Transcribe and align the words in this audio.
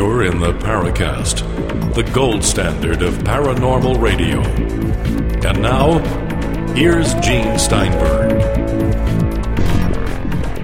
You're 0.00 0.22
in 0.22 0.40
the 0.40 0.54
Paracast, 0.54 1.44
the 1.92 2.02
gold 2.02 2.42
standard 2.42 3.02
of 3.02 3.12
paranormal 3.18 4.00
radio. 4.00 4.40
And 5.46 5.60
now, 5.60 5.98
here's 6.72 7.12
Gene 7.16 7.58
Steinberg. 7.58 8.32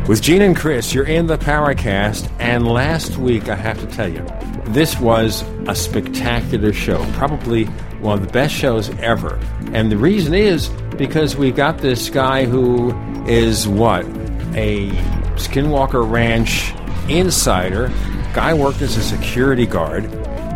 With 0.09 0.23
Gene 0.23 0.41
and 0.41 0.57
Chris, 0.57 0.95
you're 0.95 1.05
in 1.05 1.27
the 1.27 1.37
Paracast, 1.37 2.31
and 2.39 2.67
last 2.67 3.19
week, 3.19 3.51
I 3.51 3.57
have 3.57 3.79
to 3.81 3.87
tell 3.89 4.11
you, 4.11 4.27
this 4.69 4.99
was 4.99 5.43
a 5.69 5.75
spectacular 5.75 6.73
show. 6.73 7.05
Probably 7.13 7.65
one 8.01 8.19
of 8.19 8.27
the 8.27 8.33
best 8.33 8.55
shows 8.55 8.89
ever. 9.01 9.39
And 9.75 9.93
the 9.93 9.99
reason 9.99 10.33
is 10.33 10.71
because 10.97 11.37
we 11.37 11.51
got 11.51 11.77
this 11.77 12.09
guy 12.09 12.47
who 12.47 12.97
is 13.27 13.69
what? 13.69 14.07
A 14.55 14.89
Skinwalker 15.37 16.11
Ranch 16.11 16.73
insider. 17.11 17.93
Guy 18.37 18.53
worked 18.53 18.83
as 18.83 18.99
a 18.99 19.03
security 19.03 19.65
guard, 19.65 20.05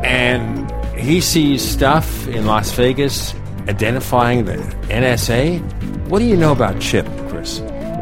and 0.04 0.70
he 0.98 1.18
sees 1.18 1.66
stuff 1.66 2.28
in 2.28 2.44
Las 2.44 2.70
Vegas 2.72 3.34
identifying 3.68 4.44
the 4.44 4.58
NSA. 4.90 5.60
What 6.10 6.18
do 6.18 6.26
you 6.26 6.36
know 6.36 6.52
about 6.52 6.78
Chip, 6.78 7.06
Chris? 7.30 7.60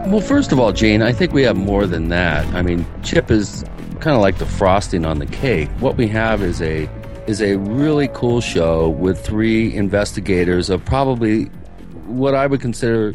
Well, 0.08 0.20
first 0.20 0.50
of 0.50 0.58
all, 0.58 0.72
Gene, 0.72 1.00
I 1.00 1.12
think 1.12 1.32
we 1.32 1.44
have 1.44 1.56
more 1.56 1.86
than 1.86 2.08
that. 2.08 2.44
I 2.56 2.62
mean, 2.62 2.84
Chip 3.04 3.30
is 3.30 3.64
kind 4.00 4.16
of 4.16 4.20
like 4.20 4.38
the 4.38 4.46
frosting 4.46 5.06
on 5.06 5.20
the 5.20 5.26
cake. 5.26 5.68
What 5.78 5.96
we 5.96 6.08
have 6.08 6.42
is 6.42 6.60
a 6.60 6.90
is 7.28 7.40
a 7.40 7.54
really 7.58 8.08
cool 8.08 8.40
show 8.40 8.88
with 8.88 9.24
three 9.24 9.72
investigators 9.72 10.70
of 10.70 10.84
probably 10.84 11.44
what 12.06 12.34
I 12.34 12.48
would 12.48 12.60
consider, 12.60 13.14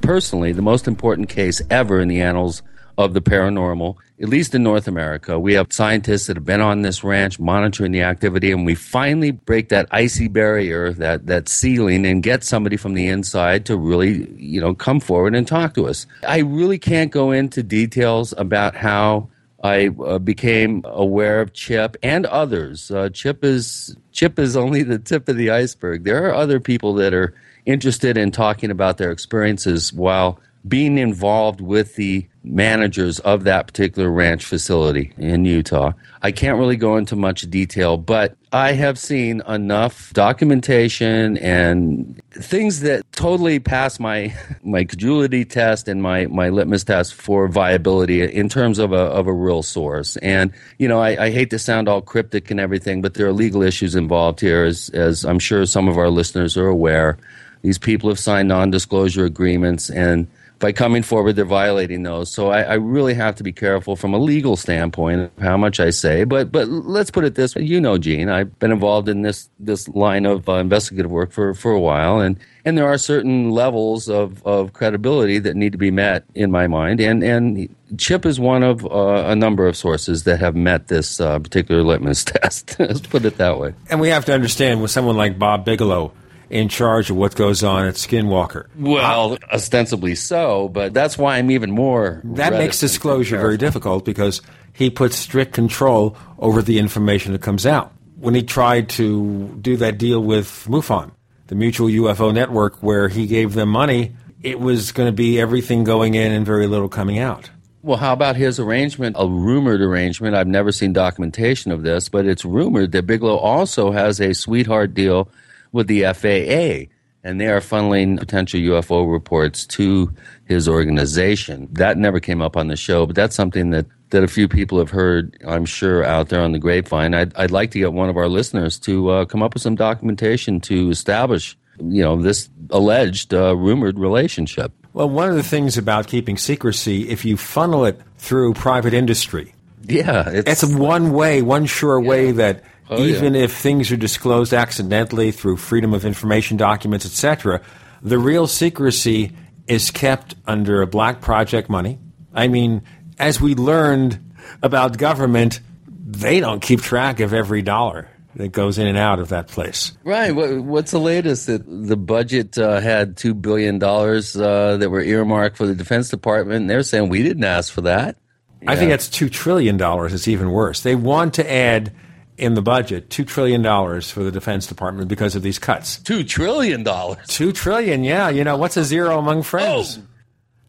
personally, 0.00 0.50
the 0.50 0.60
most 0.60 0.88
important 0.88 1.28
case 1.28 1.62
ever 1.70 2.00
in 2.00 2.08
the 2.08 2.20
annals 2.20 2.64
of 2.96 3.14
the 3.14 3.20
paranormal, 3.20 3.96
at 4.20 4.28
least 4.28 4.54
in 4.54 4.62
North 4.62 4.86
America. 4.86 5.38
We 5.38 5.54
have 5.54 5.72
scientists 5.72 6.26
that 6.26 6.36
have 6.36 6.44
been 6.44 6.60
on 6.60 6.82
this 6.82 7.02
ranch 7.02 7.40
monitoring 7.40 7.92
the 7.92 8.02
activity, 8.02 8.52
and 8.52 8.64
we 8.64 8.74
finally 8.74 9.32
break 9.32 9.68
that 9.70 9.88
icy 9.90 10.28
barrier, 10.28 10.92
that, 10.92 11.26
that 11.26 11.48
ceiling, 11.48 12.06
and 12.06 12.22
get 12.22 12.44
somebody 12.44 12.76
from 12.76 12.94
the 12.94 13.08
inside 13.08 13.66
to 13.66 13.76
really, 13.76 14.30
you 14.36 14.60
know, 14.60 14.74
come 14.74 15.00
forward 15.00 15.34
and 15.34 15.48
talk 15.48 15.74
to 15.74 15.88
us. 15.88 16.06
I 16.26 16.38
really 16.38 16.78
can't 16.78 17.10
go 17.10 17.32
into 17.32 17.62
details 17.62 18.32
about 18.36 18.76
how 18.76 19.28
I 19.64 19.88
uh, 19.88 20.18
became 20.18 20.82
aware 20.84 21.40
of 21.40 21.54
Chip 21.54 21.96
and 22.02 22.26
others. 22.26 22.90
Uh, 22.90 23.08
Chip 23.08 23.42
is 23.42 23.96
Chip 24.12 24.38
is 24.38 24.56
only 24.56 24.82
the 24.82 24.98
tip 24.98 25.26
of 25.28 25.36
the 25.36 25.50
iceberg. 25.50 26.04
There 26.04 26.26
are 26.26 26.34
other 26.34 26.60
people 26.60 26.92
that 26.94 27.14
are 27.14 27.34
interested 27.64 28.18
in 28.18 28.30
talking 28.30 28.70
about 28.70 28.98
their 28.98 29.10
experiences 29.10 29.90
while 29.90 30.38
being 30.68 30.98
involved 30.98 31.62
with 31.62 31.96
the 31.96 32.26
managers 32.44 33.18
of 33.20 33.44
that 33.44 33.66
particular 33.66 34.10
ranch 34.10 34.44
facility 34.44 35.12
in 35.16 35.44
Utah. 35.46 35.92
I 36.22 36.30
can't 36.30 36.58
really 36.58 36.76
go 36.76 36.96
into 36.96 37.16
much 37.16 37.42
detail, 37.50 37.96
but 37.96 38.36
I 38.52 38.72
have 38.72 38.98
seen 38.98 39.42
enough 39.48 40.12
documentation 40.12 41.38
and 41.38 42.22
things 42.30 42.80
that 42.80 43.04
totally 43.12 43.58
pass 43.58 43.98
my 43.98 44.34
my 44.62 44.84
credulity 44.84 45.44
test 45.44 45.88
and 45.88 46.02
my, 46.02 46.26
my 46.26 46.50
litmus 46.50 46.84
test 46.84 47.14
for 47.14 47.48
viability 47.48 48.22
in 48.22 48.48
terms 48.48 48.78
of 48.78 48.92
a 48.92 48.96
of 48.96 49.26
a 49.26 49.32
real 49.32 49.62
source. 49.62 50.16
And 50.18 50.52
you 50.78 50.86
know, 50.86 51.00
I, 51.00 51.24
I 51.24 51.30
hate 51.30 51.50
to 51.50 51.58
sound 51.58 51.88
all 51.88 52.02
cryptic 52.02 52.50
and 52.50 52.60
everything, 52.60 53.00
but 53.02 53.14
there 53.14 53.26
are 53.26 53.32
legal 53.32 53.62
issues 53.62 53.94
involved 53.94 54.40
here, 54.40 54.64
as 54.64 54.90
as 54.90 55.24
I'm 55.24 55.38
sure 55.38 55.64
some 55.66 55.88
of 55.88 55.96
our 55.96 56.10
listeners 56.10 56.56
are 56.56 56.68
aware. 56.68 57.16
These 57.62 57.78
people 57.78 58.10
have 58.10 58.18
signed 58.18 58.48
non-disclosure 58.48 59.24
agreements 59.24 59.88
and 59.88 60.26
by 60.64 60.72
coming 60.72 61.02
forward, 61.02 61.36
they're 61.36 61.44
violating 61.44 62.04
those. 62.04 62.32
So 62.32 62.48
I, 62.48 62.62
I, 62.62 62.74
really 62.76 63.12
have 63.12 63.34
to 63.34 63.42
be 63.42 63.52
careful 63.52 63.96
from 63.96 64.14
a 64.14 64.18
legal 64.18 64.56
standpoint 64.56 65.20
of 65.20 65.30
how 65.38 65.58
much 65.58 65.78
I 65.78 65.90
say. 65.90 66.24
But 66.24 66.50
but 66.50 66.68
let's 66.68 67.10
put 67.10 67.24
it 67.24 67.34
this 67.34 67.54
way: 67.54 67.64
you 67.64 67.78
know, 67.78 67.98
Gene, 67.98 68.30
I've 68.30 68.58
been 68.60 68.72
involved 68.72 69.10
in 69.10 69.20
this 69.20 69.50
this 69.60 69.88
line 69.90 70.24
of 70.24 70.48
uh, 70.48 70.54
investigative 70.54 71.10
work 71.10 71.32
for 71.32 71.52
for 71.52 71.70
a 71.70 71.78
while, 71.78 72.18
and 72.18 72.38
and 72.64 72.78
there 72.78 72.86
are 72.86 72.96
certain 72.96 73.50
levels 73.50 74.08
of, 74.08 74.42
of 74.46 74.72
credibility 74.72 75.38
that 75.38 75.54
need 75.54 75.72
to 75.72 75.78
be 75.78 75.90
met 75.90 76.24
in 76.34 76.50
my 76.50 76.66
mind, 76.66 76.98
and 76.98 77.22
and 77.22 77.68
Chip 77.98 78.24
is 78.24 78.40
one 78.40 78.62
of 78.62 78.86
uh, 78.86 79.24
a 79.26 79.36
number 79.36 79.66
of 79.66 79.76
sources 79.76 80.24
that 80.24 80.40
have 80.40 80.56
met 80.56 80.88
this 80.88 81.20
uh, 81.20 81.38
particular 81.40 81.82
litmus 81.82 82.24
test. 82.40 82.76
let's 82.78 83.00
put 83.00 83.26
it 83.26 83.36
that 83.36 83.58
way. 83.58 83.74
And 83.90 84.00
we 84.00 84.08
have 84.08 84.24
to 84.24 84.32
understand 84.32 84.80
with 84.80 84.90
someone 84.90 85.18
like 85.18 85.38
Bob 85.38 85.66
Bigelow 85.66 86.12
in 86.54 86.68
charge 86.68 87.10
of 87.10 87.16
what 87.16 87.34
goes 87.34 87.64
on 87.64 87.84
at 87.84 87.94
Skinwalker. 87.94 88.68
Well, 88.78 89.36
ostensibly 89.52 90.14
so, 90.14 90.68
but 90.68 90.94
that's 90.94 91.18
why 91.18 91.36
I'm 91.36 91.50
even 91.50 91.72
more. 91.72 92.20
That 92.22 92.52
makes 92.52 92.78
disclosure 92.78 93.36
very 93.38 93.56
difficult 93.56 94.04
because 94.04 94.40
he 94.72 94.88
puts 94.88 95.16
strict 95.16 95.52
control 95.52 96.16
over 96.38 96.62
the 96.62 96.78
information 96.78 97.32
that 97.32 97.42
comes 97.42 97.66
out. 97.66 97.92
When 98.20 98.36
he 98.36 98.44
tried 98.44 98.88
to 98.90 99.58
do 99.60 99.76
that 99.78 99.98
deal 99.98 100.22
with 100.22 100.46
MUFON, 100.68 101.10
the 101.48 101.56
Mutual 101.56 101.88
UFO 101.88 102.32
Network, 102.32 102.80
where 102.84 103.08
he 103.08 103.26
gave 103.26 103.54
them 103.54 103.70
money, 103.70 104.14
it 104.40 104.60
was 104.60 104.92
going 104.92 105.08
to 105.08 105.12
be 105.12 105.40
everything 105.40 105.82
going 105.82 106.14
in 106.14 106.30
and 106.30 106.46
very 106.46 106.68
little 106.68 106.88
coming 106.88 107.18
out. 107.18 107.50
Well, 107.82 107.98
how 107.98 108.12
about 108.12 108.36
his 108.36 108.60
arrangement, 108.60 109.16
a 109.18 109.28
rumored 109.28 109.80
arrangement? 109.80 110.36
I've 110.36 110.46
never 110.46 110.70
seen 110.70 110.92
documentation 110.92 111.72
of 111.72 111.82
this, 111.82 112.08
but 112.08 112.26
it's 112.26 112.44
rumored 112.44 112.92
that 112.92 113.08
Bigelow 113.08 113.38
also 113.38 113.90
has 113.90 114.20
a 114.20 114.34
sweetheart 114.34 114.94
deal 114.94 115.28
with 115.74 115.88
the 115.88 116.04
FAA, 116.04 116.88
and 117.24 117.40
they 117.40 117.48
are 117.48 117.60
funneling 117.60 118.16
potential 118.18 118.60
UFO 118.60 119.10
reports 119.10 119.66
to 119.66 120.14
his 120.44 120.68
organization. 120.68 121.68
That 121.72 121.98
never 121.98 122.20
came 122.20 122.40
up 122.40 122.56
on 122.56 122.68
the 122.68 122.76
show, 122.76 123.06
but 123.06 123.16
that's 123.16 123.34
something 123.34 123.70
that, 123.70 123.86
that 124.10 124.22
a 124.22 124.28
few 124.28 124.46
people 124.46 124.78
have 124.78 124.90
heard, 124.90 125.36
I'm 125.46 125.64
sure, 125.64 126.04
out 126.04 126.28
there 126.28 126.40
on 126.40 126.52
the 126.52 126.60
grapevine. 126.60 127.12
I'd, 127.12 127.34
I'd 127.34 127.50
like 127.50 127.72
to 127.72 127.80
get 127.80 127.92
one 127.92 128.08
of 128.08 128.16
our 128.16 128.28
listeners 128.28 128.78
to 128.80 129.10
uh, 129.10 129.24
come 129.24 129.42
up 129.42 129.54
with 129.54 129.62
some 129.64 129.74
documentation 129.74 130.60
to 130.60 130.90
establish, 130.90 131.58
you 131.80 132.02
know, 132.02 132.22
this 132.22 132.48
alleged 132.70 133.34
uh, 133.34 133.56
rumored 133.56 133.98
relationship. 133.98 134.72
Well, 134.92 135.10
one 135.10 135.28
of 135.28 135.34
the 135.34 135.42
things 135.42 135.76
about 135.76 136.06
keeping 136.06 136.38
secrecy, 136.38 137.08
if 137.08 137.24
you 137.24 137.36
funnel 137.36 137.84
it 137.84 138.00
through 138.16 138.54
private 138.54 138.94
industry, 138.94 139.54
yeah, 139.86 140.30
it's, 140.30 140.62
it's 140.62 140.72
one 140.72 141.12
way, 141.12 141.42
one 141.42 141.66
sure 141.66 142.00
yeah. 142.00 142.08
way 142.08 142.30
that 142.30 142.62
Oh, 142.90 143.02
Even 143.02 143.34
yeah. 143.34 143.42
if 143.44 143.56
things 143.56 143.90
are 143.90 143.96
disclosed 143.96 144.52
accidentally 144.52 145.32
through 145.32 145.56
freedom 145.56 145.94
of 145.94 146.04
information 146.04 146.56
documents, 146.56 147.06
etc., 147.06 147.62
the 148.02 148.18
real 148.18 148.46
secrecy 148.46 149.32
is 149.66 149.90
kept 149.90 150.34
under 150.46 150.84
black 150.86 151.22
project 151.22 151.70
money. 151.70 151.98
I 152.34 152.48
mean, 152.48 152.82
as 153.18 153.40
we 153.40 153.54
learned 153.54 154.18
about 154.62 154.98
government, 154.98 155.60
they 155.88 156.40
don't 156.40 156.60
keep 156.60 156.82
track 156.82 157.20
of 157.20 157.32
every 157.32 157.62
dollar 157.62 158.08
that 158.36 158.48
goes 158.48 158.78
in 158.78 158.86
and 158.86 158.98
out 158.98 159.20
of 159.20 159.28
that 159.28 159.48
place. 159.48 159.92
Right. 160.02 160.32
What's 160.32 160.90
the 160.90 160.98
latest? 160.98 161.46
That 161.46 161.62
the 161.66 161.96
budget 161.96 162.58
uh, 162.58 162.80
had 162.80 163.16
two 163.16 163.32
billion 163.32 163.78
dollars 163.78 164.36
uh, 164.36 164.76
that 164.78 164.90
were 164.90 165.00
earmarked 165.00 165.56
for 165.56 165.66
the 165.66 165.74
Defense 165.74 166.08
Department. 166.08 166.62
And 166.62 166.70
they're 166.70 166.82
saying 166.82 167.08
we 167.08 167.22
didn't 167.22 167.44
ask 167.44 167.72
for 167.72 167.82
that. 167.82 168.16
Yeah. 168.60 168.72
I 168.72 168.76
think 168.76 168.90
that's 168.90 169.08
two 169.08 169.28
trillion 169.28 169.76
dollars. 169.76 170.12
It's 170.12 170.28
even 170.28 170.50
worse. 170.50 170.82
They 170.82 170.96
want 170.96 171.34
to 171.34 171.50
add 171.50 171.92
in 172.36 172.54
the 172.54 172.62
budget 172.62 173.08
$2 173.10 173.26
trillion 173.26 173.62
for 174.02 174.22
the 174.22 174.30
Defense 174.30 174.66
Department 174.66 175.08
because 175.08 175.36
of 175.36 175.42
these 175.42 175.58
cuts. 175.58 175.98
$2 175.98 176.26
trillion? 176.26 176.84
2 176.84 177.52
trillion, 177.52 178.04
yeah. 178.04 178.28
You 178.28 178.44
know, 178.44 178.56
what's 178.56 178.76
a 178.76 178.84
zero 178.84 179.18
among 179.18 179.42
friends? 179.42 179.98
Oh. 179.98 180.02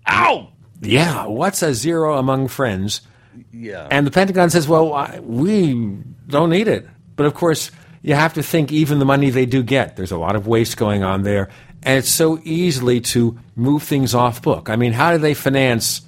Ow! 0.07 0.49
Yeah, 0.81 1.25
what's 1.25 1.63
a 1.63 1.73
zero 1.73 2.17
among 2.17 2.47
friends? 2.47 3.01
Yeah. 3.51 3.87
And 3.89 4.05
the 4.05 4.11
Pentagon 4.11 4.49
says, 4.49 4.67
well, 4.67 4.93
I, 4.93 5.19
we 5.19 5.73
don't 6.27 6.49
need 6.49 6.67
it. 6.67 6.87
But 7.15 7.25
of 7.25 7.33
course, 7.33 7.71
you 8.01 8.13
have 8.13 8.33
to 8.35 8.43
think 8.43 8.71
even 8.71 8.99
the 8.99 9.05
money 9.05 9.29
they 9.29 9.45
do 9.45 9.63
get, 9.63 9.95
there's 9.95 10.11
a 10.11 10.17
lot 10.17 10.35
of 10.35 10.47
waste 10.47 10.77
going 10.77 11.03
on 11.03 11.23
there. 11.23 11.49
And 11.83 11.97
it's 11.97 12.11
so 12.11 12.39
easily 12.43 13.01
to 13.01 13.39
move 13.55 13.83
things 13.83 14.13
off 14.13 14.41
book. 14.41 14.69
I 14.69 14.75
mean, 14.75 14.93
how 14.93 15.11
do 15.11 15.17
they 15.17 15.33
finance 15.33 16.01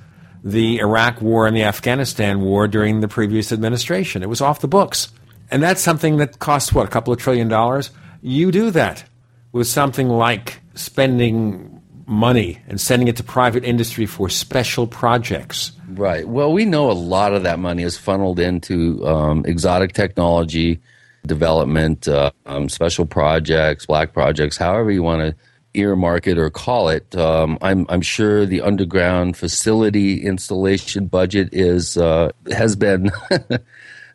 the 0.44 0.80
Iraq 0.80 1.22
war 1.22 1.48
and 1.48 1.56
the 1.56 1.64
Afghanistan 1.64 2.42
war 2.42 2.68
during 2.68 3.00
the 3.00 3.08
previous 3.08 3.52
administration? 3.52 4.24
It 4.24 4.30
was 4.30 4.42
off 4.42 4.60
the 4.60 4.68
books. 4.68 5.10
And 5.50 5.64
that's 5.64 5.82
something 5.82 6.18
that 6.18 6.40
costs, 6.40 6.74
what, 6.74 6.86
a 6.86 6.90
couple 6.90 7.14
of 7.14 7.20
trillion 7.20 7.48
dollars? 7.48 7.92
You 8.22 8.52
do 8.52 8.72
that 8.72 9.04
with 9.52 9.68
something 9.68 10.10
like 10.10 10.60
spending 10.76 11.82
money 12.06 12.60
and 12.68 12.80
sending 12.80 13.08
it 13.08 13.18
to 13.18 13.24
private 13.24 13.64
industry 13.64 14.06
for 14.06 14.30
special 14.30 14.88
projects. 14.88 15.74
Right. 15.90 16.28
Well, 16.28 16.54
we 16.54 16.66
know 16.66 16.90
a 16.90 16.94
lot 16.94 17.34
of 17.34 17.44
that 17.44 17.60
money 17.60 17.84
is 17.84 17.98
funneled 17.98 18.40
into 18.40 19.06
um, 19.06 19.44
exotic 19.46 19.94
technology 19.94 20.80
development, 21.26 22.08
uh, 22.08 22.32
um, 22.46 22.70
special 22.70 23.06
projects, 23.06 23.86
black 23.86 24.14
projects, 24.14 24.58
however 24.58 24.92
you 24.92 25.04
want 25.04 25.22
to 25.22 25.36
earmark 25.74 26.28
it 26.28 26.38
or 26.38 26.50
call 26.50 26.90
it. 26.90 27.16
Um, 27.16 27.58
I'm, 27.62 27.86
I'm 27.90 28.02
sure 28.02 28.46
the 28.46 28.62
underground 28.62 29.36
facility 29.38 30.24
installation 30.26 31.08
budget 31.08 31.50
is 31.52 31.98
uh, 31.98 32.32
has 32.52 32.76
been 32.76 33.12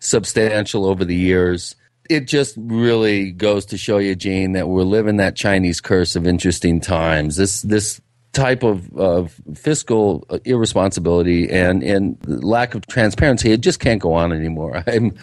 substantial 0.02 0.84
over 0.87 1.04
the 1.04 1.14
years. 1.14 1.76
It 2.10 2.26
just 2.26 2.54
really 2.58 3.31
goes 3.31 3.64
to 3.66 3.78
show 3.78 3.99
you, 3.99 4.14
Gene, 4.14 4.52
that 4.52 4.69
we're 4.69 4.82
living 4.82 5.16
that 5.19 5.37
Chinese 5.37 5.81
curse 5.81 6.16
of 6.16 6.26
interesting 6.26 6.81
times. 6.81 7.37
This 7.37 7.62
this 7.62 8.00
type 8.32 8.62
of, 8.62 8.90
of 8.96 9.40
fiscal 9.54 10.26
irresponsibility 10.44 11.50
and, 11.50 11.82
and 11.82 12.16
lack 12.26 12.75
of 12.75 12.87
transparency, 12.87 13.52
it 13.52 13.60
just 13.60 13.78
can't 13.78 14.00
go 14.00 14.14
on 14.14 14.32
anymore. 14.32 14.82
I'm 14.87 15.14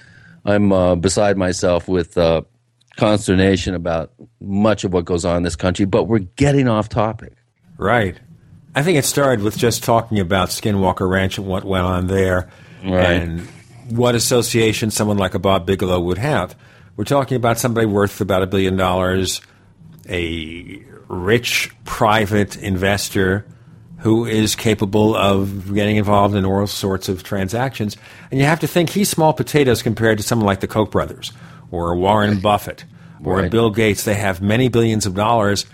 I'm 0.45 0.71
uh, 0.71 0.95
beside 0.95 1.37
myself 1.37 1.87
with 1.87 2.17
uh, 2.17 2.43
consternation 2.95 3.75
about 3.75 4.13
much 4.39 4.83
of 4.85 4.93
what 4.93 5.05
goes 5.05 5.25
on 5.25 5.37
in 5.37 5.43
this 5.43 5.55
country. 5.57 5.85
But 5.85 6.05
we're 6.05 6.19
getting 6.19 6.67
off 6.69 6.87
topic. 6.87 7.33
Right. 7.77 8.17
I 8.75 8.83
think 8.83 8.97
it 8.97 9.05
started 9.05 9.43
with 9.43 9.57
just 9.57 9.83
talking 9.83 10.19
about 10.19 10.49
Skinwalker 10.49 11.09
Ranch 11.09 11.37
and 11.37 11.47
what 11.47 11.65
went 11.65 11.85
on 11.85 12.07
there, 12.07 12.49
Right. 12.83 13.21
and 13.21 13.47
what 13.91 14.15
association 14.15 14.91
someone 14.91 15.17
like 15.17 15.33
a 15.33 15.39
Bob 15.39 15.65
Bigelow 15.65 15.99
would 15.99 16.17
have. 16.17 16.55
We're 16.95 17.05
talking 17.05 17.37
about 17.37 17.59
somebody 17.59 17.85
worth 17.85 18.19
about 18.21 18.43
a 18.43 18.47
billion 18.47 18.75
dollars, 18.75 19.41
a 20.07 20.83
rich 21.07 21.71
private 21.85 22.55
investor 22.57 23.45
who 23.99 24.25
is 24.25 24.55
capable 24.55 25.15
of 25.15 25.73
getting 25.73 25.97
involved 25.97 26.35
in 26.35 26.45
all 26.45 26.67
sorts 26.67 27.09
of 27.09 27.23
transactions. 27.23 27.97
And 28.31 28.39
you 28.39 28.45
have 28.45 28.61
to 28.61 28.67
think 28.67 28.89
he's 28.89 29.09
small 29.09 29.33
potatoes 29.33 29.81
compared 29.83 30.17
to 30.17 30.23
someone 30.23 30.45
like 30.45 30.61
the 30.61 30.67
Koch 30.67 30.91
brothers 30.91 31.33
or 31.71 31.95
Warren 31.95 32.39
Buffett 32.39 32.85
or 33.23 33.37
Right. 33.37 33.51
Bill 33.51 33.69
Gates. 33.69 34.05
They 34.05 34.15
have 34.15 34.41
many 34.41 34.69
billions 34.69 35.05
of 35.05 35.15
dollars, 35.15 35.65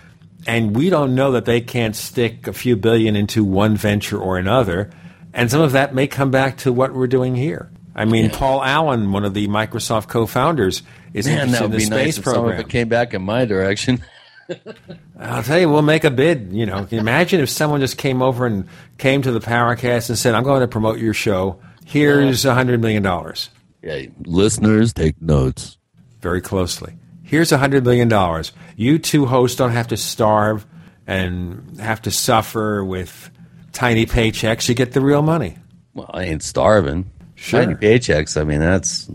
and 0.48 0.76
we 0.76 0.90
don't 0.90 1.14
know 1.14 1.34
that 1.34 1.46
they 1.46 1.62
can't 1.62 1.96
stick 1.96 2.48
a 2.48 2.54
few 2.54 2.76
billion 2.76 3.16
into 3.16 3.44
one 3.44 3.78
venture 3.78 4.18
or 4.18 4.38
another. 4.38 4.90
And 5.34 5.52
some 5.52 5.62
of 5.62 5.74
that 5.74 5.94
may 5.94 6.08
come 6.08 6.32
back 6.32 6.58
to 6.60 6.74
what 6.74 6.94
we're 6.94 7.08
doing 7.08 7.36
here. 7.36 7.70
I 7.96 8.06
mean, 8.06 8.30
Paul 8.30 8.62
Allen, 8.62 9.12
one 9.12 9.24
of 9.24 9.34
the 9.34 9.48
Microsoft 9.48 10.10
co-founders, 10.10 10.84
is 11.14 11.26
Man, 11.28 11.48
interested 11.48 11.54
that 11.54 11.66
in 11.66 11.72
would 11.72 11.80
the 11.80 11.86
be 11.86 11.90
nice 11.90 12.16
space 12.18 12.28
if 12.28 12.60
it 12.60 12.70
came 12.70 12.90
back 12.90 13.14
in 13.14 13.22
my 13.22 13.46
direction. 13.46 14.04
I'll 15.20 15.44
tell 15.44 15.58
you, 15.58 15.70
we'll 15.70 15.82
make 15.82 16.04
a 16.04 16.12
bid. 16.12 16.50
You 16.52 16.66
know, 16.66 16.88
imagine 16.92 17.40
if 17.40 17.50
someone 17.50 17.80
just 17.80 17.98
came 17.98 18.22
over 18.22 18.46
and 18.46 18.68
came 18.98 19.22
to 19.22 19.32
the 19.32 19.40
Paracast 19.40 20.10
and 20.10 20.18
said, 20.18 20.36
"I'm 20.36 20.44
going 20.44 20.62
to 20.62 20.68
promote 20.68 21.00
your 21.00 21.14
show. 21.14 21.60
Here's 21.86 22.46
a 22.46 22.54
hundred 22.54 22.82
million 22.82 23.02
dollars." 23.02 23.50
Yeah, 23.82 24.08
listeners, 24.26 24.94
take 24.94 25.22
notes. 25.22 25.78
Very 26.22 26.42
closely. 26.42 26.94
Here's 27.24 27.52
a 27.52 27.58
hundred 27.58 27.86
million 27.86 28.08
dollars. 28.08 28.52
You 28.76 29.00
two 29.00 29.26
hosts 29.26 29.58
don't 29.58 29.72
have 29.72 29.88
to 29.88 29.98
starve 29.98 30.66
and 31.08 31.80
have 31.80 32.02
to 32.04 32.12
suffer 32.12 32.84
with 32.84 33.32
tiny 33.72 34.06
paychecks. 34.06 34.68
You 34.68 34.76
get 34.76 34.92
the 34.92 35.02
real 35.02 35.22
money. 35.22 35.58
Well, 35.94 36.10
I 36.14 36.26
ain't 36.26 36.44
starving. 36.44 37.10
Sure. 37.46 37.64
Tiny 37.64 37.76
paychecks. 37.76 38.42
I 38.42 38.44
mean, 38.44 38.60
that's. 38.60 39.08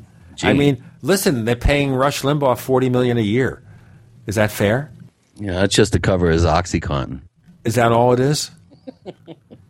I 0.45 0.53
mean, 0.53 0.85
listen, 1.03 1.45
they're 1.45 1.57
paying 1.57 1.93
Rush 1.93 2.23
Limbaugh 2.23 2.57
forty 2.59 2.89
million 2.89 3.19
a 3.19 3.23
year. 3.23 3.63
Is 4.27 4.37
that 4.37 4.53
fair? 4.53 4.93
yeah, 5.41 5.55
that's 5.55 5.75
just 5.75 5.95
to 5.95 5.99
cover 5.99 6.31
his 6.31 6.45
OxyContin. 6.45 7.23
Is 7.65 7.75
that 7.75 7.91
all 7.91 8.13
it 8.13 8.21
is? 8.21 8.51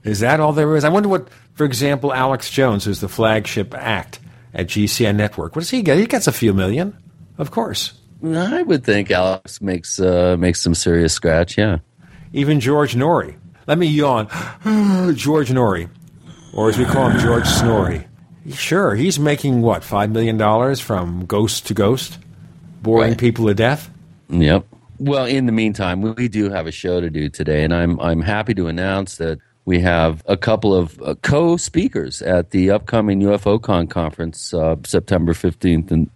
is 0.05 0.21
that 0.21 0.41
all 0.41 0.53
there 0.53 0.77
is? 0.77 0.85
I 0.85 0.89
wonder 0.91 1.09
what, 1.09 1.29
for 1.55 1.65
example, 1.65 2.13
Alex 2.13 2.51
Jones, 2.51 2.85
who's 2.85 3.01
the 3.01 3.09
flagship 3.09 3.75
act 3.75 4.19
at 4.53 4.67
GCN 4.67 5.17
Network, 5.17 5.57
what 5.57 5.63
does 5.63 5.71
he 5.71 5.81
get? 5.83 5.97
He 5.97 6.07
gets 6.07 6.27
a 6.27 6.33
few 6.33 6.53
million, 6.53 6.97
of 7.39 7.51
course. 7.51 7.95
I 8.23 8.63
would 8.63 8.85
think 8.85 9.11
Alex 9.11 9.63
makes 9.63 9.99
uh, 9.99 10.37
makes 10.39 10.61
some 10.61 10.75
serious 10.75 11.15
scratch. 11.15 11.57
Yeah. 11.57 11.79
Even 12.35 12.61
George 12.61 12.95
Noory. 12.95 13.37
Let 13.67 13.79
me 13.79 13.87
yawn. 13.87 14.27
George 15.17 15.49
Noory, 15.49 15.89
or 16.53 16.69
as 16.69 16.77
we 16.77 16.85
call 16.85 17.09
him, 17.09 17.19
George 17.21 17.47
Snoory. 17.47 18.07
Sure, 18.53 18.95
he's 18.95 19.19
making 19.19 19.63
what 19.63 19.85
five 19.85 20.11
million 20.11 20.37
dollars 20.39 20.81
from 20.81 21.27
Ghost 21.27 21.67
to 21.67 21.75
Ghost, 21.75 22.19
boring 22.83 23.11
Right. 23.11 23.19
people 23.19 23.47
to 23.47 23.55
death. 23.55 23.91
Yep. 24.31 24.67
Well, 24.99 25.25
in 25.25 25.47
the 25.47 25.53
meantime, 25.53 26.03
we, 26.03 26.29
do 26.29 26.51
have 26.51 26.67
a 26.67 26.73
show 26.73 27.01
to 27.01 27.11
do 27.11 27.29
today, 27.29 27.65
and 27.65 27.73
I'm 27.75 27.99
I'm 28.01 28.21
happy 28.23 28.55
to 28.55 28.67
announce 28.69 29.17
that 29.17 29.39
we 29.65 29.81
have 29.81 30.23
a 30.27 30.37
couple 30.37 30.75
of 30.75 31.01
uh, 31.03 31.15
co-speakers 31.23 32.23
at 32.23 32.51
the 32.51 32.71
upcoming 32.71 33.21
UFOCon 33.21 33.89
conference, 33.91 34.53
uh, 34.55 34.77
September 34.85 35.33
15th 35.33 35.91
and 35.91 36.11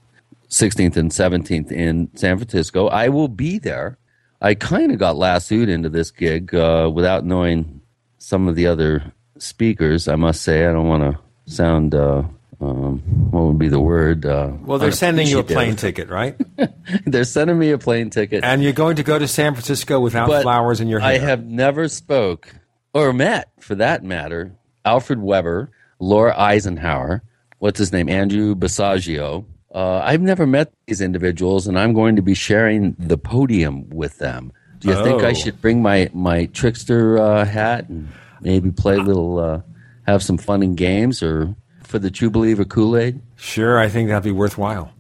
16th 0.51 0.97
and 0.97 1.11
17th 1.11 1.71
in 1.73 2.09
San 2.15 2.37
Francisco. 2.39 2.89
I 2.89 3.09
will 3.09 3.29
be 3.29 3.59
there. 3.59 3.99
I 4.41 4.55
kind 4.55 4.93
of 4.93 4.99
got 4.99 5.17
lassoed 5.17 5.69
into 5.69 5.89
this 5.89 6.11
gig 6.11 6.55
uh, 6.55 6.91
without 6.93 7.25
knowing 7.25 7.81
some 8.19 8.49
of 8.49 8.55
the 8.55 8.67
other 8.67 9.13
speakers. 9.39 10.09
I 10.09 10.17
must 10.17 10.43
say, 10.43 10.67
I 10.67 10.73
don't 10.73 10.89
want 10.89 11.03
to 11.03 11.19
sound. 11.47 11.95
Uh, 11.95 12.25
um, 12.61 12.99
what 13.31 13.43
would 13.43 13.59
be 13.59 13.69
the 13.69 13.81
word? 13.81 14.25
Uh, 14.25 14.53
Well, 14.63 14.79
they're 14.79 14.91
sending 14.93 15.27
you 15.27 15.39
a 15.41 15.45
plane 15.45 15.77
ticket, 15.77 16.09
right? 16.09 16.37
They're 17.05 17.25
sending 17.25 17.59
me 17.59 17.73
a 17.73 17.79
plane 17.79 18.11
ticket. 18.11 18.45
and 18.45 18.63
you're 18.63 18.73
going 18.73 18.97
to 18.97 19.03
go 19.03 19.19
to 19.19 19.27
San 19.29 19.53
Francisco 19.55 20.01
without 20.01 20.29
But 20.29 20.43
flowers 20.43 20.81
in 20.81 20.89
your 20.89 21.01
hair. 21.01 21.11
I 21.11 21.19
have 21.19 21.45
never 21.45 21.89
spoke 21.89 22.55
or 22.95 23.13
met, 23.13 23.51
for 23.61 23.75
that 23.75 24.03
matter, 24.05 24.55
Alfred 24.85 25.19
Webre, 25.19 25.69
Laura 25.99 26.35
Eisenhower, 26.39 27.23
what's 27.59 27.79
his 27.79 27.93
name, 27.93 28.09
Andrew 28.09 28.55
Basiago. 28.55 29.45
Uh, 29.75 29.99
I've 29.99 30.23
never 30.23 30.47
met 30.47 30.73
these 30.87 31.01
individuals, 31.01 31.67
and 31.67 31.79
I'm 31.79 31.93
going 31.93 32.17
to 32.17 32.23
be 32.23 32.35
sharing 32.35 32.95
the 32.99 33.19
podium 33.19 33.91
with 33.91 34.19
them. 34.19 34.53
Do 34.79 34.89
you 34.89 34.95
think 35.03 35.23
Oh. 35.23 35.27
I 35.27 35.33
should 35.33 35.61
bring 35.61 35.83
my 35.83 36.09
my 36.15 36.47
trickster 36.47 37.19
uh, 37.19 37.45
hat 37.45 37.89
and 37.89 38.09
maybe 38.41 38.71
play 38.71 38.97
a 38.97 39.03
little, 39.03 39.39
uh, 39.39 39.61
have 40.07 40.23
some 40.23 40.39
fun 40.39 40.63
and 40.63 40.77
games, 40.77 41.23
or 41.23 41.55
for 41.83 41.99
the 41.99 42.11
True 42.11 42.31
Believer 42.31 42.65
Kool 42.65 42.97
Aid? 42.97 43.21
Sure, 43.37 43.79
I 43.79 43.89
think 43.89 44.09
that'd 44.09 44.23
be 44.25 44.31
worthwhile. 44.31 44.93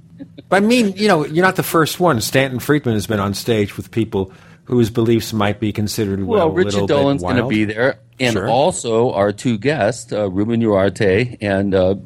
But 0.49 0.57
I 0.63 0.67
mean, 0.67 0.93
you 0.97 1.09
know, 1.09 1.25
you're 1.27 1.45
not 1.45 1.57
the 1.57 1.63
first 1.63 2.01
one. 2.01 2.21
Stanton 2.21 2.61
Friedman 2.61 2.95
has 2.95 3.07
been 3.07 3.21
on 3.21 3.35
stage 3.35 3.77
with 3.77 3.91
people 3.91 4.33
whose 4.65 4.91
beliefs 4.91 5.33
might 5.33 5.61
be 5.61 5.73
considered 5.73 6.23
well, 6.25 6.39
Well, 6.39 6.47
a 6.47 6.49
little 6.49 6.65
Richard 6.81 6.89
Dolan's 6.89 7.23
going 7.23 7.37
to 7.37 7.47
be 7.47 7.65
there, 7.65 7.99
and 8.19 8.33
Sure. 8.33 8.49
also 8.49 9.13
our 9.13 9.33
two 9.33 9.59
guests, 9.59 10.13
uh, 10.13 10.31
Ruben 10.31 10.61
Uriarte 10.63 11.37
and 11.41 11.75
uh, 11.75 11.97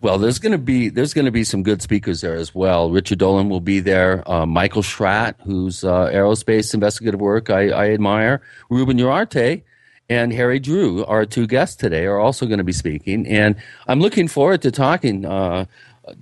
well, 0.00 0.18
there's 0.18 0.40
going 0.40 0.50
to 0.52 0.58
be 0.58 0.88
there's 0.88 1.14
going 1.14 1.26
to 1.26 1.30
be 1.30 1.44
some 1.44 1.62
good 1.62 1.80
speakers 1.80 2.22
there 2.22 2.34
as 2.34 2.52
well. 2.52 2.90
Richard 2.90 3.18
Dolan 3.18 3.48
will 3.48 3.60
be 3.60 3.78
there. 3.78 4.28
Uh, 4.28 4.44
Michael 4.46 4.82
Schratt, 4.82 5.36
whose 5.44 5.84
uh, 5.84 6.06
aerospace 6.12 6.74
investigative 6.74 7.20
work 7.20 7.50
I, 7.50 7.68
I 7.68 7.90
admire. 7.90 8.42
Ruben 8.68 8.98
Uriarte. 8.98 9.62
And 10.08 10.32
Harry 10.32 10.58
Drew, 10.58 11.04
our 11.06 11.24
two 11.24 11.46
guests 11.46 11.76
today, 11.76 12.04
are 12.04 12.18
also 12.18 12.46
going 12.46 12.58
to 12.58 12.64
be 12.64 12.72
speaking. 12.72 13.26
And 13.26 13.56
I'm 13.86 14.00
looking 14.00 14.28
forward 14.28 14.62
to 14.62 14.70
talking 14.70 15.24
uh, 15.24 15.66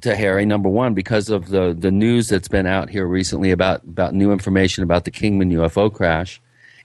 to 0.02 0.14
Harry, 0.14 0.44
number 0.44 0.68
one, 0.68 0.94
because 0.94 1.30
of 1.30 1.48
the, 1.48 1.74
the 1.76 1.90
news 1.90 2.28
that's 2.28 2.48
been 2.48 2.66
out 2.66 2.90
here 2.90 3.06
recently 3.06 3.50
about, 3.50 3.82
about 3.84 4.14
new 4.14 4.32
information 4.32 4.84
about 4.84 5.04
the 5.04 5.10
Kingman 5.10 5.50
UFO 5.52 5.92
crash. 5.92 6.40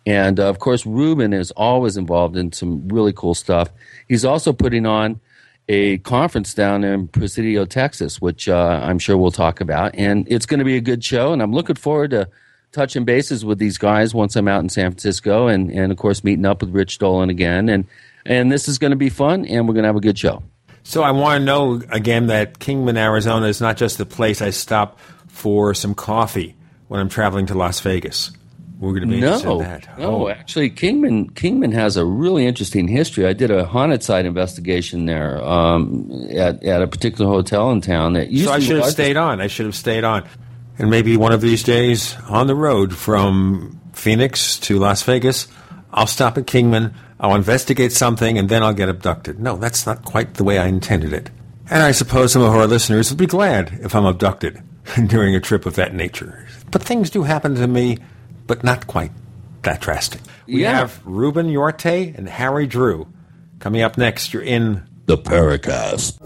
And 0.06 0.40
uh, 0.40 0.48
of 0.48 0.60
course, 0.60 0.86
Ruben 0.86 1.34
is 1.34 1.52
always 1.52 1.98
involved 1.98 2.38
in 2.38 2.52
some 2.52 2.88
really 2.88 3.14
cool 3.14 3.34
stuff. 3.34 3.70
He's 4.08 4.24
also 4.24 4.54
putting 4.54 4.86
on 4.86 5.20
a 5.68 5.98
conference 6.00 6.54
down 6.54 6.84
in 6.84 7.08
Presidio, 7.08 7.66
Texas, 7.66 8.22
which 8.22 8.48
uh, 8.48 8.80
I'm 8.84 9.00
sure 9.00 9.18
we'll 9.18 9.32
talk 9.32 9.62
about. 9.62 9.96
And 9.96 10.28
it's 10.32 10.46
going 10.46 10.60
to 10.60 10.66
be 10.66 10.78
a 10.78 10.82
good 10.82 11.04
show. 11.04 11.34
And 11.34 11.42
I'm 11.42 11.54
looking 11.54 11.76
forward 11.76 12.12
to 12.12 12.30
touching 12.76 13.06
bases 13.06 13.44
with 13.44 13.58
these 13.58 13.78
guys 13.80 14.14
once 14.14 14.36
I'm 14.36 14.48
out 14.48 14.62
in 14.62 14.70
San 14.70 14.92
Francisco, 14.92 15.48
and, 15.48 15.72
and 15.72 15.92
of 15.92 15.98
course 15.98 16.24
meeting 16.24 16.46
up 16.46 16.62
with 16.62 16.70
Rich 16.72 17.00
Dolan 17.00 17.30
again. 17.30 17.70
And 17.70 17.86
and 18.26 18.52
this 18.52 18.68
is 18.68 18.78
going 18.78 18.92
to 18.92 18.98
be 18.98 19.10
fun, 19.10 19.46
and 19.46 19.68
we're 19.68 19.74
going 19.74 19.84
to 19.84 19.88
have 19.90 19.96
a 19.96 20.02
good 20.02 20.18
show. 20.20 20.44
So 20.84 21.02
I 21.02 21.12
want 21.12 21.42
to 21.42 21.46
know 21.46 21.82
again 21.90 22.28
that 22.28 22.60
Kingman, 22.60 22.98
Arizona 22.98 23.48
is 23.48 23.60
not 23.62 23.78
just 23.78 23.98
the 23.98 24.06
place 24.06 24.42
I 24.42 24.52
stop 24.52 25.00
for 25.28 25.74
some 25.74 25.96
coffee 25.96 26.56
when 26.88 27.00
I'm 27.00 27.10
traveling 27.10 27.48
to 27.48 27.56
Las 27.56 27.80
Vegas. 27.80 28.32
We're 28.80 28.92
going 28.92 29.04
to 29.04 29.08
be 29.08 29.16
interested 29.16 29.48
No, 29.48 29.62
in 29.62 29.68
that. 29.68 29.98
no. 29.98 30.26
Oh, 30.26 30.30
Actually, 30.30 30.70
Kingman 30.70 31.30
Kingman 31.34 31.72
has 31.72 31.96
a 31.98 32.04
really 32.06 32.46
interesting 32.46 32.88
history. 32.90 33.26
I 33.26 33.32
did 33.34 33.50
a 33.50 33.66
haunted 33.66 34.04
site 34.04 34.26
investigation 34.26 35.06
there 35.06 35.42
um, 35.44 36.12
at 36.30 36.62
at 36.64 36.82
a 36.82 36.88
particular 36.88 37.32
hotel 37.32 37.72
in 37.72 37.80
town 37.80 38.14
that 38.14 38.30
used 38.32 38.46
so 38.46 38.52
I 38.52 38.60
should 38.60 38.76
have 38.78 38.92
stayed 38.92 39.16
on. 39.18 39.40
I 39.40 39.48
should 39.48 39.66
have 39.66 39.76
stayed 39.76 40.04
on. 40.04 40.28
And 40.78 40.90
maybe 40.90 41.16
one 41.18 41.32
of 41.32 41.42
these 41.42 41.64
days 41.64 42.16
on 42.28 42.48
the 42.48 42.56
road 42.56 42.94
from 42.96 43.80
Phoenix 43.94 44.60
to 44.60 44.78
Las 44.78 45.04
Vegas, 45.04 45.48
I'll 45.94 46.08
stop 46.08 46.38
at 46.38 46.48
Kingman, 46.48 46.94
I'll 47.20 47.36
investigate 47.36 47.94
something, 47.94 48.38
and 48.38 48.50
then 48.50 48.62
I'll 48.62 48.74
get 48.74 48.90
abducted. 48.90 49.40
No, 49.40 49.56
that's 49.56 49.86
not 49.86 50.04
quite 50.04 50.34
the 50.34 50.44
way 50.44 50.60
I 50.60 50.68
intended 50.68 51.14
it. 51.14 51.30
And 51.70 51.82
I 51.82 51.92
suppose 51.92 52.34
some 52.34 52.42
of 52.42 52.54
our 52.54 52.68
listeners 52.68 53.10
will 53.10 53.18
be 53.18 53.26
glad 53.26 53.80
if 53.82 53.96
I'm 53.96 54.06
abducted 54.06 54.62
during 55.08 55.34
a 55.36 55.40
trip 55.40 55.66
of 55.66 55.76
that 55.76 55.94
nature. 55.94 56.46
But 56.72 56.84
things 56.84 57.10
do 57.10 57.24
happen 57.24 57.56
to 57.56 57.68
me, 57.68 57.98
but 58.46 58.64
not 58.64 58.86
quite 58.88 59.12
that 59.62 59.80
drastic. 59.82 60.22
We 60.46 60.62
Yeah. 60.64 60.74
have 60.80 61.00
Ruben 61.06 61.48
Uriarte 61.48 62.16
and 62.18 62.28
Harry 62.28 62.68
Drew 62.68 63.08
coming 63.60 63.82
up 63.82 63.98
next. 63.98 64.34
You're 64.34 64.44
in 64.44 64.84
the 65.06 65.18
Paracast. 65.18 66.20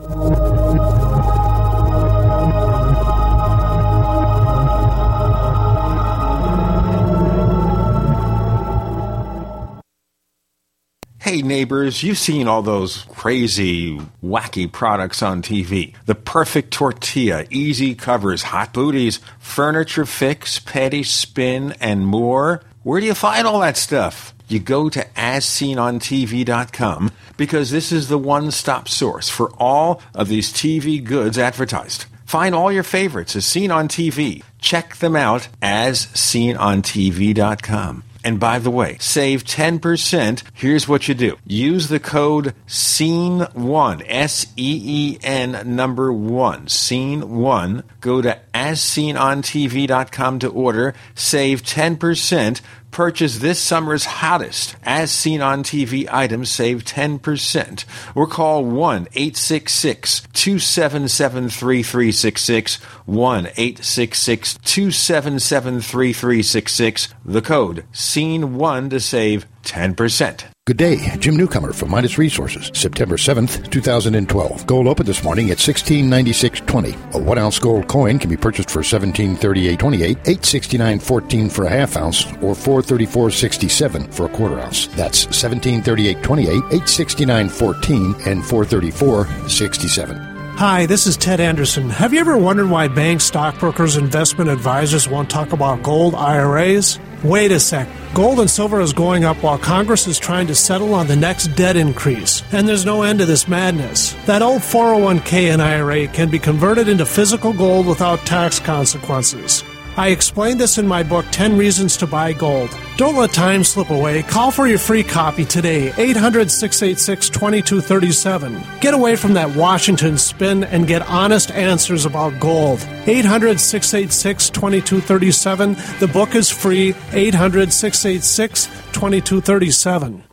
Hey 11.29 11.43
neighbors, 11.43 12.01
you've 12.01 12.17
seen 12.17 12.47
all 12.47 12.63
those 12.63 13.03
crazy, 13.03 13.99
wacky 14.23 14.71
products 14.71 15.21
on 15.21 15.43
TV. 15.43 15.93
The 16.07 16.15
perfect 16.15 16.71
tortilla, 16.71 17.45
easy 17.51 17.93
covers, 17.93 18.41
hot 18.41 18.73
booties, 18.73 19.19
furniture 19.37 20.07
fix, 20.07 20.57
petty 20.57 21.03
spin, 21.03 21.75
and 21.79 22.07
more. 22.07 22.63
Where 22.81 22.99
do 22.99 23.05
you 23.05 23.13
find 23.13 23.45
all 23.45 23.59
that 23.59 23.77
stuff? 23.77 24.33
You 24.47 24.57
go 24.57 24.89
to 24.89 25.05
AsSeenOnTV.com 25.05 27.11
because 27.37 27.69
this 27.69 27.91
is 27.91 28.07
the 28.07 28.17
one 28.17 28.49
stop 28.49 28.87
source 28.87 29.29
for 29.29 29.51
all 29.59 30.01
of 30.15 30.29
these 30.29 30.51
TV 30.51 31.03
goods 31.03 31.37
advertised. 31.37 32.05
Find 32.25 32.55
all 32.55 32.71
your 32.71 32.81
favorites 32.81 33.35
as 33.35 33.45
seen 33.45 33.69
on 33.69 33.87
TV. 33.87 34.41
Check 34.57 34.95
them 34.95 35.15
out 35.15 35.47
as 35.61 36.07
seenontv.com. 36.07 38.03
And 38.23 38.39
by 38.39 38.59
the 38.59 38.71
way, 38.71 38.97
save 38.99 39.43
10%. 39.45 40.43
Here's 40.53 40.87
what 40.87 41.07
you 41.07 41.15
do. 41.15 41.37
Use 41.45 41.87
the 41.87 41.99
code 41.99 42.53
SEEN1, 42.67 44.03
S 44.05 44.45
E 44.57 44.81
E 44.83 45.19
N 45.23 45.75
number 45.75 46.11
1, 46.11 46.65
SEEN1. 46.65 47.83
Go 48.01 48.21
to 48.21 48.39
asseenontv.com 48.53 50.39
to 50.39 50.49
order. 50.49 50.93
Save 51.15 51.63
10%. 51.63 52.61
Purchase 52.91 53.37
this 53.37 53.59
summer's 53.59 54.05
hottest 54.05 54.75
as 54.83 55.11
seen 55.11 55.41
on 55.41 55.63
TV 55.63 56.07
items, 56.11 56.49
save 56.49 56.83
10%. 56.83 57.85
Or 58.15 58.27
call 58.27 58.65
1 58.65 59.07
866 59.13 60.21
277 60.33 61.49
3366. 61.49 62.75
1 63.05 63.45
866 63.45 64.53
277 64.63 65.81
3366. 65.81 67.13
The 67.25 67.41
code 67.41 67.85
SEEN1 67.93 68.89
to 68.89 68.99
save 68.99 69.45
10%. 69.63 70.45
Good 70.69 70.77
day, 70.77 71.15
Jim 71.17 71.35
Newcomer 71.35 71.73
from 71.73 71.89
Midas 71.89 72.19
Resources, 72.19 72.69
September 72.75 73.15
7th, 73.17 73.71
2012. 73.71 74.67
Gold 74.67 74.85
opened 74.85 75.07
this 75.07 75.23
morning 75.23 75.49
at 75.49 75.57
1696.20. 75.57 77.15
A 77.15 77.17
one 77.17 77.39
ounce 77.39 77.57
gold 77.57 77.87
coin 77.87 78.19
can 78.19 78.29
be 78.29 78.37
purchased 78.37 78.69
for 78.69 78.81
1738.28, 78.81 80.17
869.14 80.25 81.51
for 81.51 81.65
a 81.65 81.69
half 81.69 81.97
ounce, 81.97 82.23
or 82.43 82.53
434.67 82.53 84.13
for 84.13 84.27
a 84.27 84.29
quarter 84.29 84.59
ounce. 84.59 84.85
That's 84.89 85.25
1738.28, 85.25 86.21
869.14, 86.69 88.27
and 88.27 88.43
434.67. 88.43 90.28
Hi, 90.59 90.87
this 90.87 91.07
is 91.07 91.15
Ted 91.15 91.39
Anderson. 91.39 91.89
Have 91.89 92.13
you 92.13 92.19
ever 92.19 92.37
wondered 92.37 92.69
why 92.69 92.89
banks, 92.89 93.23
stockbrokers, 93.23 93.95
investment 93.95 94.49
advisors 94.49 95.07
won't 95.07 95.29
talk 95.29 95.53
about 95.53 95.83
gold 95.83 96.15
IRAs? 96.15 96.99
Wait 97.23 97.53
a 97.53 97.61
sec. 97.61 97.87
Gold 98.13 98.41
and 98.41 98.51
silver 98.51 98.81
is 98.81 98.91
going 98.91 99.23
up 99.23 99.41
while 99.41 99.57
Congress 99.57 100.05
is 100.05 100.19
trying 100.19 100.47
to 100.47 100.55
settle 100.55 100.93
on 100.93 101.07
the 101.07 101.15
next 101.15 101.55
debt 101.55 101.77
increase. 101.77 102.43
And 102.51 102.67
there's 102.67 102.85
no 102.85 103.03
end 103.03 103.19
to 103.19 103.25
this 103.25 103.47
madness. 103.47 104.11
That 104.25 104.41
old 104.41 104.61
401k 104.61 105.53
and 105.53 105.61
IRA 105.61 106.09
can 106.09 106.29
be 106.29 106.39
converted 106.39 106.89
into 106.89 107.05
physical 107.05 107.53
gold 107.53 107.87
without 107.87 108.19
tax 108.25 108.59
consequences. 108.59 109.63
I 109.99 110.11
explained 110.11 110.61
this 110.61 110.77
in 110.77 110.87
my 110.87 111.03
book, 111.03 111.25
10 111.31 111.57
Reasons 111.57 111.97
to 111.97 112.07
Buy 112.07 112.31
Gold. 112.31 112.73
Don't 112.95 113.17
let 113.17 113.33
time 113.33 113.65
slip 113.65 113.89
away. 113.89 114.23
Call 114.23 114.49
for 114.49 114.65
your 114.65 114.77
free 114.77 115.03
copy 115.03 115.43
today, 115.43 115.91
800 115.97 116.49
686 116.49 117.27
2237. 117.27 118.63
Get 118.79 118.93
away 118.93 119.17
from 119.17 119.33
that 119.33 119.53
Washington 119.57 120.17
spin 120.17 120.63
and 120.63 120.87
get 120.87 121.01
honest 121.01 121.51
answers 121.51 122.05
about 122.05 122.39
gold. 122.39 122.79
800 123.07 123.59
686 123.59 124.49
2237. 124.51 125.73
The 125.99 126.07
book 126.07 126.33
is 126.33 126.49
free, 126.49 126.95
800 127.11 127.73
686 127.73 128.67
2237. 128.93 130.23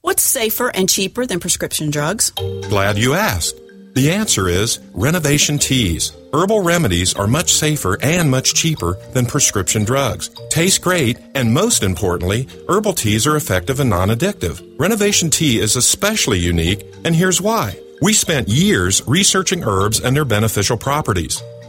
What's 0.00 0.24
safer 0.24 0.68
and 0.74 0.88
cheaper 0.88 1.26
than 1.26 1.38
prescription 1.38 1.90
drugs? 1.90 2.30
Glad 2.68 2.98
you 2.98 3.14
asked. 3.14 3.60
The 3.94 4.10
answer 4.10 4.48
is 4.48 4.80
Renovation 4.92 5.56
Teas. 5.56 6.16
Herbal 6.32 6.62
remedies 6.62 7.14
are 7.14 7.28
much 7.28 7.52
safer 7.52 7.96
and 8.02 8.28
much 8.28 8.52
cheaper 8.52 8.98
than 9.12 9.24
prescription 9.24 9.84
drugs. 9.84 10.30
Taste 10.50 10.82
great, 10.82 11.16
and 11.36 11.54
most 11.54 11.84
importantly, 11.84 12.48
herbal 12.68 12.94
teas 12.94 13.24
are 13.24 13.36
effective 13.36 13.78
and 13.78 13.88
non 13.88 14.08
addictive. 14.08 14.60
Renovation 14.80 15.30
Tea 15.30 15.60
is 15.60 15.76
especially 15.76 16.40
unique, 16.40 16.84
and 17.04 17.14
here's 17.14 17.40
why. 17.40 17.78
We 18.02 18.14
spent 18.14 18.48
years 18.48 19.00
researching 19.06 19.62
herbs 19.62 20.00
and 20.00 20.16
their 20.16 20.24
beneficial 20.24 20.76
properties. 20.76 21.40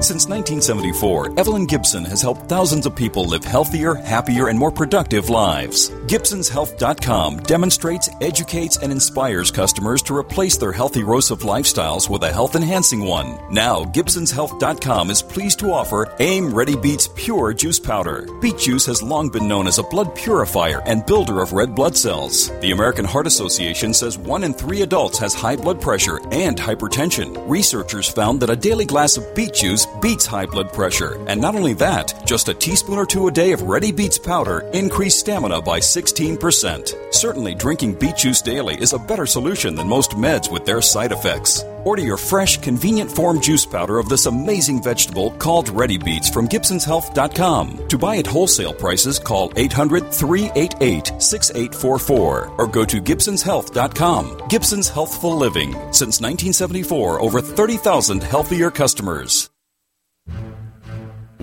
Since 0.00 0.28
1974, 0.28 1.38
Evelyn 1.38 1.64
Gibson 1.64 2.04
has 2.04 2.20
helped 2.20 2.46
thousands 2.46 2.84
of 2.84 2.94
people 2.94 3.24
live 3.26 3.42
healthier, 3.42 3.94
happier, 3.94 4.48
and 4.48 4.58
more 4.58 4.70
productive 4.70 5.30
lives. 5.30 5.88
Gibson'sHealth.com 6.08 7.38
demonstrates, 7.44 8.10
educates, 8.20 8.76
and 8.76 8.92
inspires 8.92 9.50
customers 9.50 10.02
to 10.02 10.14
replace 10.14 10.58
their 10.58 10.72
healthy 10.72 11.00
erosive 11.00 11.40
lifestyles 11.40 12.10
with 12.10 12.22
a 12.22 12.32
health 12.32 12.54
enhancing 12.54 13.00
one. 13.04 13.38
Now, 13.50 13.84
Gibson'sHealth.com 13.84 15.08
is 15.08 15.22
pleased 15.22 15.58
to 15.60 15.72
offer 15.72 16.12
AIM 16.18 16.52
Ready 16.52 16.76
Beets 16.76 17.08
Pure 17.14 17.54
Juice 17.54 17.78
Powder. 17.78 18.28
Beet 18.42 18.58
juice 18.58 18.84
has 18.84 19.02
long 19.02 19.30
been 19.30 19.48
known 19.48 19.66
as 19.66 19.78
a 19.78 19.84
blood 19.84 20.14
purifier 20.14 20.82
and 20.84 21.06
builder 21.06 21.40
of 21.40 21.52
red 21.54 21.74
blood 21.74 21.96
cells. 21.96 22.50
The 22.60 22.72
American 22.72 23.06
Heart 23.06 23.26
Association 23.26 23.94
says 23.94 24.18
one 24.18 24.44
in 24.44 24.52
three 24.52 24.82
adults 24.82 25.18
has 25.18 25.32
high 25.32 25.56
blood 25.56 25.80
pressure 25.80 26.20
and 26.30 26.58
hypertension. 26.58 27.42
Researchers 27.48 28.06
found 28.08 28.40
that 28.40 28.50
a 28.50 28.56
daily 28.56 28.84
glass 28.84 29.16
of 29.16 29.34
beet 29.34 29.54
juice 29.54 29.83
beats 30.00 30.26
high 30.26 30.46
blood 30.46 30.72
pressure. 30.72 31.24
And 31.26 31.40
not 31.40 31.54
only 31.54 31.74
that, 31.74 32.22
just 32.26 32.48
a 32.48 32.54
teaspoon 32.54 32.98
or 32.98 33.06
two 33.06 33.28
a 33.28 33.30
day 33.32 33.52
of 33.52 33.62
Ready 33.62 33.92
Beets 33.92 34.18
powder 34.18 34.60
increased 34.72 35.20
stamina 35.20 35.60
by 35.60 35.80
16%. 35.80 37.14
Certainly, 37.14 37.54
drinking 37.54 37.94
beet 37.94 38.16
juice 38.16 38.42
daily 38.42 38.74
is 38.74 38.92
a 38.92 38.98
better 38.98 39.26
solution 39.26 39.74
than 39.74 39.88
most 39.88 40.12
meds 40.12 40.50
with 40.50 40.64
their 40.64 40.82
side 40.82 41.12
effects. 41.12 41.64
Order 41.84 42.02
your 42.02 42.16
fresh, 42.16 42.56
convenient 42.58 43.10
form 43.10 43.40
juice 43.40 43.66
powder 43.66 43.98
of 43.98 44.08
this 44.08 44.26
amazing 44.26 44.82
vegetable 44.82 45.30
called 45.32 45.68
Ready 45.68 45.98
Beets 45.98 46.30
from 46.30 46.48
Gibson'sHealth.com. 46.48 47.88
To 47.88 47.98
buy 47.98 48.16
at 48.16 48.26
wholesale 48.26 48.72
prices, 48.72 49.18
call 49.18 49.52
800 49.56 50.12
388 50.12 51.22
6844 51.22 52.54
or 52.58 52.66
go 52.66 52.84
to 52.84 53.00
Gibson'sHealth.com. 53.00 54.48
Gibson's 54.48 54.88
Healthful 54.88 55.36
Living. 55.36 55.72
Since 55.92 56.20
1974, 56.20 57.20
over 57.20 57.40
30,000 57.40 58.22
healthier 58.22 58.70
customers. 58.70 59.50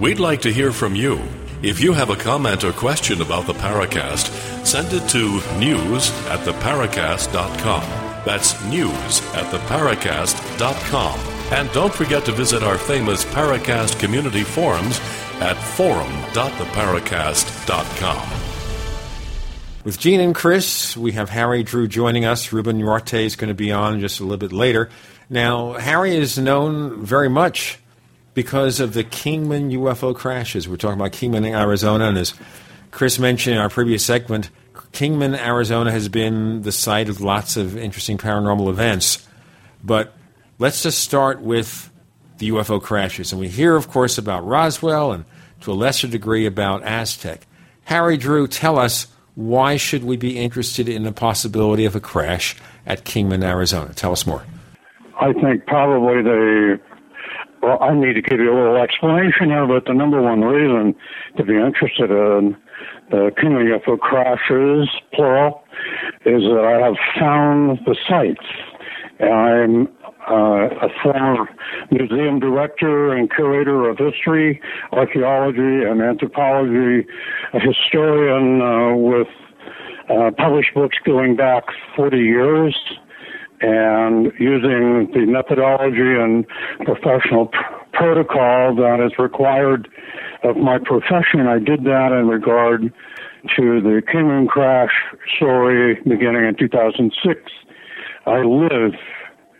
We'd 0.01 0.19
like 0.19 0.41
to 0.41 0.51
hear 0.51 0.71
from 0.71 0.95
you. 0.95 1.21
If 1.61 1.79
you 1.79 1.93
have 1.93 2.09
a 2.09 2.15
comment 2.15 2.63
or 2.63 2.71
question 2.71 3.21
about 3.21 3.45
the 3.45 3.53
Paracast, 3.53 4.65
send 4.65 4.91
it 4.93 5.07
to 5.09 5.39
news 5.59 6.09
at 6.25 6.39
theparacast.com. 6.39 7.83
That's 8.25 8.59
news 8.65 9.21
at 9.35 9.45
theparacast.com. 9.53 11.19
And 11.51 11.71
don't 11.71 11.93
forget 11.93 12.25
to 12.25 12.31
visit 12.31 12.63
our 12.63 12.79
famous 12.79 13.23
Paracast 13.25 13.99
community 13.99 14.43
forums 14.43 14.99
at 15.39 15.53
forum.theparacast.com. 15.53 18.29
With 19.83 19.99
Gene 19.99 20.19
and 20.19 20.33
Chris, 20.33 20.97
we 20.97 21.11
have 21.11 21.29
Harry 21.29 21.61
Drew 21.61 21.87
joining 21.87 22.25
us. 22.25 22.51
Ruben 22.51 22.79
Uriarte 22.79 23.25
is 23.25 23.35
going 23.35 23.49
to 23.49 23.53
be 23.53 23.71
on 23.71 23.99
just 23.99 24.19
a 24.19 24.23
little 24.23 24.37
bit 24.37 24.51
later. 24.51 24.89
Now, 25.29 25.73
Harry 25.73 26.15
is 26.15 26.39
known 26.39 27.05
very 27.05 27.29
much 27.29 27.77
because 28.33 28.79
of 28.79 28.93
the 28.93 29.03
Kingman 29.03 29.71
UFO 29.71 30.15
crashes. 30.15 30.67
We're 30.67 30.77
talking 30.77 30.99
about 30.99 31.11
Kingman, 31.11 31.45
Arizona, 31.45 32.05
and 32.05 32.17
as 32.17 32.33
Chris 32.91 33.19
mentioned 33.19 33.55
in 33.55 33.61
our 33.61 33.69
previous 33.69 34.05
segment, 34.05 34.49
Kingman, 34.91 35.35
Arizona 35.35 35.91
has 35.91 36.09
been 36.09 36.61
the 36.63 36.71
site 36.71 37.09
of 37.09 37.21
lots 37.21 37.57
of 37.57 37.77
interesting 37.77 38.17
paranormal 38.17 38.69
events. 38.69 39.27
But 39.83 40.13
let's 40.59 40.83
just 40.83 40.99
start 40.99 41.41
with 41.41 41.89
the 42.37 42.49
UFO 42.49 42.81
crashes. 42.81 43.31
And 43.31 43.39
we 43.39 43.47
hear, 43.47 43.75
of 43.75 43.87
course, 43.87 44.17
about 44.17 44.45
Roswell 44.45 45.11
and 45.11 45.25
to 45.61 45.71
a 45.71 45.73
lesser 45.73 46.07
degree 46.07 46.45
about 46.45 46.83
Aztec. 46.83 47.47
Harry 47.85 48.17
Drew, 48.17 48.47
tell 48.47 48.79
us 48.79 49.07
why 49.35 49.77
should 49.77 50.03
we 50.03 50.17
be 50.17 50.37
interested 50.37 50.89
in 50.89 51.03
the 51.03 51.11
possibility 51.11 51.85
of 51.85 51.95
a 51.95 51.99
crash 51.99 52.55
at 52.85 53.05
Kingman, 53.05 53.43
Arizona? 53.43 53.93
Tell 53.93 54.11
us 54.11 54.25
more. 54.27 54.43
I 55.19 55.33
think 55.33 55.65
probably 55.67 56.21
the 56.21 56.79
well, 57.61 57.77
I 57.81 57.93
need 57.93 58.13
to 58.13 58.21
give 58.21 58.39
you 58.39 58.51
a 58.51 58.57
little 58.57 58.77
explanation 58.77 59.49
here, 59.49 59.67
but 59.67 59.85
the 59.85 59.93
number 59.93 60.21
one 60.21 60.41
reason 60.41 60.95
to 61.37 61.43
be 61.43 61.55
interested 61.55 62.09
in 62.09 62.57
the 63.11 63.31
Kingman 63.37 63.67
UFO 63.67 63.99
crashes, 63.99 64.89
plural, 65.13 65.63
is 66.25 66.41
that 66.43 66.65
I 66.65 66.85
have 66.85 66.95
found 67.19 67.79
the 67.85 67.95
sites. 68.07 68.45
I'm 69.19 69.87
uh, 70.29 70.69
a 70.85 70.89
former 71.03 71.49
museum 71.91 72.39
director 72.39 73.13
and 73.13 73.29
curator 73.29 73.89
of 73.89 73.97
history, 73.97 74.61
archaeology, 74.91 75.83
and 75.83 76.01
anthropology, 76.01 77.07
a 77.53 77.59
historian 77.59 78.61
uh, 78.61 78.95
with 78.95 79.27
uh, 80.09 80.31
published 80.37 80.73
books 80.73 80.97
going 81.05 81.35
back 81.35 81.63
40 81.95 82.17
years, 82.17 82.75
and 83.61 84.31
using 84.39 85.09
the 85.13 85.25
methodology 85.27 86.15
and 86.19 86.45
professional 86.85 87.47
pr- 87.47 87.59
protocol 87.93 88.75
that 88.75 88.99
is 89.05 89.17
required 89.19 89.87
of 90.43 90.57
my 90.57 90.79
profession. 90.79 91.47
I 91.47 91.59
did 91.59 91.83
that 91.83 92.11
in 92.11 92.27
regard 92.27 92.93
to 93.55 93.81
the 93.81 94.01
Kingman 94.11 94.47
crash 94.47 94.91
story 95.35 95.95
beginning 96.07 96.45
in 96.45 96.55
2006. 96.57 97.39
I 98.25 98.41
live 98.41 98.93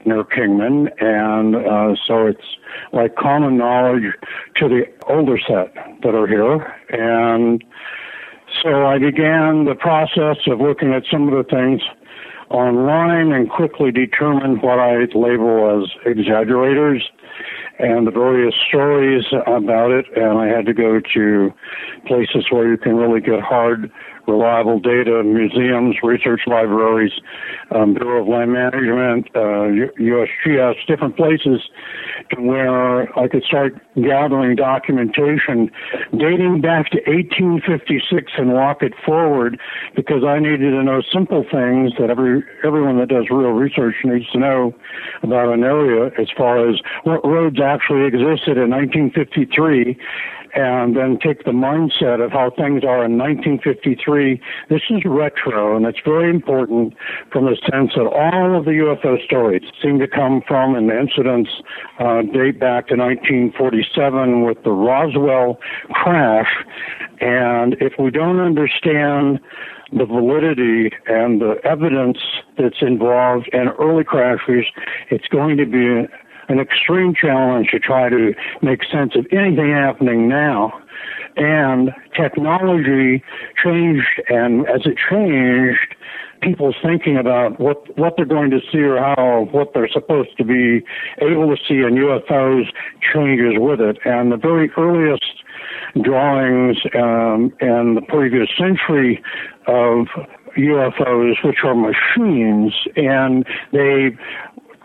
near 0.06 0.24
Kingman, 0.24 0.90
and 1.00 1.56
uh, 1.56 1.96
so 2.08 2.26
it's 2.26 2.58
like 2.94 3.16
common 3.16 3.58
knowledge 3.58 4.14
to 4.58 4.68
the 4.68 4.84
older 5.08 5.38
set 5.38 5.74
that 6.04 6.16
are 6.16 6.28
here. 6.28 6.74
And 6.90 7.64
so 8.62 8.86
I 8.86 8.98
began 8.98 9.66
the 9.66 9.76
process 9.76 10.38
of 10.48 10.60
looking 10.60 10.94
at 10.94 11.04
some 11.12 11.28
of 11.28 11.34
the 11.34 11.50
things 11.50 11.82
online 12.52 13.32
and 13.32 13.50
quickly 13.50 13.92
determine 13.92 14.62
what 14.62 14.80
I 14.80 14.92
label 15.16 15.82
as 15.82 15.90
exaggerators 16.06 17.10
and 17.80 18.06
the 18.06 18.12
various 18.12 18.54
stories 18.68 19.26
about 19.48 19.92
it. 19.92 20.06
And 20.16 20.38
I 20.38 20.48
had 20.48 20.66
to 20.68 20.74
go 20.74 21.00
to 21.14 21.54
places 22.06 22.46
where 22.50 22.70
you 22.70 22.78
can 22.78 22.96
really 22.96 23.22
get 23.22 23.42
hard 23.42 23.92
reliable 24.28 24.80
data, 24.80 25.24
museums, 25.24 25.96
research 26.04 26.42
libraries, 26.48 27.12
um, 27.72 27.94
Bureau 27.94 28.22
of 28.22 28.28
Land 28.28 28.54
Management, 28.54 29.28
uh, 29.36 29.70
USGS, 30.00 30.76
different 30.88 31.18
places 31.18 31.62
where 32.38 33.18
I 33.18 33.28
could 33.28 33.44
start 33.44 33.76
gathering 33.96 34.56
documentation 34.56 35.72
dating 36.18 36.62
back 36.62 36.92
to 36.92 36.98
1856 37.08 38.32
and 38.38 38.54
walk 38.54 38.82
it 38.82 38.94
forward 39.06 39.60
because 39.96 40.24
I 40.24 40.40
needed 40.40 40.72
to 40.72 40.84
know 40.84 41.02
simple 41.12 41.44
things 41.44 41.94
that 42.00 42.10
every 42.10 42.44
everyone 42.64 43.00
that 43.00 43.10
does 43.10 43.26
real 43.30 43.52
research 43.52 43.96
needs 44.04 44.30
to 44.32 44.40
know 44.40 44.74
about 45.24 45.54
an 45.54 45.64
area 45.64 46.12
as 46.20 46.28
far 46.36 46.70
as 46.70 46.80
what 47.04 47.26
roads 47.26 47.60
actually 47.60 48.06
existed 48.06 48.58
in 48.58 48.70
1953 48.70 49.98
and 50.54 50.96
then 50.96 51.18
take 51.20 51.46
the 51.46 51.52
mindset 51.52 52.24
of 52.24 52.32
how 52.32 52.50
things 52.50 52.84
are 52.84 53.06
in 53.06 53.18
1953. 53.18 54.42
This 54.70 54.82
is 54.90 55.02
retro, 55.06 55.76
and 55.76 55.86
it's 55.86 56.00
very 56.04 56.30
important 56.30 56.94
from 57.32 57.46
the 57.46 57.56
sense 57.72 57.92
that 57.96 58.08
all 58.08 58.58
of 58.58 58.66
the 58.66 58.72
UFO 58.72 59.24
stories 59.24 59.64
seem 59.82 60.00
to 60.00 60.08
come 60.08 60.42
from, 60.48 60.76
and 60.76 60.90
the 60.90 61.00
incidents 61.00 61.50
uh, 62.00 62.22
date 62.22 62.60
back 62.60 62.88
to 62.88 62.96
1947 62.96 64.44
with 64.44 64.64
the 64.64 64.72
Roswell 64.72 65.60
crash. 65.92 66.52
And 67.20 67.76
if 67.80 67.94
we 68.00 68.12
don't 68.12 68.40
understand 68.40 69.40
the 69.94 70.06
validity 70.06 70.92
and 71.08 71.42
the 71.42 71.56
evidence 71.64 72.18
that's 72.58 72.82
involved 72.82 73.50
in 73.54 73.70
early 73.80 74.04
crashes, 74.04 74.66
it's 75.10 75.28
going 75.28 75.58
to 75.58 75.66
be 75.66 76.08
an 76.52 76.60
extreme 76.60 77.14
challenge 77.16 77.70
to 77.72 77.80
try 77.80 78.10
to 78.10 78.34
make 78.62 78.82
sense 78.92 79.14
of 79.16 79.26
anything 79.32 79.72
happening 79.72 80.28
now. 80.28 80.74
And 81.38 81.92
technology 82.16 83.24
changed, 83.64 84.22
and 84.28 84.68
as 84.68 84.82
it 84.86 84.98
changed, 85.10 85.96
people's 86.42 86.76
thinking 86.84 87.18
about 87.18 87.60
what 87.60 87.98
what 87.98 88.16
they're 88.18 88.26
going 88.26 88.50
to 88.52 88.60
see 88.72 88.80
or 88.80 88.98
how 88.98 89.48
what 89.52 89.74
they're 89.74 89.88
supposed 89.88 90.36
to 90.38 90.44
be 90.44 90.84
able 91.22 91.56
to 91.56 91.58
see 91.68 91.76
in 91.76 91.96
UFOs 91.96 92.66
changes 93.14 93.54
with 93.58 93.80
it. 93.80 93.98
And 94.04 94.32
the 94.32 94.38
very 94.38 94.70
earliest 94.78 95.24
drawings 96.02 96.78
um, 96.96 97.54
in 97.62 97.96
the 97.96 98.02
previous 98.08 98.50
century 98.58 99.24
of 99.68 100.08
UFOs, 100.58 101.44
which 101.44 101.60
are 101.64 101.76
machines, 101.76 102.74
and 102.96 103.46
they 103.72 104.18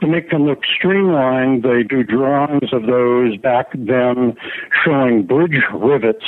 to 0.01 0.07
make 0.07 0.31
them 0.31 0.45
look 0.47 0.61
streamlined, 0.65 1.63
they 1.63 1.83
do 1.83 2.03
drawings 2.03 2.73
of 2.73 2.87
those 2.87 3.37
back 3.39 3.69
then 3.75 4.37
showing 4.85 5.25
bridge 5.25 5.63
rivets 5.73 6.25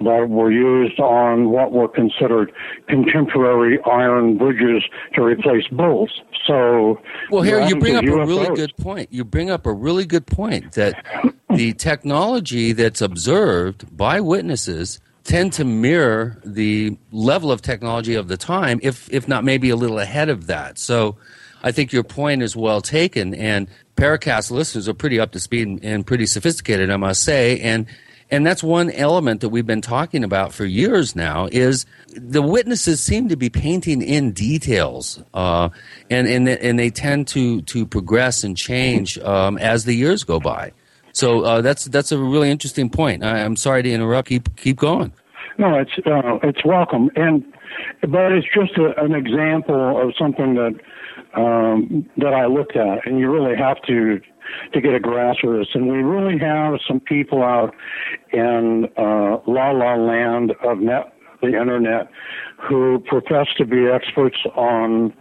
that 0.00 0.28
were 0.28 0.50
used 0.50 0.98
on 1.00 1.50
what 1.50 1.72
were 1.72 1.88
considered 1.88 2.52
contemporary 2.88 3.78
iron 3.84 4.38
bridges 4.38 4.84
to 5.14 5.22
replace 5.22 5.66
bolts. 5.68 6.12
So, 6.46 7.00
well, 7.30 7.42
here 7.42 7.60
you 7.66 7.76
bring 7.76 7.96
up 7.96 8.04
UFOs. 8.04 8.22
a 8.22 8.26
really 8.26 8.56
good 8.56 8.76
point. 8.76 9.12
You 9.12 9.24
bring 9.24 9.50
up 9.50 9.66
a 9.66 9.72
really 9.72 10.06
good 10.06 10.26
point 10.26 10.72
that 10.72 11.04
the 11.50 11.72
technology 11.74 12.72
that's 12.72 13.02
observed 13.02 13.96
by 13.96 14.20
witnesses 14.20 15.00
tend 15.24 15.52
to 15.54 15.64
mirror 15.64 16.40
the 16.44 16.96
level 17.12 17.52
of 17.52 17.60
technology 17.60 18.14
of 18.14 18.28
the 18.28 18.36
time, 18.36 18.80
if 18.82 19.12
if 19.12 19.28
not 19.28 19.44
maybe 19.44 19.68
a 19.68 19.76
little 19.76 19.98
ahead 19.98 20.28
of 20.28 20.46
that. 20.46 20.78
So 20.78 21.16
I 21.62 21.72
think 21.72 21.92
your 21.92 22.04
point 22.04 22.42
is 22.42 22.56
well 22.56 22.80
taken, 22.80 23.34
and 23.34 23.68
Paracast 23.96 24.50
listeners 24.50 24.88
are 24.88 24.94
pretty 24.94 25.18
up 25.18 25.32
to 25.32 25.40
speed 25.40 25.80
and 25.82 26.06
pretty 26.06 26.26
sophisticated, 26.26 26.90
I 26.90 26.96
must 26.96 27.22
say, 27.22 27.60
and 27.60 27.86
and 28.30 28.46
that's 28.46 28.62
one 28.62 28.90
element 28.90 29.40
that 29.40 29.48
we've 29.48 29.66
been 29.66 29.80
talking 29.80 30.22
about 30.22 30.52
for 30.52 30.66
years 30.66 31.16
now 31.16 31.48
is 31.50 31.86
the 32.14 32.42
witnesses 32.42 33.00
seem 33.00 33.28
to 33.30 33.36
be 33.36 33.48
painting 33.48 34.02
in 34.02 34.32
details 34.32 35.22
uh, 35.32 35.70
and, 36.10 36.28
and, 36.28 36.46
and 36.48 36.78
they 36.78 36.90
tend 36.90 37.26
to, 37.28 37.62
to 37.62 37.86
progress 37.86 38.44
and 38.44 38.54
change 38.54 39.18
um, 39.20 39.56
as 39.56 39.86
the 39.86 39.94
years 39.94 40.24
go 40.24 40.38
by. 40.38 40.72
So 41.12 41.42
uh, 41.42 41.60
that's, 41.62 41.86
that's 41.86 42.12
a 42.12 42.18
really 42.18 42.50
interesting 42.50 42.90
point. 42.90 43.24
I, 43.24 43.38
am 43.38 43.56
sorry 43.56 43.82
to 43.82 43.90
interrupt. 43.90 44.28
Keep, 44.28 44.56
keep 44.56 44.76
going. 44.76 45.12
No 45.56 45.78
it's, 45.78 45.92
uh, 46.06 46.38
it's 46.42 46.64
welcome. 46.64 47.10
And 47.16 47.44
but 48.02 48.32
it's 48.32 48.46
just 48.54 48.76
a, 48.76 49.00
an 49.02 49.14
example 49.14 50.00
of 50.00 50.14
something 50.18 50.54
that 50.54 50.78
um, 51.34 52.08
that 52.16 52.32
I 52.34 52.46
looked 52.46 52.76
at, 52.76 53.06
and 53.06 53.18
you 53.18 53.30
really 53.30 53.56
have 53.56 53.80
to 53.82 54.20
to 54.72 54.80
get 54.80 54.94
a 54.94 55.00
grasp 55.00 55.44
of 55.44 55.58
this. 55.58 55.68
And 55.74 55.88
we 55.88 55.98
really 55.98 56.38
have 56.38 56.74
some 56.86 57.00
people 57.00 57.42
out 57.42 57.74
in 58.32 58.88
uh, 58.96 59.38
la 59.46 59.70
la 59.70 59.94
land 59.94 60.52
of 60.64 60.78
net, 60.78 61.12
the 61.42 61.48
internet 61.48 62.08
who 62.56 63.02
profess 63.06 63.46
to 63.58 63.64
be 63.64 63.86
experts 63.86 64.38
on 64.56 65.12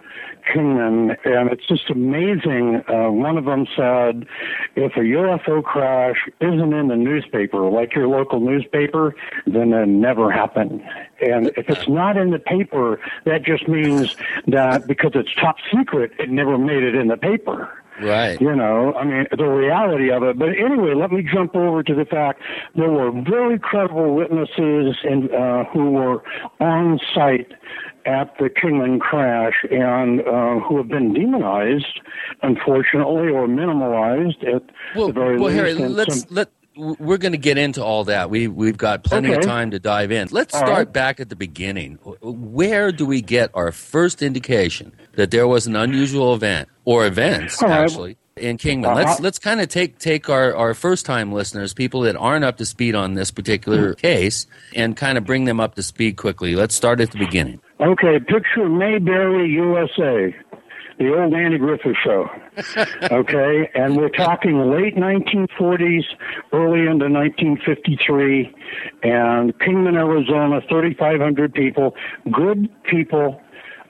Kingman, 0.53 1.17
and 1.25 1.49
it's 1.51 1.65
just 1.67 1.89
amazing. 1.89 2.83
Uh, 2.88 3.12
one 3.12 3.38
of 3.38 3.45
them 3.45 3.65
said, 3.75 4.25
if 4.75 4.95
a 4.95 5.01
UFO 5.01 5.63
crash 5.63 6.17
isn't 6.39 6.73
in 6.73 6.88
the 6.88 6.95
newspaper, 6.95 7.69
like 7.69 7.95
your 7.95 8.07
local 8.07 8.39
newspaper, 8.39 9.15
then 9.45 9.73
it 9.73 9.88
never 9.88 10.31
happened. 10.31 10.81
And 11.21 11.47
if 11.57 11.69
it's 11.69 11.88
not 11.88 12.17
in 12.17 12.31
the 12.31 12.39
paper, 12.39 12.99
that 13.25 13.43
just 13.43 13.67
means 13.67 14.15
that 14.47 14.88
because 14.88 15.12
it's 15.15 15.33
top 15.36 15.57
secret, 15.75 16.12
it 16.19 16.29
never 16.29 16.57
made 16.57 16.83
it 16.83 16.95
in 16.95 17.07
the 17.07 17.17
paper. 17.17 17.69
Right. 18.01 18.39
You 18.39 18.55
know, 18.55 18.93
I 18.93 19.03
mean, 19.05 19.25
the 19.36 19.45
reality 19.45 20.12
of 20.12 20.21
it. 20.23 20.38
But 20.38 20.49
anyway, 20.49 20.93
let 20.93 21.12
me 21.12 21.23
jump 21.23 21.55
over 21.55 21.81
to 21.81 21.95
the 21.95 22.05
fact 22.05 22.41
there 22.75 22.91
were 22.91 23.12
very 23.12 23.57
credible 23.57 24.15
witnesses 24.15 24.95
and 25.03 25.31
uh, 25.33 25.63
who 25.65 25.91
were 25.91 26.23
on 26.60 26.99
site 27.13 27.51
at 28.08 28.34
the 28.39 28.50
Kingman 28.50 29.00
crash 29.00 29.65
and 29.70 30.22
uh, 30.22 30.60
who 30.60 30.78
have 30.78 30.88
been 30.88 31.13
demonized, 31.13 32.00
unfortunately, 32.41 33.30
or 33.30 33.48
minimalized 33.48 34.41
at 34.48 34.63
well, 34.96 35.08
the 35.08 35.13
very 35.13 35.38
well, 35.38 35.52
least. 35.52 35.58
Harry, 35.58 35.74
let's 35.74 36.22
some... 36.22 36.30
let 36.32 36.50
we're 36.76 37.17
going 37.17 37.32
to 37.32 37.39
get 37.39 37.58
into 37.58 37.84
all 37.84 38.04
that. 38.06 38.30
We 38.30 38.48
we've 38.48 38.78
got 38.78 39.04
plenty 39.04 39.30
okay. 39.30 39.39
of 39.39 39.43
time 39.43 39.72
to 39.72 39.80
dive 39.80 40.12
in. 40.12 40.30
Let's 40.32 40.54
all 40.54 40.62
start 40.62 40.78
right. 40.78 40.93
back 40.93 41.20
at 41.20 41.30
the 41.30 41.36
beginning. 41.36 41.96
Where 42.22 42.91
do 42.91 43.06
we 43.06 43.22
get 43.22 43.52
our 43.54 43.72
first 43.72 44.22
indication 44.22 44.93
that 45.13 45.32
there 45.32 45.48
was 45.48 45.67
an 45.67 45.76
unusual 45.76 46.34
event 46.34 46.70
or 46.86 47.06
events 47.06 47.62
all 47.62 47.70
actually? 47.70 48.10
Right 48.10 48.17
in 48.38 48.58
Kingman. 48.58 48.91
Uh-huh. 48.91 49.00
Let's 49.00 49.20
let's 49.20 49.39
kind 49.39 49.60
of 49.62 49.67
take 49.67 49.98
take 49.98 50.30
our, 50.30 50.56
our 50.56 50.74
first 50.74 51.06
time 51.06 51.32
listeners, 51.32 51.74
people 51.74 52.02
that 52.02 52.15
aren't 52.15 52.46
up 52.46 52.58
to 52.58 52.65
speed 52.65 52.96
on 52.96 53.15
this 53.15 53.32
particular 53.32 53.93
mm-hmm. 53.93 54.00
case, 54.00 54.46
and 54.76 54.96
kind 54.96 55.17
of 55.17 55.26
bring 55.26 55.46
them 55.46 55.60
up 55.60 55.76
to 55.76 55.84
speed 55.84 56.17
quickly. 56.17 56.56
Let's 56.56 56.76
start 56.76 57.02
at 57.02 57.12
the 57.12 57.17
beginning. 57.17 57.62
Okay, 57.79 58.17
picture 58.19 58.67
Mayberry, 58.67 59.47
USA, 59.51 60.35
the 60.97 61.15
old 61.15 61.31
Andy 61.35 61.59
Griffith 61.59 61.95
show. 62.03 62.27
okay, 63.11 63.69
and 63.75 63.95
we're 63.95 64.09
talking 64.09 64.57
late 64.71 64.95
1940s, 64.95 66.05
early 66.53 66.87
into 66.87 67.07
1953, 67.07 68.51
and 69.03 69.59
Kingman, 69.59 69.95
Arizona, 69.95 70.59
3,500 70.67 71.53
people, 71.53 71.93
good 72.31 72.67
people. 72.89 73.39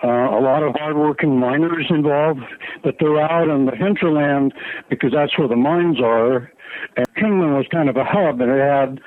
Uh, 0.04 0.08
a 0.08 0.42
lot 0.42 0.64
of 0.64 0.76
hardworking 0.76 1.40
miners 1.40 1.86
involved, 1.90 2.42
but 2.84 2.96
they're 3.00 3.22
out 3.22 3.48
in 3.48 3.66
the 3.66 3.76
hinterland 3.76 4.54
because 4.90 5.12
that's 5.14 5.38
where 5.40 5.48
the 5.48 5.56
mines 5.56 6.00
are. 6.02 6.52
And 6.98 7.06
Kingman 7.16 7.54
was 7.54 7.66
kind 7.72 7.90
of 7.90 7.96
a 7.96 8.04
hub, 8.04 8.42
and 8.42 8.52
it 8.52 8.60
had 8.60 9.00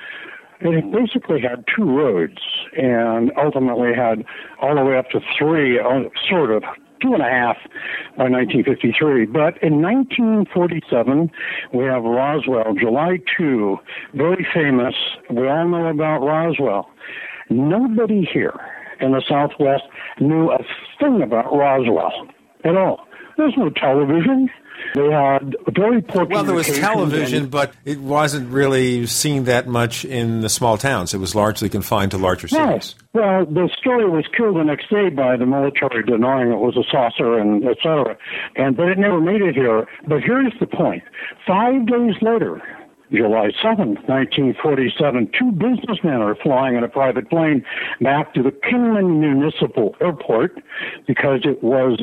it 0.61 0.93
basically 0.93 1.41
had 1.41 1.65
two 1.75 1.85
roads 1.85 2.39
and 2.77 3.33
ultimately 3.37 3.95
had 3.95 4.25
all 4.61 4.75
the 4.75 4.85
way 4.85 4.97
up 4.97 5.11
to 5.11 5.21
three, 5.39 5.79
uh, 5.79 6.09
sort 6.29 6.51
of, 6.51 6.63
two 7.01 7.15
and 7.15 7.23
a 7.23 7.31
half 7.31 7.57
by 8.17 8.29
1953. 8.29 9.27
But 9.27 9.57
in 9.63 9.81
1947, 9.81 11.31
we 11.73 11.85
have 11.85 12.03
Roswell, 12.03 12.75
July 12.79 13.19
2, 13.39 13.79
very 14.15 14.47
famous. 14.53 14.95
We 15.31 15.49
all 15.49 15.69
know 15.69 15.87
about 15.87 16.21
Roswell. 16.21 16.89
Nobody 17.49 18.29
here 18.31 18.59
in 19.01 19.13
the 19.13 19.23
Southwest 19.27 19.85
knew 20.21 20.51
a 20.51 20.59
thing 21.01 21.23
about 21.23 21.53
Roswell 21.53 22.29
at 22.65 22.77
all. 22.77 23.07
There's 23.37 23.55
no 23.57 23.71
television. 23.71 24.51
They 24.95 25.11
had 25.11 25.57
very 25.69 26.03
poor. 26.03 26.25
Well, 26.25 26.45
there 26.45 26.55
was 26.55 26.67
television, 26.67 27.49
but 27.49 27.73
it 27.85 28.01
wasn't 28.01 28.51
really 28.51 29.07
seen 29.07 29.45
that 29.45 29.69
much 29.69 30.05
in 30.05 30.41
the 30.41 30.49
small 30.49 30.79
towns. 30.79 31.15
It 31.15 31.19
was 31.19 31.35
largely 31.35 31.69
confined 31.69 32.11
to 32.11 32.19
larger 32.19 32.49
cities. 32.49 32.97
Well, 33.13 33.47
the 33.47 33.69
story 33.79 34.09
was 34.09 34.25
killed 34.37 34.57
the 34.57 34.65
next 34.65 34.91
day 34.91 35.09
by 35.11 35.37
the 35.37 35.47
military 35.47 36.03
denying 36.05 36.51
it 36.53 36.59
was 36.59 36.77
a 36.77 36.85
saucer 36.91 37.39
and 37.39 37.65
et 37.65 37.77
cetera. 37.83 38.17
And 38.57 38.77
but 38.77 38.89
it 38.89 38.99
never 38.99 39.21
made 39.21 39.43
it 39.43 39.55
here. 39.55 39.87
But 40.07 40.23
here's 40.23 40.53
the 40.59 40.67
point: 40.67 41.03
five 41.47 41.87
days 41.87 42.15
later, 42.21 42.61
July 43.13 43.51
7th, 43.63 44.07
1947, 44.09 45.31
two 45.37 45.51
businessmen 45.53 46.23
are 46.23 46.37
flying 46.37 46.77
in 46.77 46.85
a 46.85 46.89
private 46.89 47.29
plane 47.29 47.65
back 48.01 48.35
to 48.35 48.43
the 48.43 48.53
Kingman 48.53 49.19
Municipal 49.21 49.97
Airport 50.01 50.63
because 51.07 51.41
it 51.45 51.63
was 51.63 52.01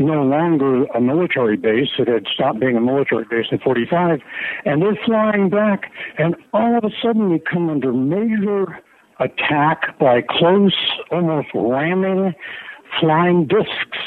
no 0.00 0.22
longer 0.22 0.84
a 0.86 1.00
military 1.00 1.56
base. 1.56 1.88
It 1.98 2.08
had 2.08 2.26
stopped 2.32 2.60
being 2.60 2.76
a 2.76 2.80
military 2.80 3.24
base 3.30 3.46
in 3.50 3.58
45. 3.58 4.20
And 4.64 4.82
they're 4.82 4.98
flying 5.04 5.48
back, 5.48 5.92
and 6.18 6.34
all 6.52 6.76
of 6.76 6.84
a 6.84 6.90
sudden 7.02 7.30
we 7.30 7.38
come 7.38 7.68
under 7.68 7.92
major 7.92 8.80
attack 9.20 9.98
by 9.98 10.22
close, 10.22 10.76
almost 11.10 11.48
ramming 11.54 12.34
flying 13.00 13.46
discs. 13.46 13.98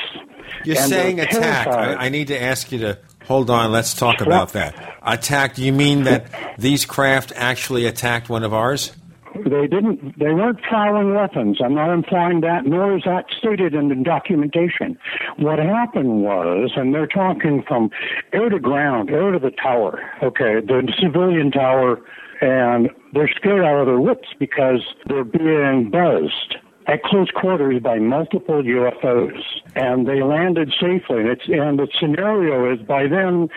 You're 0.65 0.77
And 0.77 0.89
saying 0.89 1.19
attack. 1.19 1.67
I, 1.67 2.05
I 2.05 2.09
need 2.09 2.27
to 2.27 2.41
ask 2.41 2.71
you 2.71 2.79
to 2.79 2.99
hold 3.31 3.49
on. 3.49 3.71
Let's 3.71 3.93
talk 3.93 4.21
about 4.21 4.53
that. 4.53 4.75
Attacked? 5.01 5.55
Do 5.55 5.63
you 5.63 5.73
mean 5.73 6.03
that 6.03 6.25
these 6.57 6.85
craft 6.85 7.31
actually 7.35 7.85
attacked 7.85 8.29
one 8.29 8.43
of 8.43 8.53
ours? 8.53 8.91
They 9.33 9.65
didn't. 9.65 10.19
They 10.19 10.33
weren't 10.33 10.59
firing 10.69 11.15
weapons. 11.15 11.59
I'm 11.63 11.73
not 11.73 11.93
implying 11.93 12.41
that, 12.41 12.65
nor 12.65 12.97
is 12.97 13.03
that 13.05 13.25
stated 13.37 13.73
in 13.73 13.87
the 13.87 13.95
documentation. 13.95 14.97
What 15.37 15.57
happened 15.57 16.23
was, 16.23 16.71
and 16.75 16.93
they're 16.93 17.07
talking 17.07 17.63
from 17.65 17.89
air 18.33 18.49
to 18.49 18.59
ground, 18.59 19.09
air 19.09 19.31
to 19.31 19.39
the 19.39 19.51
tower. 19.51 20.03
Okay, 20.21 20.59
the 20.59 20.91
civilian 21.01 21.49
tower, 21.49 22.01
and 22.41 22.89
they're 23.13 23.31
scared 23.33 23.63
out 23.63 23.79
of 23.79 23.85
their 23.85 24.01
wits 24.01 24.27
because 24.37 24.81
they're 25.07 25.23
being 25.23 25.89
buzzed 25.89 26.57
at 26.87 27.03
close 27.03 27.29
quarters 27.31 27.81
by 27.81 27.99
multiple 27.99 28.61
UFOs, 28.61 29.41
and 29.75 30.07
they 30.07 30.21
landed 30.21 30.73
safely. 30.79 31.19
And 31.19 31.29
it's 31.29 31.47
and 31.47 31.79
the 31.79 31.87
scenario 31.99 32.73
is 32.73 32.81
by 32.85 33.07
then, 33.07 33.49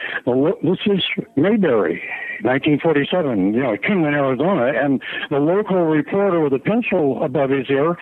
this 0.62 0.78
is 0.86 1.02
Mayberry, 1.36 2.02
1947, 2.42 3.54
you 3.54 3.62
know, 3.62 3.76
Kingman, 3.76 4.14
Arizona, 4.14 4.72
and 4.78 5.02
the 5.30 5.38
local 5.38 5.84
reporter 5.84 6.40
with 6.40 6.52
a 6.52 6.58
pencil 6.58 7.22
above 7.22 7.50
his 7.50 7.68
ear 7.70 7.96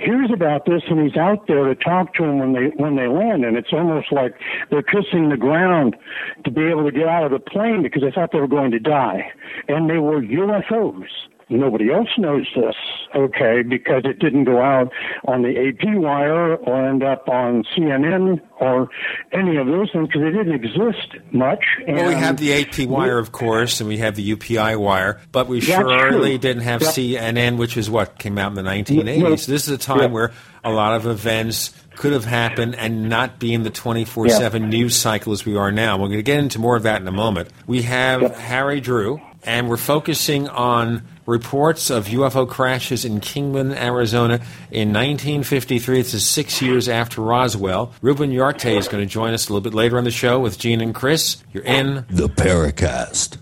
hears 0.00 0.30
about 0.32 0.64
this 0.64 0.82
and 0.88 0.98
he's 0.98 1.16
out 1.16 1.46
there 1.46 1.64
to 1.64 1.74
talk 1.74 2.14
to 2.14 2.22
them 2.22 2.38
when 2.38 2.52
they 2.54 2.72
when 2.76 2.96
they 2.96 3.06
land. 3.06 3.44
And 3.44 3.56
it's 3.56 3.72
almost 3.72 4.10
like 4.12 4.34
they're 4.70 4.82
kissing 4.82 5.28
the 5.28 5.36
ground 5.36 5.96
to 6.44 6.50
be 6.50 6.62
able 6.64 6.84
to 6.84 6.92
get 6.92 7.06
out 7.06 7.24
of 7.24 7.32
the 7.32 7.38
plane 7.38 7.82
because 7.82 8.02
they 8.02 8.10
thought 8.10 8.32
they 8.32 8.40
were 8.40 8.48
going 8.48 8.70
to 8.70 8.78
die. 8.78 9.30
And 9.68 9.90
they 9.90 9.98
were 9.98 10.22
UFOs 10.22 11.08
nobody 11.50 11.92
else 11.92 12.08
knows 12.18 12.46
this 12.54 12.74
okay 13.14 13.62
because 13.62 14.02
it 14.04 14.18
didn't 14.18 14.44
go 14.44 14.60
out 14.62 14.92
on 15.26 15.42
the 15.42 15.50
AP 15.50 15.96
wire 15.98 16.54
or 16.56 16.88
end 16.88 17.02
up 17.02 17.28
on 17.28 17.64
CNN 17.76 18.40
or 18.60 18.88
any 19.32 19.56
of 19.56 19.66
those 19.66 19.90
things 19.92 20.06
because 20.08 20.22
they 20.22 20.30
didn't 20.30 20.54
exist 20.54 21.16
much 21.32 21.64
Well, 21.86 22.08
we 22.08 22.14
have 22.14 22.36
the 22.36 22.52
AP 22.52 22.88
wire, 22.88 23.18
of 23.18 23.32
course, 23.32 23.80
and 23.80 23.88
we 23.88 23.98
have 23.98 24.14
the 24.16 24.34
UPI 24.34 24.78
wire, 24.78 25.20
but 25.32 25.48
we 25.48 25.60
surely 25.60 26.30
true. 26.30 26.38
didn't 26.38 26.62
have 26.62 26.80
Yep. 26.82 26.94
CNN, 26.94 27.56
which 27.56 27.76
is 27.76 27.90
what 27.90 28.18
came 28.18 28.38
out 28.38 28.48
in 28.50 28.54
the 28.54 28.62
1980s. 28.70 29.22
Well, 29.22 29.30
this 29.32 29.48
is 29.48 29.68
a 29.68 29.78
time 29.78 29.98
yeah. 30.00 30.06
where 30.06 30.32
a 30.64 30.70
lot 30.70 30.94
of 30.94 31.06
events 31.06 31.72
could 31.96 32.12
have 32.12 32.24
happened 32.24 32.74
and 32.76 33.08
not 33.08 33.38
be 33.38 33.52
in 33.52 33.62
the 33.62 33.70
24 33.70 34.28
7 34.28 34.68
news 34.68 34.96
cycle 34.96 35.32
as 35.32 35.44
we 35.44 35.56
are 35.56 35.70
now. 35.72 35.96
We're 35.98 36.06
going 36.06 36.18
to 36.18 36.22
get 36.22 36.38
into 36.38 36.58
more 36.58 36.76
of 36.76 36.84
that 36.84 37.00
in 37.00 37.08
a 37.08 37.12
moment. 37.12 37.50
We 37.66 37.82
have 37.82 38.36
Harry 38.36 38.80
Drew, 38.80 39.20
and 39.42 39.68
we're 39.68 39.76
focusing 39.76 40.48
on 40.48 41.02
reports 41.30 41.90
of 41.90 42.06
UFO 42.08 42.46
crashes 42.46 43.04
in 43.04 43.20
Kingman, 43.20 43.72
Arizona 43.72 44.34
in 44.70 44.92
1953. 44.92 46.02
This 46.02 46.14
is 46.14 46.26
six 46.26 46.60
years 46.60 46.88
after 46.88 47.22
Roswell. 47.22 47.92
Ruben 48.02 48.30
Uriarte 48.30 48.76
is 48.76 48.88
going 48.88 49.02
to 49.02 49.08
join 49.10 49.32
us 49.32 49.48
a 49.48 49.52
little 49.52 49.62
bit 49.62 49.74
later 49.74 49.96
on 49.96 50.04
the 50.04 50.10
show 50.10 50.40
with 50.40 50.58
Gene 50.58 50.80
and 50.80 50.94
Chris. 50.94 51.42
You're 51.52 51.64
in 51.64 52.04
The 52.10 52.28
Paracast. 52.28 53.38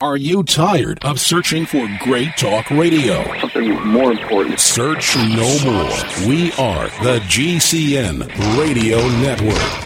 Are 0.00 0.16
you 0.16 0.44
tired 0.44 1.04
of 1.04 1.18
searching 1.18 1.66
for 1.66 1.88
great 2.04 2.36
talk 2.36 2.70
radio? 2.70 3.24
Something 3.40 3.86
more 3.86 4.12
important. 4.12 4.60
Search 4.60 5.16
no 5.16 5.58
more. 5.64 6.28
We 6.28 6.52
are 6.52 6.86
the 7.02 7.18
GCN 7.26 8.58
Radio 8.58 8.98
Network. 9.18 9.85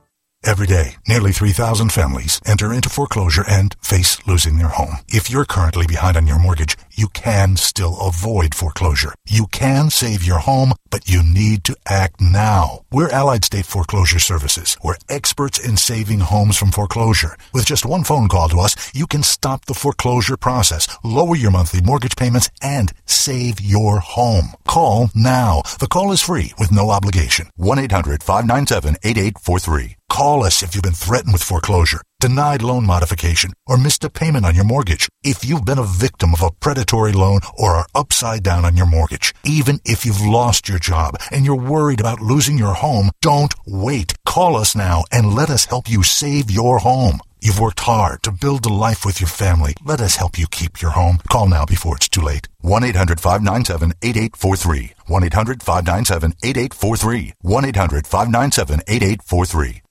Every 0.43 0.65
day, 0.65 0.95
nearly 1.07 1.33
3,000 1.33 1.91
families 1.91 2.41
enter 2.47 2.73
into 2.73 2.89
foreclosure 2.89 3.43
and 3.47 3.75
face 3.83 4.17
losing 4.25 4.57
their 4.57 4.69
home. 4.69 4.95
If 5.07 5.29
you're 5.29 5.45
currently 5.45 5.85
behind 5.85 6.17
on 6.17 6.25
your 6.25 6.39
mortgage, 6.39 6.75
you 6.91 7.09
can 7.09 7.57
still 7.57 7.95
avoid 7.99 8.55
foreclosure. 8.55 9.13
You 9.27 9.45
can 9.47 9.91
save 9.91 10.25
your 10.25 10.39
home, 10.39 10.73
but 10.89 11.07
you 11.07 11.21
need 11.21 11.63
to 11.65 11.75
act 11.87 12.19
now. 12.19 12.85
We're 12.91 13.11
Allied 13.11 13.45
State 13.45 13.67
Foreclosure 13.67 14.17
Services. 14.17 14.75
We're 14.83 14.95
experts 15.09 15.59
in 15.59 15.77
saving 15.77 16.21
homes 16.21 16.57
from 16.57 16.71
foreclosure. 16.71 17.37
With 17.53 17.67
just 17.67 17.85
one 17.85 18.03
phone 18.03 18.27
call 18.27 18.49
to 18.49 18.61
us, 18.61 18.75
you 18.95 19.05
can 19.05 19.21
stop 19.21 19.65
the 19.65 19.75
foreclosure 19.75 20.37
process, 20.37 20.87
lower 21.03 21.35
your 21.35 21.51
monthly 21.51 21.81
mortgage 21.81 22.15
payments, 22.15 22.49
and 22.63 22.91
save 23.05 23.61
your 23.61 23.99
home. 23.99 24.55
Call 24.67 25.11
now. 25.13 25.61
The 25.79 25.87
call 25.87 26.11
is 26.11 26.23
free 26.23 26.53
with 26.57 26.71
no 26.71 26.89
obligation. 26.89 27.51
1-800-597-8843. 27.59 29.97
Call 30.11 30.43
us 30.43 30.61
if 30.61 30.75
you've 30.75 30.83
been 30.83 30.91
threatened 30.91 31.31
with 31.31 31.41
foreclosure, 31.41 32.01
denied 32.19 32.61
loan 32.61 32.85
modification, 32.85 33.53
or 33.65 33.77
missed 33.77 34.03
a 34.03 34.09
payment 34.09 34.45
on 34.45 34.55
your 34.55 34.65
mortgage. 34.65 35.07
If 35.23 35.45
you've 35.45 35.63
been 35.63 35.79
a 35.79 35.83
victim 35.83 36.33
of 36.33 36.41
a 36.41 36.51
predatory 36.51 37.13
loan 37.13 37.39
or 37.57 37.75
are 37.75 37.87
upside 37.95 38.43
down 38.43 38.65
on 38.65 38.75
your 38.75 38.87
mortgage, 38.87 39.33
even 39.45 39.79
if 39.85 40.05
you've 40.05 40.19
lost 40.19 40.67
your 40.67 40.79
job 40.79 41.15
and 41.31 41.45
you're 41.45 41.55
worried 41.55 42.01
about 42.01 42.19
losing 42.19 42.57
your 42.57 42.73
home, 42.73 43.11
don't 43.21 43.53
wait. 43.65 44.13
Call 44.25 44.57
us 44.57 44.75
now 44.75 45.05
and 45.13 45.33
let 45.33 45.49
us 45.49 45.63
help 45.63 45.89
you 45.89 46.03
save 46.03 46.51
your 46.51 46.79
home. 46.79 47.21
You've 47.39 47.61
worked 47.61 47.79
hard 47.79 48.21
to 48.23 48.33
build 48.33 48.65
a 48.65 48.69
life 48.69 49.05
with 49.05 49.21
your 49.21 49.29
family. 49.29 49.75
Let 49.85 50.01
us 50.01 50.17
help 50.17 50.37
you 50.37 50.45
keep 50.45 50.81
your 50.81 50.91
home. 50.91 51.19
Call 51.31 51.47
now 51.47 51.63
before 51.65 51.95
it's 51.95 52.09
too 52.09 52.21
late. 52.21 52.49
1-800-597-8843. 52.65 54.91
1-800-597-8843. 55.07 57.31
1-800-597-8843. 57.45 59.81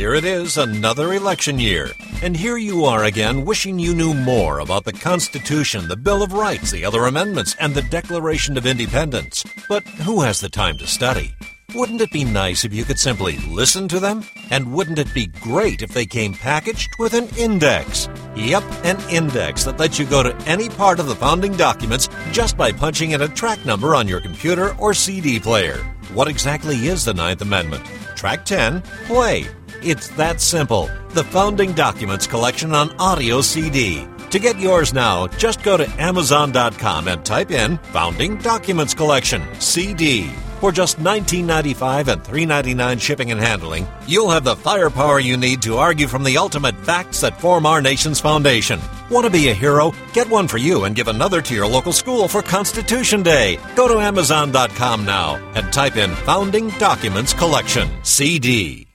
Here 0.00 0.14
it 0.14 0.24
is, 0.24 0.56
another 0.56 1.12
election 1.12 1.58
year. 1.58 1.90
And 2.22 2.34
here 2.34 2.56
you 2.56 2.86
are 2.86 3.04
again, 3.04 3.44
wishing 3.44 3.78
you 3.78 3.94
knew 3.94 4.14
more 4.14 4.60
about 4.60 4.84
the 4.84 4.94
Constitution, 4.94 5.88
the 5.88 5.96
Bill 5.96 6.22
of 6.22 6.32
Rights, 6.32 6.70
the 6.70 6.86
other 6.86 7.04
amendments, 7.04 7.54
and 7.60 7.74
the 7.74 7.82
Declaration 7.82 8.56
of 8.56 8.64
Independence. 8.64 9.44
But 9.68 9.82
who 9.86 10.22
has 10.22 10.40
the 10.40 10.48
time 10.48 10.78
to 10.78 10.86
study? 10.86 11.34
Wouldn't 11.74 12.00
it 12.00 12.10
be 12.12 12.24
nice 12.24 12.64
if 12.64 12.72
you 12.72 12.84
could 12.84 12.98
simply 12.98 13.36
listen 13.40 13.88
to 13.88 14.00
them? 14.00 14.24
And 14.50 14.72
wouldn't 14.72 14.98
it 14.98 15.12
be 15.12 15.26
great 15.26 15.82
if 15.82 15.90
they 15.90 16.06
came 16.06 16.32
packaged 16.32 16.88
with 16.98 17.12
an 17.12 17.28
index? 17.36 18.08
Yep, 18.34 18.64
an 18.84 18.96
index 19.10 19.64
that 19.64 19.78
lets 19.78 19.98
you 19.98 20.06
go 20.06 20.22
to 20.22 20.34
any 20.48 20.70
part 20.70 20.98
of 20.98 21.08
the 21.08 21.14
founding 21.14 21.58
documents 21.58 22.08
just 22.32 22.56
by 22.56 22.72
punching 22.72 23.10
in 23.10 23.20
a 23.20 23.28
track 23.28 23.66
number 23.66 23.94
on 23.94 24.08
your 24.08 24.22
computer 24.22 24.74
or 24.78 24.94
CD 24.94 25.38
player. 25.38 25.76
What 26.14 26.26
exactly 26.26 26.88
is 26.88 27.04
the 27.04 27.12
Ninth 27.12 27.42
Amendment? 27.42 27.84
Track 28.16 28.46
10, 28.46 28.82
play. 29.06 29.46
It's 29.82 30.08
that 30.10 30.40
simple. 30.40 30.90
The 31.10 31.24
Founding 31.24 31.72
Documents 31.72 32.26
collection 32.26 32.74
on 32.74 32.94
audio 32.98 33.40
CD. 33.40 34.06
To 34.30 34.38
get 34.38 34.60
yours 34.60 34.92
now, 34.92 35.26
just 35.26 35.62
go 35.62 35.76
to 35.76 35.88
Amazon.com 36.00 37.08
and 37.08 37.24
type 37.24 37.50
in 37.50 37.78
Founding 37.92 38.36
Documents 38.36 38.94
Collection 38.94 39.42
CD. 39.58 40.30
For 40.60 40.70
just 40.70 40.98
$19.95 40.98 42.08
and 42.08 42.22
$3.99 42.22 43.00
shipping 43.00 43.32
and 43.32 43.40
handling, 43.40 43.88
you'll 44.06 44.28
have 44.28 44.44
the 44.44 44.54
firepower 44.54 45.18
you 45.18 45.38
need 45.38 45.62
to 45.62 45.78
argue 45.78 46.06
from 46.06 46.22
the 46.22 46.36
ultimate 46.36 46.76
facts 46.84 47.22
that 47.22 47.40
form 47.40 47.64
our 47.64 47.80
nation's 47.80 48.20
foundation. 48.20 48.78
Want 49.10 49.24
to 49.24 49.30
be 49.30 49.48
a 49.48 49.54
hero? 49.54 49.94
Get 50.12 50.28
one 50.28 50.46
for 50.46 50.58
you 50.58 50.84
and 50.84 50.94
give 50.94 51.08
another 51.08 51.40
to 51.40 51.54
your 51.54 51.66
local 51.66 51.92
school 51.92 52.28
for 52.28 52.42
Constitution 52.42 53.22
Day. 53.22 53.58
Go 53.74 53.88
to 53.88 53.98
Amazon.com 53.98 55.06
now 55.06 55.36
and 55.54 55.72
type 55.72 55.96
in 55.96 56.10
Founding 56.26 56.68
Documents 56.78 57.32
Collection 57.32 57.88
CD. 58.04 58.89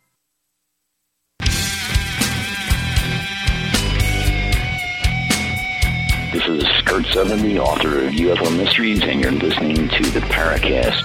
This 6.36 6.48
is 6.66 6.82
Kurt 6.84 7.06
Seven, 7.06 7.42
the 7.44 7.60
author 7.60 8.08
of 8.08 8.12
UFO 8.12 8.58
Mysteries, 8.58 9.02
and 9.04 9.22
you're 9.22 9.32
listening 9.32 9.88
to 9.88 10.04
the 10.10 10.20
Paracast. 10.20 11.02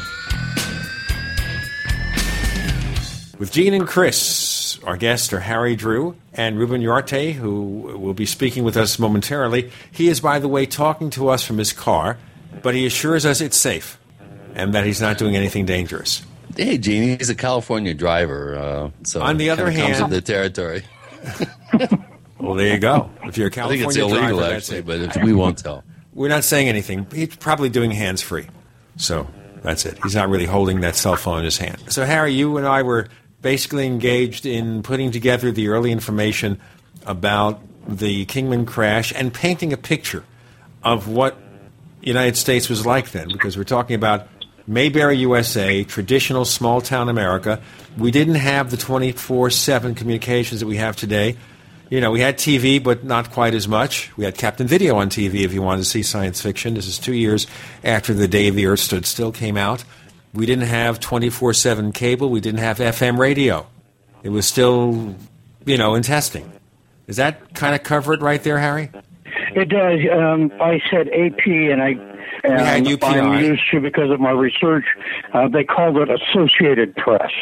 With 3.38 3.52
Gene 3.52 3.72
and 3.74 3.86
Chris, 3.86 4.80
our 4.82 4.96
guests 4.96 5.32
are 5.32 5.38
Harry 5.38 5.76
Drew 5.76 6.16
and 6.34 6.58
Ruben 6.58 6.82
Uriarte, 6.82 7.32
who 7.34 7.62
will 7.96 8.12
be 8.12 8.26
speaking 8.26 8.64
with 8.64 8.76
us 8.76 8.98
momentarily. 8.98 9.70
He 9.92 10.08
is, 10.08 10.18
by 10.18 10.40
the 10.40 10.48
way, 10.48 10.66
talking 10.66 11.10
to 11.10 11.28
us 11.28 11.44
from 11.44 11.58
his 11.58 11.72
car, 11.72 12.18
but 12.60 12.74
he 12.74 12.84
assures 12.84 13.24
us 13.24 13.40
it's 13.40 13.56
safe 13.56 14.00
and 14.56 14.74
that 14.74 14.84
he's 14.84 15.00
not 15.00 15.16
doing 15.16 15.36
anything 15.36 15.64
dangerous. 15.64 16.22
Hey, 16.56 16.76
Gene, 16.76 17.16
he's 17.18 17.30
a 17.30 17.36
California 17.36 17.94
driver, 17.94 18.58
uh, 18.58 18.90
so 19.04 19.22
On 19.22 19.36
the 19.36 19.50
other 19.50 19.66
kinda 19.70 19.80
comes 19.80 19.98
hand- 19.98 20.10
with 20.12 20.24
the 20.24 20.32
territory. 20.32 20.82
Well, 22.40 22.54
there 22.54 22.72
you 22.72 22.78
go. 22.78 23.10
If 23.24 23.36
you're 23.36 23.48
a 23.48 23.50
I 23.50 23.68
think 23.68 23.82
California 23.82 23.86
it's 23.86 23.96
illegal, 23.96 24.18
driver, 24.18 24.40
that's 24.40 24.70
actually, 24.70 24.78
it. 24.78 24.86
but 24.86 25.16
if, 25.16 25.24
we 25.24 25.32
won't 25.32 25.58
tell. 25.58 25.84
We're 26.12 26.28
not 26.28 26.44
saying 26.44 26.68
anything. 26.68 27.06
He's 27.12 27.36
probably 27.36 27.68
doing 27.68 27.90
hands 27.90 28.22
free. 28.22 28.46
So 28.96 29.28
that's 29.62 29.86
it. 29.86 29.98
He's 30.02 30.14
not 30.14 30.28
really 30.28 30.46
holding 30.46 30.80
that 30.80 30.96
cell 30.96 31.16
phone 31.16 31.38
in 31.38 31.44
his 31.44 31.58
hand. 31.58 31.78
So, 31.88 32.04
Harry, 32.04 32.32
you 32.32 32.56
and 32.56 32.66
I 32.66 32.82
were 32.82 33.08
basically 33.42 33.86
engaged 33.86 34.46
in 34.46 34.82
putting 34.82 35.10
together 35.10 35.52
the 35.52 35.68
early 35.68 35.92
information 35.92 36.60
about 37.06 37.60
the 37.86 38.24
Kingman 38.26 38.66
crash 38.66 39.12
and 39.14 39.32
painting 39.32 39.72
a 39.72 39.76
picture 39.76 40.24
of 40.82 41.08
what 41.08 41.36
United 42.00 42.36
States 42.36 42.68
was 42.68 42.86
like 42.86 43.10
then, 43.10 43.28
because 43.28 43.56
we're 43.56 43.64
talking 43.64 43.94
about 43.94 44.28
Mayberry, 44.66 45.18
USA, 45.18 45.84
traditional 45.84 46.44
small 46.44 46.80
town 46.80 47.08
America. 47.08 47.60
We 47.98 48.10
didn't 48.10 48.36
have 48.36 48.70
the 48.70 48.76
24 48.76 49.50
7 49.50 49.94
communications 49.94 50.60
that 50.60 50.66
we 50.66 50.76
have 50.76 50.96
today. 50.96 51.36
You 51.90 52.00
know, 52.00 52.12
we 52.12 52.20
had 52.20 52.38
TV, 52.38 52.80
but 52.80 53.02
not 53.02 53.32
quite 53.32 53.52
as 53.52 53.66
much. 53.66 54.16
We 54.16 54.24
had 54.24 54.36
Captain 54.36 54.68
Video 54.68 54.96
on 54.96 55.10
TV 55.10 55.44
if 55.44 55.52
you 55.52 55.60
wanted 55.60 55.82
to 55.82 55.88
see 55.88 56.04
science 56.04 56.40
fiction. 56.40 56.74
This 56.74 56.86
is 56.86 57.00
two 57.00 57.14
years 57.14 57.48
after 57.82 58.14
The 58.14 58.28
Day 58.28 58.48
the 58.50 58.66
Earth 58.66 58.78
Stood 58.78 59.04
Still 59.04 59.32
came 59.32 59.56
out. 59.56 59.82
We 60.32 60.46
didn't 60.46 60.68
have 60.68 61.00
24 61.00 61.52
7 61.52 61.90
cable. 61.90 62.30
We 62.30 62.40
didn't 62.40 62.60
have 62.60 62.78
FM 62.78 63.18
radio. 63.18 63.66
It 64.22 64.28
was 64.28 64.46
still, 64.46 65.16
you 65.64 65.76
know, 65.76 65.96
in 65.96 66.04
testing. 66.04 66.52
Does 67.08 67.16
that 67.16 67.54
kind 67.54 67.74
of 67.74 67.82
cover 67.82 68.12
it 68.12 68.20
right 68.20 68.40
there, 68.40 68.58
Harry? 68.58 68.90
It 69.56 69.68
does. 69.68 69.98
Um, 70.12 70.52
I 70.60 70.80
said 70.92 71.08
AP, 71.08 71.44
and 71.44 71.82
I. 71.82 71.96
And. 72.44 72.60
I'm 72.62 73.44
used 73.44 73.62
to 73.72 73.80
because 73.80 74.12
of 74.12 74.20
my 74.20 74.30
research. 74.30 74.84
Uh, 75.32 75.48
they 75.48 75.64
called 75.64 75.96
it 75.96 76.08
Associated 76.08 76.94
Press. 76.94 77.32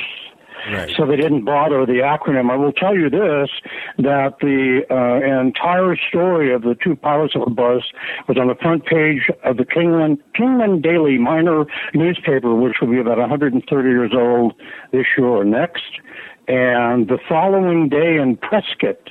Right. 0.73 0.91
So 0.97 1.07
they 1.07 1.17
didn't 1.17 1.45
bother 1.45 1.87
the 1.87 2.01
acronym. 2.05 2.51
I 2.51 2.57
will 2.57 2.73
tell 2.73 2.95
you 2.95 3.09
this: 3.09 3.51
that 3.99 4.37
the 4.41 4.83
uh, 4.91 5.41
entire 5.41 5.97
story 5.97 6.53
of 6.53 6.63
the 6.63 6.77
two 6.83 6.97
pilots 6.97 7.35
of 7.35 7.45
the 7.45 7.51
bus 7.51 7.83
was 8.27 8.37
on 8.39 8.49
the 8.49 8.55
front 8.55 8.85
page 8.87 9.31
of 9.45 9.57
the 9.57 9.65
Kingman 9.65 10.19
Kingman 10.35 10.81
Daily 10.81 11.19
Miner 11.19 11.65
newspaper, 11.95 12.55
which 12.55 12.77
will 12.81 12.91
be 12.91 12.99
about 12.99 13.19
130 13.19 13.89
years 13.89 14.13
old 14.15 14.55
this 14.93 15.07
year 15.17 15.27
or 15.27 15.45
next. 15.45 16.01
And 16.49 17.09
the 17.09 17.19
following 17.29 17.89
day 17.89 18.17
in 18.17 18.37
Prescott, 18.37 19.11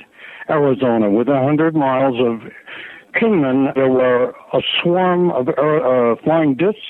Arizona, 0.50 1.08
within 1.10 1.34
100 1.34 1.74
miles 1.74 2.16
of 2.20 2.50
Kingman, 3.14 3.72
there 3.74 3.88
were 3.88 4.30
a 4.52 4.60
swarm 4.82 5.30
of 5.30 5.48
uh, 5.48 5.52
uh, 5.52 6.16
flying 6.22 6.54
discs 6.54 6.80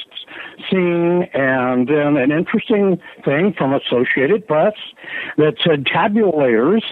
seen, 0.70 1.28
and 1.34 1.88
then 1.88 2.16
an 2.16 2.30
interesting 2.30 3.00
thing 3.24 3.54
from 3.56 3.72
Associated 3.72 4.46
Press 4.46 4.74
that 5.36 5.54
said 5.64 5.84
tabulators 5.84 6.82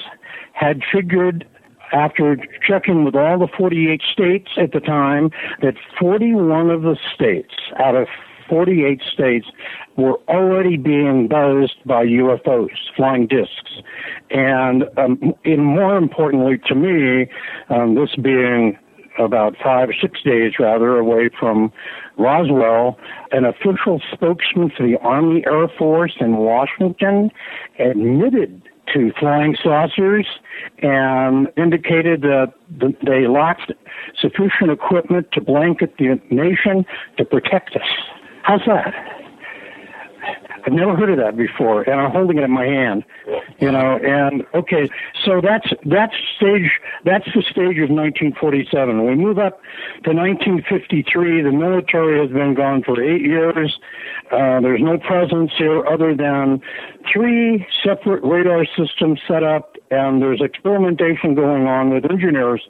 had 0.52 0.80
figured 0.92 1.46
after 1.92 2.36
checking 2.66 3.04
with 3.04 3.14
all 3.14 3.38
the 3.38 3.48
48 3.56 4.00
states 4.12 4.50
at 4.56 4.72
the 4.72 4.80
time 4.80 5.30
that 5.62 5.74
41 5.98 6.70
of 6.70 6.82
the 6.82 6.96
states 7.14 7.54
out 7.78 7.94
of 7.94 8.08
48 8.48 9.02
states 9.12 9.46
were 9.96 10.18
already 10.28 10.76
being 10.76 11.28
buzzed 11.28 11.76
by 11.84 12.04
UFOs, 12.04 12.76
flying 12.96 13.26
discs. 13.26 13.82
And, 14.30 14.84
um, 14.96 15.34
and 15.44 15.64
more 15.64 15.96
importantly 15.96 16.58
to 16.66 16.74
me, 16.74 17.28
um, 17.70 17.94
this 17.94 18.14
being 18.16 18.78
about 19.18 19.56
five 19.62 19.88
or 19.88 19.94
six 19.94 20.22
days 20.22 20.54
rather 20.58 20.98
away 20.98 21.30
from 21.38 21.72
Roswell, 22.16 22.98
an 23.32 23.44
official 23.44 24.00
spokesman 24.12 24.70
for 24.70 24.86
the 24.86 24.98
Army 25.00 25.44
Air 25.46 25.68
Force 25.78 26.16
in 26.20 26.36
Washington 26.36 27.30
admitted 27.78 28.62
to 28.92 29.12
flying 29.18 29.56
saucers 29.62 30.26
and 30.78 31.48
indicated 31.56 32.22
that 32.22 32.52
they 33.04 33.26
lacked 33.26 33.72
sufficient 34.18 34.70
equipment 34.70 35.26
to 35.32 35.40
blanket 35.40 35.94
the 35.98 36.20
nation 36.30 36.86
to 37.18 37.24
protect 37.24 37.74
us. 37.76 37.88
How's 38.42 38.60
that? 38.66 39.15
I've 40.66 40.72
never 40.72 40.96
heard 40.96 41.10
of 41.10 41.18
that 41.18 41.36
before, 41.36 41.82
and 41.82 42.00
I'm 42.00 42.10
holding 42.10 42.38
it 42.38 42.44
in 42.44 42.50
my 42.50 42.64
hand. 42.64 43.04
You 43.60 43.70
know, 43.70 43.98
and 44.02 44.44
okay, 44.52 44.90
so 45.24 45.40
that's 45.40 45.68
that's 45.84 46.14
stage 46.36 46.70
that's 47.04 47.24
the 47.26 47.42
stage 47.42 47.78
of 47.78 47.88
1947. 47.88 49.06
We 49.06 49.14
move 49.14 49.38
up 49.38 49.60
to 50.04 50.12
1953. 50.12 51.42
The 51.42 51.52
military 51.52 52.18
has 52.20 52.30
been 52.30 52.54
gone 52.54 52.82
for 52.82 53.00
eight 53.00 53.22
years. 53.22 53.78
Uh, 54.32 54.60
there's 54.60 54.82
no 54.82 54.98
presence 54.98 55.52
here 55.56 55.86
other 55.86 56.16
than 56.16 56.60
three 57.12 57.64
separate 57.84 58.24
radar 58.24 58.66
systems 58.76 59.20
set 59.28 59.44
up, 59.44 59.76
and 59.92 60.20
there's 60.20 60.40
experimentation 60.40 61.36
going 61.36 61.68
on 61.68 61.90
with 61.90 62.10
engineers 62.10 62.62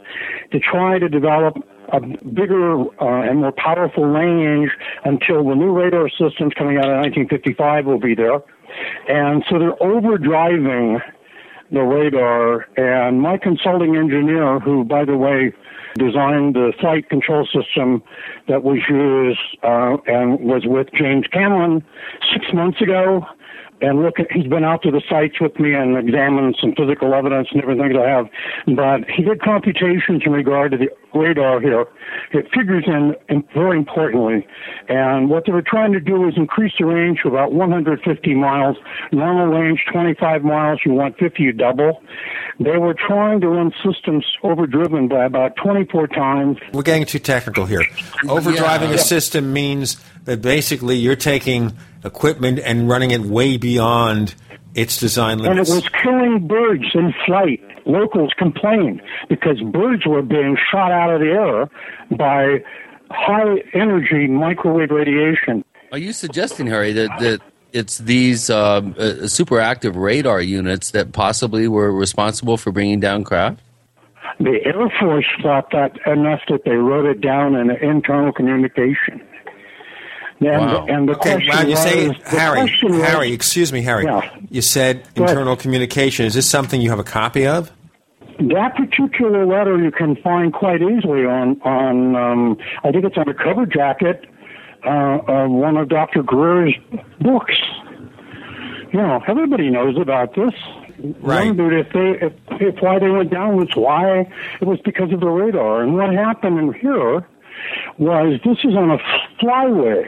to 0.52 0.60
try 0.60 0.98
to 0.98 1.08
develop 1.08 1.56
a 1.92 2.00
bigger 2.00 2.80
uh, 3.00 3.28
and 3.28 3.40
more 3.40 3.52
powerful 3.52 4.04
range 4.04 4.70
until 5.04 5.44
the 5.48 5.54
new 5.54 5.72
radar 5.72 6.08
systems 6.08 6.52
coming 6.56 6.78
out 6.78 6.86
in 6.86 7.00
1955 7.00 7.86
will 7.86 7.98
be 7.98 8.14
there. 8.14 8.40
And 9.08 9.44
so 9.48 9.58
they're 9.58 9.76
overdriving 9.76 11.00
the 11.70 11.82
radar. 11.82 12.66
And 12.76 13.20
my 13.20 13.38
consulting 13.38 13.96
engineer, 13.96 14.60
who, 14.60 14.84
by 14.84 15.04
the 15.04 15.16
way, 15.16 15.52
designed 15.96 16.54
the 16.54 16.72
flight 16.80 17.08
control 17.08 17.46
system 17.46 18.02
that 18.48 18.62
was 18.62 18.78
used 18.88 19.40
uh, 19.62 19.96
and 20.06 20.40
was 20.40 20.62
with 20.66 20.88
James 20.92 21.26
Cameron 21.32 21.84
six 22.32 22.46
months 22.52 22.80
ago, 22.80 23.24
and 23.80 24.02
look 24.02 24.16
he's 24.30 24.46
been 24.46 24.64
out 24.64 24.82
to 24.82 24.90
the 24.90 25.02
sites 25.08 25.40
with 25.40 25.58
me 25.58 25.74
and 25.74 25.96
examined 25.96 26.56
some 26.60 26.74
physical 26.74 27.14
evidence 27.14 27.48
and 27.52 27.62
everything 27.62 27.92
that 27.92 28.02
I 28.02 28.08
have. 28.08 28.26
But 28.74 29.08
he 29.10 29.22
did 29.22 29.42
computations 29.42 30.22
in 30.24 30.32
regard 30.32 30.72
to 30.72 30.78
the 30.78 30.88
radar 31.16 31.60
here. 31.60 31.86
It 32.32 32.46
figures 32.54 32.84
in, 32.86 33.14
in 33.28 33.44
very 33.54 33.78
importantly. 33.78 34.46
And 34.88 35.28
what 35.30 35.44
they 35.46 35.52
were 35.52 35.62
trying 35.62 35.92
to 35.92 36.00
do 36.00 36.26
is 36.28 36.34
increase 36.36 36.72
the 36.78 36.86
range 36.86 37.20
to 37.22 37.28
about 37.28 37.52
150 37.52 38.34
miles. 38.34 38.76
Normal 39.12 39.46
range 39.46 39.80
25 39.92 40.42
miles. 40.44 40.80
You 40.84 40.92
want 40.92 41.18
50, 41.18 41.42
you 41.42 41.52
double. 41.52 42.02
They 42.58 42.76
were 42.78 42.94
trying 42.94 43.40
to 43.42 43.48
run 43.48 43.72
systems 43.84 44.24
overdriven 44.42 45.08
by 45.08 45.24
about 45.24 45.56
24 45.62 46.06
times. 46.08 46.58
We're 46.72 46.82
getting 46.82 47.04
too 47.06 47.18
technical 47.18 47.66
here. 47.66 47.82
Overdriving 48.24 48.88
Yeah. 48.88 48.94
a 48.94 48.98
system 48.98 49.52
means 49.52 49.96
that 50.24 50.40
basically 50.42 50.96
you're 50.96 51.16
taking 51.16 51.72
equipment 52.04 52.58
and 52.58 52.88
running 52.88 53.10
it 53.10 53.20
way 53.20 53.56
beyond 53.56 54.34
its 54.74 54.98
design 54.98 55.38
limits. 55.38 55.70
And 55.70 55.78
it 55.78 55.82
was 55.82 55.88
killing 56.02 56.46
birds 56.46 56.84
in 56.94 57.14
flight. 57.24 57.60
Locals 57.86 58.32
complained 58.36 59.00
because 59.28 59.60
birds 59.60 60.04
were 60.06 60.22
being 60.22 60.56
shot 60.70 60.90
out 60.92 61.14
of 61.14 61.20
the 61.20 61.26
air 61.30 61.70
by 62.16 62.62
high 63.10 63.62
energy 63.72 64.26
microwave 64.26 64.90
radiation. 64.90 65.64
Are 65.92 65.98
you 65.98 66.12
suggesting, 66.12 66.66
Harry, 66.66 66.92
that, 66.92 67.08
that 67.20 67.40
it's 67.72 67.98
these 67.98 68.50
um, 68.50 68.94
uh, 68.98 69.28
super 69.28 69.60
active 69.60 69.96
radar 69.96 70.40
units 70.40 70.90
that 70.90 71.12
possibly 71.12 71.68
were 71.68 71.92
responsible 71.92 72.56
for 72.56 72.72
bringing 72.72 72.98
down 73.00 73.22
craft? 73.22 73.60
The 74.40 74.58
Air 74.66 74.92
Force 75.00 75.24
thought 75.40 75.70
that 75.70 75.92
enough 76.06 76.40
that 76.48 76.64
they 76.64 76.72
wrote 76.74 77.06
it 77.06 77.20
down 77.20 77.54
in 77.54 77.70
internal 77.70 78.32
communication. 78.32 79.22
And, 80.40 80.66
Wow. 80.66 80.86
and 80.86 81.08
the 81.08 81.12
okay, 81.16 81.30
question 81.36 81.48
wow, 81.48 81.62
you 81.62 81.70
was, 81.70 81.78
say, 81.80 82.08
the 82.08 82.38
Harry, 82.38 82.58
question 82.58 82.92
was- 82.92 83.02
Harry, 83.08 83.32
excuse 83.32 83.72
me, 83.72 83.80
Harry. 83.80 84.04
Yeah. 84.04 84.20
You 84.50 84.60
said 84.60 85.04
internal 85.14 85.56
communication. 85.56 86.26
Is 86.26 86.34
this 86.34 86.46
something 86.48 86.80
you 86.82 86.90
have 86.90 86.98
a 86.98 87.04
copy 87.04 87.46
of? 87.46 87.70
That 88.38 88.76
particular 88.76 89.46
letter 89.46 89.78
you 89.78 89.90
can 89.90 90.16
find 90.16 90.52
quite 90.52 90.82
easily 90.82 91.24
on 91.24 91.60
on 91.62 92.16
um, 92.16 92.58
I 92.84 92.92
think 92.92 93.04
it's 93.04 93.16
on 93.16 93.26
the 93.26 93.34
cover 93.34 93.64
jacket 93.64 94.26
uh, 94.84 95.18
of 95.26 95.50
one 95.50 95.76
of 95.76 95.88
Dr. 95.88 96.22
Greer's 96.22 96.74
books. 97.20 97.54
You 98.92 99.00
know, 99.00 99.22
everybody 99.26 99.70
knows 99.70 99.96
about 99.98 100.34
this. 100.34 100.52
Right. 101.20 101.46
Wondered 101.46 101.86
if 101.86 101.92
they 101.92 102.26
if, 102.26 102.32
if 102.60 102.82
why 102.82 102.98
they 102.98 103.10
went 103.10 103.30
down 103.30 103.56
was 103.56 103.68
why 103.74 104.30
it 104.60 104.64
was 104.66 104.78
because 104.84 105.12
of 105.12 105.20
the 105.20 105.28
radar. 105.28 105.82
And 105.82 105.96
what 105.96 106.12
happened 106.12 106.58
in 106.58 106.72
here 106.74 107.26
was 107.98 108.40
this 108.44 108.58
is 108.64 108.74
on 108.74 108.90
a 108.90 108.98
flyway 109.42 110.04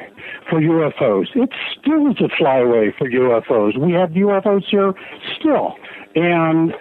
for 0.48 0.60
UFOs. 0.60 1.28
It 1.34 1.50
still 1.78 2.10
is 2.10 2.16
a 2.20 2.28
flyway 2.40 2.96
for 2.96 3.08
UFOs. 3.08 3.78
We 3.78 3.92
have 3.92 4.10
UFOs 4.10 4.64
here 4.68 4.94
still. 5.38 5.76
And 6.14 6.74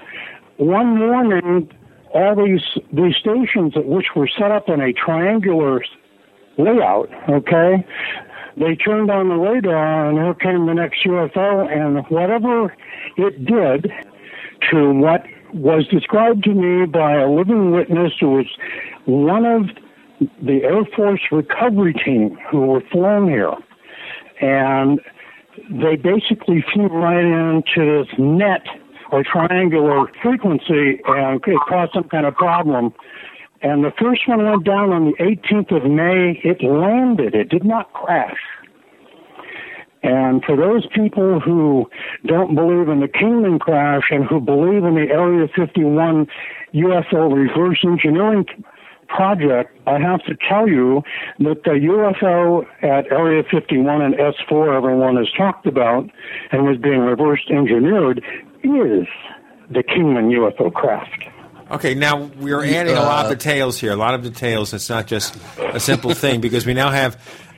one 0.57 0.97
morning, 0.97 1.71
all 2.13 2.35
these 2.35 2.61
these 2.91 3.15
stations, 3.15 3.73
which 3.75 4.07
were 4.15 4.27
set 4.27 4.51
up 4.51 4.69
in 4.69 4.81
a 4.81 4.93
triangular 4.93 5.83
layout, 6.57 7.09
okay, 7.29 7.85
they 8.57 8.75
turned 8.75 9.11
on 9.11 9.29
the 9.29 9.35
radar, 9.35 10.09
and 10.09 10.17
here 10.17 10.33
came 10.33 10.65
the 10.65 10.73
next 10.73 11.03
UFO, 11.05 11.71
and 11.71 12.03
whatever 12.09 12.75
it 13.17 13.45
did 13.45 13.91
to 14.71 14.91
what 14.93 15.23
was 15.53 15.87
described 15.87 16.43
to 16.45 16.53
me 16.53 16.85
by 16.85 17.13
a 17.13 17.29
living 17.29 17.71
witness 17.71 18.13
who 18.19 18.31
was 18.31 18.45
one 19.05 19.45
of 19.45 19.69
the 20.41 20.63
Air 20.63 20.83
Force 20.95 21.21
recovery 21.31 21.93
team 21.93 22.37
who 22.49 22.61
were 22.61 22.81
flown 22.91 23.29
here, 23.29 23.53
and 24.41 24.99
they 25.69 25.95
basically 25.95 26.65
flew 26.73 26.87
right 26.87 27.23
into 27.23 28.03
this 28.03 28.13
net 28.17 28.65
or 29.11 29.23
triangular 29.23 30.07
frequency 30.21 31.01
and 31.05 31.41
it 31.45 31.59
caused 31.67 31.93
some 31.93 32.09
kind 32.09 32.25
of 32.25 32.35
problem. 32.35 32.93
And 33.61 33.83
the 33.83 33.91
first 33.99 34.27
one 34.27 34.45
went 34.45 34.65
down 34.65 34.91
on 34.91 35.05
the 35.05 35.23
18th 35.23 35.75
of 35.75 35.89
May. 35.89 36.39
It 36.43 36.63
landed. 36.63 37.33
It 37.33 37.49
did 37.49 37.63
not 37.63 37.91
crash. 37.93 38.37
And 40.03 40.43
for 40.45 40.55
those 40.55 40.85
people 40.93 41.39
who 41.39 41.89
don't 42.25 42.53
believe 42.53 42.87
in 42.87 42.99
the 42.99 43.07
Kingman 43.07 43.59
crash 43.59 44.03
and 44.11 44.25
who 44.25 44.39
believe 44.39 44.83
in 44.83 44.95
the 44.95 45.07
Area 45.11 45.47
51 45.55 46.27
UFO 46.73 47.33
reverse 47.33 47.79
engineering 47.83 48.45
project, 49.07 49.75
I 49.87 49.99
have 49.99 50.23
to 50.25 50.35
tell 50.47 50.67
you 50.67 51.01
that 51.39 51.63
the 51.63 51.71
UFO 51.71 52.65
at 52.83 53.11
Area 53.11 53.43
51 53.49 54.01
and 54.01 54.15
S4 54.15 54.77
everyone 54.77 55.15
has 55.17 55.27
talked 55.35 55.65
about 55.65 56.09
and 56.51 56.63
was 56.63 56.77
being 56.77 56.99
reverse 56.99 57.43
engineered 57.49 58.23
is 58.63 59.07
the 59.69 59.83
Kingman 59.83 60.29
UFO 60.29 60.73
craft. 60.73 61.25
Okay, 61.69 61.93
now 61.95 62.29
we're 62.39 62.63
adding 62.63 62.95
a 62.95 63.01
lot 63.01 63.25
uh, 63.25 63.29
of 63.31 63.37
details 63.39 63.77
here. 63.79 63.91
A 63.91 63.95
lot 63.97 64.13
of 64.13 64.23
details. 64.23 64.73
It's 64.73 64.89
not 64.89 65.05
just 65.07 65.35
a 65.57 65.79
simple 65.79 66.13
thing 66.23 66.39
because 66.39 66.65
we 66.65 66.73
now 66.73 66.89
have 66.91 67.17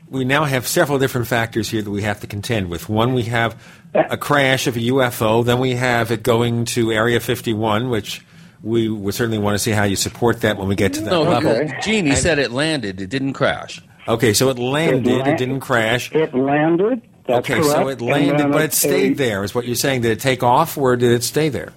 we 0.10 0.26
now 0.26 0.46
have 0.46 0.66
several 0.68 0.98
different 0.98 1.28
factors 1.28 1.70
here 1.70 1.84
that 1.84 1.92
we 1.92 2.02
have 2.02 2.20
to 2.22 2.28
contend 2.28 2.70
with. 2.72 2.90
One, 2.90 3.14
we 3.14 3.24
have 3.24 3.62
a 3.94 4.18
crash 4.18 4.66
of 4.66 4.76
a 4.76 4.80
UFO. 4.80 5.46
Then 5.46 5.60
we 5.60 5.74
have 5.76 6.10
it 6.10 6.24
going 6.24 6.66
to 6.66 6.92
Area 6.92 7.20
51, 7.20 7.90
which 7.90 8.26
we 8.64 8.90
would 8.90 9.14
certainly 9.14 9.38
want 9.38 9.54
to 9.54 9.60
see 9.60 9.70
how 9.72 9.84
you 9.84 9.96
support 9.96 10.42
that 10.42 10.58
when 10.58 10.68
we 10.68 10.76
get 10.76 10.94
to 10.94 11.02
that 11.02 11.12
No, 11.12 11.22
level. 11.22 11.54
no, 11.54 11.68
Gene, 11.84 12.06
he 12.06 12.12
And- 12.12 12.20
said 12.20 12.40
it 12.40 12.50
landed. 12.52 13.00
It 13.00 13.12
didn't 13.12 13.34
crash. 13.34 13.82
Okay, 14.08 14.34
so 14.34 14.50
it 14.50 14.58
landed. 14.58 15.08
It 15.08 15.18
la- 15.20 15.26
It 15.34 15.38
didn't 15.38 15.60
crash. 15.60 16.12
It 16.14 16.34
landed. 16.34 17.04
That's 17.30 17.50
okay, 17.50 17.62
so 17.62 17.88
it 17.88 18.02
landed, 18.02 18.52
but 18.52 18.62
it 18.63 18.74
stayed 18.74 19.12
a- 19.13 19.15
there. 19.15 19.44
Is 19.44 19.54
what 19.54 19.65
you're 19.65 19.76
saying? 19.76 20.02
Did 20.02 20.12
it 20.12 20.20
take 20.20 20.42
off, 20.44 20.78
or 20.78 20.96
did 20.96 21.12
it 21.12 21.24
stay 21.24 21.50
there? 21.50 21.74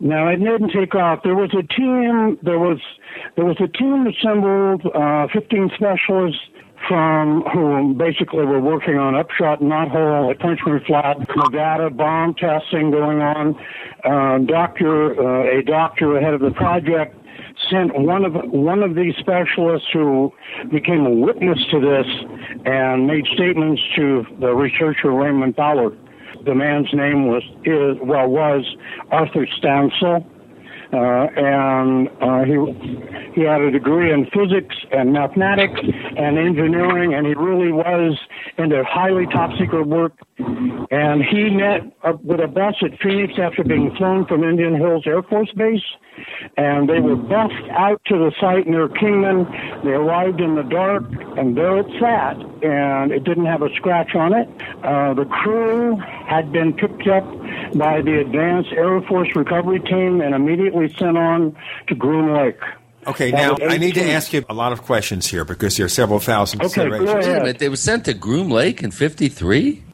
No, 0.00 0.28
it 0.28 0.36
didn't 0.36 0.70
take 0.70 0.94
off. 0.94 1.22
There 1.22 1.34
was 1.34 1.50
a 1.54 1.62
team. 1.62 2.38
There 2.42 2.58
was 2.58 2.78
there 3.36 3.44
was 3.44 3.56
a 3.60 3.68
team 3.68 4.06
assembled, 4.06 4.82
uh, 4.94 5.26
15 5.32 5.70
specialists 5.74 6.40
from 6.88 7.42
who 7.52 7.94
basically 7.94 8.44
were 8.44 8.60
working 8.60 8.96
on 8.96 9.14
upshot 9.14 9.60
knothole 9.60 10.30
at 10.30 10.40
Frenchman 10.40 10.80
Flat, 10.86 11.18
Nevada, 11.36 11.90
bomb 11.90 12.34
testing 12.34 12.90
going 12.90 13.20
on. 13.20 13.56
Uh, 14.04 14.38
doctor, 14.46 15.18
uh, 15.18 15.58
a 15.58 15.62
doctor 15.62 16.16
ahead 16.16 16.34
of 16.34 16.40
the 16.40 16.50
project 16.50 17.16
sent 17.70 17.98
one 17.98 18.24
of 18.24 18.34
one 18.50 18.82
of 18.82 18.94
these 18.94 19.14
specialists 19.16 19.88
who 19.92 20.32
became 20.70 21.06
a 21.06 21.10
witness 21.10 21.58
to 21.70 21.80
this 21.80 22.06
and 22.66 23.06
made 23.06 23.24
statements 23.32 23.80
to 23.94 24.26
the 24.40 24.52
researcher 24.52 25.12
Raymond 25.12 25.54
Ballard. 25.54 25.96
The 26.44 26.54
man's 26.54 26.92
name 26.92 27.28
was 27.28 27.42
is 27.64 27.96
well 28.02 28.28
was 28.28 28.64
Arthur 29.10 29.46
Stansel, 29.58 30.26
uh, 30.92 30.96
and 30.96 32.08
uh, 32.20 32.44
he 32.44 33.32
he 33.34 33.42
had 33.42 33.60
a 33.62 33.70
degree 33.70 34.12
in 34.12 34.26
physics 34.26 34.76
and 34.92 35.12
mathematics 35.12 35.80
and 35.80 36.38
engineering, 36.38 37.14
and 37.14 37.26
he 37.26 37.34
really 37.34 37.72
was 37.72 38.18
into 38.58 38.84
highly 38.84 39.26
top 39.26 39.50
secret 39.58 39.86
work. 39.86 40.12
And 40.38 41.22
he 41.24 41.48
met 41.50 41.80
up 42.04 42.22
with 42.22 42.40
a 42.40 42.46
bus 42.46 42.74
at 42.82 42.98
Phoenix 43.00 43.34
after 43.38 43.64
being 43.64 43.94
flown 43.96 44.26
from 44.26 44.44
Indian 44.44 44.76
Hills 44.76 45.04
Air 45.06 45.22
Force 45.22 45.50
Base, 45.56 45.82
and 46.58 46.88
they 46.88 47.00
were 47.00 47.16
bussed 47.16 47.68
out 47.70 48.02
to 48.06 48.18
the 48.18 48.32
site 48.38 48.66
near 48.66 48.88
Kingman. 48.88 49.46
They 49.82 49.92
arrived 49.92 50.40
in 50.40 50.54
the 50.54 50.62
dark, 50.62 51.04
and 51.38 51.56
there 51.56 51.78
it 51.78 51.86
sat, 51.98 52.36
and 52.62 53.12
it 53.12 53.24
didn't 53.24 53.46
have 53.46 53.62
a 53.62 53.74
scratch 53.76 54.14
on 54.14 54.34
it. 54.34 54.48
Uh, 54.84 55.14
the 55.14 55.24
crew 55.24 55.96
had 55.96 56.52
been 56.52 56.74
picked 56.74 57.08
up 57.08 57.24
by 57.74 58.02
the 58.02 58.20
Advanced 58.20 58.72
Air 58.72 59.00
Force 59.02 59.28
Recovery 59.34 59.80
Team 59.80 60.20
and 60.20 60.34
immediately 60.34 60.94
sent 60.98 61.16
on 61.16 61.56
to 61.88 61.94
Groom 61.94 62.34
Lake. 62.34 62.60
Okay, 63.06 63.30
now 63.30 63.56
I 63.62 63.78
need 63.78 63.94
to 63.94 64.04
ask 64.04 64.32
you 64.32 64.44
a 64.48 64.54
lot 64.54 64.72
of 64.72 64.82
questions 64.82 65.26
here 65.28 65.44
because 65.44 65.76
there 65.76 65.86
are 65.86 65.88
several 65.88 66.18
thousand 66.18 66.60
Okay, 66.60 66.74
considerations. 66.74 67.26
Wait 67.26 67.36
a 67.36 67.40
minute, 67.40 67.58
they 67.58 67.68
were 67.68 67.76
sent 67.76 68.04
to 68.06 68.14
Groom 68.14 68.50
Lake 68.50 68.82
in 68.82 68.90
'53. 68.90 69.85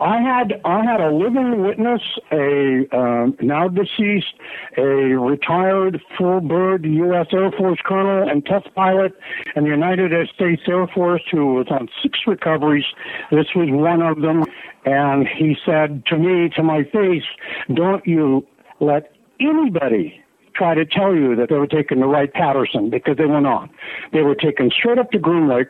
I 0.00 0.20
had 0.20 0.60
I 0.64 0.84
had 0.84 1.00
a 1.00 1.10
living 1.10 1.62
witness, 1.62 2.00
a 2.32 2.86
um, 2.92 3.36
now 3.40 3.68
deceased, 3.68 4.34
a 4.76 4.82
retired 4.82 6.00
full 6.16 6.40
bird 6.40 6.84
U.S. 6.84 7.26
Air 7.32 7.50
Force 7.52 7.78
colonel 7.84 8.28
and 8.28 8.44
test 8.44 8.74
pilot 8.74 9.12
in 9.56 9.64
the 9.64 9.70
United 9.70 10.12
States 10.34 10.62
Air 10.66 10.86
Force 10.94 11.22
who 11.30 11.54
was 11.54 11.66
on 11.70 11.88
six 12.02 12.20
recoveries. 12.26 12.84
This 13.30 13.46
was 13.54 13.68
one 13.70 14.02
of 14.02 14.22
them, 14.22 14.44
and 14.84 15.28
he 15.28 15.56
said 15.64 16.06
to 16.06 16.16
me 16.16 16.48
to 16.56 16.62
my 16.62 16.84
face, 16.84 17.24
"Don't 17.72 18.06
you 18.06 18.46
let 18.80 19.12
anybody." 19.38 20.22
Try 20.52 20.74
to 20.74 20.84
tell 20.84 21.14
you 21.14 21.36
that 21.36 21.48
they 21.48 21.54
were 21.54 21.66
taking 21.66 22.00
the 22.00 22.06
Wright 22.06 22.30
Patterson 22.30 22.90
because 22.90 23.16
they 23.16 23.24
were 23.24 23.40
not. 23.40 23.70
They 24.12 24.22
were 24.22 24.34
taken 24.34 24.70
straight 24.70 24.98
up 24.98 25.10
to 25.12 25.18
Groom 25.18 25.48
Lake, 25.48 25.68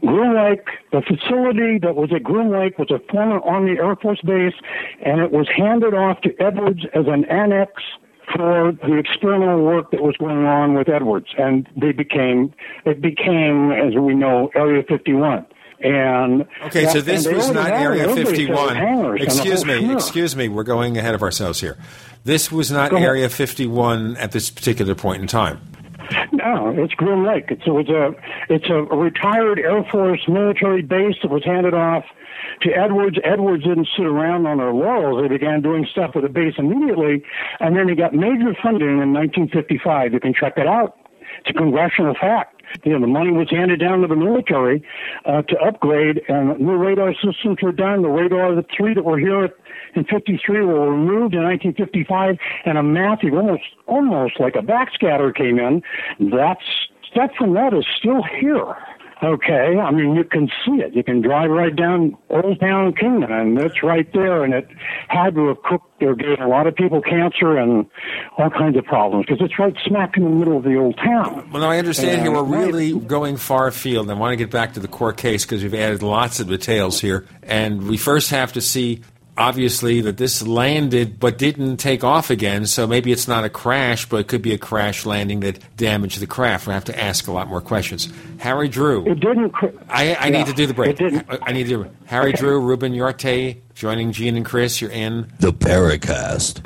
Groom 0.00 0.36
Lake, 0.36 0.66
the 0.92 1.02
facility 1.02 1.78
that 1.78 1.96
was 1.96 2.10
at 2.14 2.22
Groom 2.22 2.50
Lake 2.50 2.78
was 2.78 2.90
a 2.90 2.98
former 3.10 3.40
Army 3.40 3.78
Air 3.78 3.96
Force 3.96 4.20
base, 4.22 4.54
and 5.04 5.20
it 5.20 5.32
was 5.32 5.48
handed 5.54 5.94
off 5.94 6.20
to 6.22 6.30
Edwards 6.40 6.80
as 6.94 7.06
an 7.06 7.24
annex 7.26 7.72
for 8.34 8.72
the 8.72 8.96
experimental 8.96 9.64
work 9.64 9.90
that 9.90 10.02
was 10.02 10.16
going 10.16 10.46
on 10.46 10.74
with 10.74 10.88
Edwards, 10.88 11.28
and 11.38 11.68
they 11.76 11.92
became 11.92 12.52
it 12.84 13.00
became, 13.00 13.72
as 13.72 13.94
we 13.94 14.14
know, 14.14 14.50
Area 14.54 14.82
51. 14.88 15.46
And 15.82 16.46
Okay, 16.66 16.86
so 16.86 17.00
this 17.00 17.26
was 17.26 17.50
not 17.50 17.70
Area 17.70 18.06
51. 18.14 18.76
hangars 18.76 19.20
and 19.22 19.30
the 19.30 19.34
Excuse 19.34 19.64
me, 19.64 19.92
excuse 19.92 20.36
me, 20.36 20.48
we're 20.48 20.62
going 20.62 20.98
ahead 20.98 21.14
of 21.14 21.22
ourselves 21.22 21.60
here. 21.60 21.78
This 22.24 22.52
was 22.52 22.70
not 22.70 22.92
Area 22.92 23.30
51 23.30 24.16
at 24.18 24.32
this 24.32 24.50
particular 24.50 24.94
point 24.94 25.22
in 25.22 25.26
time. 25.26 25.60
No, 26.32 26.74
it's 26.76 26.94
Groom 26.94 27.24
Lake. 27.26 27.46
It's, 27.48 27.62
it 27.66 27.70
was 27.70 27.88
a 27.88 28.14
it's 28.52 28.68
a 28.68 28.82
retired 28.94 29.58
Air 29.58 29.84
Force 29.90 30.22
military 30.28 30.82
base 30.82 31.16
that 31.22 31.30
was 31.30 31.44
handed 31.44 31.74
off 31.74 32.04
to 32.62 32.70
Edwards. 32.72 33.18
Edwards 33.24 33.64
didn't 33.64 33.88
sit 33.96 34.06
around 34.06 34.46
on 34.46 34.58
their 34.58 34.72
laurels. 34.72 35.22
They 35.22 35.28
began 35.28 35.62
doing 35.62 35.86
stuff 35.90 36.14
with 36.14 36.24
the 36.24 36.30
base 36.30 36.54
immediately, 36.58 37.22
and 37.60 37.76
then 37.76 37.86
they 37.86 37.94
got 37.94 38.14
major 38.14 38.54
funding 38.62 39.00
in 39.00 39.12
1955. 39.12 40.12
You 40.12 40.20
can 40.20 40.34
check 40.34 40.54
it 40.56 40.66
out. 40.66 40.96
It's 41.40 41.50
a 41.50 41.52
congressional 41.52 42.14
fact. 42.14 42.62
You 42.84 42.92
know, 42.92 43.00
the 43.00 43.06
money 43.06 43.32
was 43.32 43.48
handed 43.50 43.80
down 43.80 44.00
to 44.02 44.06
the 44.06 44.16
military 44.16 44.84
uh, 45.24 45.42
to 45.42 45.56
upgrade, 45.58 46.22
and 46.28 46.58
new 46.60 46.76
radar 46.76 47.14
systems 47.14 47.58
were 47.62 47.72
done. 47.72 48.02
The 48.02 48.08
radar, 48.08 48.54
the 48.54 48.64
three 48.76 48.94
that 48.94 49.04
were 49.04 49.18
here 49.18 49.44
at, 49.44 49.52
in 49.94 50.04
53 50.04 50.62
were 50.62 50.90
removed 50.90 51.34
in 51.34 51.42
1955, 51.42 52.36
and 52.64 52.78
a 52.78 52.82
massive, 52.82 53.34
almost, 53.34 53.64
almost 53.86 54.40
like 54.40 54.54
a 54.56 54.62
backscatter 54.62 55.34
came 55.34 55.58
in. 55.58 55.82
That's, 56.18 56.62
stuff 57.10 57.30
from 57.36 57.54
that 57.54 57.74
is 57.74 57.86
still 57.98 58.22
here. 58.22 58.76
Okay, 59.22 59.76
I 59.78 59.90
mean 59.90 60.14
you 60.14 60.24
can 60.24 60.48
see 60.64 60.80
it. 60.80 60.94
You 60.94 61.04
can 61.04 61.20
drive 61.20 61.50
right 61.50 61.76
down 61.76 62.16
Old 62.30 62.58
Town 62.58 62.94
Kingman, 62.94 63.30
and 63.30 63.58
it's 63.58 63.82
right 63.82 64.10
there. 64.14 64.44
And 64.44 64.54
it 64.54 64.66
had 65.08 65.34
to 65.34 65.48
have 65.48 65.62
cooked 65.62 66.02
or 66.02 66.14
gave 66.14 66.40
a 66.40 66.46
lot 66.46 66.66
of 66.66 66.74
people 66.74 67.02
cancer 67.02 67.58
and 67.58 67.84
all 68.38 68.48
kinds 68.48 68.78
of 68.78 68.84
problems 68.86 69.26
because 69.26 69.44
it's 69.44 69.58
right 69.58 69.76
smack 69.84 70.16
in 70.16 70.24
the 70.24 70.30
middle 70.30 70.56
of 70.56 70.64
the 70.64 70.74
old 70.76 70.96
town. 70.96 71.50
Well, 71.52 71.60
now 71.60 71.68
I 71.70 71.76
understand 71.76 72.22
here 72.22 72.32
we're 72.32 72.44
really 72.44 72.98
going 72.98 73.36
far 73.36 73.66
afield. 73.66 74.08
and 74.08 74.16
I 74.16 74.18
want 74.18 74.32
to 74.32 74.36
get 74.36 74.50
back 74.50 74.72
to 74.74 74.80
the 74.80 74.88
core 74.88 75.12
case 75.12 75.44
because 75.44 75.62
we've 75.62 75.74
added 75.74 76.02
lots 76.02 76.40
of 76.40 76.48
details 76.48 76.98
here. 76.98 77.26
And 77.42 77.88
we 77.88 77.98
first 77.98 78.30
have 78.30 78.54
to 78.54 78.62
see, 78.62 79.02
obviously, 79.40 80.00
that 80.02 80.16
this 80.18 80.46
landed 80.46 81.18
but 81.18 81.38
didn't 81.38 81.78
take 81.78 82.04
off 82.04 82.30
again. 82.30 82.66
So 82.66 82.86
maybe 82.86 83.10
it's 83.10 83.26
not 83.26 83.42
a 83.44 83.48
crash, 83.48 84.08
but 84.08 84.18
it 84.18 84.28
could 84.28 84.42
be 84.42 84.52
a 84.52 84.58
crash 84.58 85.04
landing 85.06 85.40
that 85.40 85.58
damaged 85.76 86.20
the 86.20 86.26
craft. 86.26 86.66
We 86.66 86.72
have 86.74 86.84
to 86.84 86.96
ask 87.02 87.26
a 87.26 87.32
lot 87.32 87.48
more 87.48 87.60
questions. 87.60 88.08
Harry 88.38 88.68
Drew. 88.68 89.04
It 89.10 89.20
didn't. 89.20 89.50
Cr- 89.50 89.66
I, 89.88 90.14
I 90.14 90.26
Yeah, 90.28 90.38
need 90.38 90.46
to 90.46 90.52
do 90.52 90.66
the 90.66 90.74
break. 90.74 90.90
it 90.90 90.98
didn't. 90.98 91.26
I, 91.28 91.38
I 91.42 91.52
need 91.52 91.66
to. 91.68 91.90
Harry 92.06 92.28
Okay. 92.30 92.38
Drew, 92.38 92.60
Ruben 92.60 92.92
Uriarte, 92.92 93.58
joining 93.74 94.12
Gene 94.12 94.36
and 94.36 94.44
Chris. 94.44 94.80
You're 94.80 94.90
in. 94.90 95.32
The 95.40 95.52
Paracast. 95.52 96.60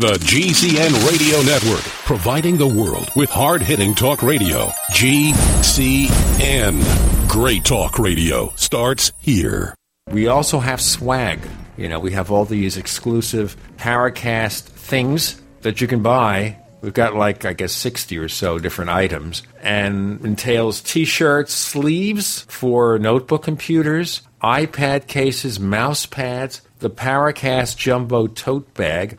The 0.00 0.14
GCN 0.14 1.10
Radio 1.10 1.42
Network, 1.42 1.82
providing 2.06 2.56
the 2.56 2.66
world 2.66 3.10
with 3.14 3.28
hard 3.28 3.60
hitting 3.60 3.94
talk 3.94 4.22
radio. 4.22 4.68
GCN. 4.92 6.80
Great 7.28 7.66
talk 7.66 7.98
radio 7.98 8.50
starts 8.56 9.12
here. 9.20 9.74
We 10.10 10.26
also 10.26 10.58
have 10.58 10.80
swag. 10.80 11.40
You 11.76 11.90
know, 11.90 12.00
we 12.00 12.12
have 12.12 12.30
all 12.30 12.46
these 12.46 12.78
exclusive 12.78 13.58
Paracast 13.76 14.62
things 14.62 15.38
that 15.60 15.82
you 15.82 15.86
can 15.86 16.02
buy. 16.02 16.56
We've 16.80 16.94
got 16.94 17.14
like, 17.14 17.44
I 17.44 17.52
guess, 17.52 17.72
60 17.72 18.16
or 18.16 18.28
so 18.30 18.58
different 18.58 18.92
items 18.92 19.42
and 19.60 20.24
entails 20.24 20.80
t 20.80 21.04
shirts, 21.04 21.52
sleeves 21.52 22.46
for 22.48 22.98
notebook 22.98 23.42
computers, 23.42 24.22
iPad 24.42 25.08
cases, 25.08 25.60
mouse 25.60 26.06
pads, 26.06 26.62
the 26.78 26.88
Paracast 26.88 27.76
Jumbo 27.76 28.28
tote 28.28 28.72
bag, 28.72 29.18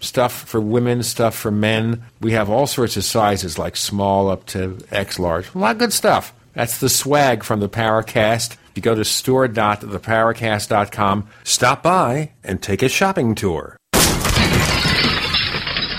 stuff 0.00 0.32
for 0.32 0.60
women, 0.60 1.02
stuff 1.02 1.34
for 1.36 1.50
men. 1.50 2.02
We 2.20 2.32
have 2.32 2.50
all 2.50 2.66
sorts 2.66 2.96
of 2.96 3.04
sizes 3.04 3.58
like 3.58 3.76
small 3.76 4.28
up 4.28 4.46
to 4.46 4.78
X 4.90 5.18
large. 5.18 5.54
A 5.54 5.58
lot 5.58 5.72
of 5.72 5.78
good 5.78 5.92
stuff. 5.92 6.32
That's 6.54 6.78
the 6.78 6.88
swag 6.88 7.44
from 7.44 7.60
the 7.60 7.68
Paracast. 7.68 8.56
You 8.74 8.82
go 8.82 8.94
to 8.94 9.04
store.theparacast.com, 9.04 11.28
stop 11.44 11.82
by, 11.82 12.30
and 12.42 12.62
take 12.62 12.82
a 12.82 12.88
shopping 12.88 13.34
tour. 13.34 13.76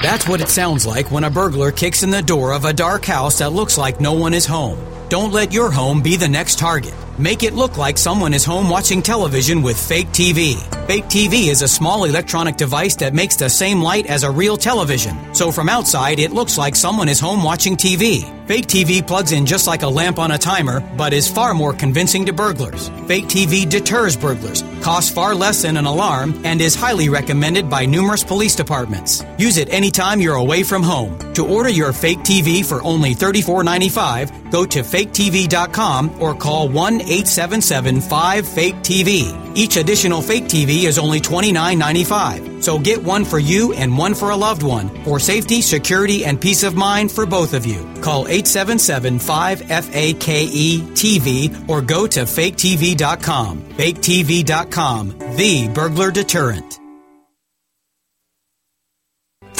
That's 0.01 0.27
what 0.27 0.41
it 0.41 0.49
sounds 0.49 0.83
like 0.85 1.11
when 1.11 1.23
a 1.23 1.29
burglar 1.29 1.71
kicks 1.71 2.01
in 2.01 2.09
the 2.09 2.23
door 2.23 2.53
of 2.53 2.65
a 2.65 2.73
dark 2.73 3.05
house 3.05 3.37
that 3.37 3.53
looks 3.53 3.77
like 3.77 4.01
no 4.01 4.13
one 4.13 4.33
is 4.33 4.47
home. 4.47 4.79
Don't 5.11 5.33
let 5.33 5.51
your 5.51 5.69
home 5.69 6.01
be 6.01 6.15
the 6.15 6.29
next 6.29 6.57
target. 6.57 6.93
Make 7.17 7.43
it 7.43 7.53
look 7.53 7.77
like 7.77 7.97
someone 7.97 8.33
is 8.33 8.45
home 8.45 8.69
watching 8.69 9.01
television 9.01 9.61
with 9.61 9.77
Fake 9.77 10.07
TV. 10.07 10.55
Fake 10.87 11.05
TV 11.05 11.49
is 11.49 11.61
a 11.61 11.67
small 11.67 12.05
electronic 12.05 12.55
device 12.55 12.95
that 12.95 13.13
makes 13.13 13.35
the 13.35 13.49
same 13.49 13.81
light 13.81 14.05
as 14.05 14.23
a 14.23 14.31
real 14.31 14.55
television. 14.55 15.35
So 15.35 15.51
from 15.51 15.67
outside, 15.67 16.19
it 16.19 16.31
looks 16.31 16.57
like 16.57 16.77
someone 16.77 17.09
is 17.09 17.19
home 17.19 17.43
watching 17.43 17.75
TV. 17.75 18.23
Fake 18.47 18.67
TV 18.67 19.05
plugs 19.05 19.31
in 19.33 19.45
just 19.45 19.67
like 19.67 19.83
a 19.83 19.87
lamp 19.87 20.19
on 20.19 20.31
a 20.31 20.37
timer, 20.37 20.81
but 20.97 21.13
is 21.13 21.29
far 21.29 21.53
more 21.53 21.73
convincing 21.73 22.25
to 22.25 22.33
burglars. 22.33 22.89
Fake 23.07 23.25
TV 23.25 23.69
deters 23.69 24.17
burglars, 24.17 24.63
costs 24.81 25.09
far 25.09 25.35
less 25.35 25.61
than 25.61 25.77
an 25.77 25.85
alarm, 25.85 26.41
and 26.43 26.59
is 26.59 26.75
highly 26.75 27.07
recommended 27.07 27.69
by 27.69 27.85
numerous 27.85 28.23
police 28.23 28.55
departments. 28.55 29.23
Use 29.37 29.57
it 29.57 29.71
anytime 29.71 30.19
you're 30.19 30.35
away 30.35 30.63
from 30.63 30.83
home. 30.83 31.17
To 31.35 31.47
order 31.47 31.69
your 31.69 31.93
fake 31.93 32.19
TV 32.19 32.65
for 32.65 32.81
only 32.83 33.15
$34.95, 33.15 34.51
go 34.51 34.65
to 34.65 34.83
faketv.com 35.01 36.21
or 36.21 36.35
call 36.35 36.69
1 36.69 37.01
877 37.01 38.01
5 38.01 38.47
Fake 38.47 38.75
TV. 38.75 39.57
Each 39.57 39.77
additional 39.77 40.21
fake 40.21 40.45
TV 40.45 40.83
is 40.83 40.97
only 40.97 41.19
$29.95. 41.19 42.63
So 42.63 42.79
get 42.79 43.03
one 43.03 43.25
for 43.25 43.39
you 43.39 43.73
and 43.73 43.97
one 43.97 44.13
for 44.13 44.29
a 44.29 44.35
loved 44.35 44.63
one 44.63 44.89
for 45.03 45.19
safety, 45.19 45.61
security, 45.61 46.25
and 46.25 46.39
peace 46.39 46.63
of 46.63 46.75
mind 46.75 47.11
for 47.11 47.25
both 47.25 47.53
of 47.53 47.65
you. 47.65 47.79
Call 48.01 48.27
877 48.27 49.19
5 49.19 49.61
FAKE 49.61 50.81
TV 50.93 51.69
or 51.69 51.81
go 51.81 52.07
to 52.07 52.21
faketv.com. 52.21 53.61
Faketv.com, 53.61 55.35
the 55.35 55.69
burglar 55.73 56.11
deterrent. 56.11 56.70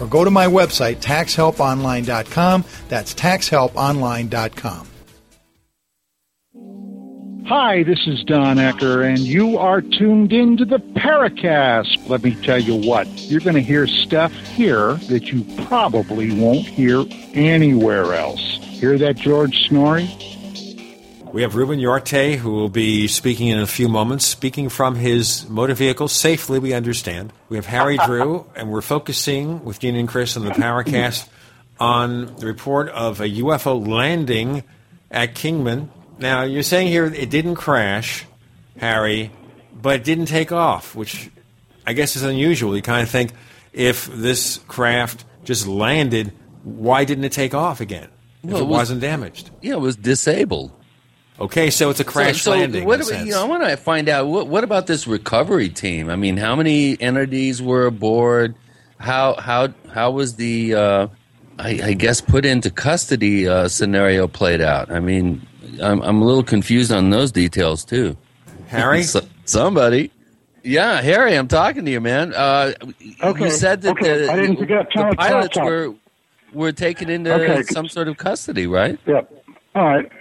or 0.00 0.06
go 0.06 0.24
to 0.24 0.30
my 0.30 0.46
website, 0.46 0.96
taxhelponline.com. 0.96 2.64
That's 2.88 3.14
taxhelponline.com. 3.14 4.86
Hi, 7.50 7.82
this 7.82 8.06
is 8.06 8.22
Don 8.22 8.58
Ecker, 8.58 9.04
and 9.04 9.18
you 9.18 9.58
are 9.58 9.80
tuned 9.80 10.32
in 10.32 10.56
to 10.58 10.64
the 10.64 10.78
Paracast. 10.78 12.08
Let 12.08 12.22
me 12.22 12.36
tell 12.44 12.60
you 12.60 12.76
what, 12.76 13.08
you're 13.22 13.40
going 13.40 13.56
to 13.56 13.60
hear 13.60 13.88
stuff 13.88 14.32
here 14.50 14.94
that 15.08 15.32
you 15.32 15.42
probably 15.66 16.30
won't 16.30 16.64
hear 16.64 17.04
anywhere 17.34 18.14
else. 18.14 18.40
Hear 18.62 18.96
that, 18.98 19.16
George 19.16 19.66
Snoory? 19.66 20.08
We 21.32 21.42
have 21.42 21.54
Ruben 21.54 21.78
Uriarte, 21.78 22.36
who 22.36 22.50
will 22.50 22.68
be 22.68 23.06
speaking 23.06 23.48
in 23.48 23.60
a 23.60 23.66
few 23.66 23.88
moments, 23.88 24.24
speaking 24.26 24.68
from 24.68 24.96
his 24.96 25.48
motor 25.48 25.74
vehicle 25.74 26.08
safely, 26.08 26.58
we 26.58 26.72
understand. 26.72 27.32
We 27.48 27.56
have 27.56 27.66
Harry 27.66 27.98
Drew, 28.06 28.46
and 28.56 28.70
we're 28.70 28.80
focusing 28.80 29.64
with 29.64 29.78
Gene 29.78 29.94
and 29.94 30.08
Chris 30.08 30.36
on 30.36 30.44
the 30.44 30.50
Paracast 30.50 31.28
on 31.78 32.34
the 32.36 32.46
report 32.46 32.88
of 32.88 33.20
a 33.20 33.28
UFO 33.28 33.86
landing 33.86 34.64
at 35.10 35.36
Kingman. 35.36 35.90
Now, 36.18 36.42
you're 36.42 36.64
saying 36.64 36.88
here 36.88 37.06
it 37.06 37.30
didn't 37.30 37.54
crash, 37.54 38.26
Harry, 38.78 39.30
but 39.72 39.96
it 39.96 40.04
didn't 40.04 40.26
take 40.26 40.50
off, 40.50 40.96
which 40.96 41.30
I 41.86 41.92
guess 41.92 42.16
is 42.16 42.24
unusual. 42.24 42.74
You 42.74 42.82
kind 42.82 43.02
of 43.04 43.08
think 43.08 43.32
if 43.72 44.06
this 44.06 44.58
craft 44.66 45.24
just 45.44 45.66
landed, 45.68 46.32
why 46.64 47.04
didn't 47.04 47.24
it 47.24 47.32
take 47.32 47.54
off 47.54 47.80
again? 47.80 48.08
If 48.42 48.50
Well, 48.50 48.56
it, 48.56 48.62
it 48.62 48.66
was- 48.66 48.76
wasn't 48.78 49.00
damaged. 49.00 49.50
Yeah, 49.62 49.74
it 49.74 49.80
was 49.80 49.94
disabled. 49.94 50.72
Okay, 51.40 51.70
so 51.70 51.88
it's 51.90 52.00
a 52.00 52.04
crash 52.04 52.42
so, 52.42 52.52
so 52.52 52.58
landing. 52.58 52.84
What 52.84 52.96
in 53.00 53.00
a 53.00 53.04
we- 53.04 53.10
sense. 53.12 53.26
you 53.26 53.32
know, 53.32 53.42
I 53.42 53.48
want 53.48 53.62
to 53.62 53.76
find 53.76 54.08
out 54.08 54.26
what, 54.26 54.46
what 54.48 54.62
about 54.64 54.86
this 54.86 55.06
recovery 55.06 55.68
team? 55.70 56.10
I 56.10 56.16
mean, 56.16 56.36
how 56.36 56.54
many 56.54 57.00
entities 57.00 57.62
were 57.62 57.86
aboard? 57.86 58.54
How 58.98 59.34
how 59.36 59.68
how 59.92 60.10
was 60.10 60.36
the 60.36 60.74
uh, 60.74 61.06
I, 61.58 61.80
I 61.82 61.92
guess 61.94 62.20
put 62.20 62.44
into 62.44 62.70
custody 62.70 63.48
uh, 63.48 63.68
scenario 63.68 64.28
played 64.28 64.60
out? 64.60 64.90
I 64.92 65.00
mean, 65.00 65.40
I'm 65.82 66.02
I'm 66.02 66.20
a 66.20 66.24
little 66.26 66.42
confused 66.42 66.92
on 66.92 67.08
those 67.08 67.32
details 67.32 67.84
too. 67.86 68.16
Harry, 68.68 69.02
somebody. 69.46 70.10
Yeah, 70.62 71.00
Harry, 71.00 71.34
I'm 71.36 71.48
talking 71.48 71.86
to 71.86 71.90
you, 71.90 72.02
man. 72.02 72.34
Uh, 72.34 72.72
Okay, 73.22 73.44
You 73.46 73.50
said 73.50 73.80
that 73.80 73.92
okay. 73.92 74.26
the, 74.26 74.30
I 74.32 74.36
didn't 74.36 74.58
forget. 74.58 74.90
Tell 74.90 75.04
the 75.04 75.10
me- 75.12 75.16
tell 75.16 75.26
me 75.26 75.30
pilots 75.30 75.54
something. 75.54 75.72
were 75.72 75.94
were 76.52 76.72
taken 76.72 77.08
into 77.08 77.32
Okay. 77.32 77.62
some 77.62 77.88
sort 77.88 78.08
of 78.08 78.18
custody, 78.18 78.66
right? 78.66 78.98
Yep. 79.06 79.44
All 79.74 79.84
right. 79.86 80.12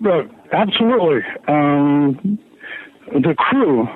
But 0.00 0.30
absolutely. 0.52 1.22
Um, 1.46 2.38
the 3.12 3.34
crew, 3.36 3.88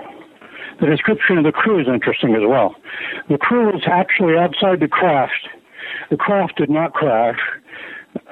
the 0.81 0.87
description 0.87 1.39
of 1.39 1.45
the 1.45 1.53
crew 1.53 1.81
is 1.81 1.87
interesting 1.89 2.35
as 2.35 2.43
well. 2.47 2.75
The 3.29 3.39
crew 3.39 3.67
was 3.67 3.83
actually 3.87 4.37
outside 4.37 4.81
the 4.81 4.89
craft. 4.89 5.49
The 6.11 6.17
craft 6.17 6.57
did 6.57 6.71
not 6.71 6.95
crash. 6.95 7.39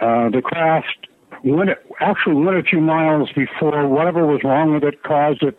Uh, 0.00 0.30
the 0.30 0.42
craft 0.42 1.08
went 1.44 1.70
actually 2.00 2.34
went 2.34 2.58
a 2.58 2.62
few 2.62 2.80
miles 2.80 3.30
before 3.34 3.88
whatever 3.88 4.26
was 4.26 4.40
wrong 4.44 4.74
with 4.74 4.84
it 4.84 5.02
caused 5.02 5.42
it 5.42 5.58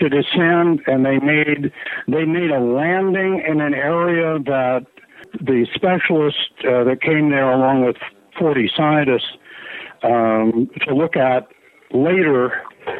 to 0.00 0.08
descend, 0.08 0.80
and 0.86 1.04
they 1.06 1.18
made 1.18 1.72
they 2.08 2.24
made 2.24 2.50
a 2.50 2.60
landing 2.60 3.42
in 3.46 3.60
an 3.60 3.74
area 3.74 4.38
that 4.40 4.86
the 5.40 5.66
specialist 5.74 6.52
uh, 6.60 6.84
that 6.84 7.00
came 7.00 7.30
there 7.30 7.50
along 7.50 7.84
with 7.86 7.96
40 8.38 8.70
scientists 8.76 9.36
um, 10.02 10.68
to 10.86 10.94
look 10.94 11.16
at 11.16 11.48
later, 11.94 12.52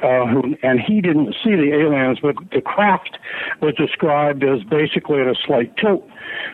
uh, 0.03 0.27
who, 0.27 0.57
and 0.63 0.81
he 0.81 1.01
didn't 1.01 1.35
see 1.43 1.55
the 1.57 1.73
aliens, 1.73 2.19
but 2.23 2.37
the 2.53 2.61
craft 2.61 3.19
was 3.61 3.75
described 3.75 4.45
as 4.45 4.63
basically 4.65 5.21
at 5.21 5.27
a 5.27 5.35
slight 5.47 5.77
tilt. 5.77 6.07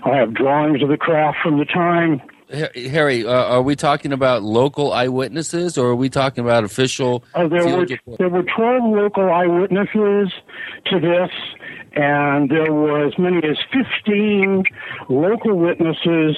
I 0.05 0.17
have 0.17 0.35
drawings 0.35 0.83
of 0.83 0.89
the 0.89 0.97
craft 0.97 1.39
from 1.43 1.59
the 1.59 1.65
time. 1.65 2.21
Harry, 2.51 3.27
uh, 3.27 3.31
are 3.31 3.63
we 3.63 3.77
talking 3.77 4.13
about 4.13 4.43
local 4.43 4.93
eyewitnesses, 4.93 5.77
or 5.77 5.89
are 5.89 5.95
we 5.95 6.09
talking 6.09 6.43
about 6.43 6.65
official? 6.65 7.23
Uh, 7.35 7.47
there 7.47 7.67
were 7.67 7.87
there 8.19 8.29
were 8.31 8.43
12 8.43 8.85
local 8.85 9.31
eyewitnesses 9.31 10.33
to 10.87 10.99
this, 10.99 11.31
and 11.93 12.49
there 12.49 12.73
were 12.73 13.07
as 13.07 13.13
many 13.19 13.37
as 13.39 13.59
15 13.71 14.65
local 15.11 15.59
witnesses, 15.59 16.37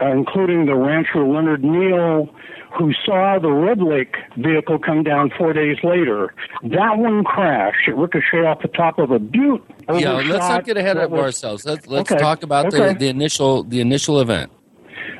uh, 0.00 0.06
including 0.06 0.64
the 0.64 0.74
rancher 0.74 1.26
Leonard 1.26 1.62
Neal, 1.62 2.30
who 2.76 2.92
saw 3.04 3.38
the 3.38 3.50
Red 3.50 3.80
Lake 3.82 4.16
vehicle 4.36 4.78
come 4.78 5.02
down 5.02 5.30
four 5.36 5.52
days 5.52 5.76
later. 5.82 6.34
That 6.62 6.98
one 6.98 7.24
crashed. 7.24 7.88
It 7.88 7.96
ricocheted 7.96 8.44
off 8.44 8.62
the 8.62 8.68
top 8.68 8.98
of 8.98 9.10
a 9.10 9.18
butte. 9.18 9.62
Yeah, 9.92 10.12
let's 10.12 10.48
not 10.48 10.64
get 10.64 10.76
ahead 10.76 10.96
of 10.96 11.10
was- 11.10 11.20
ourselves. 11.20 11.64
Let's 11.66 11.86
let's 11.86 12.10
Okay, 12.10 12.20
talk 12.20 12.42
about 12.42 12.66
okay. 12.66 12.92
the, 12.92 12.98
the 12.98 13.08
initial 13.08 13.64
the 13.64 13.80
initial 13.80 14.20
event. 14.20 14.50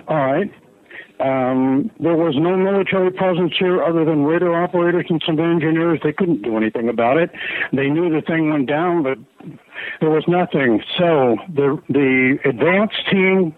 All 0.09 0.17
right. 0.17 0.53
Um, 1.21 1.91
there 2.01 2.17
was 2.17 2.35
no 2.39 2.57
military 2.57 3.11
presence 3.11 3.53
here 3.59 3.83
other 3.85 4.07
than 4.07 4.25
radar 4.25 4.63
operators 4.65 5.05
and 5.11 5.23
some 5.27 5.39
engineers. 5.39 6.01
They 6.03 6.15
couldn't 6.15 6.41
do 6.41 6.57
anything 6.57 6.89
about 6.89 7.19
it. 7.19 7.31
They 7.75 7.91
knew 7.91 8.09
the 8.09 8.23
thing 8.23 8.51
went 8.51 8.69
down, 8.69 9.03
but 9.03 9.19
there 10.01 10.09
was 10.09 10.25
nothing. 10.27 10.83
So 10.97 11.37
the 11.53 11.79
the 11.91 12.39
advance 12.49 12.93
team 13.11 13.55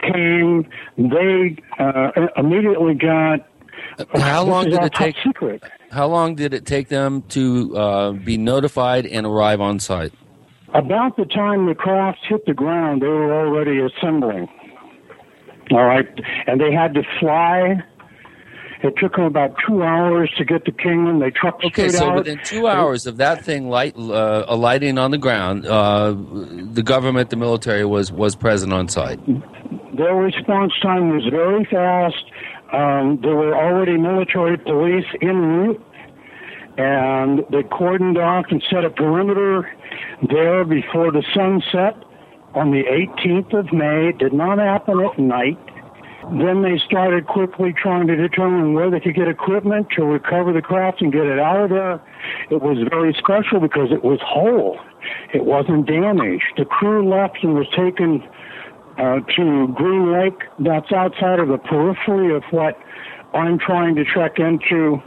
came. 0.00 0.68
They 0.96 1.56
uh, 1.78 2.10
immediately 2.36 2.94
got. 2.94 3.48
How 4.14 4.44
long 4.44 4.70
did 4.70 4.82
it 4.82 4.94
take? 4.94 5.16
Secret. 5.24 5.62
How 5.90 6.06
long 6.06 6.34
did 6.34 6.54
it 6.54 6.66
take 6.66 6.88
them 6.88 7.22
to 7.30 7.76
uh, 7.76 8.12
be 8.12 8.36
notified 8.36 9.06
and 9.06 9.26
arrive 9.26 9.60
on 9.60 9.80
site? 9.80 10.12
About 10.74 11.16
the 11.16 11.24
time 11.24 11.66
the 11.66 11.74
craft 11.74 12.18
hit 12.28 12.44
the 12.46 12.54
ground, 12.54 13.02
they 13.02 13.06
were 13.06 13.34
already 13.34 13.80
assembling. 13.80 14.48
All 15.70 15.84
right, 15.84 16.06
and 16.46 16.60
they 16.60 16.72
had 16.72 16.94
to 16.94 17.02
fly. 17.18 17.82
It 18.82 18.94
took 18.96 19.16
them 19.16 19.24
about 19.24 19.54
two 19.66 19.82
hours 19.82 20.30
to 20.38 20.44
get 20.44 20.64
to 20.66 20.72
Kingman. 20.72 21.18
They 21.18 21.30
trucked 21.32 21.64
Okay, 21.64 21.88
so 21.88 22.10
out. 22.10 22.16
within 22.18 22.38
two 22.44 22.68
hours 22.68 23.06
of 23.06 23.16
that 23.16 23.44
thing 23.44 23.68
light 23.68 23.96
uh, 23.98 24.44
alighting 24.46 24.98
on 24.98 25.10
the 25.10 25.18
ground, 25.18 25.66
uh, 25.66 26.12
the 26.12 26.82
government, 26.84 27.30
the 27.30 27.36
military 27.36 27.84
was 27.84 28.12
was 28.12 28.36
present 28.36 28.72
on 28.72 28.86
site. 28.88 29.18
Their 29.96 30.14
response 30.14 30.72
time 30.80 31.10
was 31.10 31.24
very 31.28 31.64
fast. 31.64 32.24
Um, 32.72 33.18
there 33.20 33.34
were 33.34 33.56
already 33.56 33.96
military 33.96 34.56
police 34.58 35.06
en 35.22 35.36
route, 35.36 35.82
and 36.76 37.40
they 37.50 37.62
cordoned 37.64 38.18
off 38.22 38.46
and 38.50 38.62
set 38.70 38.84
a 38.84 38.90
perimeter 38.90 39.68
there 40.30 40.64
before 40.64 41.10
the 41.10 41.24
sun 41.34 41.62
set 41.72 41.96
on 42.54 42.70
the 42.70 42.84
18th 42.84 43.52
of 43.58 43.72
May. 43.72 44.10
It 44.10 44.18
did 44.18 44.32
not 44.32 44.58
happen 44.58 45.00
at 45.00 45.18
night. 45.18 45.58
Then 46.30 46.62
they 46.62 46.78
started 46.84 47.26
quickly 47.26 47.72
trying 47.72 48.06
to 48.08 48.16
determine 48.16 48.74
where 48.74 48.90
they 48.90 49.00
could 49.00 49.14
get 49.14 49.28
equipment 49.28 49.88
to 49.96 50.04
recover 50.04 50.52
the 50.52 50.60
craft 50.60 51.00
and 51.00 51.12
get 51.12 51.24
it 51.24 51.38
out 51.38 51.64
of 51.64 51.70
there. 51.70 51.94
It 52.50 52.60
was 52.60 52.78
very 52.90 53.14
special 53.14 53.60
because 53.60 53.90
it 53.90 54.04
was 54.04 54.18
whole. 54.22 54.78
It 55.32 55.44
wasn't 55.44 55.86
damaged. 55.86 56.44
The 56.56 56.66
crew 56.66 57.08
left 57.08 57.38
and 57.42 57.54
was 57.54 57.66
taken 57.74 58.22
uh, 58.98 59.20
to 59.36 59.68
Groom 59.74 60.12
Lake. 60.12 60.42
That's 60.58 60.92
outside 60.92 61.38
of 61.38 61.48
the 61.48 61.58
periphery 61.58 62.34
of 62.34 62.42
what 62.50 62.76
I'm 63.32 63.58
trying 63.58 63.94
to 63.96 64.04
check 64.04 64.38
into. 64.38 65.00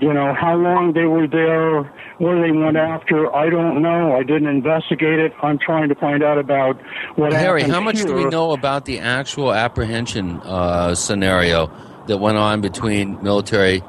You 0.00 0.12
know, 0.12 0.34
how 0.34 0.56
long 0.56 0.92
they 0.92 1.04
were 1.04 1.26
there, 1.26 1.82
where 2.18 2.40
they 2.40 2.50
went 2.50 2.76
after, 2.76 3.34
I 3.34 3.48
don't 3.48 3.80
know. 3.80 4.14
I 4.16 4.22
didn't 4.22 4.48
investigate 4.48 5.20
it. 5.20 5.32
I'm 5.42 5.58
trying 5.58 5.88
to 5.88 5.94
find 5.94 6.22
out 6.22 6.36
about 6.36 6.80
what 7.16 7.32
Harry, 7.32 7.62
happened 7.62 7.74
how 7.74 7.80
much 7.80 8.02
do 8.02 8.12
we 8.12 8.24
know 8.24 8.52
about 8.52 8.86
the 8.86 8.98
actual 8.98 9.52
apprehension 9.52 10.40
uh, 10.42 10.94
scenario 10.94 11.70
that 12.08 12.18
went 12.18 12.38
on 12.38 12.60
between 12.60 13.22
military 13.22 13.82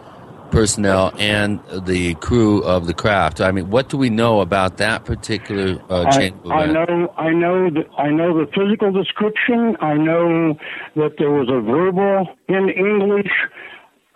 personnel 0.51 1.11
and 1.17 1.59
the 1.85 2.13
crew 2.15 2.63
of 2.63 2.87
the 2.87 2.93
craft? 2.93 3.41
I 3.41 3.51
mean, 3.51 3.69
what 3.69 3.89
do 3.89 3.97
we 3.97 4.09
know 4.09 4.41
about 4.41 4.77
that 4.77 5.05
particular 5.05 5.81
uh, 5.89 6.03
I, 6.03 6.11
chain 6.11 6.39
of 6.45 6.51
I 6.51 6.65
know, 6.65 7.13
I 7.17 7.31
know 7.31 7.69
I 7.97 8.09
know 8.09 8.45
the 8.45 8.49
physical 8.53 8.91
description. 8.91 9.75
I 9.81 9.95
know 9.95 10.55
that 10.95 11.15
there 11.17 11.31
was 11.31 11.49
a 11.49 11.61
verbal 11.61 12.27
in 12.47 12.69
English 12.69 13.31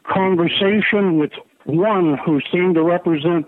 conversation 0.05 1.17
with 1.17 1.31
one 1.66 2.18
who 2.26 2.39
seemed 2.51 2.76
to 2.76 2.84
represent 2.84 3.45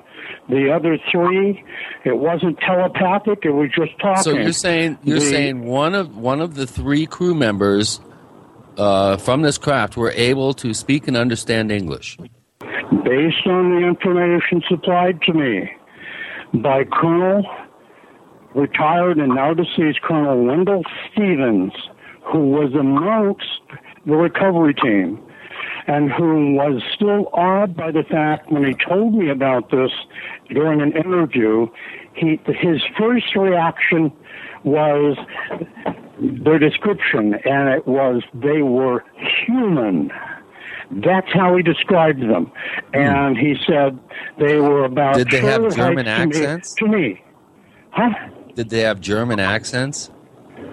the 0.49 0.71
other 0.71 0.97
three. 1.11 1.63
It 2.05 2.17
wasn't 2.17 2.59
telepathic. 2.59 3.39
It 3.43 3.51
was 3.51 3.69
just 3.75 3.97
talking. 3.99 4.23
So 4.23 4.31
you're 4.33 4.51
saying 4.51 4.97
you're 5.03 5.19
The- 5.19 5.25
saying 5.25 5.63
one 5.65 5.95
of 5.95 6.17
one 6.17 6.41
of 6.41 6.55
the 6.55 6.67
three 6.67 7.05
crew 7.05 7.33
members 7.33 7.99
uh, 8.77 9.17
from 9.17 9.41
this 9.41 9.57
craft 9.57 9.97
were 9.97 10.11
able 10.11 10.53
to 10.55 10.73
speak 10.73 11.07
and 11.07 11.17
understand 11.17 11.71
English. 11.71 12.17
based 13.03 13.45
on 13.47 13.75
the 13.81 13.85
information 13.87 14.61
supplied 14.69 15.21
to 15.23 15.33
me 15.33 15.69
by 16.61 16.83
Colonel, 16.85 17.43
retired 18.55 19.17
and 19.17 19.33
now 19.35 19.53
deceased 19.53 20.01
Colonel 20.01 20.45
Wendell 20.45 20.83
Stevens, 21.11 21.73
who 22.31 22.49
was 22.49 22.73
amongst 22.73 23.45
the 24.05 24.15
recovery 24.15 24.73
team 24.73 25.19
and 25.91 26.09
who 26.09 26.53
was 26.53 26.81
still 26.95 27.29
awed 27.33 27.75
by 27.75 27.91
the 27.91 28.03
fact 28.03 28.49
when 28.49 28.63
he 28.63 28.73
told 28.73 29.13
me 29.13 29.29
about 29.29 29.71
this 29.71 29.91
during 30.49 30.81
an 30.81 30.93
interview, 30.93 31.67
he, 32.13 32.39
his 32.45 32.81
first 32.97 33.35
reaction 33.35 34.09
was 34.63 35.17
their 36.21 36.59
description, 36.59 37.33
and 37.43 37.67
it 37.67 37.85
was 37.85 38.23
they 38.33 38.61
were 38.61 39.03
human. 39.45 40.09
That's 40.91 41.27
how 41.33 41.57
he 41.57 41.63
described 41.63 42.21
them. 42.21 42.51
Hmm. 42.93 42.99
And 42.99 43.37
he 43.37 43.55
said 43.67 43.99
they 44.39 44.61
were 44.61 44.85
about 44.85 45.15
Did 45.17 45.29
they 45.29 45.41
have 45.41 45.75
German 45.75 46.05
height 46.05 46.31
to 46.31 46.39
me- 46.39 46.45
accents? 46.45 46.73
To 46.75 46.87
me. 46.87 47.21
Huh? 47.89 48.13
Did 48.55 48.69
they 48.69 48.81
have 48.81 49.01
German 49.01 49.41
accents? 49.41 50.09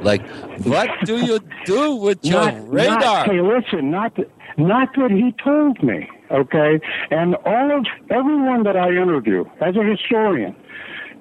Like, 0.02 0.24
what 0.64 0.90
do 1.04 1.16
you 1.24 1.40
do 1.64 1.96
with 1.96 2.24
your 2.24 2.52
Not, 2.52 2.68
radar? 2.72 3.00
not, 3.00 3.26
hey, 3.26 3.40
listen, 3.40 3.90
not 3.90 4.14
that, 4.14 4.30
not 4.58 4.88
that 4.96 5.10
he 5.10 5.34
told 5.42 5.82
me, 5.82 6.08
okay? 6.30 6.80
And 7.10 7.36
all 7.46 7.78
of 7.78 7.86
everyone 8.10 8.64
that 8.64 8.76
I 8.76 8.90
interview 8.90 9.44
as 9.60 9.76
a 9.76 9.84
historian, 9.84 10.54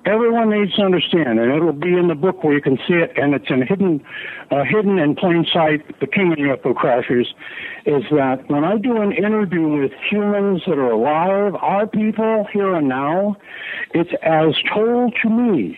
everyone 0.05 0.49
needs 0.49 0.73
to 0.75 0.83
understand, 0.83 1.39
and 1.39 1.51
it'll 1.51 1.73
be 1.73 1.93
in 1.93 2.07
the 2.07 2.15
book 2.15 2.43
where 2.43 2.53
you 2.53 2.61
can 2.61 2.77
see 2.87 2.95
it, 2.95 3.11
and 3.15 3.33
it's 3.33 3.49
in 3.49 3.61
hidden, 3.65 4.03
uh, 4.51 4.63
hidden 4.63 4.97
in 4.97 5.15
plain 5.15 5.45
sight. 5.51 5.85
The 5.99 6.07
King 6.07 6.31
of 6.31 6.39
UFO 6.39 6.73
crashers 6.73 7.27
is 7.85 8.03
that 8.11 8.49
when 8.49 8.63
I 8.63 8.77
do 8.77 9.01
an 9.01 9.11
interview 9.11 9.81
with 9.81 9.91
humans 10.09 10.63
that 10.65 10.77
are 10.77 10.91
alive, 10.91 11.55
our 11.61 11.85
people 11.85 12.47
here 12.51 12.73
and 12.75 12.87
now, 12.87 13.37
it's 13.93 14.11
as 14.23 14.55
told 14.73 15.13
to 15.21 15.29
me. 15.29 15.77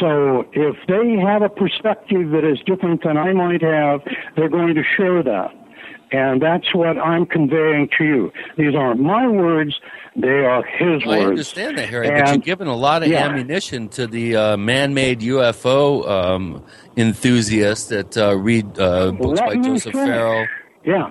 So 0.00 0.46
if 0.52 0.76
they 0.88 1.20
have 1.20 1.42
a 1.42 1.48
perspective 1.48 2.30
that 2.30 2.44
is 2.44 2.58
different 2.66 3.02
than 3.04 3.16
I 3.16 3.32
might 3.32 3.62
have, 3.62 4.00
they're 4.36 4.48
going 4.48 4.74
to 4.74 4.82
share 4.96 5.22
that. 5.22 5.65
And 6.12 6.40
that's 6.40 6.72
what 6.74 6.98
I'm 6.98 7.26
conveying 7.26 7.88
to 7.98 8.04
you. 8.04 8.32
These 8.56 8.74
aren't 8.74 9.00
my 9.00 9.26
words, 9.26 9.74
they 10.14 10.28
are 10.44 10.62
his 10.64 11.02
I 11.04 11.08
words. 11.08 11.22
I 11.24 11.26
understand 11.26 11.78
that, 11.78 11.88
Harry, 11.88 12.08
but 12.08 12.16
you're 12.16 12.26
And- 12.26 12.42
giving 12.44 12.68
a 12.68 12.76
lot 12.76 13.02
of 13.02 13.08
yeah. 13.08 13.26
ammunition 13.26 13.88
to 13.90 14.06
the 14.06 14.36
uh, 14.36 14.56
man-made 14.56 15.20
UFO 15.20 16.08
um, 16.08 16.64
enthusiasts 16.96 17.88
that 17.88 18.16
uh, 18.16 18.36
read 18.36 18.78
uh, 18.78 19.10
books 19.12 19.40
Let 19.40 19.48
by 19.48 19.56
Joseph 19.56 19.92
finish. 19.92 20.08
Farrell. 20.08 20.46
Yeah, 20.84 21.10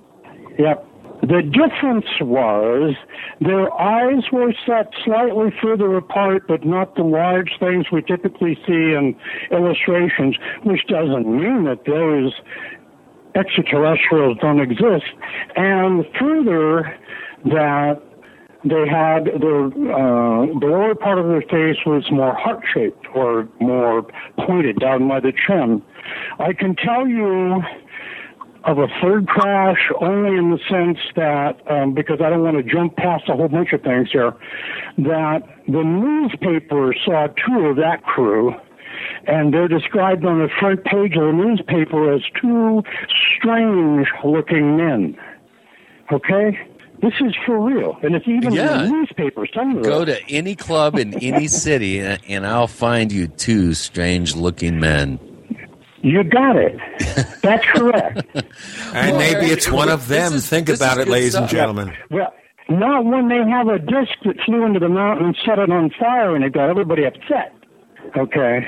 yeah. 0.58 0.76
The 1.22 1.42
difference 1.42 2.06
was 2.22 2.94
their 3.42 3.74
eyes 3.82 4.24
were 4.32 4.54
set 4.66 4.92
slightly 5.04 5.52
further 5.62 5.96
apart, 5.98 6.44
but 6.48 6.66
not 6.66 6.96
the 6.96 7.04
large 7.04 7.52
things 7.60 7.86
we 7.92 8.02
typically 8.04 8.56
see 8.68 8.94
in 8.94 9.16
illustrations, 9.50 10.36
which 10.64 10.86
doesn't 10.88 11.26
mean 11.26 11.64
that 11.66 11.86
those 11.86 12.34
extraterrestrials 13.36 14.38
don't 14.42 14.60
exist. 14.60 15.06
And 15.56 16.06
further, 16.20 16.98
that 17.46 18.02
they 18.64 18.88
had 18.88 19.26
their 19.40 19.66
uh, 19.68 20.46
the 20.60 20.68
lower 20.68 20.96
part 20.96 21.20
of 21.20 21.28
their 21.28 21.42
face 21.42 21.78
was 21.86 22.04
more 22.12 22.34
heart 22.34 22.64
shaped 22.74 23.06
or 23.14 23.48
more 23.60 24.08
pointed 24.40 24.80
down 24.80 25.08
by 25.08 25.20
the 25.20 25.32
chin. 25.32 25.84
I 26.40 26.54
can 26.54 26.76
tell 26.76 27.08
you 27.08 27.62
of 28.64 28.80
a 28.80 28.88
third 29.00 29.28
crash 29.28 29.78
only 30.02 30.38
in 30.38 30.50
the 30.50 30.58
sense 30.68 30.98
that 31.16 31.62
um, 31.72 31.94
because 31.94 32.20
I 32.20 32.32
don't 32.32 32.42
want 32.42 32.58
to 32.58 32.64
jump 32.64 32.96
past 32.96 33.26
a 33.30 33.36
whole 33.36 33.48
bunch 33.48 33.72
of 33.74 33.84
things 33.84 34.10
here 34.12 34.34
that 34.98 35.44
the 35.68 35.84
newspaper 35.84 36.96
saw 37.06 37.28
two 37.28 37.60
of 37.68 37.76
that 37.76 38.04
crew 38.04 38.56
and 39.28 39.54
they're 39.54 39.68
described 39.68 40.26
on 40.26 40.40
the 40.40 40.50
front 40.60 40.84
page 40.86 41.16
of 41.16 41.24
the 41.24 41.32
newspaper 41.34 42.14
as 42.14 42.22
two 42.42 42.84
strange 43.38 44.08
looking 44.24 44.78
men 44.78 45.18
okay 46.12 46.58
this 47.02 47.14
is 47.22 47.36
for 47.46 47.60
real 47.60 47.98
and 48.04 48.16
it's 48.16 48.28
even 48.28 48.54
Yeah. 48.54 48.84
in 48.84 48.86
the 48.86 48.92
newspaper 48.98 49.46
some 49.54 49.78
of 49.78 49.84
Go 49.84 50.02
it. 50.04 50.06
to 50.06 50.32
any 50.34 50.56
club 50.56 50.96
in 50.98 51.14
any 51.24 51.48
city, 51.66 52.00
and, 52.00 52.20
and 52.28 52.46
I'll 52.48 52.68
find 52.68 53.12
you 53.12 53.28
two 53.28 53.74
strange-looking 53.74 54.80
men. 54.80 55.20
you 56.02 56.24
got 56.24 56.56
it 56.56 56.78
that's 57.42 57.66
correct 57.76 58.24
And 58.94 59.18
maybe 59.18 59.48
it's 59.48 59.70
one 59.70 59.90
of 59.90 60.08
them. 60.08 60.34
Think 60.40 60.70
about 60.70 60.98
it, 61.00 61.10
ladies 61.10 61.36
and 61.36 61.50
gentlemen. 61.50 61.94
Well, 62.10 62.34
not 62.70 63.04
when 63.04 63.28
they 63.28 63.38
have 63.50 63.68
a 63.68 63.78
disc 63.78 64.14
that 64.24 64.38
flew 64.46 64.66
into 64.66 64.80
the 64.80 64.88
mountain 64.88 65.26
and 65.28 65.38
set 65.46 65.60
it 65.60 65.70
on 65.70 65.90
fire 66.00 66.34
and 66.36 66.46
it 66.46 66.54
got 66.54 66.70
everybody 66.70 67.04
upset. 67.04 67.54
Okay. 68.18 68.68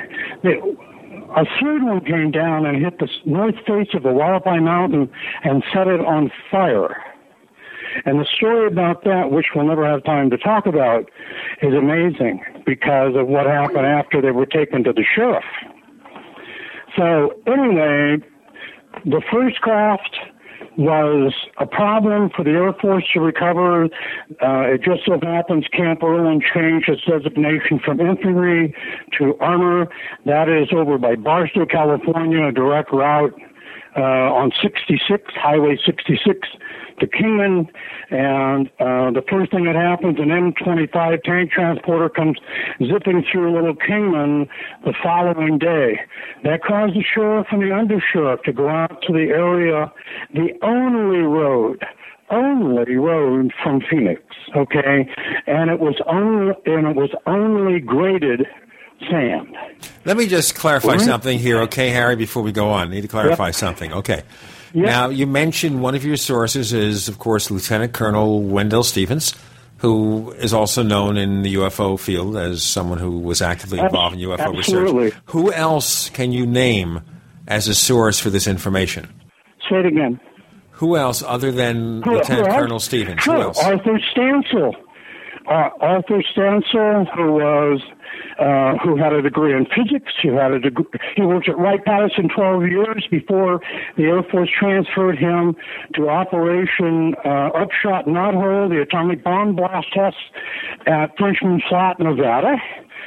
A 1.36 1.46
third 1.60 1.84
one 1.84 2.04
came 2.06 2.32
down 2.32 2.66
and 2.66 2.84
hit 2.84 3.00
the 3.00 3.10
north 3.26 3.56
face 3.66 3.90
of 3.94 4.04
the 4.04 4.10
Hualapai 4.10 4.64
Mountain 4.64 5.10
and 5.44 5.64
set 5.74 5.88
it 5.88 6.00
on 6.00 6.32
fire. 6.50 7.04
And 8.06 8.20
the 8.20 8.26
story 8.26 8.68
about 8.68 9.04
that, 9.06 9.32
which 9.32 9.48
we'll 9.56 9.66
never 9.66 9.86
have 9.88 10.04
time 10.04 10.30
to 10.30 10.38
talk 10.38 10.66
about, 10.66 11.10
is 11.62 11.74
amazing 11.74 12.44
because 12.66 13.16
of 13.16 13.28
what 13.28 13.46
happened 13.46 13.86
after 13.86 14.22
they 14.22 14.32
were 14.32 14.46
taken 14.46 14.84
to 14.84 14.94
the 14.94 15.04
sheriff. 15.04 15.46
So, 16.96 17.34
anyway, 17.48 18.18
the 19.06 19.22
first 19.32 19.62
craft 19.62 20.18
was 20.78 21.34
a 21.58 21.66
problem 21.66 22.30
for 22.36 22.44
the 22.44 22.52
Air 22.52 22.74
Force 22.74 23.04
to 23.14 23.20
recover. 23.20 23.86
Uh, 23.86 24.74
it 24.74 24.82
just 24.84 25.06
so 25.06 25.20
happens 25.22 25.66
Camp 25.72 26.04
Irwin 26.04 26.42
changed 26.42 26.88
its 26.90 27.02
designation 27.06 27.80
from 27.84 28.00
infantry 28.00 28.76
to 29.18 29.36
armor. 29.40 29.88
That 30.26 30.50
is 30.50 30.70
over 30.72 30.98
by 30.98 31.16
Barstow, 31.16 31.66
California, 31.66 32.46
a 32.46 32.52
direct 32.52 32.94
route 32.94 33.34
uh, 33.98 34.02
on 34.02 34.52
66, 34.62 35.24
Highway 35.36 35.78
66 35.84 36.48
to 37.00 37.08
Kingman. 37.08 37.68
And 38.10 38.68
uh, 38.80 39.12
the 39.12 39.24
first 39.30 39.52
thing 39.52 39.66
that 39.66 39.76
happens, 39.76 40.20
an 40.20 40.28
M25 40.30 41.24
tank 41.24 41.52
transporter 41.52 42.10
comes 42.10 42.38
zipping 42.80 43.24
through 43.32 43.54
Little 43.54 43.76
Kingman 43.76 44.48
the 44.86 44.94
following 45.04 45.58
day. 45.58 46.00
That 46.44 46.64
caused 46.64 46.94
the 46.96 47.04
sheriff 47.04 47.48
and 47.52 47.62
the 47.62 47.68
undersheriff 47.68 48.44
to 48.44 48.54
go 48.54 48.70
out 48.70 49.02
to 49.08 49.14
the 49.14 49.30
area, 49.32 49.92
the 50.34 50.50
only 50.64 51.20
road 51.20 51.84
only 52.30 52.96
road 52.98 53.54
from 53.64 53.80
Phoenix, 53.90 54.22
okay? 54.54 55.10
And 55.48 55.70
it 55.72 55.80
was 55.80 55.96
only 56.08 56.54
and 56.66 56.86
it 56.86 56.94
was 56.98 57.10
only 57.26 57.80
graded 57.80 58.46
sand. 59.10 59.56
Let 60.04 60.18
me 60.18 60.28
just 60.28 60.54
clarify 60.54 60.96
Mhm. 60.96 61.06
something 61.06 61.40
here, 61.40 61.62
okay, 61.62 61.90
Harry, 61.90 62.18
before 62.18 62.44
we 62.44 62.52
go 62.52 62.68
on. 62.68 62.88
I 62.90 62.92
need 62.92 63.02
to 63.04 63.08
clarify 63.08 63.46
Yep. 63.48 63.56
something. 63.56 63.94
Okay. 63.94 64.24
Yep. 64.74 64.86
Now, 64.86 65.10
you 65.10 65.28
mentioned 65.28 65.82
one 65.82 65.96
of 65.96 66.04
your 66.06 66.18
sources 66.18 66.74
is, 66.74 67.08
of 67.08 67.20
course, 67.20 67.50
Lieutenant 67.52 67.94
Colonel 67.94 68.42
Wendell 68.44 68.84
Stevens, 68.84 69.34
who 69.78 70.32
is 70.34 70.54
also 70.54 70.84
known 70.84 71.18
in 71.18 71.44
the 71.44 71.56
UFO 71.56 72.00
field 72.00 72.36
as 72.38 72.64
someone 72.64 72.98
who 72.98 73.20
was 73.20 73.42
actively 73.42 73.80
involved 73.80 74.16
in 74.16 74.22
UFO 74.28 74.58
absolutely. 74.58 75.06
research. 75.06 75.22
Who 75.26 75.52
else 75.52 76.10
can 76.10 76.32
you 76.32 76.46
name 76.46 77.02
as 77.48 77.68
a 77.68 77.76
source 77.76 78.20
for 78.20 78.30
this 78.30 78.48
information? 78.48 79.08
Say 79.70 79.78
it 79.78 79.86
again. 79.86 80.20
Who 80.72 80.96
else 80.96 81.24
other 81.24 81.52
than 81.52 82.02
Who- 82.04 82.16
Lieutenant 82.16 82.48
who? 82.48 82.54
Colonel 82.54 82.80
Stevens? 82.80 83.22
Sure, 83.22 83.36
Who 83.36 83.42
else? 83.42 83.64
Arthur 83.64 84.00
Stansel. 84.16 84.74
Uh, 85.50 85.70
Arthur 85.80 86.22
Stansel, 86.36 87.08
who 87.16 87.32
was 87.34 87.82
uh, 88.40 88.78
who 88.84 88.98
had 88.98 89.14
a 89.14 89.22
degree 89.22 89.54
in 89.56 89.66
physics, 89.66 90.12
who 90.22 90.36
had 90.36 90.52
a 90.52 90.60
degree. 90.60 90.86
He 91.16 91.22
worked 91.24 91.48
at 91.48 91.58
Wright 91.58 91.84
Patterson 91.84 92.30
12 92.36 92.64
years 92.68 93.08
before 93.10 93.62
the 93.96 94.04
Air 94.04 94.24
Force 94.24 94.50
transferred 94.60 95.18
him 95.18 95.56
to 95.96 96.10
Operation 96.10 97.16
uh, 97.26 97.50
Upshot 97.56 98.06
Knothole, 98.06 98.70
the 98.70 98.82
atomic 98.82 99.24
bomb 99.24 99.56
blast 99.56 99.88
tests 99.94 100.20
at 100.86 101.18
Frenchman 101.18 101.62
Flat, 101.70 102.00
Nevada. 102.00 102.56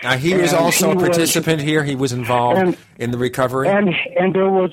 Now, 0.02 0.16
he 0.16 0.32
was 0.34 0.52
And 0.52 0.62
also 0.62 0.86
he 0.86 0.92
a 0.92 0.94
was- 0.96 1.04
participant 1.08 1.60
here. 1.60 1.84
He 1.84 1.94
was 1.94 2.12
involved 2.12 2.58
And- 2.58 2.76
in 2.98 3.10
the 3.10 3.18
recovery. 3.18 3.68
And 3.68 3.90
and 4.18 4.34
there 4.34 4.48
was 4.50 4.70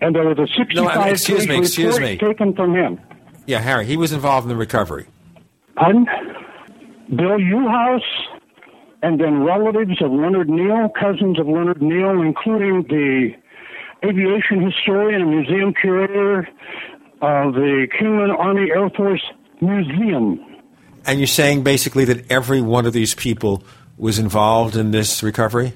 and 0.00 0.14
there 0.16 0.24
was 0.26 0.38
a 0.38 0.46
65 0.56 0.74
No, 0.74 0.88
I- 0.88 1.08
excuse 1.10 1.46
me, 1.46 1.58
excuse 1.58 2.00
me. 2.00 2.16
taken 2.16 2.54
from 2.54 2.74
him. 2.74 2.98
yeah, 3.46 3.58
Harry. 3.58 3.84
He 3.84 3.98
was 3.98 4.12
involved 4.12 4.46
in 4.46 4.48
the 4.48 4.56
recovery. 4.56 5.04
Pardon? 5.76 6.06
Bill 7.10 7.38
Uhouse, 7.38 8.00
and 9.02 9.20
then 9.20 9.42
relatives 9.42 10.00
of 10.02 10.12
Leonard 10.12 10.48
Neal, 10.48 10.88
cousins 10.88 11.38
of 11.38 11.46
Leonard 11.46 11.82
Neal, 11.82 12.20
including 12.22 12.82
the 12.88 13.30
aviation 14.04 14.62
historian 14.62 15.22
and 15.22 15.30
museum 15.30 15.74
curator 15.74 16.48
of 17.22 17.54
the 17.54 17.86
Kingman 17.98 18.30
Army 18.30 18.70
Air 18.70 18.88
Force 18.90 19.22
Museum. 19.60 20.44
And 21.06 21.18
you're 21.18 21.26
saying 21.26 21.64
basically 21.64 22.04
that 22.06 22.30
every 22.30 22.60
one 22.60 22.86
of 22.86 22.92
these 22.92 23.14
people 23.14 23.64
was 23.96 24.18
involved 24.18 24.76
in 24.76 24.90
this 24.90 25.22
recovery? 25.22 25.74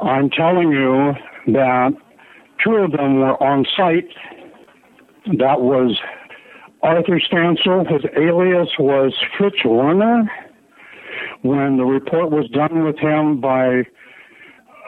I'm 0.00 0.30
telling 0.30 0.70
you 0.70 1.14
that 1.52 1.92
two 2.64 2.76
of 2.76 2.92
them 2.92 3.18
were 3.20 3.42
on 3.42 3.66
site. 3.76 4.08
That 5.38 5.60
was 5.60 5.98
Arthur 6.86 7.18
Stansel. 7.18 7.84
His 7.90 8.02
alias 8.16 8.68
was 8.78 9.12
Fritz 9.36 9.56
Werner. 9.64 10.30
When 11.42 11.78
the 11.78 11.84
report 11.84 12.30
was 12.30 12.48
done 12.50 12.84
with 12.84 12.96
him 12.98 13.40
by 13.40 13.82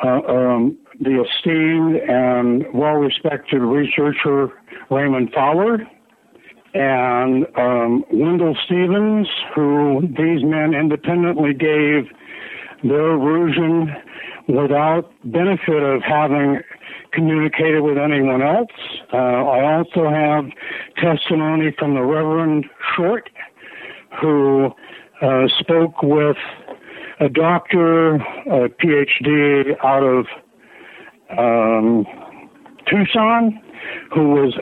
uh, 0.04 0.20
um, 0.28 0.78
the 1.00 1.24
esteemed 1.24 1.96
and 1.96 2.64
well-respected 2.72 3.60
researcher 3.60 4.52
Raymond 4.90 5.32
Fowler 5.34 5.78
and 6.74 7.46
um, 7.56 8.04
Wendell 8.12 8.56
Stevens, 8.64 9.26
who 9.54 10.02
these 10.02 10.44
men 10.44 10.74
independently 10.74 11.52
gave 11.52 12.04
their 12.84 13.18
version 13.18 13.92
without 14.46 15.10
benefit 15.24 15.82
of 15.82 16.02
having 16.02 16.60
communicated 17.12 17.80
with 17.80 17.98
anyone 17.98 18.42
else. 18.42 18.70
Uh, 19.12 19.16
I 19.16 19.76
also 19.76 20.08
have 20.08 20.44
testimony 20.96 21.74
from 21.78 21.94
the 21.94 22.02
Reverend 22.02 22.66
Short, 22.96 23.28
who 24.20 24.70
uh, 25.22 25.48
spoke 25.58 26.02
with 26.02 26.36
a 27.20 27.28
doctor, 27.28 28.14
a 28.16 28.68
PhD 28.68 29.76
out 29.84 30.04
of 30.04 30.26
um, 31.36 32.06
Tucson, 32.86 33.60
who 34.14 34.30
was 34.30 34.54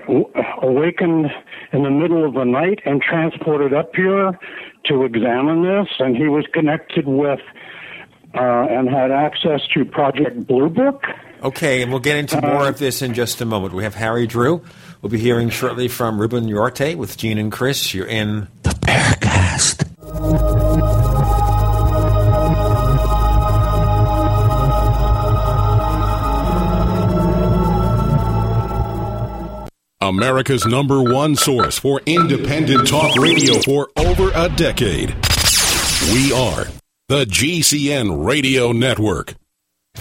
awakened 0.62 1.26
in 1.72 1.82
the 1.82 1.90
middle 1.90 2.24
of 2.24 2.34
the 2.34 2.44
night 2.44 2.80
and 2.84 3.02
transported 3.02 3.72
up 3.72 3.94
here 3.94 4.38
to 4.86 5.04
examine 5.04 5.62
this, 5.62 5.88
and 5.98 6.16
he 6.16 6.28
was 6.28 6.44
connected 6.52 7.06
with 7.06 7.40
uh, 8.34 8.66
and 8.68 8.88
had 8.88 9.10
access 9.10 9.60
to 9.74 9.84
Project 9.84 10.46
Blue 10.46 10.68
Book. 10.68 11.02
Okay, 11.42 11.82
and 11.82 11.90
we'll 11.90 12.00
get 12.00 12.16
into 12.16 12.40
more 12.40 12.68
of 12.68 12.78
this 12.78 13.02
in 13.02 13.14
just 13.14 13.40
a 13.40 13.44
moment. 13.44 13.74
We 13.74 13.84
have 13.84 13.94
Harry 13.94 14.26
Drew. 14.26 14.62
We'll 15.02 15.10
be 15.10 15.18
hearing 15.18 15.50
shortly 15.50 15.88
from 15.88 16.20
Ruben 16.20 16.46
Uriarte 16.46 16.96
with 16.96 17.16
Gene 17.16 17.38
and 17.38 17.52
Chris. 17.52 17.94
You're 17.94 18.06
in 18.06 18.48
the 18.62 18.70
Paracast. 18.70 19.82
America's 30.00 30.64
number 30.66 31.02
one 31.02 31.34
source 31.34 31.78
for 31.78 32.00
independent 32.06 32.86
talk 32.86 33.16
radio 33.16 33.60
for 33.62 33.90
over 33.96 34.30
a 34.34 34.48
decade. 34.50 35.10
We 36.12 36.32
are 36.32 36.66
the 37.08 37.24
GCN 37.24 38.24
Radio 38.24 38.72
Network. 38.72 39.34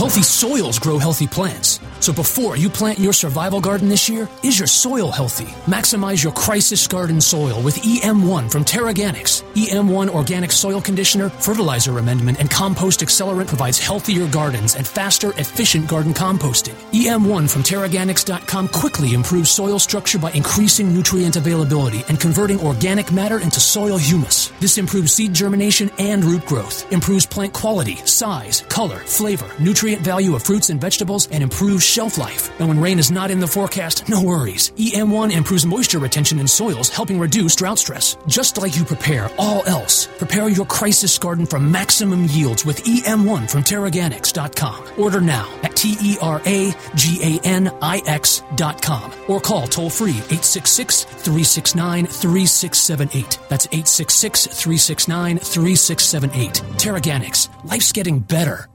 Healthy 0.00 0.22
soils 0.22 0.78
grow 0.78 0.96
healthy 0.96 1.26
plants. 1.26 1.78
So 2.00 2.10
before 2.10 2.56
you 2.56 2.70
plant 2.70 2.98
your 2.98 3.12
survival 3.12 3.60
garden 3.60 3.90
this 3.90 4.08
year, 4.08 4.26
is 4.42 4.58
your 4.58 4.66
soil 4.66 5.10
healthy? 5.10 5.44
Maximize 5.66 6.24
your 6.24 6.32
crisis 6.32 6.86
garden 6.86 7.20
soil 7.20 7.60
with 7.60 7.76
EM1 7.82 8.50
from 8.50 8.64
TeraGanix. 8.64 9.42
EM1 9.52 10.08
organic 10.08 10.52
soil 10.52 10.80
conditioner, 10.80 11.28
fertilizer 11.28 11.98
amendment, 11.98 12.40
and 12.40 12.50
compost 12.50 13.00
accelerant 13.00 13.48
provides 13.48 13.78
healthier 13.78 14.26
gardens 14.28 14.74
and 14.74 14.88
faster, 14.88 15.32
efficient 15.32 15.86
garden 15.86 16.14
composting. 16.14 16.76
EM1 16.92 17.50
from 17.50 17.62
TeraGanix.com 17.62 18.68
quickly 18.68 19.12
improves 19.12 19.50
soil 19.50 19.78
structure 19.78 20.18
by 20.18 20.30
increasing 20.30 20.94
nutrient 20.94 21.36
availability 21.36 22.02
and 22.08 22.18
converting 22.18 22.58
organic 22.60 23.12
matter 23.12 23.40
into 23.40 23.60
soil 23.60 23.98
humus. 23.98 24.48
This 24.60 24.78
improves 24.78 25.12
seed 25.12 25.34
germination 25.34 25.90
and 25.98 26.24
root 26.24 26.46
growth, 26.46 26.90
improves 26.90 27.26
plant 27.26 27.52
quality, 27.52 27.96
size, 28.06 28.62
color, 28.70 28.96
flavor, 28.96 29.50
nutrient 29.58 29.89
value 29.98 30.34
of 30.36 30.42
fruits 30.42 30.70
and 30.70 30.80
vegetables, 30.80 31.28
and 31.28 31.42
improves 31.42 31.84
shelf 31.84 32.16
life. 32.16 32.48
And 32.60 32.68
when 32.68 32.80
rain 32.80 32.98
is 32.98 33.10
not 33.10 33.30
in 33.30 33.40
the 33.40 33.46
forecast, 33.46 34.08
no 34.08 34.22
worries. 34.22 34.70
EM1 34.76 35.32
improves 35.32 35.66
moisture 35.66 35.98
retention 35.98 36.38
in 36.38 36.46
soils, 36.46 36.88
helping 36.88 37.18
reduce 37.18 37.56
drought 37.56 37.78
stress. 37.78 38.16
Just 38.26 38.58
like 38.58 38.76
you 38.76 38.84
prepare 38.84 39.30
all 39.38 39.66
else, 39.66 40.06
prepare 40.06 40.48
your 40.48 40.66
crisis 40.66 41.18
garden 41.18 41.46
for 41.46 41.58
maximum 41.58 42.26
yields 42.26 42.64
with 42.64 42.84
EM1 42.84 43.50
from 43.50 43.62
TeraGanix.com. 43.62 44.90
Order 44.96 45.20
now 45.20 45.52
at 45.62 45.74
T 45.76 45.96
E 46.00 46.16
R 46.22 46.40
A 46.46 46.72
G 46.94 47.18
A 47.22 47.40
N 47.44 47.70
I 47.82 48.02
X.com 48.06 49.12
or 49.28 49.40
call 49.40 49.66
toll 49.66 49.90
free 49.90 50.10
866 50.10 51.04
369 51.04 52.06
3678. 52.06 53.38
That's 53.48 53.66
866 53.66 54.46
369 54.46 55.38
3678. 55.38 56.52
TeraGanix. 56.78 57.48
Life's 57.64 57.92
getting 57.92 58.20
better. 58.20 58.68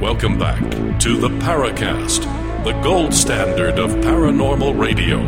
Welcome 0.00 0.38
back 0.38 0.60
to 1.00 1.16
the 1.16 1.28
Paracast, 1.28 2.22
the 2.62 2.70
gold 2.82 3.12
standard 3.12 3.80
of 3.80 3.90
paranormal 3.96 4.78
radio. 4.78 5.18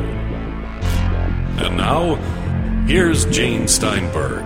And 1.59 1.77
now, 1.77 2.15
here's 2.87 3.25
Gene 3.25 3.67
Steinberg. 3.67 4.45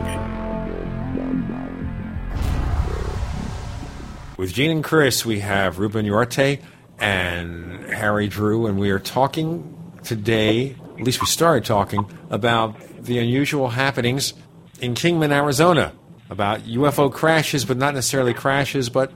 With 4.38 4.54
Jane 4.54 4.70
and 4.70 4.82
Chris, 4.82 5.26
we 5.26 5.40
have 5.40 5.78
Ruben 5.78 6.06
Uriarte 6.06 6.62
and 6.98 7.84
Harry 7.90 8.26
Drew, 8.26 8.66
and 8.66 8.78
we 8.78 8.88
are 8.88 8.98
talking 8.98 9.92
today, 10.04 10.74
at 10.96 11.02
least 11.02 11.20
we 11.20 11.26
started 11.26 11.66
talking, 11.66 12.10
about 12.30 12.80
the 12.98 13.18
unusual 13.18 13.68
happenings 13.68 14.32
in 14.80 14.94
Kingman, 14.94 15.32
Arizona. 15.32 15.92
about 16.30 16.60
UFO 16.60 17.12
crashes, 17.12 17.66
but 17.66 17.76
not 17.76 17.92
necessarily 17.92 18.32
crashes, 18.32 18.88
but 18.88 19.12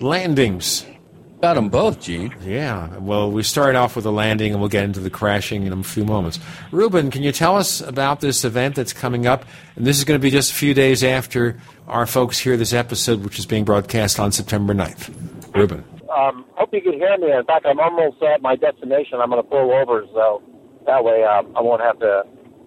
landings. 0.00 0.86
Got 1.40 1.54
them 1.54 1.70
both, 1.70 2.00
Gene. 2.00 2.34
Yeah. 2.42 2.98
Well, 2.98 3.30
we 3.30 3.42
start 3.42 3.74
off 3.74 3.96
with 3.96 4.04
a 4.04 4.10
landing, 4.10 4.52
and 4.52 4.60
we'll 4.60 4.68
get 4.68 4.84
into 4.84 5.00
the 5.00 5.08
crashing 5.08 5.66
in 5.66 5.72
a 5.72 5.82
few 5.82 6.04
moments. 6.04 6.38
Ruben, 6.70 7.10
can 7.10 7.22
you 7.22 7.32
tell 7.32 7.56
us 7.56 7.80
about 7.80 8.20
this 8.20 8.44
event 8.44 8.74
that's 8.74 8.92
coming 8.92 9.26
up? 9.26 9.46
And 9.74 9.86
this 9.86 9.96
is 9.96 10.04
going 10.04 10.20
to 10.20 10.22
be 10.22 10.30
just 10.30 10.52
a 10.52 10.54
few 10.54 10.74
days 10.74 11.02
after 11.02 11.58
our 11.88 12.06
folks 12.06 12.38
hear 12.38 12.58
this 12.58 12.74
episode, 12.74 13.24
which 13.24 13.38
is 13.38 13.46
being 13.46 13.64
broadcast 13.64 14.20
on 14.20 14.32
September 14.32 14.74
9th. 14.74 15.56
Ruben. 15.56 15.82
Um, 16.14 16.44
hope 16.56 16.74
you 16.74 16.82
can 16.82 16.92
hear 16.92 17.16
me. 17.16 17.32
In 17.32 17.44
fact, 17.44 17.64
I'm 17.64 17.80
almost 17.80 18.22
at 18.22 18.42
my 18.42 18.54
destination. 18.54 19.18
I'm 19.18 19.30
going 19.30 19.42
to 19.42 19.48
pull 19.48 19.72
over, 19.72 20.04
so 20.12 20.42
that 20.84 21.02
way 21.02 21.24
uh, 21.24 21.42
I 21.56 21.62
won't 21.62 21.80
have 21.80 21.98
to 22.00 22.24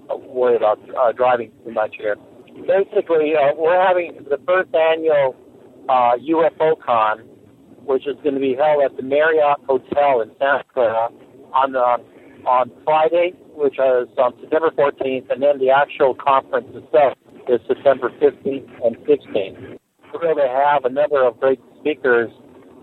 worry 0.09 0.55
about 0.55 0.79
uh, 0.97 1.11
driving 1.11 1.51
too 1.63 1.71
much 1.71 1.95
here. 1.97 2.15
Basically, 2.65 3.33
uh, 3.35 3.53
we're 3.55 3.79
having 3.79 4.25
the 4.29 4.39
first 4.47 4.73
annual 4.73 5.35
uh, 5.89 6.17
UFO 6.17 6.79
Con 6.79 7.29
which 7.85 8.07
is 8.07 8.15
going 8.23 8.35
to 8.35 8.41
be 8.41 8.55
held 8.55 8.83
at 8.83 8.95
the 8.95 9.03
Marriott 9.03 9.59
Hotel 9.67 10.21
in 10.21 10.31
Santa 10.39 10.63
Clara 10.73 11.09
on 11.53 11.75
uh, 11.75 11.97
on 12.47 12.71
Friday, 12.83 13.33
which 13.55 13.75
is 13.75 14.07
on 14.17 14.33
September 14.41 14.71
14th, 14.71 15.31
and 15.31 15.41
then 15.41 15.59
the 15.59 15.69
actual 15.69 16.13
conference 16.13 16.67
itself 16.75 17.17
is 17.47 17.59
September 17.67 18.09
15th 18.19 18.67
and 18.83 18.97
16th. 19.07 19.79
We're 20.13 20.19
going 20.19 20.35
to 20.35 20.51
have 20.51 20.83
a 20.83 20.89
number 20.89 21.25
of 21.25 21.39
great 21.39 21.59
speakers, 21.79 22.29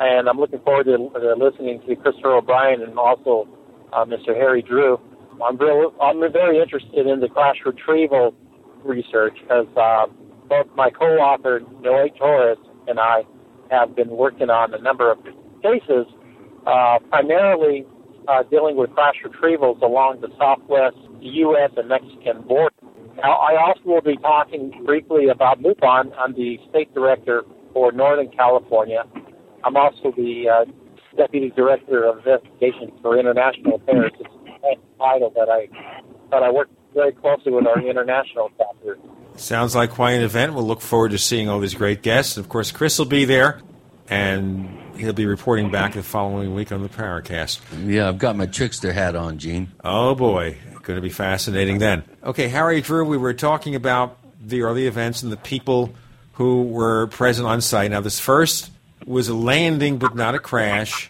and 0.00 0.28
I'm 0.28 0.38
looking 0.38 0.60
forward 0.60 0.84
to, 0.84 0.96
to 0.96 1.34
listening 1.36 1.80
to 1.86 1.96
Christopher 1.96 2.36
O'Brien 2.36 2.82
and 2.82 2.98
also 2.98 3.48
uh, 3.92 4.04
Mr. 4.06 4.34
Harry 4.34 4.62
Drew. 4.62 4.98
I'm 5.44 5.58
real, 5.58 5.92
I'm 6.00 6.20
very 6.32 6.58
interested 6.58 7.06
in 7.06 7.20
the 7.20 7.28
crash 7.28 7.56
retrieval 7.64 8.34
research 8.82 9.36
because 9.42 9.66
uh, 9.76 10.06
both 10.48 10.66
my 10.74 10.88
co-author 10.88 11.60
Noe 11.82 12.08
Torres 12.18 12.58
and 12.90 13.00
I 13.00 13.22
have 13.70 13.94
been 13.96 14.10
working 14.10 14.50
on 14.50 14.74
a 14.74 14.78
number 14.78 15.10
of 15.10 15.18
cases, 15.62 16.06
uh, 16.66 16.98
primarily 17.08 17.86
uh, 18.28 18.42
dealing 18.50 18.76
with 18.76 18.90
crash 18.90 19.14
retrievals 19.24 19.80
along 19.82 20.20
the 20.20 20.28
southwest 20.38 20.96
U.S. 21.20 21.70
and 21.76 21.88
Mexican 21.88 22.42
border. 22.42 22.74
Now, 23.16 23.32
I 23.32 23.56
also 23.60 23.80
will 23.84 24.00
be 24.00 24.16
talking 24.16 24.72
briefly 24.84 25.28
about 25.28 25.60
MUFON. 25.60 26.12
I'm 26.18 26.32
the 26.34 26.58
state 26.70 26.92
director 26.94 27.42
for 27.72 27.92
Northern 27.92 28.30
California. 28.30 29.04
I'm 29.64 29.76
also 29.76 30.12
the 30.16 30.44
uh, 30.48 31.16
deputy 31.16 31.50
director 31.54 32.04
of 32.04 32.18
investigations 32.18 32.92
for 33.02 33.18
international 33.18 33.76
affairs. 33.76 34.12
It's 34.18 34.30
a 34.64 34.98
title 34.98 35.32
that 35.36 35.48
I 35.48 35.68
that 36.30 36.42
I 36.42 36.50
work 36.50 36.68
very 36.94 37.12
closely 37.12 37.52
with 37.52 37.66
our 37.66 37.80
international 37.80 38.50
chapter. 38.56 38.96
Sounds 39.40 39.74
like 39.74 39.90
quite 39.90 40.12
an 40.12 40.22
event. 40.22 40.54
We'll 40.54 40.66
look 40.66 40.80
forward 40.80 41.12
to 41.12 41.18
seeing 41.18 41.48
all 41.48 41.60
these 41.60 41.74
great 41.74 42.02
guests. 42.02 42.36
Of 42.36 42.48
course, 42.48 42.70
Chris 42.70 42.98
will 42.98 43.06
be 43.06 43.24
there, 43.24 43.60
and 44.08 44.68
he'll 44.96 45.12
be 45.12 45.26
reporting 45.26 45.70
back 45.70 45.94
the 45.94 46.02
following 46.02 46.54
week 46.54 46.72
on 46.72 46.82
the 46.82 46.88
Paracast. 46.88 47.60
Yeah, 47.86 48.08
I've 48.08 48.18
got 48.18 48.36
my 48.36 48.46
trickster 48.46 48.92
hat 48.92 49.16
on, 49.16 49.38
Gene. 49.38 49.72
Oh 49.82 50.14
boy, 50.14 50.58
going 50.82 50.96
to 50.96 51.02
be 51.02 51.10
fascinating 51.10 51.78
then. 51.78 52.04
Okay, 52.22 52.48
Harry 52.48 52.80
Drew, 52.80 53.04
we 53.04 53.16
were 53.16 53.32
talking 53.32 53.74
about 53.74 54.18
the 54.40 54.62
early 54.62 54.86
events 54.86 55.22
and 55.22 55.32
the 55.32 55.36
people 55.36 55.94
who 56.34 56.62
were 56.62 57.06
present 57.08 57.48
on 57.48 57.60
site. 57.60 57.90
Now, 57.90 58.00
this 58.00 58.20
first 58.20 58.70
was 59.06 59.28
a 59.28 59.34
landing, 59.34 59.98
but 59.98 60.14
not 60.14 60.34
a 60.34 60.38
crash. 60.38 61.08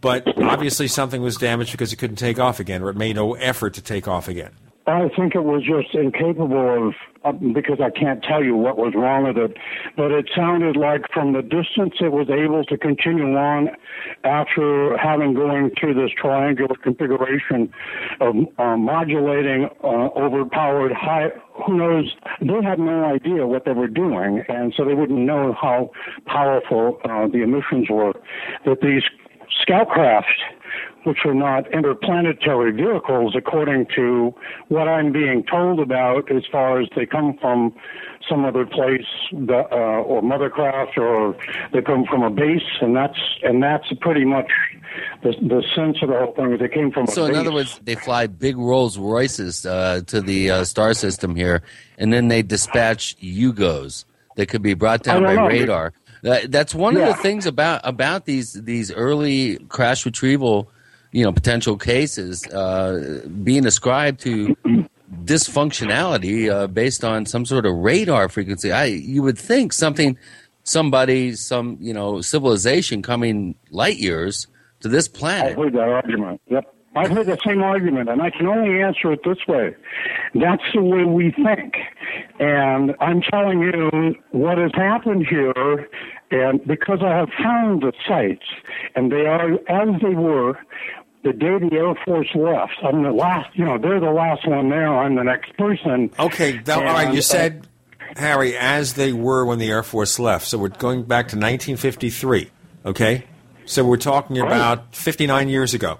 But 0.00 0.28
obviously, 0.42 0.88
something 0.88 1.22
was 1.22 1.36
damaged 1.36 1.72
because 1.72 1.92
it 1.92 1.96
couldn't 1.96 2.16
take 2.16 2.38
off 2.38 2.60
again, 2.60 2.82
or 2.82 2.90
it 2.90 2.96
made 2.96 3.16
no 3.16 3.34
effort 3.34 3.74
to 3.74 3.82
take 3.82 4.06
off 4.06 4.28
again. 4.28 4.52
I 4.86 5.08
think 5.16 5.34
it 5.34 5.42
was 5.42 5.64
just 5.64 5.94
incapable 5.94 6.88
of, 6.88 6.94
because 7.32 7.78
I 7.80 7.90
can't 7.90 8.22
tell 8.22 8.42
you 8.42 8.56
what 8.56 8.76
was 8.76 8.94
wrong 8.94 9.24
with 9.24 9.36
it, 9.36 9.56
but 9.96 10.10
it 10.10 10.28
sounded 10.34 10.76
like 10.76 11.02
from 11.12 11.32
the 11.32 11.42
distance 11.42 11.94
it 12.00 12.12
was 12.12 12.28
able 12.30 12.64
to 12.64 12.76
continue 12.76 13.36
on 13.36 13.70
after 14.24 14.96
having 14.98 15.34
going 15.34 15.70
through 15.78 15.94
this 15.94 16.10
triangular 16.16 16.74
configuration 16.82 17.72
of 18.20 18.34
uh, 18.58 18.76
modulating 18.76 19.68
uh, 19.82 20.08
overpowered 20.16 20.92
high. 20.92 21.28
Who 21.66 21.78
knows? 21.78 22.14
They 22.40 22.62
had 22.62 22.78
no 22.78 23.04
idea 23.04 23.46
what 23.46 23.64
they 23.64 23.72
were 23.72 23.88
doing, 23.88 24.44
and 24.48 24.72
so 24.76 24.84
they 24.84 24.94
wouldn't 24.94 25.18
know 25.18 25.54
how 25.60 25.90
powerful 26.26 27.00
uh, 27.04 27.28
the 27.28 27.42
emissions 27.42 27.88
were. 27.90 28.12
That 28.64 28.80
these 28.82 29.02
scout 29.62 29.88
craft 29.88 30.28
which 31.06 31.18
are 31.24 31.34
not 31.34 31.72
interplanetary 31.72 32.72
vehicles, 32.72 33.34
according 33.36 33.86
to 33.94 34.34
what 34.68 34.88
I'm 34.88 35.12
being 35.12 35.44
told 35.48 35.78
about, 35.78 36.30
as 36.32 36.42
far 36.50 36.80
as 36.80 36.88
they 36.96 37.06
come 37.06 37.38
from 37.40 37.72
some 38.28 38.44
other 38.44 38.66
place, 38.66 39.06
the, 39.30 39.58
uh, 39.70 40.02
or 40.02 40.20
mothercraft, 40.20 40.98
or 40.98 41.36
they 41.72 41.80
come 41.80 42.04
from 42.10 42.24
a 42.24 42.30
base, 42.30 42.60
and 42.80 42.96
that's 42.96 43.18
and 43.44 43.62
that's 43.62 43.86
pretty 44.00 44.24
much 44.24 44.50
the, 45.22 45.30
the 45.42 45.62
sense 45.76 45.98
of 46.02 46.08
the 46.08 46.18
whole 46.18 46.34
thing. 46.34 46.58
They 46.58 46.68
came 46.68 46.90
from. 46.90 47.06
So, 47.06 47.26
in 47.26 47.32
base. 47.32 47.40
other 47.40 47.52
words, 47.52 47.80
they 47.84 47.94
fly 47.94 48.26
big 48.26 48.56
Rolls 48.56 48.98
Royces 48.98 49.64
uh, 49.64 50.00
to 50.08 50.20
the 50.20 50.50
uh, 50.50 50.64
star 50.64 50.92
system 50.92 51.36
here, 51.36 51.62
and 51.98 52.12
then 52.12 52.26
they 52.26 52.42
dispatch 52.42 53.16
Yugos 53.18 54.04
that 54.34 54.46
could 54.48 54.62
be 54.62 54.74
brought 54.74 55.04
down 55.04 55.22
by 55.22 55.34
know. 55.36 55.46
radar. 55.46 55.92
That, 56.22 56.50
that's 56.50 56.74
one 56.74 56.96
Yeah. 56.96 57.10
of 57.10 57.16
the 57.16 57.22
things 57.22 57.46
about 57.46 57.82
about 57.84 58.24
these 58.24 58.54
these 58.54 58.90
early 58.90 59.58
crash 59.68 60.04
retrieval, 60.04 60.68
you 61.16 61.24
know, 61.24 61.32
potential 61.32 61.78
cases 61.78 62.46
uh, 62.48 63.26
being 63.42 63.64
ascribed 63.64 64.20
to 64.20 64.54
dysfunctionality 65.24 66.50
uh, 66.50 66.66
based 66.66 67.04
on 67.04 67.24
some 67.24 67.46
sort 67.46 67.64
of 67.64 67.74
radar 67.74 68.28
frequency. 68.28 68.70
I 68.70 68.84
you 68.84 69.22
would 69.22 69.38
think 69.38 69.72
something, 69.72 70.18
somebody, 70.64 71.32
some 71.34 71.78
you 71.80 71.94
know 71.94 72.20
civilization 72.20 73.00
coming 73.00 73.54
light 73.70 73.96
years 73.96 74.46
to 74.80 74.88
this 74.88 75.08
planet. 75.08 75.52
I've 75.52 75.56
heard 75.56 75.72
that 75.72 75.88
argument. 75.88 76.42
Yep. 76.50 76.74
I've 76.96 77.10
heard 77.10 77.26
the 77.26 77.38
same 77.46 77.62
argument, 77.62 78.10
and 78.10 78.20
I 78.20 78.28
can 78.28 78.46
only 78.46 78.82
answer 78.82 79.12
it 79.12 79.20
this 79.24 79.38
way. 79.48 79.74
That's 80.34 80.62
the 80.74 80.82
way 80.82 81.04
we 81.04 81.30
think. 81.30 81.76
And 82.40 82.94
I'm 83.00 83.22
telling 83.22 83.60
you 83.60 84.14
what 84.32 84.58
has 84.58 84.70
happened 84.74 85.26
here, 85.26 85.88
and 86.30 86.66
because 86.66 87.00
I 87.02 87.16
have 87.16 87.28
found 87.42 87.82
the 87.82 87.92
sites, 88.06 88.46
and 88.94 89.12
they 89.12 89.26
are 89.26 89.54
as 89.68 90.00
they 90.02 90.14
were 90.14 90.58
the 91.26 91.32
day 91.32 91.58
the 91.58 91.74
Air 91.74 91.94
Force 92.04 92.28
left. 92.34 92.74
I'm 92.82 93.02
the 93.02 93.10
last, 93.10 93.48
you 93.54 93.64
know, 93.64 93.78
they're 93.78 94.00
the 94.00 94.10
last 94.10 94.46
one 94.46 94.68
there. 94.68 94.96
I'm 94.96 95.16
the 95.16 95.24
next 95.24 95.56
person. 95.56 96.10
Okay, 96.18 96.58
that, 96.58 96.78
all 96.78 96.84
right. 96.84 97.06
And, 97.06 97.14
You 97.14 97.18
uh, 97.18 97.22
said, 97.22 97.66
Harry, 98.16 98.56
as 98.56 98.94
they 98.94 99.12
were 99.12 99.44
when 99.44 99.58
the 99.58 99.68
Air 99.68 99.82
Force 99.82 100.18
left. 100.18 100.46
So 100.46 100.56
we're 100.58 100.68
going 100.68 101.02
back 101.02 101.28
to 101.28 101.36
1953. 101.36 102.50
Okay, 102.86 103.24
so 103.64 103.84
we're 103.84 103.96
talking 103.96 104.38
about 104.38 104.94
59 104.94 105.48
years 105.48 105.74
ago. 105.74 105.98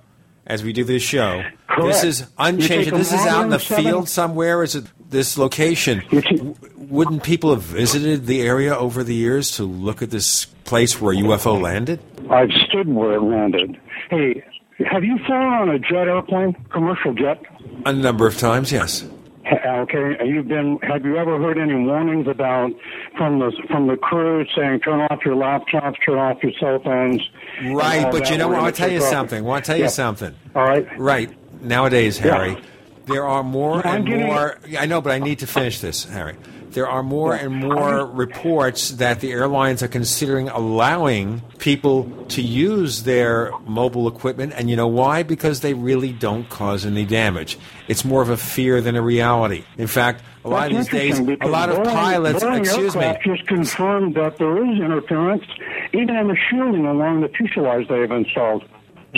As 0.48 0.62
we 0.62 0.72
do 0.72 0.84
this 0.84 1.02
show, 1.02 1.42
Correct. 1.66 1.82
this 1.82 2.04
is 2.04 2.28
unchanged. 2.38 2.92
This 2.92 3.12
is 3.12 3.26
out 3.26 3.42
in 3.42 3.50
the 3.50 3.58
seven- 3.58 3.84
field 3.84 4.08
somewhere. 4.08 4.62
Is 4.62 4.76
it 4.76 4.84
this 5.10 5.36
location? 5.36 6.04
Wouldn't 6.76 7.24
people 7.24 7.50
have 7.50 7.64
visited 7.64 8.26
the 8.26 8.42
area 8.42 8.72
over 8.76 9.02
the 9.02 9.14
years 9.14 9.56
to 9.56 9.64
look 9.64 10.02
at 10.02 10.10
this 10.10 10.44
place 10.62 11.00
where 11.00 11.12
a 11.12 11.16
UFO 11.16 11.60
landed? 11.60 11.98
I've 12.30 12.52
stood 12.68 12.86
where 12.86 13.14
it 13.14 13.22
landed. 13.22 13.76
Hey, 14.08 14.44
have 14.84 15.04
you 15.04 15.18
flown 15.26 15.52
on 15.52 15.68
a 15.70 15.78
jet 15.78 16.08
airplane, 16.08 16.54
commercial 16.70 17.14
jet? 17.14 17.40
A 17.84 17.92
number 17.92 18.26
of 18.26 18.36
times, 18.38 18.70
yes. 18.72 19.04
Okay, 19.48 20.16
you've 20.26 20.48
been. 20.48 20.76
Have 20.82 21.04
you 21.04 21.16
ever 21.18 21.38
heard 21.38 21.56
any 21.56 21.74
warnings 21.76 22.26
about 22.26 22.72
from 23.16 23.38
the 23.38 23.52
from 23.68 23.86
the 23.86 23.96
crew 23.96 24.44
saying 24.56 24.80
turn 24.80 25.00
off 25.02 25.20
your 25.24 25.36
laptops, 25.36 25.94
turn 26.04 26.18
off 26.18 26.42
your 26.42 26.50
cell 26.58 26.80
phones? 26.82 27.22
Right, 27.64 28.10
but 28.10 28.28
you 28.28 28.38
know 28.38 28.48
what? 28.48 28.58
I'll 28.58 28.72
tell 28.72 28.90
you 28.90 28.98
off? 28.98 29.04
something. 29.04 29.44
Want 29.44 29.64
to 29.64 29.68
tell 29.70 29.76
you 29.76 29.84
Yeah. 29.84 29.88
something? 29.90 30.34
All 30.56 30.64
right. 30.64 30.86
Right. 30.98 31.30
Nowadays, 31.62 32.18
Yeah. 32.18 32.34
Harry, 32.34 32.56
there 33.06 33.24
are 33.24 33.44
more 33.44 33.86
I'm 33.86 33.98
and 33.98 34.06
getting- 34.06 34.26
more. 34.26 34.56
I 34.80 34.86
know, 34.86 35.00
but 35.00 35.12
I 35.12 35.20
need 35.20 35.38
to 35.38 35.46
finish 35.46 35.78
this, 35.80 36.06
Harry. 36.06 36.34
There 36.70 36.88
are 36.88 37.02
more 37.02 37.34
and 37.34 37.54
more 37.54 38.06
reports 38.06 38.90
that 38.90 39.20
the 39.20 39.32
airlines 39.32 39.82
are 39.82 39.88
considering 39.88 40.48
allowing 40.48 41.40
people 41.58 42.10
to 42.28 42.42
use 42.42 43.04
their 43.04 43.50
mobile 43.66 44.08
equipment, 44.08 44.52
and 44.56 44.68
you 44.68 44.76
know 44.76 44.86
why? 44.86 45.22
Because 45.22 45.60
they 45.60 45.74
really 45.74 46.12
don't 46.12 46.48
cause 46.48 46.84
any 46.84 47.04
damage. 47.04 47.58
It's 47.88 48.04
more 48.04 48.22
of 48.22 48.28
a 48.28 48.36
fear 48.36 48.80
than 48.80 48.96
a 48.96 49.02
reality. 49.02 49.64
In 49.78 49.86
fact, 49.86 50.22
a 50.44 50.48
lot 50.48 50.70
of 50.70 50.76
these 50.76 50.88
days, 50.88 51.18
a 51.18 51.46
lot 51.46 51.70
of 51.70 51.78
Boeing- 51.78 51.92
pilots. 51.92 52.42
Boeing 52.44 52.60
excuse 52.60 52.94
me. 52.94 53.16
just 53.24 53.46
confirmed 53.46 54.14
that 54.14 54.38
there 54.38 54.58
is 54.58 54.78
interference, 54.78 55.44
even 55.92 56.14
in 56.16 56.28
the 56.28 56.36
shielding 56.50 56.86
along 56.86 57.22
the 57.22 57.28
fuselage 57.28 57.88
they 57.88 58.00
have 58.00 58.12
installed. 58.12 58.64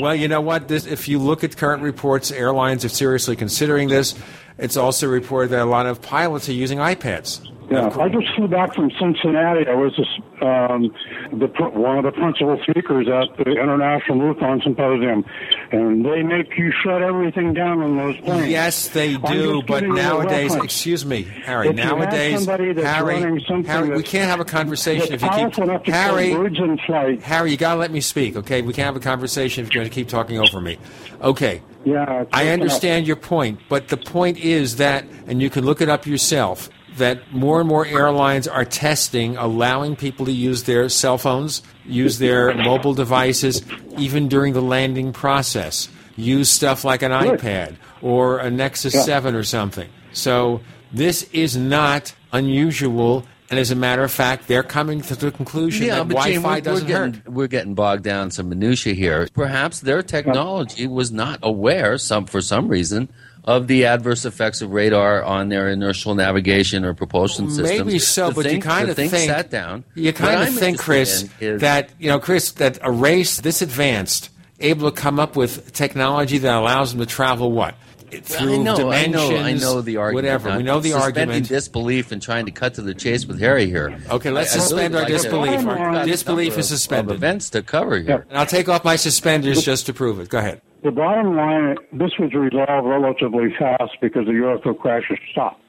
Well, 0.00 0.14
you 0.14 0.28
know 0.28 0.40
what? 0.40 0.68
This, 0.68 0.86
if 0.86 1.08
you 1.08 1.18
look 1.18 1.44
at 1.44 1.56
current 1.56 1.82
reports, 1.82 2.30
airlines 2.30 2.84
are 2.84 2.88
seriously 2.88 3.36
considering 3.36 3.88
this. 3.88 4.14
It's 4.58 4.76
also 4.76 5.08
reported 5.08 5.50
that 5.50 5.62
a 5.62 5.64
lot 5.70 5.86
of 5.86 6.02
pilots 6.02 6.48
are 6.48 6.52
using 6.52 6.78
iPads. 6.78 7.46
Yeah, 7.70 7.94
I 7.98 8.08
just 8.08 8.34
flew 8.34 8.48
back 8.48 8.74
from 8.74 8.90
Cincinnati. 8.98 9.66
I 9.68 9.74
was 9.74 9.92
this, 9.96 10.06
um, 10.40 10.90
the 11.38 11.46
one 11.74 11.98
of 11.98 12.04
the 12.04 12.12
principal 12.12 12.58
speakers 12.62 13.08
at 13.08 13.36
the 13.36 13.50
International 13.52 14.18
MUFON 14.18 14.62
Symposium. 14.62 15.24
and 15.70 16.04
they 16.04 16.22
make 16.22 16.56
you 16.56 16.72
shut 16.82 17.02
everything 17.02 17.52
down 17.52 17.82
on 17.82 17.96
those 17.98 18.16
planes. 18.20 18.48
Yes, 18.48 18.88
they 18.88 19.16
do, 19.18 19.62
but 19.62 19.80
giving 19.80 19.96
you 19.96 19.98
a 19.98 20.02
nowadays, 20.02 20.54
excuse 20.54 21.04
me, 21.04 21.22
Harry, 21.22 21.68
If 21.68 21.76
nowadays, 21.76 22.46
Harry, 22.46 23.42
Harry, 23.64 23.90
we 23.90 24.02
can't 24.02 24.30
have 24.30 24.40
a 24.40 24.46
conversation 24.46 25.12
if 25.12 25.22
you 25.22 25.28
keep 25.28 25.38
powerful 25.38 25.64
enough 25.64 25.82
to 25.84 25.90
kill 25.90 26.00
Harry. 26.00 26.32
birds 26.34 26.58
in 26.58 26.78
flight. 26.86 27.22
Harry, 27.22 27.50
you 27.50 27.56
gotta 27.58 27.78
let 27.78 27.90
me 27.90 28.00
speak, 28.00 28.36
okay? 28.36 28.62
We 28.62 28.72
can't 28.72 28.86
have 28.86 28.96
a 28.96 29.00
conversation 29.00 29.64
if 29.64 29.74
you're 29.74 29.82
going 29.82 29.90
to 29.90 29.94
keep 29.94 30.08
talking 30.08 30.38
over 30.38 30.60
me. 30.60 30.78
Okay. 31.20 31.62
Yeah, 31.84 32.24
I 32.32 32.48
understand 32.48 33.06
your 33.06 33.16
point, 33.16 33.60
but 33.68 33.88
the 33.88 33.96
point 33.96 34.38
is 34.38 34.76
that, 34.76 35.04
and 35.26 35.40
you 35.40 35.48
can 35.50 35.64
look 35.64 35.80
it 35.80 35.88
up 35.88 36.06
yourself, 36.06 36.68
that 36.98 37.32
more 37.32 37.60
and 37.60 37.68
more 37.68 37.86
airlines 37.86 38.46
are 38.46 38.64
testing, 38.64 39.36
allowing 39.36 39.96
people 39.96 40.26
to 40.26 40.32
use 40.32 40.64
their 40.64 40.88
cell 40.88 41.18
phones, 41.18 41.62
use 41.84 42.18
their 42.18 42.54
mobile 42.54 42.94
devices, 42.94 43.62
even 43.96 44.28
during 44.28 44.52
the 44.52 44.62
landing 44.62 45.12
process. 45.12 45.88
Use 46.16 46.48
stuff 46.50 46.84
like 46.84 47.02
an 47.02 47.12
Good. 47.12 47.40
iPad 47.40 47.76
or 48.02 48.38
a 48.38 48.50
Nexus 48.50 48.94
Yeah. 48.94 49.02
7 49.02 49.34
or 49.34 49.44
something. 49.44 49.88
So 50.12 50.60
this 50.92 51.22
is 51.32 51.56
not 51.56 52.12
unusual, 52.32 53.24
and 53.50 53.58
as 53.60 53.70
a 53.70 53.76
matter 53.76 54.02
of 54.02 54.10
fact, 54.10 54.48
they're 54.48 54.62
coming 54.64 55.00
to 55.02 55.14
the 55.14 55.30
conclusion 55.30 55.86
Yeah, 55.86 55.96
that 56.02 56.08
but 56.08 56.24
Gene, 56.24 56.40
Wi-Fi 56.42 56.48
we're, 56.48 56.54
we're 56.54 56.60
doesn't 56.60 56.88
hurt. 56.88 57.12
getting, 57.12 57.34
we're 57.34 57.46
getting 57.46 57.74
bogged 57.74 58.02
down 58.04 58.24
in 58.24 58.30
some 58.30 58.48
minutia 58.48 58.94
here. 58.94 59.28
Perhaps 59.32 59.80
their 59.80 60.02
technology 60.02 60.86
was 60.86 61.12
not 61.12 61.38
aware, 61.42 61.98
some 61.98 62.26
for 62.26 62.40
some 62.40 62.68
reason, 62.68 63.08
of 63.48 63.66
the 63.66 63.86
adverse 63.86 64.26
effects 64.26 64.60
of 64.60 64.70
radar 64.74 65.24
on 65.24 65.48
their 65.48 65.70
inertial 65.70 66.14
navigation 66.14 66.84
or 66.84 66.92
propulsion 66.92 67.48
systems. 67.48 67.78
Maybe 67.86 67.98
so, 67.98 68.28
The 68.28 68.34
but 68.34 68.52
you 68.52 68.60
kind 68.60 68.90
of 68.90 68.94
thing 68.96 69.08
think 69.08 69.30
sat 69.30 69.48
down. 69.48 69.84
You 69.94 70.12
kind 70.12 70.46
of 70.46 70.54
think, 70.54 70.78
Chris, 70.78 71.24
is- 71.40 71.62
that 71.62 71.88
you 71.98 72.10
know, 72.10 72.18
Chris, 72.18 72.50
that 72.52 72.78
a 72.82 72.92
race 72.92 73.40
this 73.40 73.62
advanced, 73.62 74.28
able 74.60 74.90
to 74.90 74.94
come 74.94 75.18
up 75.18 75.34
with 75.34 75.72
technology 75.72 76.36
that 76.36 76.54
allows 76.54 76.90
them 76.90 77.00
to 77.00 77.06
travel 77.06 77.50
what 77.50 77.74
through 78.10 78.54
I 78.54 78.56
know, 78.62 78.90
I 78.90 79.06
know, 79.06 79.36
I 79.36 79.52
know 79.54 79.80
the 79.80 79.96
argument. 79.98 80.14
whatever. 80.24 80.48
We 80.50 80.54
I'm 80.56 80.64
know 80.64 80.80
the 80.80 80.90
suspending 80.90 81.22
argument. 81.28 81.48
disbelief 81.48 82.12
and 82.12 82.20
trying 82.22 82.46
to 82.46 82.52
cut 82.52 82.74
to 82.74 82.82
the 82.82 82.94
chase 82.94 83.26
with 83.26 83.40
Harry 83.40 83.66
here. 83.66 83.98
Okay, 84.10 84.30
let's 84.30 84.54
I- 84.54 84.58
I 84.58 84.60
suspend 84.60 84.94
really 84.94 85.04
our 85.04 85.10
like 85.10 85.22
disbelief. 85.22 85.58
We've 85.60 85.68
Our 85.68 86.04
disbelief 86.04 86.58
is 86.58 86.68
suspended. 86.68 87.10
Of 87.12 87.16
events 87.18 87.50
to 87.50 87.62
cover 87.62 87.98
here. 87.98 88.26
And 88.28 88.38
I'll 88.38 88.46
take 88.46 88.68
off 88.68 88.84
my 88.84 88.96
suspenders 88.96 89.62
just 89.64 89.86
to 89.86 89.92
prove 89.94 90.20
it. 90.20 90.28
Go 90.28 90.38
ahead. 90.38 90.60
The 90.84 90.90
bottom 90.92 91.34
line, 91.36 91.76
this 91.92 92.12
was 92.18 92.32
resolved 92.34 92.86
relatively 92.86 93.52
fast 93.58 93.92
because 94.00 94.26
the 94.26 94.32
UFO 94.32 94.78
crashes 94.78 95.18
stopped. 95.32 95.60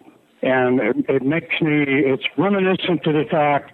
And 0.41 0.79
it, 0.79 0.95
it 1.09 1.21
makes 1.23 1.59
me, 1.59 1.83
it's 1.83 2.23
reminiscent 2.37 3.03
to 3.03 3.11
the 3.11 3.25
fact 3.29 3.71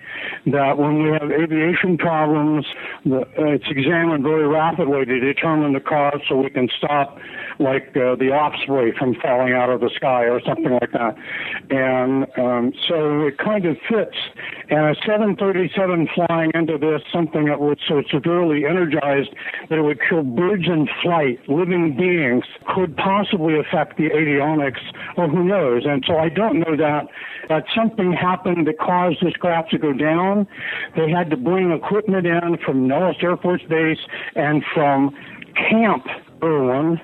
that 0.47 0.79
when 0.79 1.03
we 1.03 1.11
have 1.11 1.29
aviation 1.29 1.95
problems, 1.95 2.65
the, 3.05 3.21
it's 3.37 3.65
examined 3.69 4.23
very 4.23 4.47
rapidly 4.47 5.05
to 5.05 5.19
determine 5.19 5.73
the 5.73 5.79
cause 5.79 6.21
so 6.27 6.37
we 6.41 6.49
can 6.49 6.67
stop, 6.75 7.19
like, 7.59 7.95
uh, 7.95 8.15
the 8.15 8.31
osprey 8.31 8.93
from 8.97 9.15
falling 9.21 9.53
out 9.53 9.69
of 9.69 9.81
the 9.81 9.89
sky 9.95 10.25
or 10.25 10.41
something 10.45 10.71
like 10.71 10.91
that. 10.91 11.15
And 11.69 12.25
um, 12.37 12.73
so 12.87 13.27
it 13.27 13.37
kind 13.37 13.65
of 13.65 13.77
fits. 13.87 14.17
And 14.69 14.79
a 14.79 14.95
737 15.05 16.09
flying 16.13 16.51
into 16.53 16.77
this, 16.77 17.01
something 17.11 17.45
that 17.45 17.59
was 17.59 17.77
so 17.87 18.03
severely 18.11 18.65
energized 18.65 19.29
that 19.69 19.77
it 19.77 19.83
would 19.83 19.99
kill 20.07 20.23
birds 20.23 20.65
in 20.67 20.87
flight, 21.01 21.39
living 21.47 21.95
beings, 21.97 22.45
could 22.73 22.95
possibly 22.97 23.59
affect 23.59 23.97
the 23.97 24.09
avionics, 24.09 24.81
or 25.17 25.27
who 25.27 25.43
knows. 25.43 25.83
And 25.85 26.03
so 26.07 26.17
I 26.17 26.29
don't 26.29 26.59
know 26.59 26.75
that 26.77 27.07
that 27.49 27.65
something 27.75 28.11
happened 28.11 28.67
that 28.67 28.79
caused 28.79 29.21
this 29.21 29.33
craft 29.33 29.71
to 29.71 29.77
go 29.77 29.93
down. 29.93 30.47
They 30.95 31.09
had 31.09 31.29
to 31.29 31.37
bring 31.37 31.71
equipment 31.71 32.25
in 32.25 32.57
from 32.65 32.87
Nellis 32.87 33.17
Air 33.21 33.37
Force 33.37 33.61
Base 33.69 33.99
and 34.35 34.63
from 34.73 35.15
Camp 35.55 36.05
Irwin. 36.43 36.99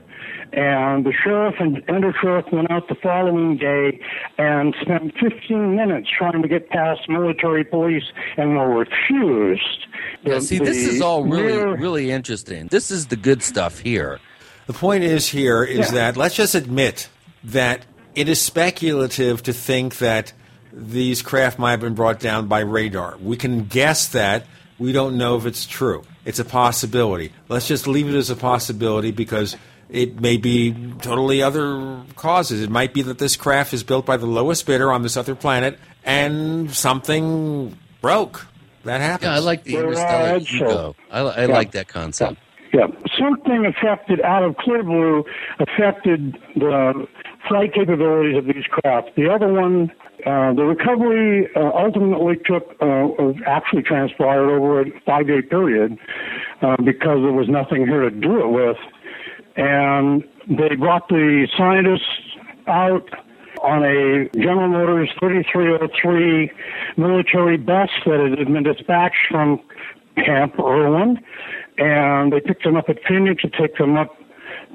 And 0.53 1.05
the 1.05 1.13
sheriff 1.13 1.55
and 1.59 1.77
undersheriff 1.87 2.51
went 2.51 2.69
out 2.69 2.89
the 2.89 2.95
following 2.95 3.57
day 3.57 3.99
and 4.37 4.75
spent 4.81 5.13
15 5.17 5.75
minutes 5.77 6.09
trying 6.17 6.41
to 6.41 6.47
get 6.47 6.69
past 6.69 7.07
military 7.07 7.63
police 7.63 8.03
and 8.35 8.57
were 8.57 8.69
refused. 8.79 9.87
Yeah, 10.23 10.35
The- 10.35 10.41
see, 10.41 10.57
this 10.59 10.77
is 10.77 11.01
all 11.01 11.23
really, 11.23 11.53
mere- 11.53 11.75
really 11.77 12.11
interesting. 12.11 12.67
This 12.67 12.91
is 12.91 13.07
the 13.07 13.15
good 13.15 13.41
stuff 13.43 13.79
here. 13.79 14.19
The 14.67 14.73
point 14.73 15.03
is 15.05 15.29
here 15.29 15.63
is 15.63 15.87
Yeah. 15.91 15.91
that 16.11 16.17
let's 16.17 16.35
just 16.35 16.53
admit 16.53 17.07
that 17.45 17.85
it 18.13 18.27
is 18.27 18.41
speculative 18.41 19.41
to 19.43 19.53
think 19.53 19.99
that 19.99 20.33
these 20.73 21.21
craft 21.21 21.59
might 21.59 21.71
have 21.71 21.79
been 21.81 21.93
brought 21.95 22.19
down 22.19 22.47
by 22.47 22.59
radar. 22.59 23.15
We 23.23 23.37
can 23.37 23.63
guess 23.65 24.07
that. 24.09 24.45
We 24.79 24.91
don't 24.91 25.17
know 25.17 25.35
if 25.37 25.45
it's 25.45 25.65
true. 25.65 26.03
It's 26.25 26.39
a 26.39 26.45
possibility. 26.45 27.31
Let's 27.49 27.67
just 27.67 27.87
leave 27.87 28.07
it 28.13 28.15
as 28.17 28.29
a 28.29 28.35
possibility 28.35 29.11
because 29.11 29.55
it 29.91 30.21
may 30.21 30.37
be 30.37 30.73
totally 31.01 31.41
other 31.43 32.01
causes. 32.15 32.61
It 32.63 32.69
might 32.69 32.93
be 32.93 33.01
that 33.03 33.19
this 33.19 33.35
craft 33.35 33.73
is 33.73 33.83
built 33.83 34.05
by 34.05 34.17
the 34.17 34.25
lowest 34.25 34.65
bidder 34.65 34.91
on 34.91 35.03
this 35.03 35.17
other 35.17 35.35
planet 35.35 35.77
and 36.03 36.71
something 36.71 37.77
broke. 38.01 38.47
That 38.85 39.01
happens. 39.01 39.27
Yeah, 39.27 39.35
I 39.35 39.39
like 39.39 39.63
the 39.63 39.75
interstellar 39.75 40.37
ego. 40.37 40.95
I, 41.11 41.19
I 41.19 41.45
Yeah. 41.45 41.53
like 41.53 41.71
that 41.71 41.87
concept. 41.87 42.37
Yeah, 42.73 42.87
something 43.19 43.65
affected 43.65 44.21
out 44.21 44.43
of 44.43 44.55
Clear 44.57 44.81
Blue 44.81 45.25
affected 45.59 46.37
the 46.55 47.05
flight 47.49 47.73
capabilities 47.73 48.37
of 48.37 48.45
these 48.45 48.63
craft. 48.71 49.11
The 49.17 49.29
other 49.29 49.51
one, 49.51 49.91
uh, 50.25 50.53
the 50.53 50.63
recovery 50.63 51.49
uh, 51.53 51.69
ultimately 51.75 52.37
took, 52.45 52.75
uh, 52.81 53.09
actually 53.45 53.81
transpired 53.83 54.49
over 54.49 54.81
a 54.81 54.85
five-day 55.05 55.41
period 55.43 55.97
uh, 56.61 56.77
because 56.77 57.19
there 57.21 57.33
was 57.33 57.49
nothing 57.49 57.85
here 57.85 58.01
to 58.01 58.09
do 58.09 58.39
it 58.39 58.47
with, 58.47 58.77
and 59.55 60.23
they 60.47 60.75
brought 60.75 61.07
the 61.09 61.47
scientists 61.57 62.37
out 62.67 63.09
on 63.63 63.83
a 63.83 64.29
General 64.37 64.69
Motors 64.69 65.09
3303 65.19 66.51
military 66.97 67.57
bus 67.57 67.89
that 68.05 68.35
had 68.37 68.47
been 68.51 68.63
dispatched 68.63 69.27
from 69.29 69.59
Camp 70.15 70.59
Irwin, 70.59 71.19
and 71.77 72.33
they 72.33 72.39
picked 72.39 72.63
them 72.63 72.75
up 72.75 72.89
at 72.89 72.97
Phoenix 73.07 73.41
to 73.43 73.49
take 73.49 73.77
them 73.77 73.97
up 73.97 74.17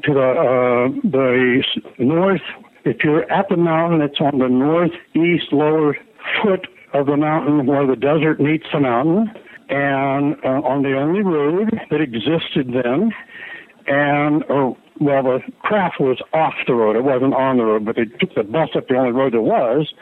to 0.04 0.14
the 0.14 0.20
uh, 0.20 1.08
the 1.08 1.62
north. 1.98 2.42
If 2.84 2.98
you're 3.02 3.30
at 3.30 3.48
the 3.48 3.56
mountain, 3.56 4.00
it's 4.00 4.20
on 4.20 4.38
the 4.38 4.48
northeast 4.48 5.52
lower 5.52 5.96
foot 6.42 6.68
of 6.92 7.06
the 7.06 7.16
mountain 7.16 7.66
where 7.66 7.86
the 7.86 7.96
desert 7.96 8.40
meets 8.40 8.66
the 8.72 8.80
mountain, 8.80 9.30
and 9.68 10.36
uh, 10.44 10.62
on 10.62 10.82
the 10.82 10.96
only 10.96 11.22
road 11.22 11.70
that 11.90 12.00
existed 12.00 12.72
then. 12.72 13.12
And 13.86 14.44
oh, 14.48 14.76
well, 15.00 15.22
the 15.22 15.40
craft 15.60 16.00
was 16.00 16.18
off 16.32 16.54
the 16.66 16.74
road; 16.74 16.96
it 16.96 17.04
wasn't 17.04 17.34
on 17.34 17.58
the 17.58 17.64
road, 17.64 17.84
but 17.84 17.96
they 17.96 18.06
took 18.06 18.34
the 18.34 18.42
bus 18.42 18.70
up 18.74 18.88
the 18.88 18.96
only 18.96 19.12
road 19.12 19.34
there 19.34 19.42
was. 19.42 19.92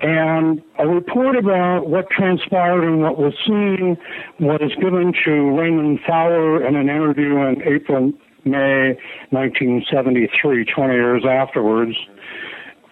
And 0.00 0.62
a 0.78 0.88
report 0.88 1.36
about 1.36 1.88
what 1.88 2.08
transpired 2.10 2.84
and 2.84 3.02
what 3.02 3.18
was 3.18 3.34
seen 3.46 3.98
was 4.40 4.72
given 4.80 5.12
to 5.24 5.58
Raymond 5.58 6.00
Fowler 6.06 6.66
in 6.66 6.74
an 6.74 6.88
interview 6.88 7.36
in 7.36 7.62
April, 7.62 8.12
May 8.44 8.96
1973, 9.30 10.64
20 10.64 10.94
years 10.94 11.24
afterwards. 11.28 11.94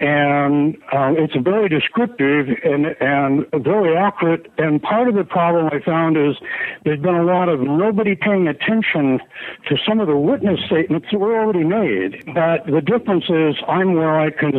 And 0.01 0.76
um, 0.92 1.16
it's 1.18 1.34
very 1.42 1.68
descriptive 1.68 2.46
and, 2.64 2.86
and 3.01 3.46
very 3.64 3.96
accurate. 3.96 4.46
And 4.57 4.80
part 4.80 5.09
of 5.09 5.14
the 5.14 5.24
problem 5.24 5.66
I 5.72 5.84
found 5.84 6.16
is 6.16 6.36
there's 6.84 7.01
been 7.01 7.16
a 7.16 7.24
lot 7.24 7.49
of 7.49 7.61
nobody 7.61 8.14
paying 8.14 8.46
attention 8.46 9.20
to 9.68 9.76
some 9.86 10.01
of 10.01 10.07
the 10.07 10.16
witness 10.16 10.61
statements 10.66 11.09
that 11.11 11.18
were 11.18 11.38
already 11.38 11.64
made. 11.64 12.24
But 12.32 12.66
the 12.66 12.80
difference 12.80 13.24
is 13.28 13.57
I'm 13.66 13.94
where 13.94 14.18
I 14.20 14.30
can 14.30 14.53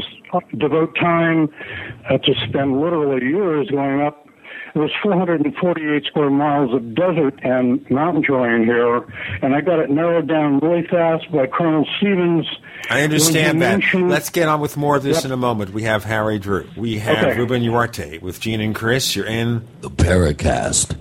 devote 0.57 0.95
time 0.95 1.49
uh, 2.09 2.17
to 2.17 2.33
spend 2.47 2.81
literally 2.81 3.25
years 3.25 3.69
going 3.69 4.01
up 4.01 4.28
it 4.75 4.79
was 4.79 4.91
448 5.03 6.05
square 6.05 6.29
miles 6.29 6.73
of 6.73 6.95
desert 6.95 7.39
and 7.43 7.87
mountain 7.89 8.23
terrain 8.23 8.63
here, 8.65 9.03
and 9.41 9.53
I 9.55 9.61
got 9.61 9.79
it 9.79 9.89
narrowed 9.89 10.27
down 10.27 10.59
really 10.59 10.85
fast 10.87 11.31
by 11.31 11.47
Colonel 11.47 11.85
Stevens. 11.97 12.45
I 12.89 13.01
understand 13.01 13.61
that. 13.61 13.71
mentioned- 13.71 14.09
Let's 14.09 14.29
get 14.29 14.47
on 14.47 14.61
with 14.61 14.77
more 14.77 14.95
of 14.95 15.03
this 15.03 15.17
Yep. 15.17 15.25
in 15.25 15.31
a 15.31 15.37
moment. 15.37 15.73
We 15.73 15.83
have 15.83 16.03
Harry 16.05 16.39
Drew. 16.39 16.65
We 16.77 16.99
have 16.99 17.17
Okay. 17.27 17.37
Ruben 17.37 17.61
Uriarte 17.61 18.21
with 18.21 18.39
Gene 18.39 18.61
and 18.61 18.73
Chris. 18.73 19.15
You're 19.15 19.25
in 19.25 19.61
the 19.81 19.89
Paracast. 19.89 20.95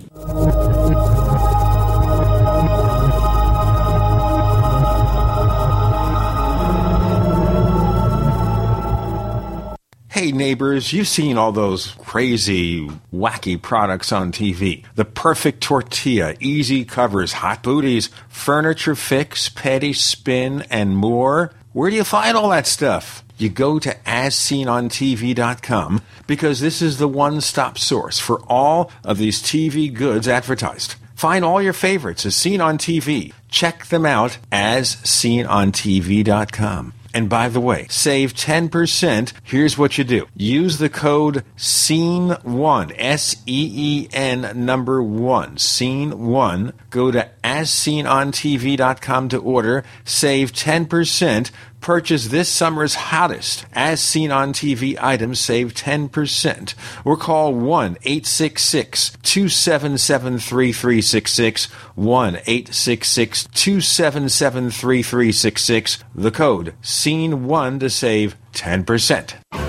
Hey 10.11 10.31
neighbors, 10.31 10.91
you've 10.91 11.07
seen 11.07 11.37
all 11.37 11.51
those 11.51 11.91
crazy, 11.99 12.89
wacky 13.13 13.61
products 13.61 14.11
on 14.11 14.31
TV. 14.31 14.83
The 14.95 15.05
perfect 15.05 15.61
tortilla, 15.61 16.33
easy 16.39 16.83
covers, 16.83 17.31
hot 17.31 17.61
booties, 17.61 18.09
furniture 18.27 18.95
fix, 18.95 19.49
petty 19.49 19.93
spin, 19.93 20.63
and 20.71 20.97
more. 20.97 21.51
Where 21.73 21.91
do 21.91 21.95
you 21.95 22.03
find 22.03 22.35
all 22.35 22.49
that 22.49 22.65
stuff? 22.65 23.23
You 23.37 23.49
go 23.49 23.77
to 23.77 23.93
AsSeenOnTV.com 24.07 26.01
because 26.25 26.59
this 26.59 26.81
is 26.81 26.97
the 26.97 27.07
one 27.07 27.39
stop 27.39 27.77
source 27.77 28.17
for 28.17 28.41
all 28.49 28.89
of 29.03 29.19
these 29.19 29.43
TV 29.43 29.93
goods 29.93 30.27
advertised. 30.27 30.95
Find 31.13 31.45
all 31.45 31.61
your 31.61 31.73
favorites 31.73 32.25
as 32.25 32.35
seen 32.35 32.61
on 32.61 32.79
TV. 32.79 33.31
Check 33.49 33.85
them 33.85 34.07
out 34.07 34.39
as 34.51 34.95
seenontv.com. 34.95 36.93
And 37.13 37.27
by 37.27 37.49
the 37.49 37.59
way, 37.59 37.87
save 37.89 38.33
10%. 38.33 39.33
Here's 39.43 39.77
what 39.77 39.97
you 39.97 40.03
do. 40.03 40.27
Use 40.35 40.77
the 40.77 40.89
code 40.89 41.43
SEEN1, 41.57 42.93
S 42.97 43.35
E 43.47 43.71
E 43.75 44.09
N 44.13 44.51
number 44.65 45.01
1, 45.01 45.55
SEEN1. 45.55 46.73
Go 46.91 47.11
to 47.11 47.29
asseenontv.com 47.43 49.29
to 49.29 49.37
order. 49.39 49.83
Save 50.03 50.51
10%. 50.51 51.51
Purchase 51.81 52.27
this 52.27 52.49
summer's 52.49 52.95
hottest 52.95 53.65
as 53.73 54.01
seen 54.01 54.31
on 54.31 54.53
TV 54.53 54.97
items, 55.01 55.39
save 55.39 55.73
10%. 55.73 56.73
Or 57.05 57.15
call 57.15 57.53
1 57.53 57.97
866 58.03 59.11
277 59.23 60.39
3366. 60.39 61.65
1 61.95 62.35
866 62.35 63.43
277 63.53 64.71
3366. 64.71 66.03
The 66.15 66.31
code 66.31 66.73
SEEN1 66.81 67.79
to 67.79 67.89
save 67.89 68.35
10%. 68.53 69.68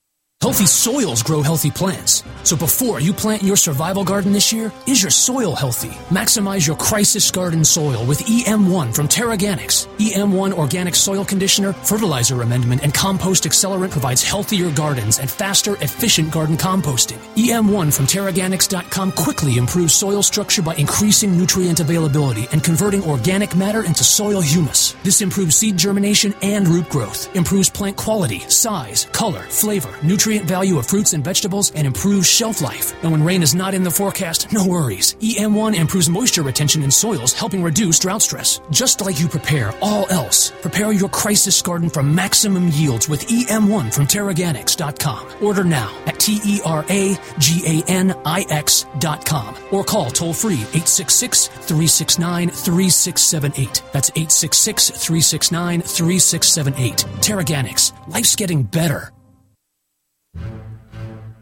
Healthy 0.41 0.65
soils 0.65 1.21
grow 1.21 1.43
healthy 1.43 1.69
plants. 1.69 2.23
So 2.41 2.55
before 2.57 2.99
you 2.99 3.13
plant 3.13 3.43
your 3.43 3.55
survival 3.55 4.03
garden 4.03 4.33
this 4.33 4.51
year, 4.51 4.73
is 4.87 4.99
your 4.99 5.11
soil 5.11 5.53
healthy? 5.55 5.91
Maximize 6.09 6.65
your 6.65 6.75
crisis 6.77 7.29
garden 7.29 7.63
soil 7.63 8.03
with 8.07 8.25
EM1 8.25 8.95
from 8.95 9.07
TeraGanix. 9.07 9.85
EM1 9.97 10.51
organic 10.53 10.95
soil 10.95 11.23
conditioner, 11.23 11.73
fertilizer 11.73 12.41
amendment, 12.41 12.81
and 12.81 12.91
compost 12.91 13.43
accelerant 13.43 13.91
provides 13.91 14.23
healthier 14.23 14.71
gardens 14.71 15.19
and 15.19 15.29
faster, 15.29 15.75
efficient 15.75 16.31
garden 16.31 16.57
composting. 16.57 17.19
EM1 17.35 17.95
from 17.95 18.07
TeraGanix.com 18.07 19.11
quickly 19.11 19.57
improves 19.57 19.93
soil 19.93 20.23
structure 20.23 20.63
by 20.63 20.73
increasing 20.75 21.37
nutrient 21.37 21.81
availability 21.81 22.47
and 22.51 22.63
converting 22.63 23.03
organic 23.03 23.55
matter 23.55 23.85
into 23.85 24.03
soil 24.03 24.41
humus. 24.41 24.93
This 25.03 25.21
improves 25.21 25.57
seed 25.57 25.77
germination 25.77 26.33
and 26.41 26.67
root 26.67 26.89
growth, 26.89 27.33
improves 27.35 27.69
plant 27.69 27.95
quality, 27.95 28.39
size, 28.49 29.05
color, 29.11 29.41
flavor, 29.41 29.93
nutrient 30.01 30.30
value 30.39 30.77
of 30.77 30.87
fruits 30.87 31.13
and 31.13 31.23
vegetables, 31.23 31.71
and 31.71 31.85
improves 31.85 32.27
shelf 32.27 32.61
life. 32.61 32.93
And 33.03 33.11
when 33.11 33.23
rain 33.23 33.43
is 33.43 33.53
not 33.53 33.73
in 33.73 33.83
the 33.83 33.91
forecast, 33.91 34.51
no 34.51 34.65
worries. 34.65 35.15
EM1 35.15 35.75
improves 35.75 36.09
moisture 36.09 36.41
retention 36.41 36.83
in 36.83 36.91
soils, 36.91 37.33
helping 37.33 37.63
reduce 37.63 37.99
drought 37.99 38.21
stress. 38.21 38.61
Just 38.71 39.01
like 39.01 39.19
you 39.19 39.27
prepare 39.27 39.73
all 39.81 40.09
else, 40.09 40.51
prepare 40.61 40.91
your 40.91 41.09
crisis 41.09 41.61
garden 41.61 41.89
for 41.89 42.03
maximum 42.03 42.69
yields 42.69 43.07
with 43.07 43.27
EM1 43.27 43.93
from 43.93 44.07
TeraGanix.com. 44.07 45.43
Order 45.43 45.63
now 45.63 45.95
at 46.05 46.19
T 46.19 46.39
E 46.43 46.61
R 46.65 46.85
A 46.89 47.17
G 47.39 47.63
A 47.65 47.83
N 47.89 48.15
I 48.25 48.45
X.com 48.49 49.55
or 49.71 49.83
call 49.83 50.09
toll 50.11 50.33
free 50.33 50.61
866 50.73 51.47
369 51.47 52.49
3678. 52.49 53.81
That's 53.91 54.09
866 54.11 54.89
369 54.89 55.81
3678. 55.81 56.95
TeraGanix. 57.21 58.07
Life's 58.07 58.35
getting 58.35 58.63
better. 58.63 59.11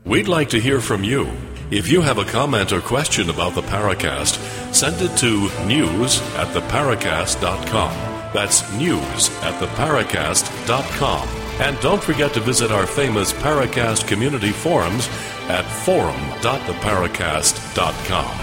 We'd 0.10 0.28
like 0.28 0.50
to 0.50 0.60
hear 0.60 0.82
from 0.82 1.04
you. 1.04 1.32
If 1.70 1.92
you 1.92 2.02
have 2.02 2.18
a 2.18 2.26
comment 2.26 2.72
or 2.72 2.82
question 2.82 3.30
about 3.30 3.54
the 3.54 3.62
Paracast, 3.62 4.40
send 4.74 5.00
it 5.02 5.16
to 5.18 5.52
news 5.68 6.20
at 6.34 6.48
theparacast.com. 6.48 7.92
That's 8.34 8.74
news 8.74 9.30
at 9.44 9.62
theparacast.com. 9.62 11.28
And 11.62 11.80
don't 11.80 12.02
forget 12.02 12.34
to 12.34 12.40
visit 12.40 12.72
our 12.72 12.88
famous 12.88 13.34
Paracast 13.34 14.08
community 14.08 14.50
forums 14.50 15.08
at 15.48 15.66
forum.theparacast.com. 15.66 18.40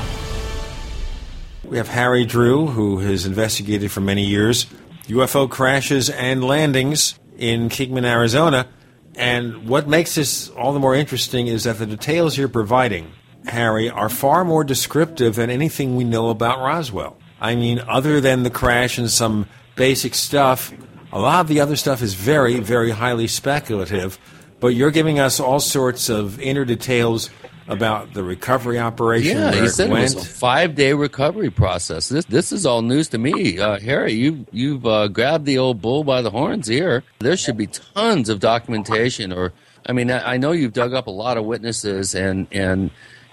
We 1.64 1.78
have 1.78 1.88
Harry 1.88 2.24
Drew, 2.24 2.68
who 2.68 3.00
has 3.00 3.26
investigated 3.26 3.90
for 3.90 4.02
many 4.02 4.24
years 4.24 4.66
UFO 5.08 5.50
crashes 5.50 6.10
and 6.10 6.44
landings 6.44 7.18
in 7.36 7.70
Kingman, 7.70 8.04
Arizona. 8.04 8.68
And 9.16 9.66
what 9.66 9.88
makes 9.88 10.14
this 10.14 10.50
all 10.50 10.72
the 10.72 10.78
more 10.78 10.94
interesting 10.94 11.46
is 11.46 11.64
that 11.64 11.78
the 11.78 11.86
details 11.86 12.36
you're 12.36 12.48
providing, 12.48 13.10
Harry, 13.46 13.88
are 13.88 14.08
far 14.08 14.44
more 14.44 14.62
descriptive 14.62 15.36
than 15.36 15.48
anything 15.48 15.96
we 15.96 16.04
know 16.04 16.28
about 16.28 16.58
Roswell. 16.58 17.16
I 17.40 17.54
mean, 17.54 17.80
other 17.80 18.20
than 18.20 18.42
the 18.42 18.50
crash 18.50 18.98
and 18.98 19.10
some 19.10 19.48
basic 19.74 20.14
stuff, 20.14 20.72
a 21.12 21.18
lot 21.18 21.40
of 21.40 21.48
the 21.48 21.60
other 21.60 21.76
stuff 21.76 22.02
is 22.02 22.14
very, 22.14 22.60
very 22.60 22.90
highly 22.90 23.26
speculative. 23.26 24.18
But 24.60 24.68
you're 24.68 24.90
giving 24.90 25.18
us 25.18 25.38
all 25.40 25.60
sorts 25.60 26.08
of 26.08 26.40
inner 26.40 26.64
details 26.64 27.30
about 27.68 28.12
the 28.12 28.22
recovery 28.22 28.78
operation. 28.78 29.36
Yeah, 29.36 29.50
where 29.50 29.62
he 29.62 29.68
said 29.68 29.90
it 29.90 29.96
it 29.96 30.00
was 30.00 30.14
a 30.14 30.24
five 30.24 30.74
day 30.74 30.92
recovery 30.92 31.50
process. 31.50 32.08
This 32.08 32.24
this 32.26 32.52
is 32.52 32.66
all 32.66 32.82
news 32.82 33.08
to 33.08 33.18
me, 33.18 33.58
uh, 33.58 33.78
Harry. 33.80 34.12
You 34.12 34.46
you've 34.52 34.86
uh, 34.86 35.08
grabbed 35.08 35.46
the 35.46 35.58
old 35.58 35.80
bull 35.80 36.04
by 36.04 36.22
the 36.22 36.30
horns 36.30 36.66
here. 36.66 37.02
There 37.18 37.36
should 37.36 37.56
be 37.56 37.66
tons 37.66 38.28
of 38.28 38.40
documentation, 38.40 39.32
or 39.32 39.52
I 39.86 39.92
mean, 39.92 40.10
I, 40.10 40.34
I 40.34 40.36
know 40.36 40.52
you've 40.52 40.72
dug 40.72 40.94
up 40.94 41.06
a 41.06 41.12
lot 41.12 41.36
of 41.36 41.44
witnesses, 41.44 42.14
and 42.14 42.46
and 42.52 42.90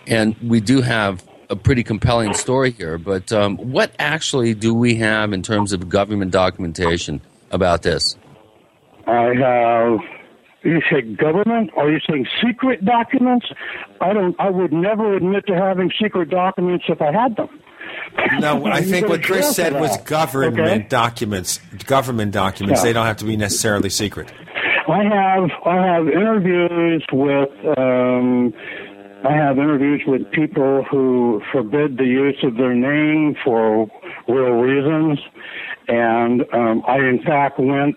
and 0.07 0.35
we 0.41 0.60
do 0.60 0.81
have 0.81 1.23
a 1.49 1.55
pretty 1.55 1.84
compelling 1.84 2.34
story 2.34 2.72
here. 2.72 2.97
But 2.97 3.31
um, 3.31 3.57
what 3.57 3.93
actually 3.99 4.53
do 4.53 4.73
we 4.73 4.95
have 4.95 5.34
in 5.34 5.43
terms 5.43 5.73
of 5.73 5.89
government 5.89 6.31
documentation 6.31 7.22
about 7.51 7.84
this? 7.84 8.18
I 9.05 9.34
have 9.35 9.99
You 10.64 10.81
say 10.90 11.02
government? 11.02 11.72
Are 11.76 11.91
you 11.91 11.99
saying 12.10 12.26
secret 12.45 12.85
documents? 12.85 13.48
I 13.99 14.14
don't. 14.14 14.35
I 14.40 14.49
would 14.49 14.72
never 14.72 15.15
admit 15.15 15.45
to 15.48 15.56
having 15.56 15.91
secret 16.02 16.30
documents 16.30 16.85
if 16.88 17.02
I 17.02 17.11
had 17.11 17.35
them. 17.35 17.49
No, 18.40 18.65
I 18.72 18.81
think 18.81 19.10
what 19.10 19.23
Chris 19.23 19.56
said 19.56 19.73
was 19.73 19.98
government 20.03 20.60
Okay? 20.60 20.88
documents. 20.88 21.60
Government 21.85 22.31
documents. 22.31 22.80
Yeah. 22.80 22.85
They 22.85 22.94
don't 22.94 23.06
have 23.06 23.18
to 23.18 23.26
be 23.26 23.35
necessarily 23.35 23.90
secret. 23.90 24.31
I 24.88 25.03
have 25.03 25.49
I 25.65 25.85
have 25.85 26.07
interviews 26.07 27.06
with 27.11 27.49
um, 27.77 28.53
I 29.26 29.34
have 29.34 29.57
interviews 29.57 30.02
with 30.06 30.30
people 30.31 30.84
who 30.90 31.41
forbid 31.52 31.98
the 31.98 32.06
use 32.06 32.38
of 32.44 32.56
their 32.57 32.73
name 32.73 33.35
for 33.44 33.88
real 34.27 34.53
reasons, 34.53 35.19
and 35.88 36.44
um, 36.53 36.84
I 36.88 36.98
in 36.98 37.22
fact 37.26 37.60
went 37.60 37.95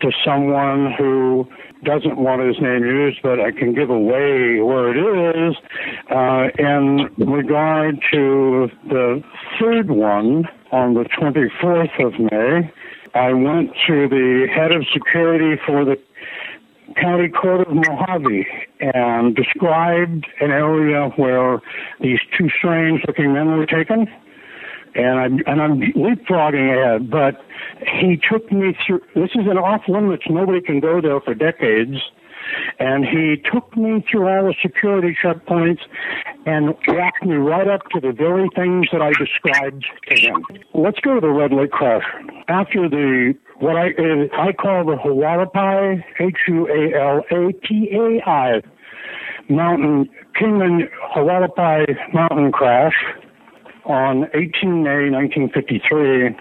to 0.00 0.12
someone 0.24 0.92
who 0.98 1.46
doesn't 1.84 2.16
want 2.16 2.42
his 2.42 2.60
name 2.60 2.84
used, 2.84 3.20
but 3.22 3.40
I 3.40 3.52
can 3.52 3.74
give 3.74 3.90
away 3.90 4.60
where 4.60 4.90
it 4.90 5.50
is. 5.50 5.56
Uh, 6.10 6.48
in 6.58 7.08
regard 7.18 8.02
to 8.12 8.70
the 8.88 9.22
third 9.60 9.90
one 9.90 10.48
on 10.72 10.94
the 10.94 11.04
24th 11.04 12.04
of 12.04 12.18
May, 12.18 12.72
I 13.14 13.32
went 13.32 13.70
to 13.86 14.08
the 14.08 14.46
head 14.54 14.72
of 14.72 14.84
security 14.92 15.60
for 15.64 15.84
the 15.84 15.98
County 17.00 17.28
Court 17.28 17.66
of 17.66 17.74
Mojave 17.74 18.46
and 18.80 19.34
described 19.34 20.26
an 20.40 20.50
area 20.50 21.08
where 21.16 21.60
these 22.00 22.20
two 22.36 22.48
strange 22.50 23.02
looking 23.06 23.32
men 23.32 23.56
were 23.56 23.66
taken. 23.66 24.06
And 24.94 25.18
I'm, 25.18 25.38
and 25.46 25.60
I'm 25.60 25.80
leapfrogging 25.92 26.72
ahead, 26.72 27.10
but 27.10 27.44
he 28.00 28.16
took 28.16 28.50
me 28.50 28.74
through, 28.86 29.00
this 29.14 29.30
is 29.34 29.46
an 29.46 29.58
off 29.58 29.82
limits, 29.88 30.24
nobody 30.28 30.60
can 30.60 30.80
go 30.80 31.00
there 31.00 31.20
for 31.20 31.34
decades. 31.34 31.96
And 32.78 33.04
he 33.04 33.42
took 33.52 33.76
me 33.76 34.04
through 34.10 34.28
all 34.28 34.44
the 34.44 34.54
security 34.62 35.16
checkpoints 35.22 35.80
and 36.46 36.74
walked 36.88 37.24
me 37.24 37.34
right 37.34 37.66
up 37.66 37.88
to 37.90 38.00
the 38.00 38.12
very 38.12 38.48
things 38.54 38.86
that 38.92 39.02
I 39.02 39.10
described 39.18 39.84
to 40.08 40.14
him. 40.14 40.46
Let's 40.72 41.00
go 41.00 41.14
to 41.14 41.20
the 41.20 41.28
Red 41.28 41.52
Lake 41.52 41.72
crash. 41.72 42.04
After 42.48 42.88
the, 42.88 43.34
what 43.58 43.76
I, 43.76 43.88
uh, 43.88 44.28
I 44.40 44.52
call 44.52 44.84
the 44.84 44.96
Hualapai, 44.96 46.04
H-U-A-L-A-P-A-I, 46.20 46.62
mountain, 49.48 50.08
Kingman 50.38 50.88
Hualapai 51.14 51.96
mountain 52.12 52.52
crash 52.52 52.94
on 53.86 54.26
18 54.34 54.82
May 54.82 55.10
1953, 55.10 56.36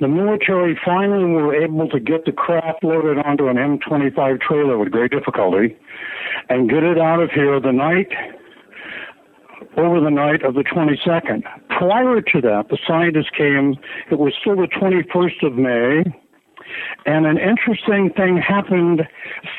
the 0.00 0.08
military 0.08 0.78
finally 0.84 1.24
were 1.24 1.54
able 1.54 1.88
to 1.88 2.00
get 2.00 2.24
the 2.24 2.32
craft 2.32 2.82
loaded 2.82 3.18
onto 3.24 3.48
an 3.48 3.56
M25 3.56 4.40
trailer 4.40 4.78
with 4.78 4.90
great 4.90 5.10
difficulty 5.10 5.76
and 6.48 6.68
get 6.68 6.82
it 6.82 6.98
out 6.98 7.20
of 7.20 7.30
here 7.30 7.60
the 7.60 7.72
night 7.72 8.08
over 9.76 10.00
the 10.00 10.10
night 10.10 10.42
of 10.44 10.54
the 10.54 10.62
22nd. 10.62 11.42
Prior 11.68 12.20
to 12.20 12.40
that, 12.40 12.68
the 12.70 12.78
scientists 12.86 13.30
came, 13.36 13.76
it 14.10 14.18
was 14.18 14.32
still 14.40 14.56
the 14.56 14.68
21st 14.68 15.46
of 15.46 15.54
May, 15.54 16.04
and 17.06 17.26
an 17.26 17.38
interesting 17.38 18.10
thing 18.16 18.36
happened 18.36 19.02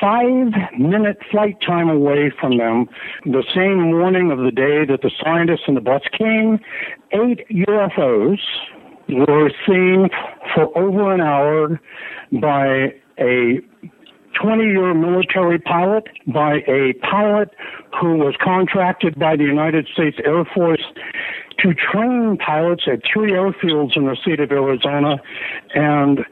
five 0.00 0.52
minute 0.78 1.18
flight 1.30 1.56
time 1.60 1.88
away 1.88 2.32
from 2.40 2.58
them 2.58 2.88
the 3.24 3.44
same 3.54 3.90
morning 3.90 4.30
of 4.30 4.38
the 4.38 4.50
day 4.50 4.84
that 4.84 5.02
the 5.02 5.10
scientists 5.22 5.64
and 5.66 5.76
the 5.76 5.80
bus 5.80 6.02
came. 6.16 6.58
Eight 7.12 7.46
UFOs 7.50 8.38
were 9.08 9.50
seen 9.66 10.08
for 10.54 10.76
over 10.76 11.14
an 11.14 11.20
hour 11.20 11.80
by 12.40 12.92
a 13.18 13.60
20 14.40 14.64
year 14.64 14.94
military 14.94 15.58
pilot, 15.58 16.08
by 16.26 16.56
a 16.66 16.92
pilot 17.10 17.50
who 18.00 18.16
was 18.16 18.34
contracted 18.42 19.18
by 19.18 19.36
the 19.36 19.44
United 19.44 19.88
States 19.92 20.18
Air 20.24 20.44
Force 20.54 20.82
to 21.58 21.72
train 21.74 22.36
pilots 22.36 22.82
at 22.86 23.00
three 23.10 23.32
airfields 23.32 23.96
in 23.96 24.06
the 24.06 24.16
state 24.20 24.40
of 24.40 24.50
Arizona, 24.52 25.16
and 25.74 26.24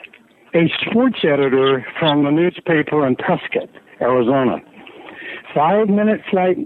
a 0.55 0.70
sports 0.89 1.18
editor 1.24 1.85
from 1.98 2.24
the 2.24 2.31
newspaper 2.31 3.06
in 3.06 3.16
Prescott, 3.16 3.68
Arizona. 4.01 4.59
Five 5.55 5.89
minute 5.89 6.20
flight 6.31 6.56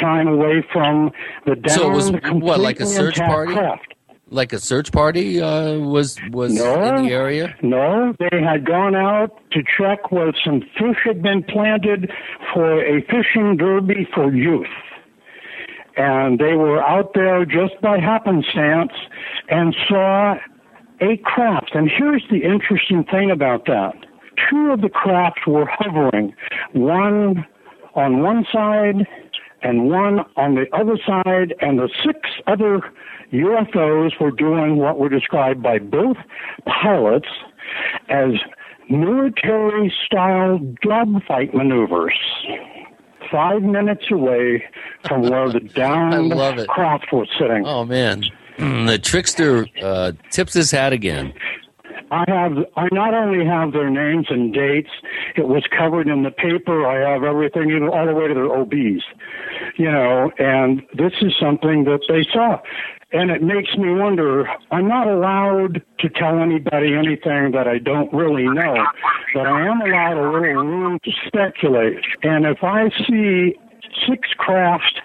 time 0.00 0.28
away 0.28 0.64
from 0.72 1.10
the 1.46 1.56
down 1.56 1.76
So 1.76 1.90
it 1.90 1.94
was 1.94 2.10
what, 2.30 2.60
like 2.60 2.80
a 2.80 2.86
search 2.86 3.16
party? 3.16 3.54
Craft. 3.54 3.94
Like 4.30 4.52
a 4.52 4.58
search 4.58 4.92
party 4.92 5.40
uh, 5.40 5.78
was 5.78 6.18
was 6.30 6.50
in 6.50 6.56
the 7.04 7.10
area. 7.10 7.56
No, 7.62 8.12
they 8.18 8.42
had 8.42 8.66
gone 8.66 8.94
out 8.94 9.30
to 9.52 9.62
check 9.62 10.12
where 10.12 10.32
some 10.44 10.60
fish 10.60 10.98
had 11.04 11.22
been 11.22 11.42
planted 11.44 12.10
for 12.52 12.84
a 12.84 13.00
fishing 13.02 13.56
derby 13.56 14.06
for 14.14 14.32
youth. 14.34 14.66
And 15.96 16.38
they 16.38 16.54
were 16.54 16.82
out 16.82 17.12
there 17.14 17.44
just 17.46 17.80
by 17.80 17.98
happenstance 17.98 18.92
and 19.48 19.74
saw 19.88 20.34
a 21.00 21.16
craft. 21.18 21.70
And 21.74 21.90
here's 21.90 22.24
the 22.30 22.42
interesting 22.42 23.04
thing 23.04 23.30
about 23.30 23.66
that. 23.66 23.94
Two 24.50 24.70
of 24.70 24.80
the 24.80 24.88
crafts 24.88 25.46
were 25.46 25.66
hovering, 25.66 26.34
one 26.72 27.46
on 27.94 28.22
one 28.22 28.46
side 28.52 29.06
and 29.62 29.90
one 29.90 30.20
on 30.36 30.54
the 30.54 30.66
other 30.72 30.96
side, 31.04 31.54
and 31.60 31.78
the 31.78 31.88
six 32.04 32.20
other 32.46 32.80
UFOs 33.32 34.20
were 34.20 34.30
doing 34.30 34.76
what 34.76 34.98
were 34.98 35.08
described 35.08 35.62
by 35.62 35.78
both 35.78 36.16
pilots 36.66 37.28
as 38.08 38.34
military 38.88 39.92
style 40.06 40.58
dogfight 40.82 41.54
maneuvers. 41.54 42.14
Five 43.30 43.62
minutes 43.62 44.04
away 44.10 44.64
from 45.06 45.22
where 45.22 45.50
the 45.50 45.60
downed 45.74 46.32
craft 46.68 47.12
was 47.12 47.28
sitting. 47.38 47.64
Oh 47.66 47.84
man, 47.84 48.24
the 48.58 48.98
trickster 49.02 49.66
uh, 49.82 50.12
tips 50.30 50.54
his 50.54 50.70
hat 50.70 50.92
again. 50.92 51.32
I 52.10 52.24
have 52.28 52.52
I 52.76 52.88
not 52.90 53.12
only 53.12 53.44
have 53.44 53.72
their 53.72 53.90
names 53.90 54.26
and 54.30 54.52
dates, 54.52 54.90
it 55.36 55.46
was 55.46 55.64
covered 55.76 56.08
in 56.08 56.22
the 56.22 56.30
paper. 56.30 56.86
I 56.86 57.12
have 57.12 57.22
everything 57.22 57.70
all 57.92 58.06
the 58.06 58.14
way 58.14 58.28
to 58.28 58.34
their 58.34 58.50
OBs. 58.50 59.04
You 59.76 59.90
know, 59.90 60.30
and 60.38 60.82
this 60.94 61.12
is 61.20 61.34
something 61.38 61.84
that 61.84 62.00
they 62.08 62.26
saw. 62.32 62.60
And 63.10 63.30
it 63.30 63.42
makes 63.42 63.74
me 63.76 63.90
wonder, 63.94 64.46
I'm 64.70 64.86
not 64.86 65.06
allowed 65.06 65.82
to 66.00 66.08
tell 66.10 66.40
anybody 66.40 66.94
anything 66.94 67.52
that 67.52 67.66
I 67.66 67.78
don't 67.78 68.12
really 68.12 68.44
know, 68.44 68.84
but 69.32 69.46
I 69.46 69.66
am 69.66 69.80
allowed 69.80 70.18
a 70.18 70.30
little 70.30 70.64
room 70.64 70.98
to 71.04 71.10
speculate. 71.26 72.04
And 72.22 72.44
if 72.44 72.62
I 72.62 72.90
see 73.08 73.54
six 74.06 74.28
craft 74.36 75.00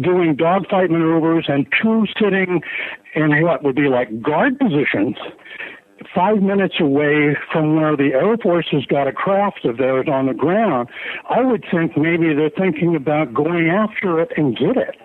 doing 0.00 0.36
dogfight 0.36 0.90
maneuvers 0.90 1.46
and 1.48 1.66
two 1.80 2.06
sitting 2.20 2.60
in 3.14 3.42
what 3.42 3.62
would 3.62 3.76
be 3.76 3.88
like 3.88 4.22
guard 4.22 4.58
positions, 4.58 5.16
five 6.14 6.42
minutes 6.42 6.74
away 6.80 7.36
from 7.52 7.76
where 7.76 7.96
the 7.96 8.12
Air 8.14 8.36
Force 8.38 8.66
has 8.72 8.84
got 8.86 9.06
a 9.06 9.12
craft 9.12 9.64
of 9.64 9.76
theirs 9.76 10.06
on 10.10 10.26
the 10.26 10.34
ground, 10.34 10.88
I 11.28 11.42
would 11.42 11.64
think 11.70 11.96
maybe 11.96 12.34
they're 12.34 12.50
thinking 12.50 12.96
about 12.96 13.34
going 13.34 13.68
after 13.68 14.20
it 14.20 14.32
and 14.36 14.56
get 14.56 14.76
it. 14.76 14.96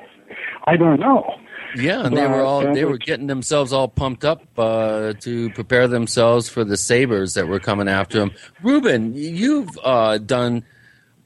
I 0.66 0.76
don't 0.76 1.00
know. 1.00 1.36
Yeah, 1.76 2.06
and 2.06 2.16
they 2.16 2.26
were 2.26 2.42
all 2.42 2.74
they 2.74 2.86
were 2.86 2.98
getting 2.98 3.28
themselves 3.28 3.74
all 3.74 3.88
pumped 3.88 4.24
up 4.24 4.42
uh, 4.58 5.14
to 5.20 5.50
prepare 5.52 5.88
themselves 5.88 6.48
for 6.48 6.64
the 6.64 6.78
sabers 6.78 7.34
that 7.34 7.48
were 7.48 7.60
coming 7.60 7.90
after 7.90 8.20
them. 8.20 8.32
Ruben, 8.64 9.14
you've 9.14 9.78
uh, 9.84 10.18
done 10.18 10.64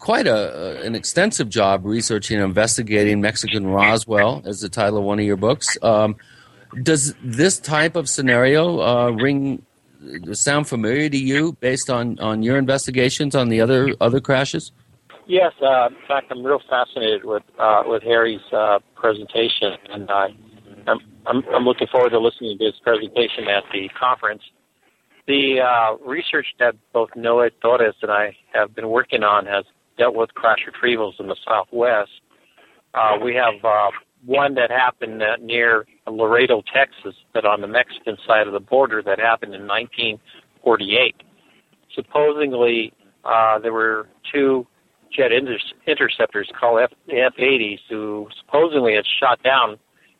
quite 0.01 0.27
a 0.27 0.81
an 0.81 0.95
extensive 0.95 1.47
job 1.47 1.85
researching 1.85 2.37
and 2.37 2.45
investigating 2.45 3.21
Mexican 3.21 3.67
Roswell, 3.67 4.41
as 4.45 4.59
the 4.59 4.67
title 4.67 4.97
of 4.97 5.05
one 5.05 5.19
of 5.19 5.25
your 5.25 5.37
books. 5.37 5.77
Um, 5.81 6.17
does 6.83 7.13
this 7.23 7.59
type 7.59 7.95
of 7.95 8.09
scenario 8.09 8.81
uh, 8.81 9.11
ring 9.11 9.63
sound 10.33 10.67
familiar 10.67 11.07
to 11.09 11.17
you 11.17 11.53
based 11.59 11.89
on, 11.89 12.17
on 12.19 12.41
your 12.43 12.57
investigations 12.57 13.35
on 13.35 13.49
the 13.49 13.61
other 13.61 13.93
other 14.01 14.19
crashes? 14.19 14.71
Yes, 15.27 15.53
uh, 15.61 15.87
in 15.87 16.07
fact, 16.07 16.27
I'm 16.31 16.43
real 16.43 16.61
fascinated 16.67 17.23
with 17.23 17.43
uh, 17.59 17.83
with 17.85 18.01
Harry's 18.03 18.41
uh, 18.51 18.79
presentation, 18.95 19.77
and 19.91 20.09
I'm, 20.09 20.35
I'm 21.27 21.43
I'm 21.53 21.63
looking 21.63 21.87
forward 21.87 22.09
to 22.09 22.19
listening 22.19 22.57
to 22.57 22.65
his 22.65 22.79
presentation 22.83 23.47
at 23.47 23.63
the 23.71 23.87
conference. 23.89 24.41
The 25.27 25.61
uh, 25.61 25.97
research 26.03 26.47
that 26.59 26.73
both 26.91 27.11
Noe 27.15 27.47
Torres 27.61 27.93
and 28.01 28.11
I 28.11 28.35
have 28.53 28.73
been 28.73 28.89
working 28.89 29.23
on 29.23 29.45
has 29.45 29.65
dealt 30.01 30.15
with 30.15 30.33
crash 30.33 30.65
retrievals 30.67 31.19
in 31.19 31.27
the 31.27 31.35
Southwest. 31.47 32.09
Uh, 32.95 33.17
we 33.23 33.35
have 33.35 33.53
uh, 33.63 33.91
one 34.25 34.55
that 34.55 34.71
happened 34.71 35.21
uh, 35.21 35.37
near 35.39 35.85
Laredo, 36.09 36.63
Texas, 36.73 37.13
but 37.35 37.45
on 37.45 37.61
the 37.61 37.67
Mexican 37.67 38.17
side 38.25 38.47
of 38.47 38.53
the 38.53 38.59
border 38.59 39.03
that 39.03 39.19
happened 39.19 39.53
in 39.53 39.67
1948. 39.67 41.15
Supposedly, 41.93 42.91
uh, 43.23 43.59
there 43.59 43.73
were 43.73 44.07
two 44.33 44.65
jet 45.15 45.31
inter- 45.31 45.59
interceptors 45.85 46.49
called 46.59 46.81
F- 46.81 46.97
F-80s 47.07 47.79
who 47.87 48.27
supposedly 48.43 48.95
had 48.95 49.05
shot 49.19 49.43
down 49.43 49.77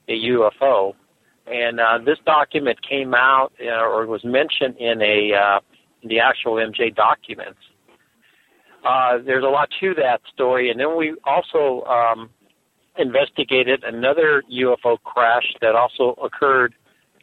a 0.07 0.11
UFO. 0.11 0.93
And 1.47 1.79
uh, 1.79 1.97
this 2.05 2.19
document 2.23 2.77
came 2.87 3.15
out 3.15 3.51
uh, 3.59 3.83
or 3.83 4.05
was 4.05 4.23
mentioned 4.23 4.77
in 4.77 5.01
a 5.01 5.33
uh, 5.33 5.59
in 6.03 6.09
the 6.09 6.19
actual 6.19 6.53
MJ 6.53 6.95
documents. 6.95 7.59
Uh, 8.85 9.17
there's 9.25 9.43
a 9.43 9.47
lot 9.47 9.69
to 9.79 9.93
that 9.95 10.21
story. 10.33 10.71
And 10.71 10.79
then 10.79 10.97
we 10.97 11.15
also 11.23 11.83
um, 11.85 12.29
investigated 12.97 13.83
another 13.83 14.43
UFO 14.51 14.97
crash 15.03 15.53
that 15.61 15.75
also 15.75 16.19
occurred 16.23 16.73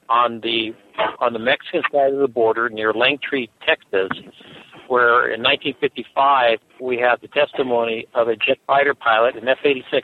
on 0.08 0.40
the 0.40 0.70
on 1.20 1.32
the 1.32 1.38
Mexican 1.38 1.82
side 1.92 2.12
of 2.12 2.18
the 2.18 2.28
border 2.28 2.68
near 2.68 2.92
Langtry, 2.92 3.48
Texas, 3.66 4.08
where 4.88 5.32
in 5.32 5.42
1955 5.42 6.58
we 6.80 6.96
had 6.96 7.16
the 7.20 7.28
testimony 7.28 8.06
of 8.14 8.28
a 8.28 8.36
jet 8.36 8.58
fighter 8.66 8.94
pilot, 8.94 9.36
an 9.36 9.46
F-86 9.48 10.02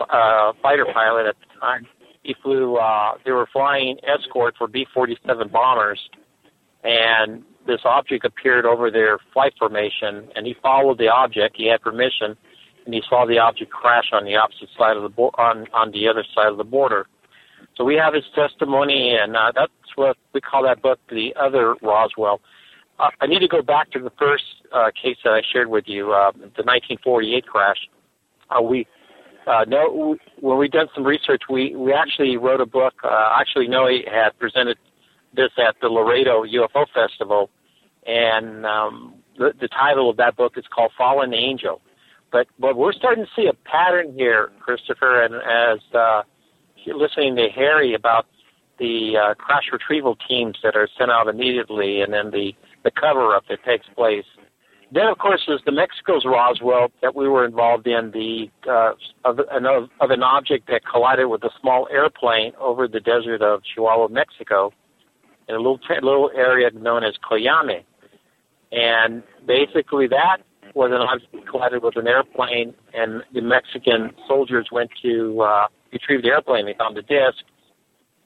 uh, 0.00 0.52
fighter 0.62 0.86
pilot 0.92 1.26
at 1.26 1.36
the 1.40 1.60
time. 1.60 1.86
He 2.22 2.34
flew. 2.42 2.76
Uh, 2.76 3.12
they 3.24 3.30
were 3.30 3.48
flying 3.52 3.96
escort 4.06 4.56
for 4.58 4.66
B-47 4.66 5.50
bombers, 5.50 6.00
and 6.84 7.44
this 7.66 7.80
object 7.84 8.24
appeared 8.24 8.64
over 8.64 8.90
their 8.90 9.18
flight 9.32 9.54
formation, 9.58 10.28
and 10.34 10.46
he 10.46 10.54
followed 10.62 10.98
the 10.98 11.08
object. 11.08 11.56
He 11.56 11.68
had 11.68 11.82
permission, 11.82 12.36
and 12.84 12.94
he 12.94 13.02
saw 13.08 13.26
the 13.26 13.38
object 13.38 13.70
crash 13.70 14.10
on 14.12 14.24
the 14.24 14.36
opposite 14.36 14.68
side 14.78 14.96
of 14.96 15.02
the 15.02 15.08
bo- 15.08 15.34
on 15.38 15.66
on 15.72 15.90
the 15.92 16.08
other 16.08 16.24
side 16.34 16.48
of 16.48 16.56
the 16.56 16.64
border. 16.64 17.06
So 17.76 17.84
we 17.84 17.94
have 17.96 18.14
his 18.14 18.24
testimony, 18.34 19.16
and 19.20 19.36
uh, 19.36 19.52
that's 19.54 19.72
what 19.96 20.16
we 20.32 20.40
call 20.40 20.62
that 20.64 20.80
book, 20.82 20.98
the 21.10 21.34
other 21.38 21.74
Roswell. 21.82 22.40
Uh, 22.98 23.10
I 23.20 23.26
need 23.26 23.40
to 23.40 23.48
go 23.48 23.60
back 23.60 23.90
to 23.90 23.98
the 23.98 24.12
first 24.18 24.44
uh, 24.72 24.90
case 24.90 25.18
that 25.24 25.32
I 25.32 25.42
shared 25.52 25.68
with 25.68 25.84
you, 25.86 26.12
uh, 26.12 26.32
the 26.32 26.64
1948 26.64 27.46
crash. 27.46 27.76
Uh, 28.50 28.62
we 28.62 28.86
uh, 29.46 29.64
no, 29.68 30.16
when 30.40 30.58
we 30.58 30.68
did 30.68 30.88
some 30.94 31.04
research, 31.04 31.42
we 31.48 31.74
we 31.76 31.92
actually 31.92 32.36
wrote 32.36 32.60
a 32.60 32.66
book. 32.66 32.94
Uh, 33.04 33.36
actually, 33.38 33.68
Noe 33.68 33.86
had 34.10 34.36
presented 34.38 34.76
this 35.36 35.50
at 35.58 35.76
the 35.80 35.88
Laredo 35.88 36.44
UFO 36.44 36.86
Festival, 36.92 37.50
and 38.06 38.66
um, 38.66 39.14
the, 39.38 39.52
the 39.60 39.68
title 39.68 40.10
of 40.10 40.16
that 40.16 40.36
book 40.36 40.54
is 40.56 40.64
called 40.74 40.92
Fallen 40.96 41.34
Angel. 41.34 41.80
But 42.32 42.48
but 42.58 42.76
we're 42.76 42.92
starting 42.92 43.24
to 43.24 43.30
see 43.36 43.46
a 43.46 43.54
pattern 43.68 44.12
here, 44.14 44.50
Christopher, 44.60 45.22
and 45.22 45.34
as 45.34 45.78
uh, 45.94 46.22
listening 46.86 47.36
to 47.36 47.48
Harry 47.54 47.94
about 47.94 48.26
the 48.78 49.16
uh, 49.16 49.34
crash 49.34 49.64
retrieval 49.72 50.16
teams 50.28 50.56
that 50.62 50.76
are 50.76 50.88
sent 50.98 51.10
out 51.10 51.28
immediately, 51.28 52.02
and 52.02 52.12
then 52.12 52.30
the 52.30 52.52
the 52.84 52.90
cover 52.90 53.34
up 53.34 53.44
that 53.48 53.62
takes 53.64 53.86
place. 53.94 54.24
Then, 54.92 55.06
of 55.06 55.18
course, 55.18 55.42
there's 55.48 55.62
the 55.66 55.72
Mexico's 55.72 56.24
Roswell 56.24 56.92
that 57.02 57.16
we 57.16 57.28
were 57.28 57.44
involved 57.44 57.88
in, 57.88 58.12
the 58.12 58.48
uh, 58.70 58.92
of, 59.24 59.40
of, 59.40 59.90
of 60.00 60.10
an 60.10 60.22
object 60.22 60.68
that 60.68 60.82
collided 60.86 61.26
with 61.26 61.42
a 61.42 61.50
small 61.60 61.88
airplane 61.90 62.52
over 62.60 62.86
the 62.86 63.00
desert 63.00 63.42
of 63.42 63.62
Chihuahua, 63.64 64.08
Mexico, 64.08 64.72
in 65.48 65.54
a 65.54 65.58
little 65.58 65.80
little 66.02 66.30
area 66.34 66.70
known 66.70 67.04
as 67.04 67.14
Coyame. 67.28 67.84
And 68.72 69.22
basically, 69.46 70.08
that 70.08 70.38
was 70.74 70.90
an 70.92 71.00
object 71.00 71.48
collided 71.48 71.82
with 71.82 71.96
an 71.96 72.06
airplane, 72.06 72.74
and 72.92 73.22
the 73.32 73.40
Mexican 73.40 74.10
soldiers 74.26 74.68
went 74.70 74.90
to 75.02 75.40
uh, 75.40 75.66
retrieve 75.92 76.22
the 76.22 76.28
airplane. 76.28 76.66
They 76.66 76.74
found 76.74 76.96
the 76.96 77.02
disc, 77.02 77.44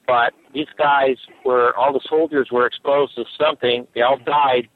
but 0.07 0.33
these 0.53 0.67
guys 0.77 1.17
were 1.45 1.77
all 1.77 1.93
the 1.93 2.01
soldiers 2.09 2.49
were 2.51 2.67
exposed 2.67 3.15
to 3.17 3.25
something. 3.39 3.87
They 3.95 4.03
all 4.03 4.19
died 4.19 4.69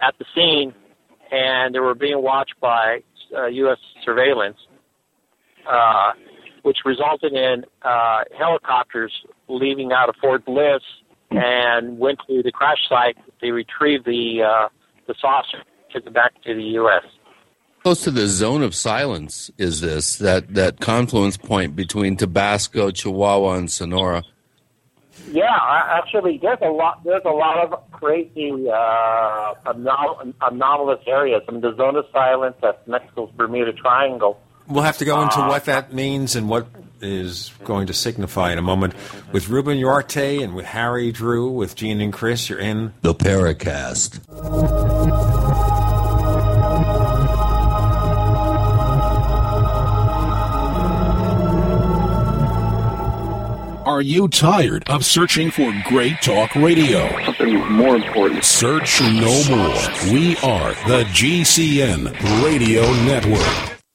at 0.00 0.14
the 0.18 0.24
scene, 0.34 0.74
and 1.30 1.74
they 1.74 1.78
were 1.78 1.94
being 1.94 2.22
watched 2.22 2.54
by 2.60 3.00
uh, 3.34 3.46
U.S. 3.46 3.78
surveillance, 4.04 4.58
uh, 5.70 6.12
which 6.62 6.78
resulted 6.84 7.32
in 7.32 7.64
uh, 7.82 8.24
helicopters 8.36 9.12
leaving 9.48 9.92
out 9.92 10.08
of 10.08 10.16
Fort 10.20 10.44
Bliss 10.44 10.82
and 11.30 11.98
went 11.98 12.18
to 12.28 12.42
the 12.42 12.52
crash 12.52 12.88
site. 12.88 13.16
They 13.40 13.50
retrieved 13.50 14.06
the 14.06 14.42
uh, 14.42 14.68
the 15.06 15.14
saucer, 15.20 15.62
took 15.92 16.06
it 16.06 16.12
back 16.12 16.40
to 16.44 16.54
the 16.54 16.62
U.S. 16.62 17.04
Close 17.82 18.02
to 18.04 18.10
the 18.10 18.26
zone 18.28 18.62
of 18.62 18.74
silence 18.74 19.50
is 19.58 19.80
this 19.80 20.16
that 20.16 20.54
that 20.54 20.80
confluence 20.80 21.36
point 21.36 21.76
between 21.76 22.16
Tabasco, 22.16 22.90
Chihuahua, 22.90 23.54
and 23.54 23.70
Sonora. 23.70 24.24
Yeah, 25.30 25.56
actually, 25.60 26.38
there's 26.40 26.58
a 26.62 26.70
lot. 26.70 27.04
There's 27.04 27.24
a 27.24 27.30
lot 27.30 27.58
of 27.58 27.90
crazy 27.92 28.50
uh, 28.68 29.54
anom- 29.66 30.34
anomalous 30.40 31.00
areas. 31.06 31.42
I 31.48 31.52
mean, 31.52 31.60
the 31.60 31.74
zone 31.76 31.96
of 31.96 32.06
silence. 32.12 32.56
That's 32.62 32.78
Mexico's 32.86 33.30
Bermuda 33.36 33.72
Triangle. 33.72 34.40
We'll 34.66 34.82
have 34.82 34.98
to 34.98 35.04
go 35.04 35.20
into 35.22 35.38
Uh, 35.40 35.48
what 35.48 35.66
that 35.66 35.92
means 35.92 36.34
and 36.36 36.48
what 36.48 36.66
is 37.00 37.52
going 37.64 37.86
to 37.88 37.92
signify 37.92 38.50
in 38.52 38.58
a 38.58 38.62
moment 38.62 38.94
with 39.32 39.48
Ruben 39.50 39.76
Uriarte 39.78 40.42
and 40.42 40.54
with 40.54 40.64
Harry 40.64 41.12
Drew, 41.12 41.50
with 41.50 41.74
Gene 41.76 42.00
and 42.00 42.12
Chris. 42.12 42.48
You're 42.48 42.58
in 42.60 42.94
the 43.02 43.14
Paracast. 43.14 44.20
Are 53.86 54.00
you 54.00 54.28
tired 54.28 54.88
of 54.88 55.04
searching 55.04 55.50
for 55.50 55.72
great 55.86 56.20
talk 56.22 56.54
radio? 56.56 57.06
Something 57.26 57.70
more 57.72 57.96
important. 57.96 58.42
Search 58.42 59.00
no 59.02 59.44
more. 59.50 60.12
We 60.12 60.36
are 60.38 60.72
the 60.88 61.04
GCN 61.12 62.10
Radio 62.42 62.82
Network. 63.04 63.73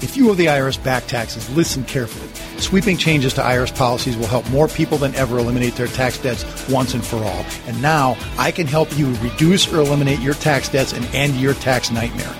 If 0.00 0.16
you 0.16 0.30
owe 0.30 0.34
the 0.34 0.46
IRS 0.46 0.82
back 0.82 1.06
taxes, 1.06 1.48
listen 1.56 1.84
carefully. 1.84 2.28
Sweeping 2.60 2.96
changes 2.96 3.34
to 3.34 3.40
IRS 3.40 3.74
policies 3.74 4.16
will 4.16 4.26
help 4.26 4.48
more 4.50 4.68
people 4.68 4.98
than 4.98 5.14
ever 5.14 5.38
eliminate 5.38 5.74
their 5.74 5.86
tax 5.88 6.18
debts 6.18 6.68
once 6.68 6.94
and 6.94 7.04
for 7.04 7.16
all. 7.16 7.44
And 7.66 7.80
now 7.82 8.16
I 8.36 8.50
can 8.50 8.66
help 8.66 8.96
you 8.96 9.12
reduce 9.16 9.72
or 9.72 9.80
eliminate 9.80 10.20
your 10.20 10.34
tax 10.34 10.68
debts 10.68 10.92
and 10.92 11.04
end 11.14 11.36
your 11.36 11.54
tax 11.54 11.90
nightmare. 11.90 12.34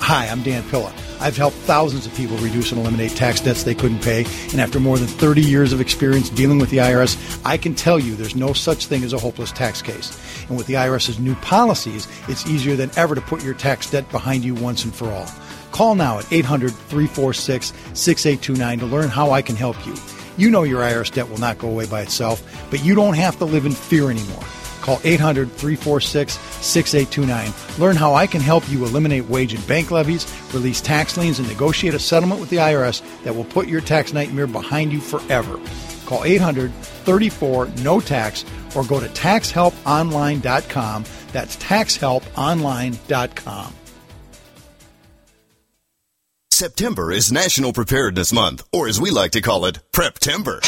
Hi, 0.00 0.26
I'm 0.26 0.42
Dan 0.42 0.62
Pilla. 0.68 0.92
I've 1.20 1.36
helped 1.36 1.56
thousands 1.58 2.04
of 2.04 2.14
people 2.14 2.36
reduce 2.38 2.72
and 2.72 2.80
eliminate 2.80 3.12
tax 3.12 3.40
debts 3.40 3.62
they 3.62 3.76
couldn't 3.76 4.02
pay, 4.02 4.24
and 4.50 4.60
after 4.60 4.80
more 4.80 4.98
than 4.98 5.06
30 5.06 5.40
years 5.40 5.72
of 5.72 5.80
experience 5.80 6.28
dealing 6.28 6.58
with 6.58 6.70
the 6.70 6.78
IRS, 6.78 7.40
I 7.44 7.56
can 7.56 7.76
tell 7.76 8.00
you 8.00 8.16
there's 8.16 8.34
no 8.34 8.52
such 8.52 8.86
thing 8.86 9.04
as 9.04 9.12
a 9.12 9.18
hopeless 9.18 9.52
tax 9.52 9.80
case. 9.80 10.18
And 10.48 10.56
with 10.56 10.66
the 10.66 10.74
IRS's 10.74 11.20
new 11.20 11.36
policies, 11.36 12.08
it's 12.26 12.44
easier 12.48 12.74
than 12.74 12.90
ever 12.96 13.14
to 13.14 13.20
put 13.20 13.44
your 13.44 13.54
tax 13.54 13.88
debt 13.88 14.10
behind 14.10 14.44
you 14.44 14.56
once 14.56 14.82
and 14.82 14.92
for 14.92 15.08
all. 15.10 15.28
Call 15.72 15.96
now 15.96 16.18
at 16.18 16.32
800 16.32 16.70
346 16.70 17.72
6829 17.94 18.78
to 18.78 18.86
learn 18.86 19.08
how 19.08 19.32
I 19.32 19.42
can 19.42 19.56
help 19.56 19.84
you. 19.86 19.94
You 20.36 20.50
know 20.50 20.62
your 20.62 20.82
IRS 20.82 21.12
debt 21.12 21.28
will 21.28 21.38
not 21.38 21.58
go 21.58 21.68
away 21.68 21.86
by 21.86 22.02
itself, 22.02 22.40
but 22.70 22.84
you 22.84 22.94
don't 22.94 23.14
have 23.14 23.38
to 23.38 23.44
live 23.44 23.66
in 23.66 23.72
fear 23.72 24.08
anymore. 24.10 24.44
Call 24.82 25.00
800 25.04 25.50
346 25.50 26.34
6829. 26.34 27.80
Learn 27.80 27.96
how 27.96 28.14
I 28.14 28.26
can 28.26 28.40
help 28.40 28.68
you 28.70 28.84
eliminate 28.84 29.28
wage 29.28 29.54
and 29.54 29.66
bank 29.66 29.90
levies, 29.90 30.32
release 30.52 30.80
tax 30.80 31.16
liens, 31.16 31.38
and 31.38 31.48
negotiate 31.48 31.94
a 31.94 31.98
settlement 31.98 32.40
with 32.40 32.50
the 32.50 32.58
IRS 32.58 33.02
that 33.24 33.34
will 33.34 33.44
put 33.44 33.68
your 33.68 33.80
tax 33.80 34.12
nightmare 34.12 34.46
behind 34.46 34.92
you 34.92 35.00
forever. 35.00 35.58
Call 36.06 36.24
800 36.24 36.72
34 36.72 37.66
NO 37.82 38.00
TAX 38.00 38.44
or 38.76 38.84
go 38.84 39.00
to 39.00 39.08
taxhelponline.com. 39.08 41.04
That's 41.32 41.56
taxhelponline.com. 41.56 43.74
September 46.62 47.10
is 47.10 47.32
National 47.32 47.72
Preparedness 47.72 48.32
Month, 48.32 48.64
or 48.70 48.86
as 48.86 49.00
we 49.00 49.10
like 49.10 49.32
to 49.32 49.40
call 49.40 49.64
it, 49.64 49.80
Preptember. 49.90 50.60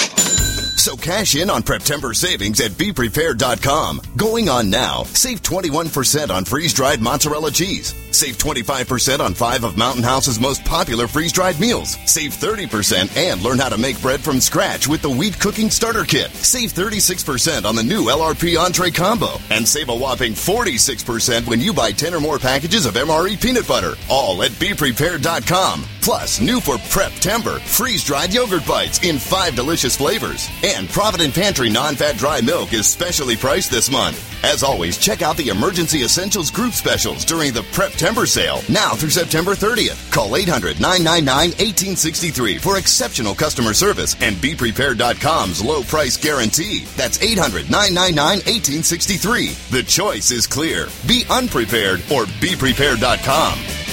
So 0.84 0.96
cash 0.98 1.34
in 1.34 1.48
on 1.48 1.62
Preptember 1.62 2.14
savings 2.14 2.60
at 2.60 2.72
BePrepared.com. 2.72 4.02
Going 4.18 4.50
on 4.50 4.68
now. 4.68 5.04
Save 5.04 5.40
21% 5.40 6.28
on 6.28 6.44
freeze-dried 6.44 7.00
mozzarella 7.00 7.52
cheese. 7.52 7.94
Save 8.10 8.36
25% 8.36 9.20
on 9.20 9.32
five 9.32 9.64
of 9.64 9.78
Mountain 9.78 10.02
House's 10.02 10.38
most 10.38 10.62
popular 10.66 11.08
freeze-dried 11.08 11.58
meals. 11.58 11.96
Save 12.04 12.32
30% 12.32 13.16
and 13.16 13.40
learn 13.40 13.58
how 13.58 13.70
to 13.70 13.78
make 13.78 14.00
bread 14.02 14.20
from 14.20 14.40
scratch 14.40 14.86
with 14.86 15.00
the 15.00 15.08
Wheat 15.08 15.40
Cooking 15.40 15.70
Starter 15.70 16.04
Kit. 16.04 16.30
Save 16.32 16.74
36% 16.74 17.64
on 17.64 17.74
the 17.74 17.82
new 17.82 18.04
LRP 18.04 18.60
Entree 18.62 18.90
Combo. 18.90 19.38
And 19.48 19.66
save 19.66 19.88
a 19.88 19.96
whopping 19.96 20.34
46% 20.34 21.46
when 21.46 21.60
you 21.60 21.72
buy 21.72 21.92
10 21.92 22.12
or 22.12 22.20
more 22.20 22.38
packages 22.38 22.84
of 22.84 22.92
MRE 22.92 23.40
peanut 23.40 23.66
butter. 23.66 23.94
All 24.10 24.42
at 24.42 24.50
BePrepared.com. 24.50 25.86
Plus, 26.02 26.42
new 26.42 26.60
for 26.60 26.76
Preptember, 26.92 27.58
freeze-dried 27.60 28.34
yogurt 28.34 28.66
bites 28.66 29.02
in 29.02 29.18
five 29.18 29.56
delicious 29.56 29.96
flavors. 29.96 30.50
And 30.62 30.73
Provident 30.88 31.34
Pantry 31.34 31.70
non-fat 31.70 32.16
dry 32.16 32.40
milk 32.40 32.72
is 32.72 32.86
specially 32.86 33.36
priced 33.36 33.70
this 33.70 33.90
month. 33.90 34.18
As 34.44 34.62
always, 34.62 34.96
check 34.98 35.22
out 35.22 35.36
the 35.36 35.48
Emergency 35.48 36.02
Essentials 36.02 36.50
group 36.50 36.72
specials 36.72 37.24
during 37.24 37.52
the 37.52 37.62
Preptember 37.72 38.26
sale, 38.26 38.60
now 38.68 38.94
through 38.94 39.10
September 39.10 39.52
30th. 39.52 40.10
Call 40.12 40.30
800-999-1863 40.30 42.60
for 42.60 42.78
exceptional 42.78 43.34
customer 43.34 43.72
service 43.72 44.16
and 44.20 44.36
BePrepared.com's 44.36 45.62
low 45.62 45.82
price 45.82 46.16
guarantee. 46.16 46.84
That's 46.96 47.18
800-999-1863. 47.18 49.70
The 49.70 49.82
choice 49.84 50.30
is 50.30 50.46
clear. 50.46 50.88
Be 51.06 51.24
unprepared 51.30 52.00
or 52.12 52.24
BePrepared.com. 52.24 53.83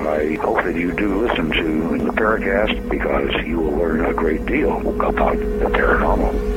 and 0.00 0.08
I 0.08 0.34
hope 0.42 0.64
that 0.64 0.74
you 0.74 0.92
do 0.92 1.26
listen 1.26 1.50
to 1.50 1.98
the 1.98 2.12
Paracast 2.12 2.88
because 2.88 3.46
you 3.46 3.58
will 3.58 3.76
learn 3.76 4.04
a 4.06 4.14
great 4.14 4.46
deal 4.46 4.78
about 4.98 5.36
the 5.36 5.66
paranormal. 5.66 6.56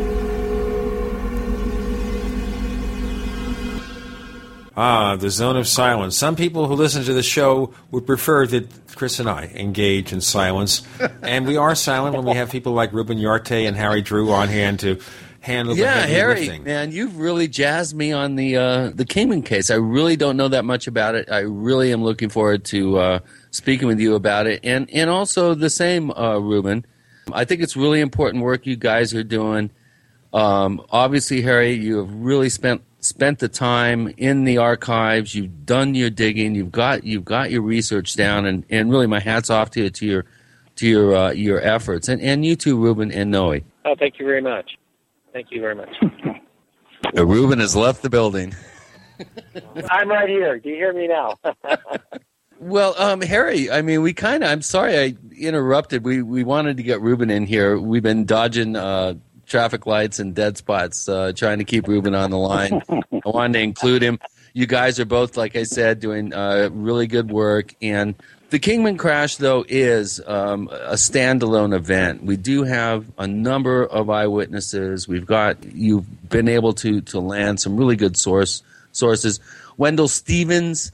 Ah, 4.75 5.15
the 5.17 5.29
zone 5.29 5.57
of 5.57 5.67
silence. 5.67 6.17
Some 6.17 6.35
people 6.35 6.67
who 6.67 6.73
listen 6.73 7.03
to 7.03 7.13
the 7.13 7.21
show 7.21 7.73
would 7.91 8.07
prefer 8.07 8.47
that 8.47 8.69
Chris 8.95 9.19
and 9.19 9.29
I 9.29 9.51
engage 9.53 10.13
in 10.13 10.21
silence, 10.21 10.81
and 11.21 11.45
we 11.45 11.57
are 11.57 11.75
silent 11.75 12.15
when 12.15 12.25
we 12.25 12.33
have 12.33 12.49
people 12.49 12.71
like 12.71 12.93
Ruben 12.93 13.17
Uriarte 13.17 13.67
and 13.67 13.75
Harry 13.75 14.01
Drew 14.01 14.31
on 14.31 14.47
hand 14.47 14.79
to 14.79 14.99
handle 15.43 15.75
the 15.75 15.81
Yeah, 15.81 15.93
heavy 16.01 16.13
Harry, 16.13 16.39
lifting. 16.47 16.63
man, 16.63 16.91
you've 16.91 17.17
really 17.17 17.47
jazzed 17.47 17.95
me 17.95 18.11
on 18.11 18.35
the 18.35 18.57
uh, 18.57 18.91
the 18.95 19.05
Kingman 19.05 19.43
case. 19.43 19.69
I 19.69 19.75
really 19.75 20.15
don't 20.15 20.37
know 20.37 20.47
that 20.47 20.65
much 20.65 20.87
about 20.87 21.15
it. 21.15 21.29
I 21.31 21.39
really 21.39 21.91
am 21.91 22.03
looking 22.03 22.29
forward 22.29 22.63
to 22.65 22.97
uh, 22.97 23.19
speaking 23.51 23.87
with 23.87 23.99
you 23.99 24.15
about 24.15 24.47
it, 24.47 24.61
and 24.63 24.89
and 24.91 25.09
also 25.09 25.53
the 25.53 25.69
same, 25.69 26.11
uh, 26.11 26.37
Ruben. 26.39 26.85
I 27.31 27.45
think 27.45 27.61
it's 27.61 27.75
really 27.77 28.01
important 28.01 28.43
work 28.43 28.65
you 28.65 28.75
guys 28.75 29.13
are 29.13 29.23
doing. 29.23 29.69
Um, 30.33 30.81
obviously, 30.89 31.41
Harry, 31.41 31.73
you 31.73 31.97
have 31.97 32.13
really 32.13 32.49
spent 32.49 32.81
spent 32.99 33.39
the 33.39 33.49
time 33.49 34.13
in 34.17 34.45
the 34.45 34.57
archives. 34.57 35.35
You've 35.35 35.65
done 35.65 35.93
your 35.93 36.09
digging. 36.09 36.55
You've 36.55 36.71
got 36.71 37.03
you've 37.03 37.25
got 37.25 37.51
your 37.51 37.61
research 37.61 38.15
down, 38.15 38.45
and, 38.45 38.65
and 38.69 38.89
really, 38.89 39.07
my 39.07 39.19
hats 39.19 39.49
off 39.49 39.71
to 39.71 39.83
you 39.83 39.89
to 39.89 40.05
your 40.05 40.25
to 40.77 40.87
your 40.87 41.15
uh, 41.15 41.31
your 41.31 41.61
efforts, 41.61 42.07
and 42.09 42.21
and 42.21 42.45
you 42.45 42.55
too, 42.55 42.77
Ruben 42.81 43.11
and 43.11 43.29
Noe. 43.29 43.59
Oh, 43.85 43.95
thank 43.99 44.17
you 44.19 44.25
very 44.25 44.41
much. 44.41 44.77
Thank 45.33 45.51
you 45.51 45.61
very 45.61 45.75
much. 45.75 45.95
Uh, 47.17 47.25
Ruben 47.25 47.59
has 47.59 47.75
left 47.75 48.01
the 48.01 48.09
building. 48.09 48.55
I'm 49.89 50.09
right 50.09 50.29
here. 50.29 50.57
Do 50.57 50.69
you 50.69 50.75
hear 50.75 50.93
me 50.93 51.07
now? 51.07 51.37
Well, 52.59 52.95
um, 52.97 53.19
Harry, 53.19 53.69
I 53.69 53.81
mean, 53.81 54.01
we 54.01 54.13
kind 54.13 54.41
of, 54.41 54.49
I'm 54.49 54.61
sorry 54.61 54.97
I 54.97 55.17
interrupted. 55.37 56.05
We, 56.05 56.21
we 56.21 56.45
wanted 56.45 56.77
to 56.77 56.83
get 56.83 57.01
Ruben 57.01 57.29
in 57.29 57.45
here. 57.45 57.77
We've 57.77 58.01
been 58.03 58.23
dodging 58.23 58.77
uh, 58.77 59.15
traffic 59.45 59.85
lights 59.85 60.19
and 60.19 60.33
dead 60.33 60.57
spots, 60.57 61.09
uh, 61.09 61.33
trying 61.35 61.57
to 61.57 61.65
keep 61.65 61.89
Ruben 61.89 62.15
on 62.15 62.31
the 62.31 62.37
line. 62.37 62.81
I 62.89 63.01
wanted 63.25 63.53
to 63.53 63.59
include 63.59 64.01
him. 64.01 64.17
You 64.53 64.65
guys 64.65 64.97
are 65.01 65.05
both, 65.05 65.35
like 65.35 65.57
I 65.57 65.63
said, 65.63 65.99
doing 65.99 66.33
uh, 66.33 66.69
really 66.71 67.07
good 67.07 67.31
work. 67.31 67.75
And 67.81 68.15
the 68.53 68.59
Kingman 68.59 68.97
crash, 68.97 69.37
though, 69.37 69.65
is 69.67 70.21
um, 70.27 70.69
a 70.71 70.93
standalone 70.93 71.73
event. 71.73 72.23
We 72.23 72.37
do 72.37 72.61
have 72.61 73.11
a 73.17 73.25
number 73.25 73.83
of 73.83 74.11
eyewitnesses. 74.11 75.07
We've 75.07 75.25
got, 75.25 75.63
you've 75.73 76.29
been 76.29 76.47
able 76.47 76.73
to, 76.73 77.01
to 77.01 77.19
land 77.19 77.59
some 77.59 77.77
really 77.77 77.95
good 77.95 78.15
source 78.15 78.61
sources. 78.91 79.39
Wendell 79.77 80.07
Stevens, 80.07 80.91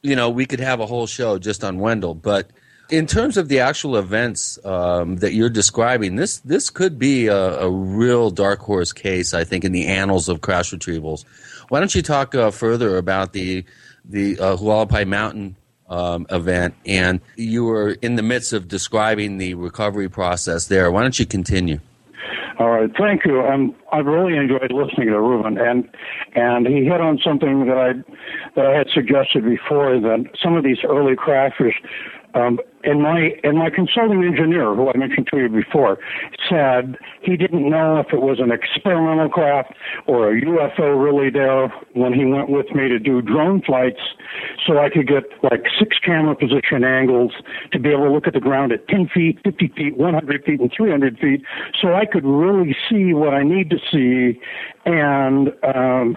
you 0.00 0.16
know, 0.16 0.30
we 0.30 0.46
could 0.46 0.60
have 0.60 0.80
a 0.80 0.86
whole 0.86 1.06
show 1.06 1.36
just 1.36 1.62
on 1.62 1.78
Wendell, 1.78 2.14
but 2.14 2.48
in 2.88 3.06
terms 3.06 3.36
of 3.36 3.48
the 3.48 3.60
actual 3.60 3.98
events 3.98 4.58
um, 4.64 5.16
that 5.16 5.34
you're 5.34 5.50
describing, 5.50 6.16
this 6.16 6.38
this 6.38 6.70
could 6.70 6.98
be 6.98 7.26
a, 7.26 7.60
a 7.60 7.70
real 7.70 8.30
dark 8.30 8.60
horse 8.60 8.94
case, 8.94 9.34
I 9.34 9.44
think, 9.44 9.64
in 9.64 9.72
the 9.72 9.88
annals 9.88 10.30
of 10.30 10.40
crash 10.40 10.72
retrievals. 10.72 11.26
Why 11.68 11.80
don't 11.80 11.94
you 11.94 12.00
talk 12.00 12.34
uh, 12.34 12.50
further 12.50 12.96
about 12.96 13.34
the 13.34 13.66
the 14.06 14.38
uh, 14.38 14.56
Hualapai 14.56 15.06
Mountain 15.06 15.56
um, 15.88 16.26
event? 16.30 16.74
And 16.86 17.20
you 17.36 17.64
were 17.64 17.90
in 18.02 18.16
the 18.16 18.22
midst 18.22 18.52
of 18.52 18.68
describing 18.68 19.38
the 19.38 19.54
recovery 19.54 20.08
process 20.08 20.66
there. 20.66 20.90
Why 20.90 21.02
don't 21.02 21.18
you 21.18 21.26
continue? 21.26 21.80
All 22.58 22.70
right, 22.70 22.90
thank 22.96 23.24
you. 23.24 23.40
Um, 23.40 23.74
I've 23.92 24.06
really 24.06 24.36
enjoyed 24.36 24.70
listening 24.70 25.08
to 25.08 25.20
Ruben, 25.20 25.58
and 25.58 25.88
and 26.36 26.66
he 26.68 26.84
hit 26.84 27.00
on 27.00 27.18
something 27.18 27.66
that 27.66 27.76
I 27.76 27.92
that 28.54 28.66
I 28.66 28.78
had 28.78 28.86
suggested 28.94 29.44
before 29.44 29.98
that 29.98 30.26
some 30.40 30.54
of 30.54 30.62
these 30.62 30.78
early 30.88 31.16
crashers. 31.16 31.72
Um, 32.34 32.58
and 32.82 33.00
my 33.00 33.30
and 33.42 33.58
my 33.58 33.70
consulting 33.70 34.24
engineer, 34.24 34.74
who 34.74 34.90
I 34.90 34.96
mentioned 34.96 35.28
to 35.32 35.38
you 35.38 35.48
before, 35.48 35.98
said 36.48 36.96
he 37.22 37.36
didn't 37.36 37.68
know 37.68 37.98
if 37.98 38.12
it 38.12 38.20
was 38.20 38.40
an 38.40 38.50
experimental 38.50 39.28
craft 39.28 39.72
or 40.06 40.30
a 40.30 40.40
UFO 40.40 41.02
really 41.02 41.30
there 41.30 41.68
when 41.94 42.12
he 42.12 42.24
went 42.24 42.50
with 42.50 42.70
me 42.74 42.88
to 42.88 42.98
do 42.98 43.22
drone 43.22 43.62
flights, 43.62 44.00
so 44.66 44.78
I 44.78 44.90
could 44.90 45.06
get 45.06 45.24
like 45.42 45.64
six 45.78 45.96
camera 45.98 46.34
position 46.34 46.84
angles 46.84 47.32
to 47.72 47.78
be 47.78 47.90
able 47.90 48.04
to 48.04 48.10
look 48.10 48.26
at 48.26 48.34
the 48.34 48.40
ground 48.40 48.72
at 48.72 48.86
10 48.88 49.08
feet, 49.14 49.38
50 49.44 49.68
feet, 49.68 49.96
100 49.96 50.44
feet, 50.44 50.60
and 50.60 50.72
300 50.76 51.18
feet, 51.18 51.42
so 51.80 51.94
I 51.94 52.04
could 52.04 52.24
really 52.24 52.76
see 52.90 53.14
what 53.14 53.32
I 53.32 53.44
need 53.44 53.70
to 53.70 53.78
see, 53.90 54.40
and 54.84 55.52
um, 55.62 56.16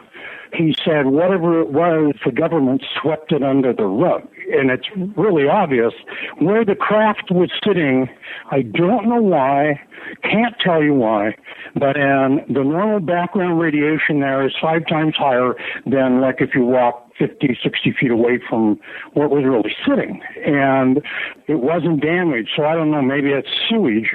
he 0.53 0.75
said 0.83 1.07
whatever 1.07 1.61
it 1.61 1.69
was, 1.69 2.15
the 2.25 2.31
government 2.31 2.83
swept 3.01 3.31
it 3.31 3.43
under 3.43 3.73
the 3.73 3.85
rug. 3.85 4.27
And 4.51 4.71
it's 4.71 4.87
really 5.17 5.47
obvious 5.47 5.93
where 6.39 6.63
the 6.63 6.75
craft 6.75 7.31
was 7.31 7.51
sitting. 7.65 8.07
I 8.51 8.61
don't 8.61 9.09
know 9.09 9.21
why, 9.21 9.81
can't 10.23 10.55
tell 10.63 10.81
you 10.81 10.93
why, 10.93 11.35
but 11.75 11.97
and 11.97 12.41
the 12.47 12.63
normal 12.63 12.99
background 12.99 13.59
radiation 13.59 14.21
there 14.21 14.45
is 14.45 14.53
five 14.61 14.87
times 14.87 15.15
higher 15.17 15.55
than 15.85 16.21
like 16.21 16.37
if 16.39 16.51
you 16.55 16.63
walk 16.63 17.11
50, 17.19 17.57
60 17.61 17.95
feet 17.99 18.11
away 18.11 18.39
from 18.49 18.79
where 19.13 19.25
it 19.25 19.31
was 19.31 19.43
really 19.43 19.75
sitting. 19.87 20.21
And 20.45 21.01
it 21.47 21.59
wasn't 21.59 22.01
damaged, 22.01 22.49
so 22.55 22.63
I 22.63 22.75
don't 22.75 22.91
know, 22.91 23.01
maybe 23.01 23.31
it's 23.31 23.49
sewage 23.69 24.11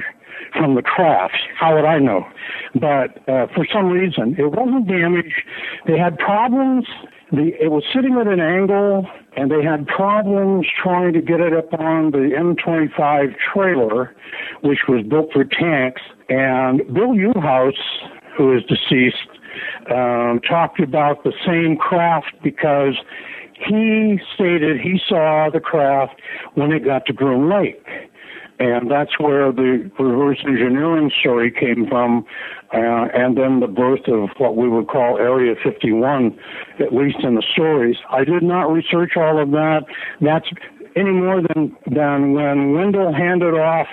from 0.56 0.74
the 0.74 0.82
craft. 0.82 1.36
How 1.58 1.74
would 1.74 1.84
I 1.84 1.98
know? 1.98 2.26
But 2.74 3.18
uh, 3.28 3.46
for 3.54 3.66
some 3.72 3.88
reason, 3.88 4.36
it 4.38 4.50
wasn't 4.50 4.88
damaged. 4.88 5.42
They 5.86 5.98
had 5.98 6.18
problems. 6.18 6.86
The, 7.32 7.52
it 7.58 7.70
was 7.70 7.82
sitting 7.94 8.18
at 8.20 8.26
an 8.26 8.40
angle, 8.40 9.06
and 9.36 9.50
they 9.50 9.62
had 9.64 9.86
problems 9.86 10.66
trying 10.82 11.14
to 11.14 11.22
get 11.22 11.40
it 11.40 11.54
up 11.54 11.72
on 11.72 12.10
the 12.10 12.30
M25 12.36 13.34
trailer, 13.52 14.14
which 14.62 14.80
was 14.86 15.02
built 15.06 15.32
for 15.32 15.42
tanks. 15.44 16.02
And 16.28 16.82
Bill 16.92 17.14
Uhouse, 17.14 17.72
who 18.36 18.54
is 18.54 18.62
deceased, 18.64 19.16
um, 19.90 20.40
talked 20.46 20.80
about 20.80 21.24
the 21.24 21.32
same 21.46 21.76
craft 21.76 22.34
because 22.42 22.96
he 23.54 24.20
stated 24.34 24.80
he 24.80 25.00
saw 25.08 25.48
the 25.50 25.60
craft 25.60 26.20
when 26.54 26.70
it 26.70 26.84
got 26.84 27.06
to 27.06 27.12
Groom 27.14 27.50
Lake. 27.50 27.82
And 28.62 28.88
that's 28.88 29.18
where 29.18 29.50
the 29.50 29.90
reverse 29.98 30.38
engineering 30.46 31.10
story 31.18 31.50
came 31.50 31.88
from, 31.88 32.24
uh, 32.72 33.08
and 33.12 33.36
then 33.36 33.58
the 33.58 33.66
birth 33.66 34.06
of 34.06 34.28
what 34.38 34.56
we 34.56 34.68
would 34.68 34.86
call 34.86 35.18
Area 35.18 35.56
51, 35.60 36.38
at 36.78 36.94
least 36.94 37.18
in 37.24 37.34
the 37.34 37.42
stories. 37.52 37.96
I 38.08 38.22
did 38.22 38.44
not 38.44 38.72
research 38.72 39.16
all 39.16 39.42
of 39.42 39.50
that. 39.50 39.80
That's 40.20 40.46
any 40.94 41.10
more 41.10 41.42
than, 41.42 41.76
than 41.90 42.34
when 42.34 42.72
Wendell 42.74 43.12
handed 43.12 43.54
off 43.54 43.88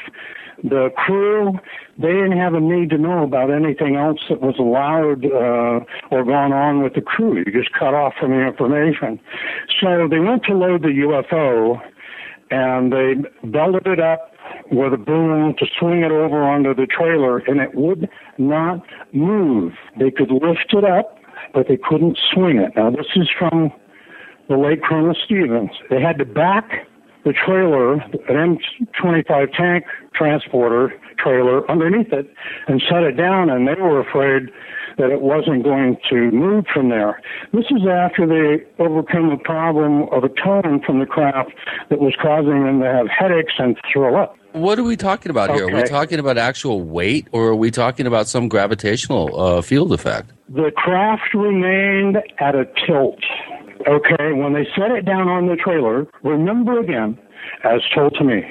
the 0.64 0.92
crew, 0.96 1.58
they 1.98 2.10
didn't 2.10 2.38
have 2.38 2.54
a 2.54 2.60
need 2.60 2.92
to 2.92 3.00
know 3.00 3.24
about 3.24 3.50
anything 3.50 3.96
else 3.96 4.20
that 4.30 4.40
was 4.40 4.60
allowed 4.60 5.26
uh, 5.26 5.84
or 6.16 6.24
gone 6.26 6.54
on 6.54 6.84
with 6.84 6.94
the 6.94 7.02
crew. 7.02 7.38
You 7.38 7.46
just 7.46 7.74
cut 7.74 7.96
off 7.96 8.14
from 8.20 8.32
the 8.32 8.46
information. 8.46 9.20
So 9.82 10.08
they 10.08 10.20
went 10.20 10.44
to 10.44 10.54
load 10.54 10.84
the 10.84 10.90
UFO, 10.90 11.82
and 12.52 12.92
they 12.92 13.16
belted 13.44 13.88
it 13.88 14.00
up 14.00 14.32
with 14.72 14.94
a 14.94 14.98
boom 14.98 15.56
to 15.60 15.66
swing 15.80 16.04
it 16.04 16.12
over 16.12 16.44
onto 16.44 16.74
the 16.74 16.86
trailer, 16.86 17.40
and 17.40 17.60
it 17.60 17.76
would 17.76 18.10
not 18.38 18.86
move. 19.14 19.74
They 20.00 20.12
could 20.12 20.32
lift 20.32 20.74
it 20.74 20.84
up, 20.84 21.18
but 21.54 21.68
they 21.68 21.78
couldn't 21.78 22.18
swing 22.34 22.58
it. 22.58 22.76
Now, 22.76 22.90
this 22.90 23.08
is 23.16 23.30
from 23.38 23.72
the 24.48 24.58
late 24.58 24.84
Colonel 24.84 25.16
Stevens. 25.26 25.72
They 25.90 26.02
had 26.02 26.18
to 26.18 26.26
back 26.26 26.88
the 27.26 27.34
trailer, 27.34 27.94
an 27.94 28.60
M25 29.04 29.54
tank 29.54 29.86
transporter 30.16 30.94
trailer 31.18 31.70
underneath 31.70 32.12
it 32.14 32.34
and 32.68 32.82
set 32.90 33.04
it 33.04 33.18
down, 33.18 33.50
and 33.50 33.68
they 33.68 33.80
were 33.80 34.00
afraid 34.00 34.50
that 35.00 35.10
it 35.10 35.22
wasn't 35.22 35.64
going 35.64 35.98
to 36.10 36.30
move 36.32 36.66
from 36.72 36.90
there. 36.90 37.22
This 37.54 37.66
is 37.72 37.88
after 37.90 38.28
they 38.28 38.66
overcame 38.84 39.30
the 39.30 39.42
problem 39.44 40.04
of 40.12 40.24
a 40.24 40.30
tone 40.30 40.82
from 40.86 41.00
the 41.00 41.06
craft 41.06 41.52
that 41.90 42.00
was 42.00 42.14
causing 42.22 42.66
them 42.66 42.82
to 42.82 42.86
have 42.86 43.08
headaches 43.08 43.54
and 43.58 43.76
throw 43.92 44.22
up. 44.22 44.36
What 44.52 44.78
are 44.80 44.84
we 44.84 44.98
talking 44.98 45.30
about 45.30 45.52
here? 45.54 45.68
Are 45.70 45.76
we 45.76 45.84
talking 45.84 46.20
about 46.20 46.38
actual 46.38 46.82
weight, 46.82 47.28
or 47.32 47.50
are 47.50 47.56
we 47.56 47.70
talking 47.70 48.08
about 48.08 48.28
some 48.28 48.50
gravitational 48.50 49.40
uh, 49.40 49.62
field 49.62 49.94
effect? 49.94 50.32
The 50.50 50.72
craft 50.76 51.34
remained 51.34 52.18
at 52.40 52.56
a 52.56 52.66
tilt. 52.86 53.20
Okay, 53.88 54.34
when 54.34 54.54
they 54.54 54.68
set 54.76 54.92
it 54.92 55.06
down 55.06 55.30
on 55.30 55.48
the 55.48 55.56
trailer, 55.56 56.08
remember 56.24 56.80
again, 56.80 57.18
as 57.64 57.82
told 57.96 58.16
to 58.16 58.24
me. 58.24 58.44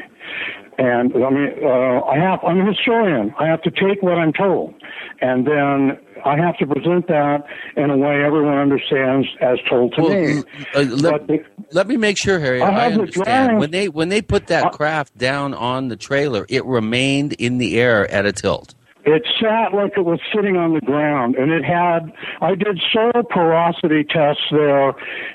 And 0.79 1.13
I 1.13 1.31
mean, 1.31 1.55
uh, 1.65 2.01
I 2.05 2.17
have, 2.19 2.39
I'm 2.45 2.61
a 2.61 2.73
historian. 2.73 3.35
I 3.39 3.47
have 3.47 3.61
to 3.63 3.71
take 3.71 4.01
what 4.01 4.17
I'm 4.17 4.33
told. 4.33 4.75
And 5.21 5.45
then 5.45 5.99
I 6.25 6.37
have 6.37 6.57
to 6.59 6.67
present 6.67 7.07
that 7.09 7.45
in 7.77 7.91
a 7.91 7.97
way 7.97 8.25
everyone 8.25 8.59
understands 8.59 9.27
as 9.41 9.59
told 9.69 9.95
to 9.95 10.03
me. 10.09 10.43
Uh, 10.75 10.83
let, 10.83 11.29
let 11.73 11.89
me 11.89 11.97
make 11.97 12.17
sure, 12.17 12.39
Harry. 12.39 12.61
I 12.63 12.69
I, 12.69 12.85
have 12.85 12.95
the 12.95 13.01
understand. 13.01 13.59
When 13.59 13.71
they 13.71 13.89
when 13.89 14.09
they 14.09 14.23
put 14.23 14.49
that 14.49 14.73
craft 14.73 15.17
down 15.17 15.55
on 15.55 15.89
the 15.89 15.97
trailer, 15.97 16.47
it 16.49 16.65
remained 16.65 17.33
in 17.35 17.59
the 17.59 17.79
air 17.81 18.11
at 18.11 18.27
a 18.27 18.33
tilt. 18.33 18.75
It 19.09 19.27
sat 19.41 19.73
like 19.73 19.97
it 19.97 20.05
was 20.05 20.21
sitting 20.35 20.59
on 20.59 20.75
the 20.75 20.83
ground, 20.83 21.35
and 21.37 21.51
it 21.51 21.65
had. 21.65 22.13
I 22.43 22.55
did 22.55 22.79
soil 22.93 23.25
porosity 23.25 24.05
tests 24.05 24.45
there 24.51 24.93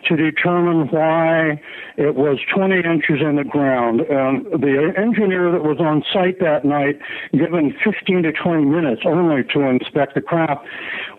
to 0.07 0.15
determine 0.15 0.89
why 0.89 1.59
it 1.97 2.13
was 2.13 2.37
20 2.53 2.75
inches 2.85 3.17
in 3.19 3.35
the 3.37 3.43
ground. 3.43 4.01
And 4.01 4.45
the 4.61 4.93
engineer 4.95 5.51
that 5.51 5.63
was 5.63 5.79
on 5.79 6.03
site 6.13 6.39
that 6.39 6.65
night, 6.65 6.99
given 7.31 7.73
15 7.83 8.21
to 8.21 8.31
20 8.31 8.63
minutes 8.63 9.01
only 9.05 9.41
to 9.53 9.61
inspect 9.61 10.13
the 10.13 10.21
craft, 10.21 10.61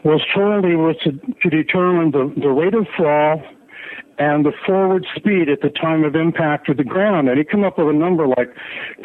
was 0.05 0.23
told 0.33 0.65
he 0.65 0.77
was 0.77 0.95
to, 1.03 1.11
to 1.11 1.51
determine 1.51 2.13
the, 2.13 2.33
the 2.41 2.51
rate 2.51 2.75
of 2.75 2.87
fall 2.97 3.43
and 4.19 4.47
the 4.47 4.53
forward 4.65 5.05
speed 5.17 5.49
at 5.49 5.61
the 5.61 5.71
time 5.71 6.05
of 6.05 6.15
impact 6.15 6.69
with 6.69 6.77
the 6.77 6.85
ground. 6.85 7.29
And 7.29 7.39
he 7.39 7.45
came 7.45 7.65
up 7.65 7.79
with 7.79 7.89
a 7.89 7.93
number 7.93 8.29
like 8.29 8.55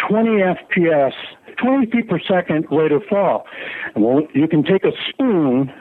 20 0.07 0.29
FPS, 0.29 1.13
20 1.61 1.91
feet 1.91 2.09
per 2.09 2.19
second 2.19 2.65
rate 2.71 2.91
of 2.91 3.03
fall. 3.09 3.45
Well, 3.95 4.27
you 4.33 4.47
can 4.47 4.63
take 4.63 4.83
a 4.83 4.91
spoon 5.09 5.71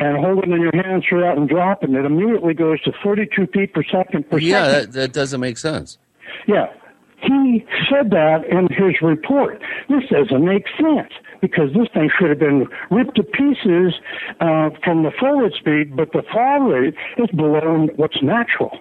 and 0.00 0.18
hold 0.18 0.44
it 0.44 0.50
in 0.50 0.60
your 0.60 0.74
hand 0.74 1.04
straight 1.04 1.24
out 1.24 1.36
and 1.36 1.48
drop 1.48 1.82
it, 1.82 1.88
and 1.88 1.98
it 1.98 2.04
immediately 2.04 2.54
goes 2.54 2.80
to 2.82 2.92
32 3.02 3.46
feet 3.48 3.72
per 3.72 3.82
second 3.84 4.28
per 4.28 4.38
yeah, 4.38 4.64
second. 4.64 4.72
that, 4.72 4.92
that 4.92 5.12
doesn't 5.12 5.40
make 5.40 5.58
sense. 5.58 5.98
Yeah. 6.46 6.66
He 7.22 7.64
said 7.90 8.10
that 8.10 8.44
in 8.50 8.68
his 8.68 9.00
report. 9.00 9.62
This 9.88 10.02
doesn't 10.10 10.44
make 10.44 10.66
sense 10.76 11.12
because 11.40 11.72
this 11.74 11.88
thing 11.94 12.10
should 12.18 12.28
have 12.28 12.38
been 12.38 12.66
ripped 12.90 13.16
to 13.16 13.22
pieces 13.22 13.94
uh, 14.40 14.70
from 14.82 15.04
the 15.04 15.10
forward 15.18 15.52
speed, 15.58 15.96
but 15.96 16.12
the 16.12 16.22
fall 16.30 16.60
rate 16.60 16.94
is 17.16 17.30
below 17.30 17.88
what's 17.96 18.22
natural. 18.22 18.78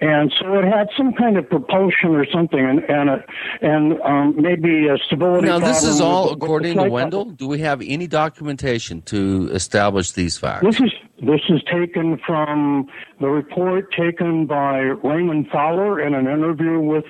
And 0.00 0.32
so 0.38 0.54
it 0.58 0.64
had 0.64 0.88
some 0.96 1.12
kind 1.14 1.36
of 1.36 1.48
propulsion 1.48 2.10
or 2.14 2.24
something, 2.32 2.58
and 2.60 2.80
and, 2.88 3.10
a, 3.10 3.24
and 3.62 4.00
um, 4.02 4.34
maybe 4.40 4.86
a 4.88 4.96
stability. 5.06 5.46
Now, 5.48 5.58
this 5.58 5.82
is 5.82 6.00
all 6.00 6.30
with 6.30 6.30
the- 6.30 6.34
with 6.38 6.42
according 6.44 6.78
to 6.78 6.88
Wendell. 6.88 7.24
Do 7.26 7.48
we 7.48 7.58
have 7.60 7.82
any 7.84 8.06
documentation 8.06 9.02
to 9.02 9.50
establish 9.52 10.12
these 10.12 10.38
facts? 10.38 10.64
This 10.64 10.80
is 10.80 10.92
this 11.20 11.40
is 11.48 11.60
taken 11.70 12.18
from 12.24 12.86
the 13.20 13.26
report 13.28 13.92
taken 13.92 14.46
by 14.46 14.78
Raymond 14.78 15.48
Fowler 15.50 16.00
in 16.00 16.14
an 16.14 16.26
interview 16.28 16.78
with 16.80 17.04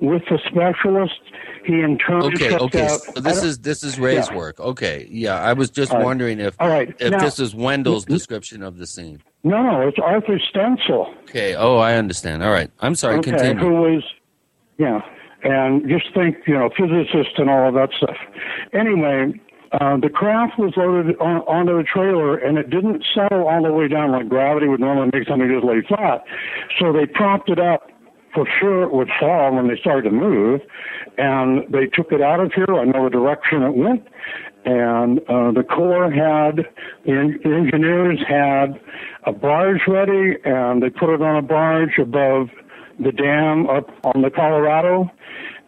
with 0.00 0.22
the 0.28 0.38
specialist. 0.46 1.14
He 1.64 1.80
in 1.80 1.96
turn 1.98 2.22
Okay, 2.24 2.54
okay. 2.56 2.84
out- 2.86 3.00
So 3.00 3.20
this 3.20 3.42
is 3.44 3.58
this 3.60 3.82
is 3.84 3.98
Ray's 3.98 4.28
Yeah. 4.28 4.36
work. 4.36 4.58
Okay, 4.60 5.06
yeah. 5.10 5.40
I 5.40 5.52
was 5.54 5.70
just 5.70 5.92
All 5.92 6.02
wondering 6.04 6.40
if 6.40 6.56
All 6.60 6.68
right. 6.68 6.92
if 6.98 7.12
Now- 7.12 7.20
this 7.20 7.38
is 7.38 7.54
Wendell's 7.54 8.04
description 8.04 8.62
of 8.62 8.76
the 8.76 8.86
scene. 8.86 9.22
No, 9.44 9.62
no, 9.62 9.86
it's 9.86 9.98
Arthur 10.02 10.40
Stansel. 10.52 11.14
Okay. 11.24 11.54
Oh, 11.54 11.76
I 11.76 11.94
understand. 11.94 12.42
All 12.42 12.50
right. 12.50 12.70
I'm 12.80 12.94
sorry. 12.94 13.18
okay, 13.18 13.30
Continue. 13.32 13.62
who 13.62 13.72
was, 13.74 14.02
yeah, 14.78 15.00
and 15.42 15.86
just 15.88 16.12
think, 16.14 16.38
you 16.46 16.54
know, 16.54 16.70
physicist 16.76 17.38
and 17.38 17.50
all 17.50 17.68
of 17.68 17.74
that 17.74 17.90
stuff. 17.96 18.16
Anyway, 18.72 19.38
uh, 19.72 19.98
the 19.98 20.08
craft 20.08 20.58
was 20.58 20.72
loaded 20.76 21.16
on, 21.20 21.42
onto 21.42 21.76
the 21.76 21.82
trailer, 21.84 22.38
and 22.38 22.56
it 22.56 22.70
didn't 22.70 23.04
settle 23.14 23.46
all 23.46 23.62
the 23.62 23.72
way 23.72 23.86
down 23.86 24.12
like 24.12 24.28
gravity 24.28 24.66
would 24.66 24.80
normally 24.80 25.10
make 25.12 25.28
something 25.28 25.48
just 25.52 25.64
lay 25.64 25.82
flat. 25.86 26.24
So 26.80 26.92
they 26.92 27.06
propped 27.06 27.50
it 27.50 27.58
up. 27.58 27.90
For 28.34 28.48
sure, 28.58 28.82
it 28.82 28.92
would 28.92 29.10
fall 29.20 29.54
when 29.54 29.68
they 29.68 29.76
started 29.76 30.10
to 30.10 30.10
move, 30.10 30.60
and 31.18 31.72
they 31.72 31.86
took 31.86 32.10
it 32.10 32.20
out 32.20 32.40
of 32.40 32.52
here. 32.52 32.66
I 32.68 32.84
know 32.84 33.04
the 33.04 33.10
direction 33.10 33.62
it 33.62 33.76
went, 33.76 34.08
and 34.64 35.18
uh, 35.28 35.52
the 35.52 35.62
Corps 35.62 36.10
had 36.10 36.66
the 37.04 37.38
engineers 37.44 38.18
had 38.26 38.80
a 39.24 39.32
barge 39.32 39.80
ready, 39.86 40.36
and 40.44 40.82
they 40.82 40.90
put 40.90 41.10
it 41.10 41.22
on 41.22 41.36
a 41.36 41.42
barge 41.42 41.98
above 41.98 42.48
the 42.98 43.12
dam 43.12 43.68
up 43.68 43.90
on 44.04 44.22
the 44.22 44.30
Colorado, 44.30 45.10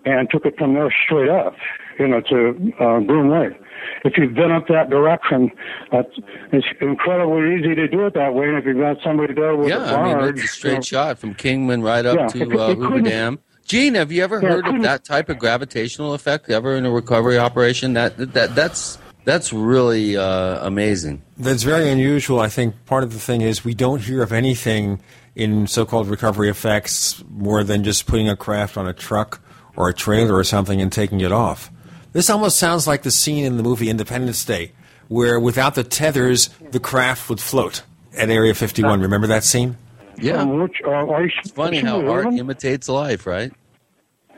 and 0.05 0.31
took 0.31 0.47
it 0.47 0.57
from 0.57 0.75
there 0.75 0.95
straight 1.05 1.29
up, 1.29 1.55
you 1.99 2.09
know, 2.09 2.21
to 2.21 2.73
uh, 2.81 3.01
Groom 3.01 3.31
Lake. 3.31 3.61
If 4.05 4.17
you've 4.17 4.35
been 4.35 4.51
up 4.53 4.69
that 4.69 4.91
direction, 4.91 5.51
that's, 5.93 6.11
it's 6.53 6.67
incredibly 6.81 7.57
easy 7.57 7.75
to 7.75 7.89
do 7.89 8.07
it 8.07 8.15
that 8.15 8.35
way. 8.35 8.49
And 8.49 8.57
if 8.57 8.65
you've 8.65 8.79
got 8.79 8.97
somebody 9.03 9.35
there 9.35 9.57
with 9.57 9.73
a 9.73 9.77
barge, 9.77 9.89
yeah, 9.91 9.97
I 9.97 10.03
mean 10.03 10.29
it's 10.29 10.39
a 10.39 10.43
you 10.43 10.49
straight 10.49 10.75
know, 10.75 10.81
shot 10.81 11.19
from 11.19 11.35
Kingman 11.35 11.83
right 11.83 12.05
up 12.05 12.17
Yeah, 12.17 12.27
to 12.29 12.51
it 12.51 12.59
uh, 12.59 12.75
Hoover 12.75 13.01
Dam. 13.01 13.39
Gene, 13.67 13.95
have 13.95 14.13
you 14.13 14.23
ever 14.23 14.41
Yeah, 14.41 14.49
heard 14.49 14.67
of 14.69 14.83
that 14.83 15.05
type 15.05 15.29
of 15.29 15.39
gravitational 15.39 16.15
effect 16.15 16.49
ever 16.51 16.77
in 16.77 16.87
a 16.87 16.91
recovery 16.91 17.37
operation? 17.37 17.95
That 17.95 18.17
that 18.35 18.55
that's 18.55 18.99
that's 19.25 19.53
really 19.53 20.17
uh, 20.17 20.65
amazing. 20.65 21.23
That's 21.37 21.65
very 21.65 21.91
unusual. 21.91 22.39
I 22.39 22.49
think 22.49 22.75
part 22.87 23.03
of 23.03 23.13
the 23.13 23.19
thing 23.19 23.41
is 23.41 23.65
we 23.65 23.75
don't 23.75 24.03
hear 24.03 24.23
of 24.23 24.33
anything 24.33 25.01
in 25.35 25.67
so-called 25.67 26.07
recovery 26.07 26.49
effects 26.49 27.23
more 27.29 27.65
than 27.65 27.83
just 27.83 28.07
putting 28.07 28.29
a 28.29 28.37
craft 28.37 28.77
on 28.77 28.87
a 28.87 28.93
truck 28.93 29.41
or 29.75 29.89
a 29.89 29.93
trailer 29.95 30.35
or 30.35 30.45
something 30.45 30.81
and 30.81 30.93
taking 30.93 31.21
it 31.21 31.33
off. 31.33 31.71
This 32.13 32.31
almost 32.31 32.59
sounds 32.59 32.87
like 32.87 33.03
the 33.03 33.11
scene 33.11 33.45
in 33.45 33.57
the 33.57 33.63
movie 33.63 33.91
Independence 33.91 34.45
Day, 34.45 34.73
where 35.09 35.39
without 35.41 35.75
the 35.75 35.85
tethers, 35.85 36.49
the 36.71 36.81
craft 36.81 37.29
would 37.29 37.41
float 37.41 37.83
at 38.17 38.31
Area 38.31 38.55
51. 38.55 39.01
Remember 39.01 39.27
that 39.27 39.45
scene? 39.45 39.77
Yeah. 40.19 40.39
From 40.41 40.61
which, 40.61 40.77
uh, 40.87 40.91
are 40.91 41.25
It's 41.27 41.51
funny 41.51 41.79
how 41.81 42.07
art 42.07 42.27
imitates 42.35 42.89
life, 42.89 43.27
right? 43.27 43.53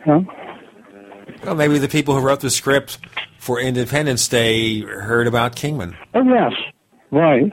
Huh? 0.05 0.21
Well, 1.45 1.55
maybe 1.55 1.79
the 1.79 1.89
people 1.89 2.15
who 2.15 2.21
wrote 2.21 2.41
the 2.41 2.51
script 2.51 2.99
for 3.39 3.61
Independence 3.61 4.27
Day 4.27 4.81
heard 4.81 5.27
about 5.29 5.55
Kingman. 5.55 5.97
Oh 6.15 6.23
yes, 6.25 6.53
right. 7.13 7.53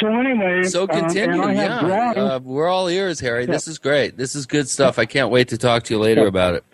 So 0.00 0.06
anyway, 0.08 0.64
So 0.64 0.82
um, 0.82 0.88
continue. 0.88 1.32
and 1.42 1.42
I 1.42 1.54
have 1.54 1.82
yeah, 1.82 2.12
drawings. 2.14 2.16
uh, 2.18 2.40
we're 2.42 2.68
all 2.68 2.88
ears, 2.88 3.20
Harry. 3.20 3.46
This 3.46 3.66
is 3.66 3.78
great. 3.78 4.16
This 4.16 4.34
is 4.34 4.46
good 4.46 4.68
stuff. 4.68 4.98
I 4.98 5.06
can't 5.06 5.30
wait 5.30 5.48
to 5.48 5.58
talk 5.58 5.82
to 5.84 5.94
you 5.94 6.00
later 6.00 6.26
about 6.26 6.54
it. 6.54 6.64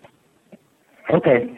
Okay. 1.13 1.49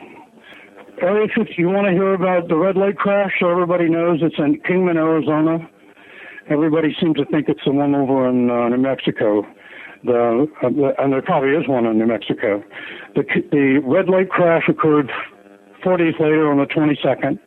Area 1.01 1.27
50, 1.35 1.53
you 1.57 1.69
want 1.69 1.85
to 1.87 1.93
hear 1.93 2.13
about 2.13 2.47
the 2.47 2.55
Red 2.55 2.75
Lake 2.77 2.97
crash 2.97 3.31
so 3.39 3.49
everybody 3.49 3.87
knows 3.89 4.19
it's 4.21 4.37
in 4.39 4.59
Kingman, 4.61 4.97
Arizona? 4.97 5.67
Everybody 6.49 6.95
seems 6.99 7.17
to 7.17 7.25
think 7.25 7.49
it's 7.49 7.59
the 7.65 7.71
one 7.71 7.93
over 7.93 8.27
in 8.29 8.49
uh, 8.49 8.69
New 8.69 8.77
Mexico. 8.77 9.45
The, 10.03 10.47
uh, 10.61 10.69
the, 10.69 10.93
and 10.97 11.11
there 11.11 11.21
probably 11.21 11.49
is 11.49 11.67
one 11.67 11.85
in 11.85 11.97
New 11.97 12.05
Mexico. 12.05 12.63
The, 13.15 13.23
the 13.51 13.81
Red 13.83 14.07
Lake 14.07 14.29
crash 14.29 14.63
occurred 14.69 15.11
four 15.83 15.97
days 15.97 16.13
later 16.19 16.49
on 16.49 16.57
the 16.57 16.65
22nd, 16.65 17.39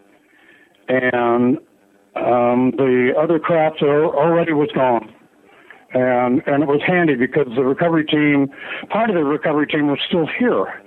and 0.89 1.57
um, 2.17 2.73
the 2.77 3.13
other 3.19 3.39
craft 3.39 3.83
already 3.83 4.53
was 4.53 4.69
gone. 4.75 5.15
And, 5.93 6.43
and 6.47 6.63
it 6.63 6.69
was 6.69 6.81
handy 6.87 7.15
because 7.17 7.47
the 7.57 7.65
recovery 7.65 8.05
team, 8.05 8.49
part 8.91 9.11
of 9.11 9.17
the 9.17 9.25
recovery 9.25 9.67
team 9.67 9.89
was 9.89 9.99
still 10.07 10.27
here 10.39 10.83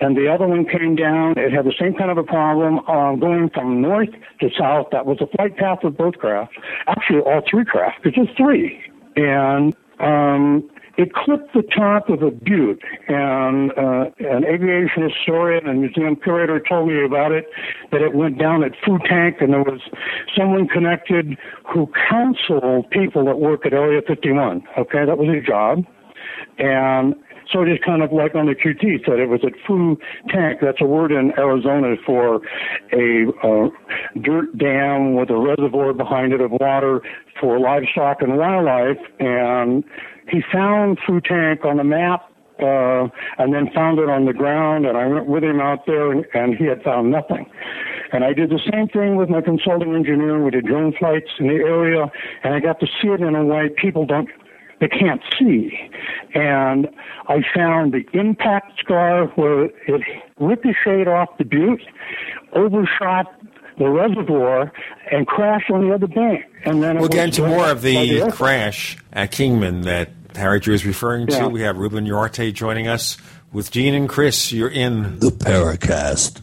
and 0.00 0.16
the 0.16 0.28
other 0.32 0.46
one 0.46 0.64
came 0.66 0.96
down. 0.96 1.34
It 1.36 1.52
had 1.52 1.64
the 1.64 1.74
same 1.78 1.94
kind 1.94 2.10
of 2.10 2.18
a 2.18 2.22
problem 2.22 2.80
uh, 2.80 3.14
going 3.16 3.50
from 3.50 3.80
north 3.80 4.10
to 4.40 4.50
south. 4.58 4.88
That 4.92 5.06
was 5.06 5.18
the 5.18 5.26
flight 5.36 5.56
path 5.56 5.84
of 5.84 5.96
both 5.96 6.14
craft. 6.14 6.52
Actually, 6.86 7.20
all 7.20 7.42
three 7.48 7.64
craft, 7.64 8.02
because 8.02 8.26
there's 8.26 8.36
three. 8.36 8.80
And 9.16 9.74
um, 10.00 10.68
it 10.98 11.12
clipped 11.12 11.52
the 11.54 11.62
top 11.62 12.08
of 12.08 12.22
a 12.22 12.30
butte. 12.30 12.82
And 13.08 13.70
uh, 13.72 14.10
an 14.18 14.44
aviation 14.44 15.08
historian 15.08 15.66
and 15.66 15.80
museum 15.80 16.16
curator 16.16 16.60
told 16.60 16.88
me 16.88 17.04
about 17.04 17.32
it, 17.32 17.46
that 17.92 18.02
it 18.02 18.14
went 18.14 18.38
down 18.38 18.64
at 18.64 18.72
Phu 18.86 18.98
Tank, 19.08 19.36
and 19.40 19.52
there 19.52 19.62
was 19.62 19.80
someone 20.36 20.68
connected 20.68 21.36
who 21.72 21.90
counseled 22.10 22.90
people 22.90 23.24
that 23.26 23.38
work 23.38 23.66
at 23.66 23.72
Area 23.72 24.00
51. 24.06 24.62
Okay, 24.78 25.04
that 25.06 25.18
was 25.18 25.34
his 25.34 25.44
job. 25.44 25.84
And 26.58 27.14
so 27.52 27.62
it 27.62 27.68
is 27.68 27.78
kind 27.84 28.02
of 28.02 28.12
like 28.12 28.34
on 28.34 28.46
the 28.46 28.54
QT 28.54 29.04
said 29.04 29.18
it 29.18 29.28
was 29.28 29.40
at 29.44 29.52
Phu 29.68 29.96
Tank. 30.28 30.58
That's 30.60 30.80
a 30.80 30.86
word 30.86 31.12
in 31.12 31.32
Arizona 31.38 31.96
for 32.04 32.40
a 32.92 33.26
uh, 33.42 33.68
dirt 34.20 34.56
dam 34.58 35.14
with 35.14 35.30
a 35.30 35.36
reservoir 35.36 35.92
behind 35.92 36.32
it 36.32 36.40
of 36.40 36.50
water 36.52 37.02
for 37.40 37.58
livestock 37.60 38.18
and 38.20 38.36
wildlife. 38.36 38.98
And 39.20 39.84
he 40.28 40.42
found 40.52 40.98
Phu 41.06 41.22
Tank 41.24 41.64
on 41.64 41.76
the 41.76 41.84
map 41.84 42.30
uh, 42.58 43.08
and 43.38 43.52
then 43.52 43.70
found 43.74 43.98
it 43.98 44.08
on 44.08 44.24
the 44.24 44.32
ground. 44.32 44.86
And 44.86 44.96
I 44.96 45.06
went 45.06 45.26
with 45.26 45.44
him 45.44 45.60
out 45.60 45.86
there, 45.86 46.10
and, 46.10 46.24
and 46.34 46.56
he 46.56 46.64
had 46.64 46.82
found 46.82 47.10
nothing. 47.10 47.46
And 48.12 48.24
I 48.24 48.32
did 48.32 48.50
the 48.50 48.60
same 48.72 48.88
thing 48.88 49.16
with 49.16 49.28
my 49.28 49.40
consulting 49.40 49.94
engineer. 49.94 50.42
We 50.42 50.50
did 50.50 50.66
drone 50.66 50.94
flights 50.98 51.30
in 51.38 51.48
the 51.48 51.54
area, 51.54 52.06
and 52.44 52.54
I 52.54 52.60
got 52.60 52.80
to 52.80 52.86
see 52.86 53.08
it 53.08 53.20
in 53.20 53.34
a 53.34 53.44
way 53.44 53.68
people 53.80 54.06
don't 54.06 54.28
they 54.80 54.88
can't 54.88 55.22
see. 55.38 55.72
And 56.34 56.88
I 57.28 57.42
found 57.54 57.92
the 57.92 58.04
impact 58.18 58.78
scar 58.80 59.26
where 59.28 59.64
it 59.64 60.02
ricocheted 60.38 61.08
off 61.08 61.28
the 61.38 61.44
butte, 61.44 61.82
overshot 62.52 63.26
the 63.78 63.88
reservoir, 63.88 64.72
and 65.10 65.26
crashed 65.26 65.70
on 65.70 65.86
the 65.86 65.94
other 65.94 66.06
bank. 66.06 66.44
And 66.64 66.82
then 66.82 66.98
we'll 66.98 67.08
get 67.08 67.26
into 67.26 67.46
more 67.46 67.68
of 67.68 67.82
the, 67.82 68.20
the 68.20 68.32
crash 68.32 68.96
at 69.12 69.32
Kingman 69.32 69.82
that 69.82 70.10
Harry 70.34 70.60
Drew 70.60 70.74
is 70.74 70.84
referring 70.86 71.26
to. 71.28 71.36
Yeah. 71.36 71.46
We 71.48 71.62
have 71.62 71.76
Ruben 71.76 72.06
Uriarte 72.06 72.52
joining 72.52 72.88
us 72.88 73.16
with 73.52 73.70
Gene 73.70 73.94
and 73.94 74.08
Chris. 74.08 74.52
You're 74.52 74.68
in 74.68 75.18
the 75.18 75.30
Paracast. 75.30 76.42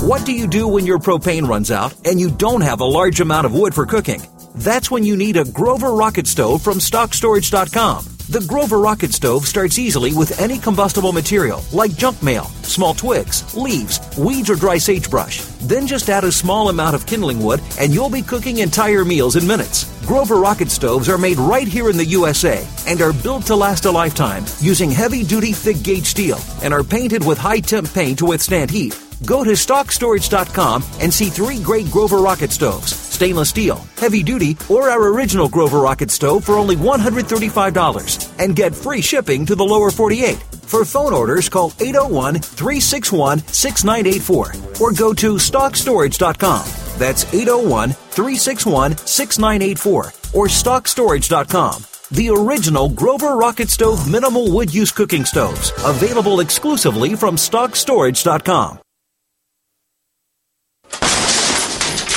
What 0.00 0.24
do 0.24 0.32
you 0.32 0.46
do 0.46 0.66
when 0.66 0.86
your 0.86 0.98
propane 0.98 1.46
runs 1.46 1.70
out 1.70 1.94
and 2.06 2.18
you 2.18 2.30
don't 2.30 2.62
have 2.62 2.80
a 2.80 2.86
large 2.86 3.20
amount 3.20 3.44
of 3.44 3.52
wood 3.52 3.74
for 3.74 3.84
cooking? 3.84 4.22
That's 4.54 4.90
when 4.90 5.04
you 5.04 5.14
need 5.14 5.36
a 5.36 5.44
Grover 5.44 5.92
rocket 5.92 6.26
stove 6.26 6.62
from 6.62 6.78
StockStorage.com. 6.78 8.06
The 8.30 8.40
Grover 8.48 8.78
rocket 8.78 9.12
stove 9.12 9.44
starts 9.44 9.78
easily 9.78 10.14
with 10.14 10.40
any 10.40 10.56
combustible 10.56 11.12
material 11.12 11.62
like 11.70 11.94
junk 11.98 12.22
mail, 12.22 12.44
small 12.62 12.94
twigs, 12.94 13.54
leaves, 13.54 14.00
weeds, 14.16 14.48
or 14.48 14.54
dry 14.54 14.78
sagebrush. 14.78 15.42
Then 15.60 15.86
just 15.86 16.08
add 16.08 16.24
a 16.24 16.32
small 16.32 16.70
amount 16.70 16.94
of 16.94 17.04
kindling 17.04 17.38
wood 17.38 17.60
and 17.78 17.92
you'll 17.92 18.08
be 18.08 18.22
cooking 18.22 18.58
entire 18.58 19.04
meals 19.04 19.36
in 19.36 19.46
minutes. 19.46 19.84
Grover 20.06 20.36
rocket 20.36 20.70
stoves 20.70 21.10
are 21.10 21.18
made 21.18 21.36
right 21.36 21.68
here 21.68 21.90
in 21.90 21.98
the 21.98 22.06
USA 22.06 22.66
and 22.86 23.02
are 23.02 23.12
built 23.12 23.44
to 23.48 23.54
last 23.54 23.84
a 23.84 23.90
lifetime 23.90 24.46
using 24.60 24.90
heavy 24.90 25.24
duty 25.24 25.52
thick 25.52 25.82
gauge 25.82 26.06
steel 26.06 26.38
and 26.62 26.72
are 26.72 26.82
painted 26.82 27.22
with 27.22 27.36
high 27.36 27.60
temp 27.60 27.92
paint 27.92 28.18
to 28.20 28.24
withstand 28.24 28.70
heat. 28.70 28.98
Go 29.24 29.44
to 29.44 29.50
StockStorage.com 29.50 30.84
and 31.00 31.12
see 31.12 31.28
three 31.28 31.62
great 31.62 31.90
Grover 31.90 32.18
rocket 32.18 32.50
stoves 32.50 32.96
stainless 33.20 33.50
steel, 33.50 33.76
heavy 33.98 34.22
duty, 34.22 34.56
or 34.70 34.88
our 34.88 35.08
original 35.08 35.46
Grover 35.46 35.80
rocket 35.80 36.10
stove 36.10 36.42
for 36.42 36.54
only 36.54 36.74
$135 36.74 38.34
and 38.38 38.56
get 38.56 38.74
free 38.74 39.02
shipping 39.02 39.44
to 39.44 39.54
the 39.54 39.62
lower 39.62 39.90
48. 39.90 40.38
For 40.62 40.86
phone 40.86 41.12
orders, 41.12 41.50
call 41.50 41.74
801 41.80 42.36
361 42.36 43.40
6984 43.40 44.54
or 44.80 44.92
go 44.92 45.12
to 45.12 45.34
StockStorage.com. 45.34 46.64
That's 46.98 47.24
801 47.34 47.90
361 47.90 48.96
6984 48.96 50.04
or 50.32 50.46
StockStorage.com. 50.46 51.84
The 52.12 52.30
original 52.30 52.88
Grover 52.88 53.36
Rocket 53.36 53.68
Stove 53.68 54.10
minimal 54.10 54.50
wood 54.50 54.72
use 54.72 54.90
cooking 54.90 55.26
stoves, 55.26 55.72
available 55.84 56.40
exclusively 56.40 57.14
from 57.14 57.36
StockStorage.com. 57.36 58.80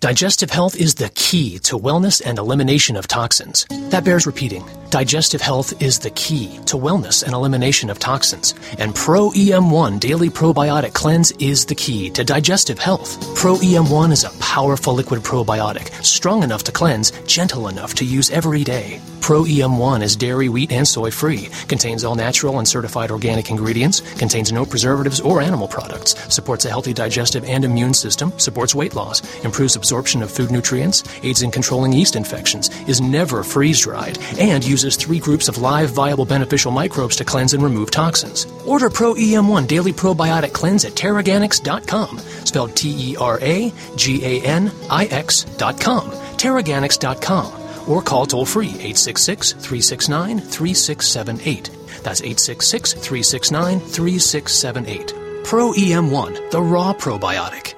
Digestive 0.00 0.50
health 0.50 0.76
is 0.76 0.96
the 0.96 1.08
key 1.14 1.58
to 1.60 1.78
wellness 1.78 2.20
and 2.24 2.38
elimination 2.38 2.96
of 2.96 3.08
toxins. 3.08 3.66
That 3.90 4.04
bears 4.04 4.26
repeating. 4.26 4.68
Digestive 4.94 5.40
health 5.40 5.82
is 5.82 5.98
the 5.98 6.10
key 6.10 6.60
to 6.66 6.76
wellness 6.76 7.24
and 7.24 7.34
elimination 7.34 7.90
of 7.90 7.98
toxins. 7.98 8.54
And 8.78 8.94
Pro 8.94 9.30
EM1 9.30 9.98
Daily 9.98 10.30
Probiotic 10.30 10.92
Cleanse 10.92 11.32
is 11.40 11.66
the 11.66 11.74
key 11.74 12.10
to 12.10 12.22
digestive 12.22 12.78
health. 12.78 13.18
Pro 13.34 13.56
EM1 13.56 14.12
is 14.12 14.22
a 14.22 14.30
powerful 14.38 14.94
liquid 14.94 15.22
probiotic, 15.22 15.92
strong 16.04 16.44
enough 16.44 16.62
to 16.62 16.70
cleanse, 16.70 17.10
gentle 17.26 17.66
enough 17.66 17.94
to 17.96 18.04
use 18.04 18.30
every 18.30 18.62
day. 18.62 19.00
Pro 19.24 19.44
EM1 19.44 20.02
is 20.02 20.16
dairy, 20.16 20.50
wheat, 20.50 20.70
and 20.70 20.86
soy 20.86 21.10
free, 21.10 21.48
contains 21.66 22.04
all 22.04 22.14
natural 22.14 22.58
and 22.58 22.68
certified 22.68 23.10
organic 23.10 23.48
ingredients, 23.48 24.02
contains 24.18 24.52
no 24.52 24.66
preservatives 24.66 25.18
or 25.18 25.40
animal 25.40 25.66
products, 25.66 26.14
supports 26.32 26.66
a 26.66 26.68
healthy 26.68 26.92
digestive 26.92 27.42
and 27.46 27.64
immune 27.64 27.94
system, 27.94 28.38
supports 28.38 28.74
weight 28.74 28.94
loss, 28.94 29.22
improves 29.42 29.76
absorption 29.76 30.22
of 30.22 30.30
food 30.30 30.50
nutrients, 30.50 31.02
aids 31.22 31.40
in 31.40 31.50
controlling 31.50 31.90
yeast 31.90 32.16
infections, 32.16 32.68
is 32.86 33.00
never 33.00 33.42
freeze 33.42 33.80
dried, 33.80 34.18
and 34.38 34.62
uses 34.62 34.83
three 34.90 35.18
groups 35.18 35.48
of 35.48 35.58
live, 35.58 35.90
viable, 35.90 36.24
beneficial 36.24 36.70
microbes 36.70 37.16
to 37.16 37.24
cleanse 37.24 37.54
and 37.54 37.62
remove 37.62 37.90
toxins. 37.90 38.46
Order 38.66 38.90
Pro 38.90 39.14
EM1 39.14 39.66
Daily 39.66 39.92
Probiotic 39.92 40.52
Cleanse 40.52 40.84
at 40.84 40.92
Teraganix.com, 40.92 42.18
spelled 42.44 42.76
T 42.76 43.12
E 43.12 43.16
R 43.16 43.38
A 43.40 43.72
G 43.96 44.24
A 44.24 44.42
N 44.44 44.70
I 44.90 45.06
X.com, 45.06 46.10
Teraganix.com 46.36 47.64
or 47.88 48.02
call 48.02 48.26
toll 48.26 48.46
free 48.46 48.68
866 48.68 49.52
369 49.52 50.40
3678. 50.40 51.70
That's 52.02 52.20
866 52.20 52.92
369 52.94 53.80
3678. 53.80 55.44
Pro 55.44 55.72
EM1, 55.72 56.50
the 56.50 56.62
raw 56.62 56.92
probiotic. 56.94 57.74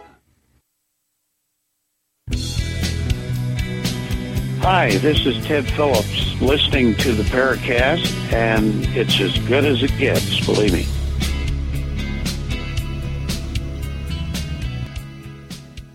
Hi, 4.67 4.97
this 4.97 5.25
is 5.25 5.47
Ted 5.47 5.65
Phillips, 5.65 6.41
listening 6.41 6.97
to 6.97 7.13
the 7.13 7.23
Paracast, 7.23 8.13
and 8.33 8.85
it's 8.97 9.21
as 9.21 9.39
good 9.47 9.65
as 9.65 9.81
it 9.81 9.97
gets, 9.97 10.45
believe 10.45 10.73
me. 10.73 10.85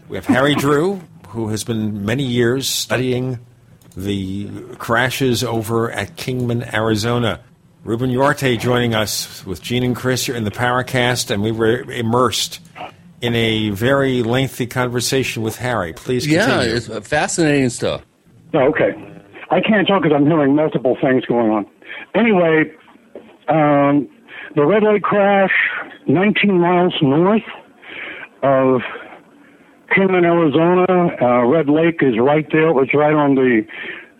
We 0.07 0.15
have 0.15 0.25
Harry 0.25 0.55
Drew, 0.55 1.01
who 1.27 1.49
has 1.49 1.65
been 1.65 2.05
many 2.05 2.23
years 2.23 2.69
studying 2.69 3.39
the 3.97 4.49
crashes 4.77 5.43
over 5.43 5.91
at 5.91 6.15
Kingman, 6.15 6.73
Arizona. 6.73 7.41
Ruben 7.83 8.09
Uriarte 8.09 8.57
joining 8.57 8.95
us 8.95 9.45
with 9.45 9.61
Gene 9.61 9.83
and 9.83 9.97
Chris 9.97 10.25
here 10.25 10.35
in 10.37 10.45
the 10.45 10.49
Paracast, 10.49 11.29
and 11.29 11.43
we 11.43 11.51
were 11.51 11.81
immersed 11.91 12.61
in 13.19 13.35
a 13.35 13.71
very 13.71 14.23
lengthy 14.23 14.65
conversation 14.65 15.43
with 15.43 15.57
Harry. 15.57 15.91
Please 15.91 16.25
continue. 16.25 16.69
Yeah, 16.69 16.77
it's 16.77 16.89
uh, 16.89 17.01
fascinating 17.01 17.69
stuff. 17.69 18.05
Oh, 18.53 18.59
okay. 18.69 18.91
I 19.49 19.61
can't 19.61 19.87
talk 19.87 20.03
because 20.03 20.15
I'm 20.15 20.25
hearing 20.25 20.55
multiple 20.55 20.97
things 21.01 21.25
going 21.25 21.51
on. 21.51 21.65
Anyway, 22.15 22.71
um, 23.47 24.09
the 24.55 24.65
Red 24.65 24.83
Lake 24.83 25.03
crash, 25.03 25.51
19 26.07 26.59
miles 26.59 26.93
north 27.01 27.41
of 28.43 28.81
Kingman, 29.95 30.25
Arizona. 30.25 30.85
Uh, 31.21 31.45
Red 31.45 31.69
Lake 31.69 31.99
is 32.01 32.17
right 32.19 32.45
there. 32.51 32.69
It 32.69 32.73
was 32.73 32.89
right 32.93 33.13
on 33.13 33.35
the 33.35 33.65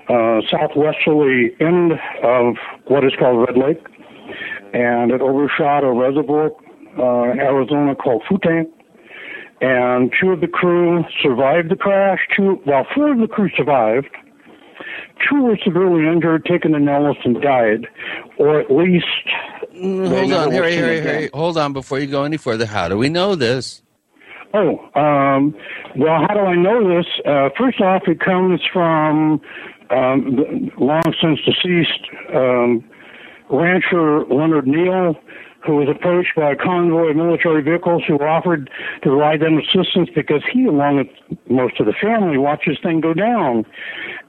uh, 0.09 0.41
southwesterly 0.49 1.51
end 1.59 1.93
of 2.23 2.55
what 2.87 3.05
is 3.05 3.13
called 3.17 3.47
Red 3.47 3.57
Lake, 3.57 3.83
and 4.73 5.11
it 5.11 5.21
overshot 5.21 5.83
a 5.83 5.91
reservoir 5.91 6.51
uh, 6.97 7.31
in 7.31 7.39
Arizona 7.39 7.95
called 7.95 8.23
Futan. 8.29 8.65
And 9.61 10.11
two 10.19 10.31
of 10.31 10.41
the 10.41 10.47
crew 10.47 11.03
survived 11.21 11.69
the 11.69 11.75
crash. 11.75 12.19
Two, 12.35 12.59
well, 12.65 12.85
four 12.95 13.13
of 13.13 13.19
the 13.19 13.27
crew 13.27 13.49
survived. 13.55 14.09
Two 15.30 15.43
were 15.43 15.57
severely 15.64 16.07
injured, 16.07 16.45
taken 16.45 16.72
to 16.72 16.80
Nellis, 16.80 17.18
and 17.23 17.41
died, 17.41 17.88
or 18.38 18.60
at 18.60 18.72
least. 18.72 19.06
Mm, 19.76 20.07
hold 20.07 20.34
on, 20.34 20.52
Harry, 20.52 20.76
Harry, 20.76 21.02
Harry. 21.02 21.30
Hold 21.34 21.57
on 21.57 21.73
before 21.73 21.99
you 21.99 22.07
go 22.07 22.23
any 22.23 22.38
further. 22.38 22.65
How 22.65 22.88
do 22.88 22.98
we 22.98 23.10
know 23.10 23.35
this? 23.35 23.81
Oh, 24.53 24.80
um, 24.99 25.56
well, 25.95 26.26
how 26.27 26.34
do 26.34 26.41
I 26.41 26.56
know 26.56 26.98
this? 26.98 27.06
Uh, 27.26 27.49
first 27.57 27.80
off, 27.80 28.03
it 28.07 28.19
comes 28.19 28.60
from 28.72 29.41
um, 29.89 30.35
the 30.35 30.69
long 30.77 31.03
since 31.22 31.39
deceased 31.45 32.07
um, 32.34 32.84
rancher 33.49 34.26
Leonard 34.26 34.68
Neal, 34.68 35.15
who 35.65 35.75
was 35.75 35.88
approached 35.89 36.35
by 36.35 36.51
a 36.51 36.55
convoy 36.55 37.09
of 37.09 37.15
military 37.15 37.61
vehicles 37.61 38.03
who 38.07 38.17
offered 38.17 38.69
to 39.03 39.09
provide 39.09 39.41
them 39.41 39.59
assistance 39.59 40.09
because 40.13 40.41
he, 40.51 40.65
along 40.65 40.97
with 40.97 41.07
most 41.49 41.79
of 41.79 41.85
the 41.85 41.93
family, 41.93 42.38
watched 42.38 42.67
this 42.67 42.77
thing 42.81 43.01
go 43.01 43.13
down. 43.13 43.65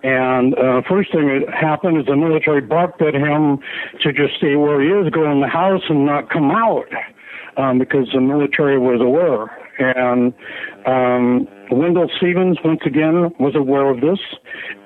And 0.02 0.54
uh, 0.59 0.82
first 0.88 1.12
thing 1.12 1.28
that 1.28 1.52
happened 1.54 1.98
is 1.98 2.06
the 2.06 2.16
military 2.16 2.60
barked 2.60 3.00
at 3.00 3.14
him 3.14 3.59
to 4.02 4.12
just 4.12 4.36
stay 4.36 4.56
where 4.56 4.80
he 4.80 4.88
is, 4.88 5.10
go 5.10 5.30
in 5.30 5.40
the 5.40 5.48
house, 5.48 5.82
and 5.88 6.04
not 6.04 6.28
come 6.28 6.50
out 6.50 6.88
um, 7.56 7.78
because 7.78 8.09
the 8.12 8.20
military 8.20 8.78
was 8.78 9.00
aware. 9.00 9.48
And 9.78 10.34
um, 10.86 11.48
Wendell 11.70 12.10
Stevens, 12.18 12.59
once 12.64 12.80
again, 12.84 13.32
was 13.38 13.54
aware 13.54 13.88
of 13.88 14.00
this, 14.00 14.18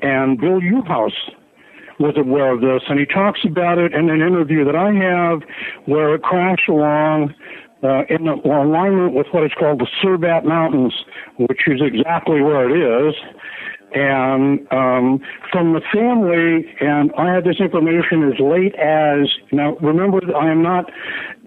and 0.03 0.39
Bill 0.39 0.61
Uhouse 0.61 1.35
was 1.99 2.15
aware 2.17 2.53
of 2.53 2.61
this, 2.61 2.83
and 2.89 2.99
he 2.99 3.07
talks 3.07 3.41
about 3.45 3.79
it 3.79 3.93
in 3.95 4.11
an 4.11 4.21
interview 4.21 4.65
that 4.65 4.77
I 4.77 4.93
have 4.93 5.43
where 5.87 6.15
it 6.15 6.23
crashed 6.23 6.69
along 6.69 7.35
uh, 7.83 8.03
in 8.09 8.27
alignment 8.29 9.15
with 9.15 9.27
what 9.33 9.45
is 9.45 9.53
called 9.59 9.81
the 9.81 9.87
Cerbat 10.03 10.45
Mountains, 10.45 10.95
which 11.39 11.61
is 11.67 11.81
exactly 11.81 12.41
where 12.41 12.69
it 12.69 13.09
is. 13.09 13.15
And 13.95 14.67
um, 14.73 15.21
from 15.53 15.73
the 15.73 15.81
family, 15.93 16.67
and 16.81 17.13
I 17.17 17.33
had 17.33 17.45
this 17.45 17.61
information 17.61 18.25
as 18.25 18.39
late 18.41 18.75
as 18.75 19.29
now. 19.53 19.77
Remember, 19.77 20.21
I 20.37 20.51
am 20.51 20.63
not 20.63 20.91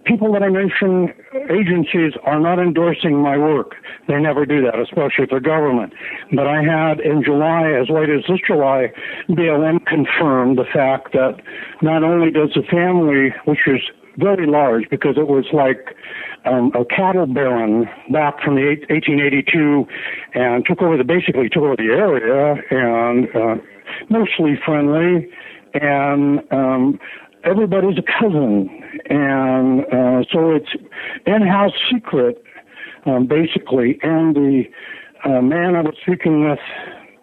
people 0.06 0.32
that 0.34 0.44
I 0.44 0.50
mention, 0.50 1.14
agencies 1.50 2.14
are 2.24 2.40
not 2.40 2.60
endorsing 2.60 3.22
my 3.22 3.38
work. 3.38 3.76
They 4.08 4.20
never 4.20 4.46
do 4.46 4.62
that, 4.64 4.80
especially 4.80 5.28
for 5.28 5.40
government. 5.40 5.94
But 6.34 6.48
I 6.48 6.64
had 6.64 7.00
in 7.00 7.24
July, 7.24 7.72
as 7.72 7.90
late 7.90 8.10
as 8.10 8.24
this 8.28 8.40
July, 8.46 8.92
BLM 9.30 9.86
confirmed 9.86 10.58
the 10.58 10.66
fact 10.66 11.14
that 11.14 11.42
not 11.82 12.04
only 12.04 12.32
does 12.32 12.50
the 12.56 12.64
family, 12.64 13.34
which 13.46 13.68
is 13.68 13.82
very 14.18 14.48
large 14.48 14.90
because 14.90 15.16
it 15.18 15.28
was 15.28 15.46
like 15.54 15.96
um, 16.46 16.72
a 16.76 16.86
cattle 16.86 17.26
baron 17.26 17.86
back 18.12 18.42
from 18.42 18.56
the 18.56 18.78
1882 18.90 19.86
and 20.34 20.66
took 20.66 20.82
over 20.82 20.98
the 20.98 21.04
basically 21.04 21.50
took 21.50 21.64
over 21.64 21.76
the 21.76 21.92
area 21.92 22.56
and 22.72 23.28
uh, 23.36 23.56
mostly 24.10 24.60
friendly 24.66 25.30
and 25.74 26.42
um, 26.52 27.00
everybody's 27.44 27.98
a 27.98 28.04
cousin, 28.20 28.70
and 29.10 29.82
uh, 29.86 30.24
so 30.32 30.52
it's 30.52 30.70
in-house 31.26 31.74
secret, 31.92 32.44
um, 33.06 33.28
basically. 33.28 34.00
And 34.02 34.36
the 34.36 34.64
uh, 35.26 35.42
man 35.42 35.76
I 35.76 35.82
was 35.82 35.96
speaking 36.02 36.50
with 36.50 36.60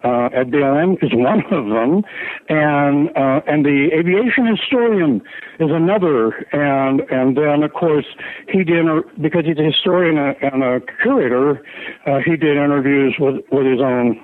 uh, 0.06 0.26
at 0.26 0.46
BLM 0.48 1.02
is 1.02 1.10
one 1.14 1.42
of 1.50 1.66
them, 1.66 2.04
and 2.48 3.08
uh, 3.16 3.40
and 3.46 3.64
the 3.64 3.90
aviation 3.92 4.46
historian 4.46 5.20
is 5.58 5.70
another, 5.70 6.46
and 6.52 7.00
and 7.10 7.36
then 7.36 7.62
of 7.62 7.72
course 7.72 8.06
he 8.48 8.62
did 8.62 8.86
because 9.20 9.44
he's 9.44 9.58
a 9.58 9.64
historian 9.64 10.16
and 10.18 10.62
a 10.62 10.80
curator, 11.02 11.62
uh, 12.06 12.18
he 12.24 12.36
did 12.36 12.56
interviews 12.56 13.16
with 13.18 13.42
with 13.50 13.66
his 13.66 13.80
own 13.80 14.20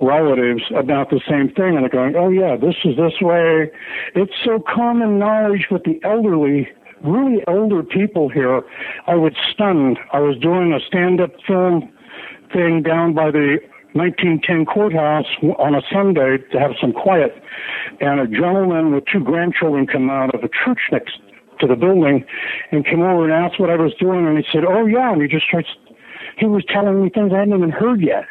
relatives 0.00 0.62
about 0.76 1.10
the 1.10 1.20
same 1.28 1.48
thing, 1.48 1.74
and 1.74 1.82
they're 1.82 1.88
going, 1.88 2.14
"Oh 2.16 2.28
yeah, 2.28 2.56
this 2.56 2.76
is 2.84 2.96
this 2.96 3.20
way." 3.20 3.70
It's 4.14 4.34
so 4.44 4.60
common 4.60 5.18
knowledge 5.18 5.66
with 5.70 5.82
the 5.82 5.98
elderly, 6.04 6.68
really 7.02 7.42
older 7.48 7.82
people 7.82 8.28
here. 8.28 8.62
I 9.08 9.16
was 9.16 9.32
stunned. 9.52 9.98
I 10.12 10.20
was 10.20 10.38
doing 10.38 10.72
a 10.72 10.80
stand-up 10.86 11.32
film 11.46 11.90
thing 12.52 12.82
down 12.82 13.14
by 13.14 13.32
the 13.32 13.58
1910 13.94 14.66
courthouse 14.66 15.26
on 15.58 15.74
a 15.74 15.82
Sunday 15.90 16.38
to 16.52 16.58
have 16.58 16.72
some 16.80 16.92
quiet, 16.92 17.34
and 18.00 18.20
a 18.20 18.26
gentleman 18.26 18.92
with 18.92 19.04
two 19.10 19.20
grandchildren 19.20 19.86
come 19.86 20.10
out 20.10 20.34
of 20.34 20.42
a 20.42 20.48
church 20.48 20.80
next 20.92 21.18
to 21.60 21.66
the 21.66 21.76
building 21.76 22.24
and 22.72 22.84
came 22.84 23.02
over 23.02 23.24
and 23.24 23.32
asked 23.32 23.58
what 23.58 23.70
I 23.70 23.76
was 23.76 23.94
doing, 23.98 24.26
and 24.26 24.36
he 24.36 24.44
said, 24.52 24.64
"Oh 24.64 24.86
yeah," 24.86 25.12
and 25.12 25.22
he 25.22 25.28
just 25.28 25.46
starts. 25.46 25.68
He 26.36 26.46
was 26.46 26.64
telling 26.66 27.02
me 27.02 27.10
things 27.10 27.32
I 27.32 27.38
hadn't 27.38 27.54
even 27.56 27.70
heard 27.70 28.00
yet 28.00 28.24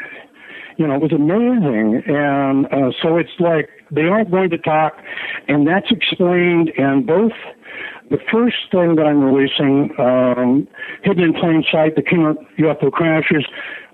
you 0.78 0.88
know, 0.88 0.96
it 0.96 1.02
was 1.02 1.12
amazing. 1.12 2.04
And 2.08 2.66
uh, 2.68 2.92
so 3.02 3.18
it's 3.18 3.38
like 3.40 3.70
they 3.92 4.04
aren't 4.04 4.32
going 4.32 4.50
to 4.50 4.58
talk, 4.58 4.94
and 5.48 5.68
that's 5.68 5.92
explained 5.92 6.72
and 6.78 7.06
both 7.06 7.34
the 8.10 8.18
first 8.32 8.58
thing 8.72 8.96
that 8.96 9.06
I'm 9.06 9.24
releasing, 9.24 9.90
um, 10.00 10.68
Hidden 11.04 11.24
in 11.24 11.34
Plain 11.34 11.64
Sight, 11.72 11.96
the 11.96 12.02
King 12.02 12.36
UFO 12.60 12.92
Crashes, 12.92 13.46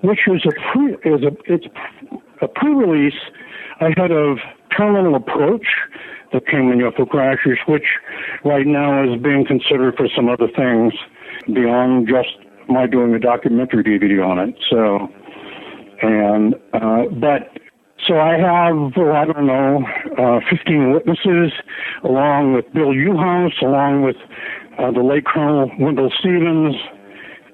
which 0.02 0.20
is 0.28 0.46
a 0.46 0.54
pre, 0.72 0.94
is 1.06 1.24
a 1.24 1.32
it's 1.46 1.66
a 2.42 2.48
pre-release 2.48 3.20
ahead 3.82 4.12
of 4.12 4.38
Terminal 4.76 5.16
Approach, 5.16 5.66
the 6.32 6.40
King 6.40 6.72
UFO 6.80 7.08
Crashes, 7.08 7.58
which 7.68 7.86
right 8.44 8.66
now 8.66 9.04
is 9.04 9.22
being 9.22 9.46
considered 9.46 9.96
for 9.96 10.08
some 10.16 10.30
other 10.30 10.48
things 10.56 10.94
beyond 11.48 12.08
just 12.08 12.38
my 12.68 12.86
doing 12.88 13.14
a 13.14 13.20
documentary 13.20 13.84
DVD 13.84 14.26
on 14.26 14.40
it. 14.40 14.56
So, 14.70 15.10
and 16.02 16.56
uh, 16.74 17.06
but 17.20 17.58
so 18.08 18.20
I 18.20 18.38
have, 18.38 18.94
oh, 18.98 19.12
I 19.12 19.26
don't 19.26 19.46
know, 19.46 19.86
uh, 20.18 20.40
15 20.50 20.94
witnesses, 20.94 21.52
along 22.04 22.54
with 22.54 22.72
Bill 22.74 22.94
Uhouse, 22.94 23.62
along 23.62 24.04
with 24.04 24.16
uh, 24.78 24.92
the 24.92 25.02
late 25.02 25.26
Colonel 25.26 25.70
Wendell 25.80 26.12
Stevens, 26.20 26.76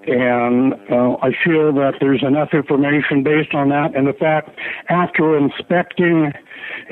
and 0.08 0.74
uh, 0.92 1.18
I 1.22 1.32
feel 1.44 1.74
that 1.74 1.96
there's 2.00 2.24
enough 2.24 2.50
information 2.54 3.24
based 3.24 3.54
on 3.54 3.70
that, 3.70 3.96
and 3.96 4.08
the 4.08 4.14
fact 4.14 4.50
after 4.90 5.38
inspecting 5.38 6.32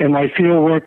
in 0.00 0.12
my 0.12 0.26
field 0.36 0.64
work. 0.64 0.86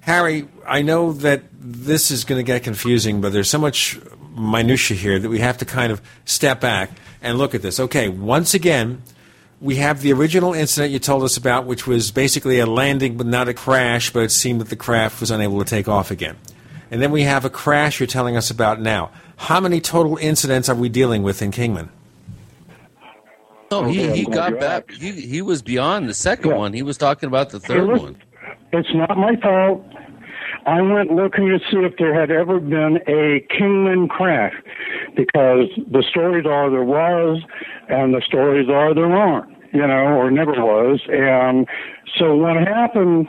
Harry, 0.00 0.48
I 0.66 0.82
know 0.82 1.12
that 1.12 1.42
this 1.52 2.10
is 2.10 2.24
going 2.24 2.38
to 2.38 2.42
get 2.42 2.64
confusing, 2.64 3.20
but 3.20 3.32
there's 3.32 3.50
so 3.50 3.58
much 3.58 4.00
minutia 4.36 4.96
here 4.96 5.18
that 5.18 5.28
we 5.28 5.38
have 5.38 5.58
to 5.58 5.64
kind 5.64 5.92
of 5.92 6.00
step 6.24 6.60
back 6.60 6.90
and 7.22 7.38
look 7.38 7.54
at 7.54 7.62
this. 7.62 7.78
Okay, 7.78 8.08
once 8.08 8.54
again, 8.54 9.02
we 9.60 9.76
have 9.76 10.00
the 10.00 10.12
original 10.12 10.54
incident 10.54 10.92
you 10.92 10.98
told 10.98 11.22
us 11.22 11.36
about, 11.36 11.66
which 11.66 11.86
was 11.86 12.10
basically 12.10 12.58
a 12.58 12.66
landing 12.66 13.16
but 13.16 13.26
not 13.26 13.48
a 13.48 13.54
crash, 13.54 14.10
but 14.10 14.22
it 14.22 14.30
seemed 14.30 14.60
that 14.60 14.70
the 14.70 14.76
craft 14.76 15.20
was 15.20 15.30
unable 15.30 15.58
to 15.58 15.64
take 15.64 15.86
off 15.86 16.10
again. 16.10 16.36
And 16.90 17.00
then 17.00 17.12
we 17.12 17.22
have 17.22 17.44
a 17.44 17.50
crash 17.50 18.00
you're 18.00 18.06
telling 18.06 18.36
us 18.36 18.50
about 18.50 18.80
now. 18.80 19.10
How 19.36 19.60
many 19.60 19.80
total 19.80 20.16
incidents 20.16 20.68
are 20.68 20.74
we 20.74 20.88
dealing 20.88 21.22
with 21.22 21.42
in 21.42 21.50
Kingman? 21.50 21.90
No, 23.70 23.84
he, 23.84 24.10
he 24.10 24.24
got 24.24 24.58
back. 24.58 24.90
He, 24.90 25.12
he 25.12 25.42
was 25.42 25.62
beyond 25.62 26.08
the 26.08 26.14
second 26.14 26.56
one. 26.56 26.72
He 26.72 26.82
was 26.82 26.96
talking 26.96 27.28
about 27.28 27.50
the 27.50 27.60
third 27.60 27.86
one. 27.86 28.16
It's 28.72 28.88
not 28.94 29.16
my 29.16 29.36
fault. 29.36 29.84
I 30.66 30.82
went 30.82 31.12
looking 31.12 31.48
to 31.48 31.58
see 31.70 31.78
if 31.78 31.96
there 31.96 32.18
had 32.18 32.30
ever 32.30 32.60
been 32.60 32.98
a 33.06 33.40
Kingman 33.56 34.08
crash 34.08 34.54
because 35.16 35.68
the 35.90 36.04
stories 36.08 36.46
are 36.46 36.70
there 36.70 36.84
was 36.84 37.42
and 37.88 38.14
the 38.14 38.22
stories 38.26 38.68
are 38.68 38.94
there 38.94 39.12
aren't, 39.12 39.49
you 39.72 39.86
know, 39.86 40.16
or 40.18 40.30
never 40.30 40.52
was. 40.52 41.00
And 41.08 41.66
so 42.18 42.34
what 42.34 42.56
happened 42.56 43.28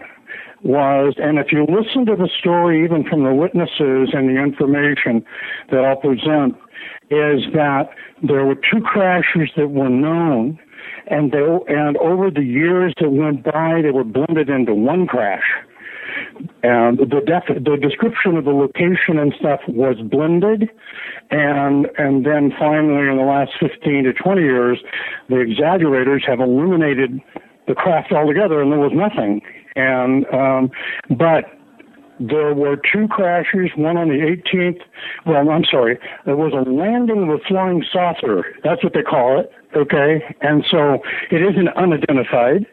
was, 0.63 1.15
and 1.17 1.39
if 1.39 1.51
you 1.51 1.65
listen 1.65 2.05
to 2.05 2.15
the 2.15 2.29
story 2.39 2.83
even 2.83 3.03
from 3.03 3.23
the 3.23 3.33
witnesses 3.33 4.09
and 4.13 4.29
the 4.29 4.41
information 4.41 5.23
that 5.71 5.83
I'll 5.83 5.95
present, 5.95 6.55
is 7.09 7.43
that 7.53 7.89
there 8.23 8.45
were 8.45 8.55
two 8.55 8.81
crashes 8.81 9.49
that 9.57 9.69
were 9.69 9.89
known 9.89 10.59
and 11.07 11.31
they, 11.31 11.45
and 11.67 11.97
over 11.97 12.29
the 12.29 12.43
years 12.43 12.93
that 12.99 13.09
went 13.09 13.43
by, 13.43 13.81
they 13.81 13.91
were 13.91 14.03
blended 14.03 14.49
into 14.49 14.73
one 14.73 15.07
crash 15.07 15.43
and 16.63 16.99
the 16.99 17.21
def- 17.25 17.63
the 17.63 17.77
description 17.77 18.37
of 18.37 18.45
the 18.45 18.51
location 18.51 19.17
and 19.17 19.33
stuff 19.39 19.59
was 19.67 19.97
blended 20.03 20.69
and 21.31 21.87
and 21.97 22.25
then 22.25 22.51
finally 22.57 23.09
in 23.09 23.17
the 23.17 23.23
last 23.23 23.51
15 23.59 24.03
to 24.03 24.13
20 24.13 24.41
years 24.41 24.79
the 25.29 25.37
exaggerators 25.37 26.23
have 26.25 26.39
eliminated 26.39 27.19
the 27.67 27.75
craft 27.75 28.11
altogether 28.11 28.61
and 28.61 28.71
there 28.71 28.79
was 28.79 28.91
nothing 28.93 29.41
and 29.75 30.25
um 30.33 30.71
but 31.09 31.45
there 32.21 32.53
were 32.53 32.75
two 32.75 33.07
crashes, 33.07 33.71
one 33.75 33.97
on 33.97 34.09
the 34.09 34.13
18th. 34.13 34.81
Well, 35.25 35.49
I'm 35.49 35.65
sorry. 35.65 35.97
There 36.25 36.35
was 36.35 36.53
a 36.53 36.69
landing 36.69 37.23
of 37.23 37.29
a 37.29 37.39
flying 37.47 37.83
saucer. 37.91 38.45
That's 38.63 38.83
what 38.83 38.93
they 38.93 39.01
call 39.01 39.39
it. 39.39 39.51
Okay. 39.75 40.23
And 40.41 40.63
so 40.69 40.99
it 41.31 41.41
isn't 41.41 41.69
unidentified. 41.69 42.67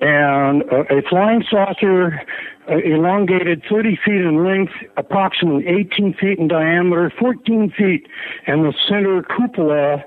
And 0.00 0.62
a, 0.62 0.98
a 0.98 1.02
flying 1.08 1.44
saucer 1.48 2.20
uh, 2.68 2.78
elongated 2.78 3.62
30 3.70 3.98
feet 4.04 4.14
in 4.14 4.44
length, 4.44 4.72
approximately 4.96 5.66
18 5.66 6.14
feet 6.14 6.38
in 6.38 6.48
diameter, 6.48 7.12
14 7.18 7.72
feet 7.76 8.06
in 8.46 8.62
the 8.62 8.72
center 8.88 9.22
cupola 9.22 10.02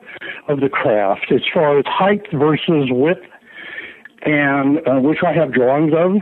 of 0.47 0.59
the 0.59 0.69
craft 0.69 1.31
as 1.31 1.41
far 1.53 1.77
as 1.79 1.85
height 1.87 2.25
versus 2.33 2.89
width, 2.91 3.21
and 4.23 4.79
uh, 4.87 4.99
which 4.99 5.19
I 5.25 5.33
have 5.33 5.53
drawings 5.53 5.93
of 5.95 6.21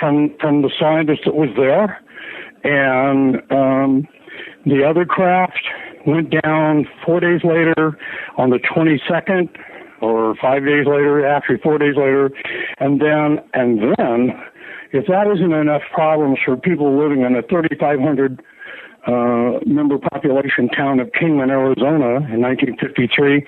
from 0.00 0.34
from 0.40 0.62
the 0.62 0.70
scientist 0.78 1.22
that 1.26 1.34
was 1.34 1.50
there, 1.56 2.00
and 2.64 3.36
um, 3.50 4.08
the 4.64 4.84
other 4.84 5.04
craft 5.04 5.66
went 6.06 6.30
down 6.42 6.88
four 7.04 7.20
days 7.20 7.42
later 7.44 7.98
on 8.36 8.50
the 8.50 8.58
22nd 8.58 9.48
or 10.00 10.34
five 10.40 10.64
days 10.64 10.86
later, 10.86 11.26
actually 11.26 11.58
four 11.58 11.78
days 11.78 11.96
later, 11.96 12.30
and 12.78 13.00
then 13.00 13.38
and 13.54 13.94
then 13.96 14.40
if 14.92 15.06
that 15.06 15.26
isn't 15.26 15.52
enough 15.52 15.82
problems 15.92 16.38
for 16.44 16.56
people 16.56 16.98
living 16.98 17.22
in 17.22 17.36
a 17.36 17.42
3,500 17.42 18.42
uh, 19.06 19.60
member 19.66 19.98
population 19.98 20.68
town 20.68 21.00
of 21.00 21.12
Kingman, 21.12 21.50
Arizona 21.50 22.24
in 22.32 22.40
1953, 22.40 23.44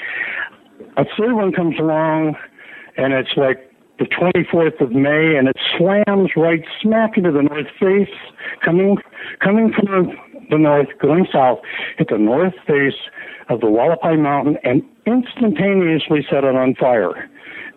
a 0.97 1.05
third 1.16 1.35
one 1.35 1.52
comes 1.52 1.78
along 1.78 2.36
and 2.97 3.12
it's 3.12 3.36
like 3.36 3.70
the 3.98 4.05
24th 4.06 4.81
of 4.81 4.93
May 4.93 5.36
and 5.36 5.48
it 5.48 5.56
slams 5.77 6.31
right 6.36 6.64
smack 6.81 7.16
into 7.16 7.31
the 7.31 7.43
north 7.43 7.66
face, 7.78 8.14
coming, 8.64 8.97
coming 9.40 9.72
from 9.72 10.12
the 10.51 10.59
north, 10.59 10.89
going 11.01 11.27
south, 11.32 11.60
hit 11.97 12.09
the 12.09 12.18
north 12.18 12.55
face 12.66 12.94
of 13.51 13.60
the 13.60 13.66
Hualapai 13.66 14.18
Mountain 14.18 14.56
and 14.64 14.82
instantaneously 15.06 16.24
set 16.31 16.44
it 16.44 16.56
on 16.56 16.74
fire. 16.77 17.28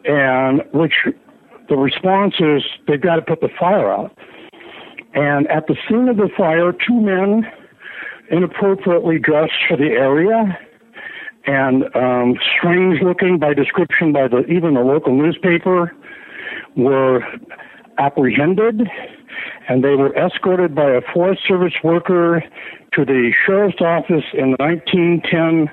And 0.06 0.62
which 0.74 0.94
the 1.68 1.76
response 1.76 2.36
is 2.40 2.64
they've 2.88 3.02
got 3.02 3.16
to 3.16 3.22
put 3.22 3.42
the 3.42 3.50
fire 3.60 3.92
out. 3.92 4.18
And 5.14 5.48
at 5.48 5.68
the 5.68 5.76
scene 5.88 6.08
of 6.08 6.18
the 6.18 6.30
fire, 6.36 6.72
two 6.72 7.02
men 7.02 7.46
inappropriately 8.32 9.20
dressed 9.20 9.54
for 9.68 9.78
the 9.78 9.90
area 9.90 10.58
and 11.46 11.84
um, 11.96 12.36
strange 12.58 13.02
looking 13.02 13.38
by 13.38 13.54
description 13.54 14.14
by 14.14 14.28
the 14.28 14.46
even 14.46 14.76
the 14.76 14.82
local 14.82 15.14
newspaper 15.14 15.94
were 16.78 17.22
apprehended 17.98 18.82
and 19.68 19.84
they 19.84 19.96
were 19.96 20.16
escorted 20.16 20.74
by 20.74 20.90
a 20.90 21.02
Forest 21.14 21.42
Service 21.48 21.74
worker 21.84 22.44
to 22.96 23.06
the 23.06 23.32
sheriff's 23.46 23.82
office 23.82 24.26
in 24.34 24.52
the 24.52 24.58
1910 24.60 25.70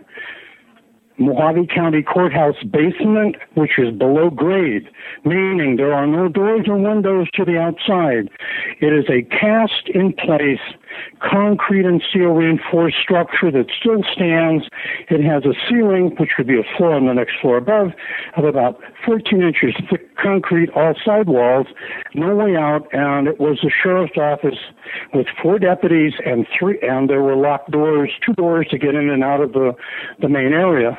Mohave 1.20 1.68
County 1.68 2.02
Courthouse 2.02 2.56
basement, 2.62 3.36
which 3.54 3.78
is 3.78 3.94
below 3.96 4.30
grade, 4.30 4.88
meaning 5.24 5.76
there 5.76 5.92
are 5.92 6.06
no 6.06 6.28
doors 6.28 6.66
or 6.66 6.78
windows 6.78 7.28
to 7.34 7.44
the 7.44 7.58
outside. 7.58 8.30
It 8.80 8.92
is 8.94 9.04
a 9.10 9.22
cast 9.22 9.88
in 9.94 10.14
place 10.14 10.60
concrete 11.20 11.84
and 11.84 12.02
steel 12.08 12.30
reinforced 12.30 12.96
structure 13.02 13.50
that 13.50 13.66
still 13.78 14.02
stands. 14.12 14.64
It 15.08 15.22
has 15.22 15.44
a 15.44 15.54
ceiling, 15.68 16.14
which 16.18 16.30
would 16.38 16.46
be 16.46 16.58
a 16.58 16.76
floor 16.76 16.94
on 16.94 17.06
the 17.06 17.12
next 17.12 17.34
floor 17.40 17.56
above, 17.56 17.92
of 18.36 18.44
about 18.44 18.80
14 19.04 19.42
inches 19.42 19.74
thick 19.90 20.16
concrete, 20.16 20.70
all 20.70 20.94
side 21.04 21.28
walls, 21.28 21.66
no 22.14 22.34
way 22.34 22.56
out, 22.56 22.86
and 22.92 23.26
it 23.26 23.40
was 23.40 23.58
the 23.62 23.70
sheriff's 23.70 24.16
office 24.16 24.58
with 25.14 25.26
four 25.42 25.58
deputies 25.58 26.14
and 26.24 26.46
three, 26.58 26.78
and 26.82 27.08
there 27.08 27.22
were 27.22 27.36
locked 27.36 27.70
doors, 27.70 28.10
two 28.24 28.34
doors 28.34 28.66
to 28.70 28.78
get 28.78 28.94
in 28.94 29.10
and 29.10 29.24
out 29.24 29.40
of 29.40 29.52
the, 29.52 29.74
the 30.20 30.28
main 30.28 30.52
area. 30.52 30.98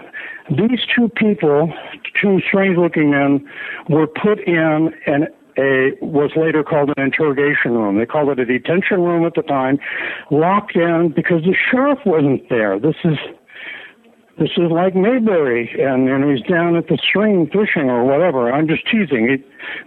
These 0.50 0.82
two 0.94 1.08
people, 1.10 1.74
two 2.20 2.42
strange 2.42 2.78
looking 2.78 3.12
men, 3.12 3.48
were 3.90 4.08
put 4.08 4.40
in 4.40 4.94
an 5.06 5.28
a 5.58 5.92
was 6.02 6.32
later 6.36 6.64
called 6.64 6.92
an 6.96 7.04
interrogation 7.04 7.74
room. 7.74 7.98
They 7.98 8.06
called 8.06 8.30
it 8.30 8.40
a 8.40 8.46
detention 8.46 9.02
room 9.02 9.26
at 9.26 9.34
the 9.36 9.42
time, 9.42 9.80
locked 10.30 10.76
in 10.76 11.14
because 11.16 11.44
the 11.44 11.56
sheriff 11.70 12.00
wasn't 12.06 12.50
there. 12.50 12.80
This 12.80 12.96
is 13.04 13.18
this 14.40 14.50
is 14.58 14.72
like 14.72 14.96
Mayberry, 14.96 15.70
and 15.80 16.10
and 16.10 16.24
he's 16.32 16.46
down 16.48 16.76
at 16.76 16.88
the 16.88 16.98
stream 16.98 17.48
fishing 17.48 17.90
or 17.90 18.04
whatever. 18.04 18.52
I'm 18.52 18.68
just 18.68 18.84
teasing. 18.90 19.28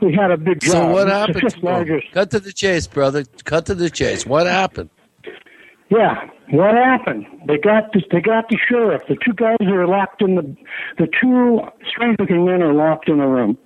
He, 0.00 0.06
we 0.06 0.14
had 0.14 0.30
a 0.30 0.36
big 0.36 0.60
job. 0.60 0.72
So 0.72 0.92
what 0.92 1.08
happened? 1.08 1.62
largest. 1.62 2.12
Cut 2.12 2.30
to 2.30 2.40
the 2.40 2.52
chase, 2.52 2.86
brother. 2.86 3.24
Cut 3.44 3.66
to 3.66 3.74
the 3.74 3.90
chase. 3.90 4.26
What 4.26 4.46
happened? 4.46 4.90
Yeah, 5.90 6.28
what 6.50 6.74
happened? 6.74 7.26
They 7.46 7.58
got 7.58 7.92
the, 7.92 8.02
they 8.10 8.20
got 8.20 8.48
the 8.48 8.58
sheriff. 8.68 9.02
The 9.08 9.16
two 9.24 9.32
guys 9.32 9.56
are 9.60 9.86
locked 9.86 10.22
in 10.22 10.34
the 10.34 10.56
the 10.98 11.08
two 11.20 11.60
strange-looking 11.88 12.44
men 12.44 12.62
are 12.62 12.72
locked 12.72 13.08
in 13.08 13.20
a 13.20 13.28
room. 13.28 13.58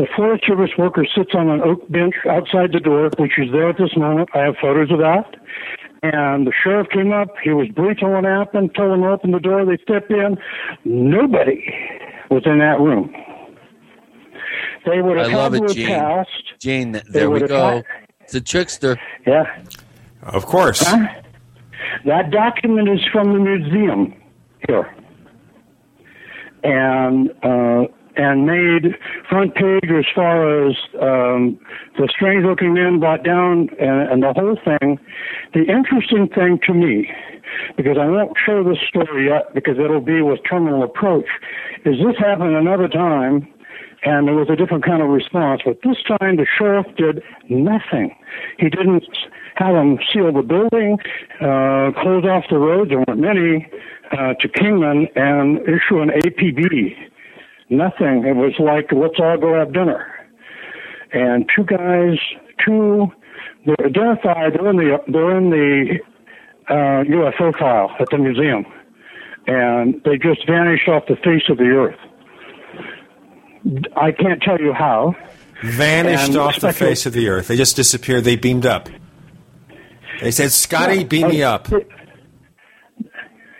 The 0.00 0.06
Forest 0.16 0.46
Service 0.46 0.70
worker 0.78 1.04
sits 1.14 1.32
on 1.34 1.50
an 1.50 1.60
oak 1.60 1.86
bench 1.90 2.14
outside 2.26 2.72
the 2.72 2.80
door, 2.80 3.10
which 3.18 3.32
is 3.38 3.52
there 3.52 3.68
at 3.68 3.76
this 3.76 3.94
moment. 3.98 4.30
I 4.32 4.38
have 4.38 4.54
photos 4.58 4.90
of 4.90 4.96
that. 5.00 5.34
And 6.02 6.46
the 6.46 6.52
sheriff 6.64 6.88
came 6.88 7.12
up. 7.12 7.28
He 7.44 7.50
was 7.50 7.68
briefed 7.68 8.02
on 8.02 8.12
what 8.12 8.24
happened, 8.24 8.74
told 8.74 8.92
them 8.92 9.02
to 9.02 9.08
open 9.10 9.32
the 9.32 9.38
door. 9.40 9.66
They 9.66 9.76
stepped 9.82 10.10
in. 10.10 10.38
Nobody 10.86 11.62
was 12.30 12.44
in 12.46 12.60
that 12.60 12.80
room. 12.80 13.14
They 14.86 15.02
would 15.02 15.18
have 15.18 15.26
I 15.26 15.30
had 15.32 15.36
love 15.36 15.52
to 15.52 15.58
it, 15.58 15.68
have 15.68 15.76
Gene. 15.76 15.86
passed. 15.88 16.52
Gene, 16.58 16.92
They 16.92 17.02
there 17.10 17.28
we 17.30 17.40
go. 17.40 17.68
had- 17.76 17.84
It's 18.22 18.34
a 18.34 18.40
trickster. 18.40 18.96
Yeah. 19.26 19.44
Of 20.22 20.46
course. 20.46 20.80
That 22.06 22.30
document 22.30 22.88
is 22.88 23.00
from 23.12 23.34
the 23.34 23.38
museum 23.38 24.14
here, 24.66 24.90
and 26.64 27.30
uh, 27.42 27.84
and 28.20 28.44
made 28.44 28.94
front 29.30 29.54
page 29.54 29.88
as 29.88 30.04
far 30.14 30.68
as 30.68 30.76
um, 31.00 31.58
the 31.96 32.06
strange-looking 32.14 32.74
man 32.74 33.00
brought 33.00 33.24
down 33.24 33.70
and, 33.80 34.12
and 34.12 34.22
the 34.22 34.34
whole 34.34 34.58
thing. 34.62 34.98
The 35.54 35.64
interesting 35.64 36.28
thing 36.28 36.60
to 36.66 36.74
me, 36.74 37.08
because 37.78 37.96
I 37.98 38.06
won't 38.06 38.36
show 38.44 38.62
this 38.62 38.76
story 38.86 39.28
yet 39.28 39.54
because 39.54 39.78
it'll 39.78 40.02
be 40.02 40.20
with 40.20 40.40
terminal 40.48 40.82
approach, 40.82 41.28
is 41.86 41.96
this 41.96 42.16
happened 42.18 42.54
another 42.54 42.88
time. 42.88 43.48
And 44.02 44.26
there 44.26 44.34
was 44.34 44.48
a 44.48 44.56
different 44.56 44.82
kind 44.82 45.02
of 45.02 45.10
response, 45.10 45.60
but 45.62 45.76
this 45.84 45.98
time 46.08 46.36
the 46.36 46.46
sheriff 46.56 46.86
did 46.96 47.22
nothing. 47.50 48.16
He 48.56 48.70
didn't 48.70 49.04
have 49.56 49.74
them 49.74 49.98
seal 50.10 50.32
the 50.32 50.40
building, 50.40 50.96
uh, 51.38 51.92
close 52.00 52.24
off 52.24 52.44
the 52.48 52.56
roads, 52.56 52.88
there 52.88 53.04
weren't 53.06 53.20
many, 53.20 53.68
uh, 54.12 54.32
to 54.40 54.48
Kingman, 54.48 55.06
and 55.16 55.60
issue 55.68 56.00
an 56.00 56.08
APB. 56.24 56.96
Nothing. 57.70 58.24
It 58.26 58.34
was 58.34 58.54
like, 58.58 58.90
let's 58.92 59.14
all 59.18 59.38
go 59.38 59.54
have 59.54 59.72
dinner. 59.72 60.06
And 61.12 61.48
two 61.54 61.64
guys, 61.64 62.18
two, 62.64 63.06
they're 63.64 63.86
identified, 63.86 64.54
they're 64.54 64.70
in 64.70 64.76
the, 64.76 64.98
they're 65.08 65.38
in 65.38 65.50
the 65.50 65.98
uh, 66.68 67.04
UFO 67.04 67.56
file 67.58 67.90
at 67.98 68.08
the 68.10 68.18
museum. 68.18 68.66
And 69.46 70.02
they 70.04 70.18
just 70.18 70.46
vanished 70.46 70.88
off 70.88 71.04
the 71.08 71.16
face 71.16 71.48
of 71.48 71.58
the 71.58 71.64
earth. 71.64 71.98
I 73.96 74.12
can't 74.12 74.42
tell 74.42 74.60
you 74.60 74.72
how. 74.72 75.14
Vanished 75.62 76.28
And 76.28 76.36
off 76.38 76.60
the 76.60 76.72
face 76.72 77.06
of 77.06 77.12
the 77.12 77.28
earth. 77.28 77.48
They 77.48 77.56
just 77.56 77.76
disappeared. 77.76 78.24
They 78.24 78.36
beamed 78.36 78.66
up. 78.66 78.88
They 80.20 80.30
said, 80.30 80.52
Scotty, 80.52 80.98
Yeah, 80.98 81.04
beam 81.04 81.28
me 81.28 81.42
uh, 81.42 81.54
up. 81.54 81.68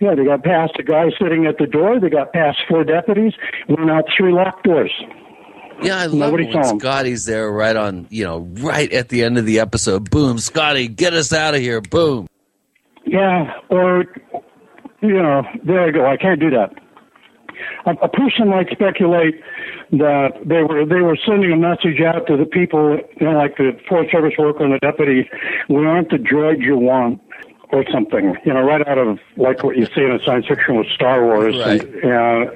Yeah, 0.01 0.15
they 0.15 0.25
got 0.25 0.43
past 0.43 0.73
a 0.79 0.83
guy 0.83 1.11
sitting 1.21 1.47
at 1.47 1.59
the 1.59 1.67
door. 1.67 2.01
They 2.01 2.09
got 2.09 2.33
past 2.33 2.59
four 2.69 2.85
deputies. 2.85 3.35
Went 3.69 3.91
out 3.91 4.05
three 4.17 4.33
locked 4.33 4.65
doors. 4.65 4.93
Yeah, 5.83 5.99
I 5.99 6.07
love 6.07 6.33
Nobody 6.33 6.47
when. 6.47 6.79
Scotty's 6.79 7.25
there 7.25 7.51
right 7.51 7.77
on, 7.77 8.07
you 8.11 8.25
know, 8.25 8.41
right 8.61 8.93
at 8.93 9.09
the 9.09 9.25
end 9.25 9.39
of 9.39 9.47
the 9.47 9.61
episode. 9.61 10.11
Boom, 10.11 10.39
Scotty, 10.39 10.89
get 10.89 11.15
us 11.15 11.33
out 11.33 11.55
of 11.55 11.61
here. 11.61 11.81
Boom. 11.81 12.29
Yeah, 13.07 13.53
or 13.71 14.05
you 15.01 15.23
know, 15.23 15.43
there 15.65 15.87
you 15.87 15.93
go. 15.93 16.07
I 16.07 16.17
can't 16.17 16.41
do 16.41 16.51
that. 16.51 16.73
A, 17.87 17.93
a 18.03 18.09
person 18.09 18.49
might 18.49 18.69
speculate 18.71 19.41
that 19.93 20.31
they 20.45 20.63
were 20.63 20.85
they 20.87 21.01
were 21.01 21.17
sending 21.27 21.53
a 21.53 21.57
message 21.57 22.01
out 22.01 22.27
to 22.27 22.37
the 22.37 22.45
people, 22.45 22.99
you 23.19 23.27
know, 23.27 23.37
like 23.37 23.57
the 23.57 23.73
Forest 23.89 24.13
Service 24.13 24.35
worker 24.39 24.65
and 24.65 24.75
the 24.75 24.79
deputy. 24.79 25.29
We 25.69 25.87
aren't 25.87 26.11
the 26.11 26.17
droid 26.17 26.61
you 26.61 26.77
want, 26.77 27.21
or 27.73 27.85
something. 27.93 28.37
You 28.45 28.53
know, 28.55 28.61
right 28.63 28.87
out 28.87 28.99
of 28.99 29.19
like 29.37 29.63
what 29.63 29.77
you 29.77 29.87
see 29.87 30.03
in 30.03 30.13
a 30.13 30.23
science 30.25 30.47
fiction 30.47 30.77
with 30.77 30.87
Star 30.95 31.25
Wars. 31.25 31.57
Right. 31.57 31.83
And, 31.83 32.51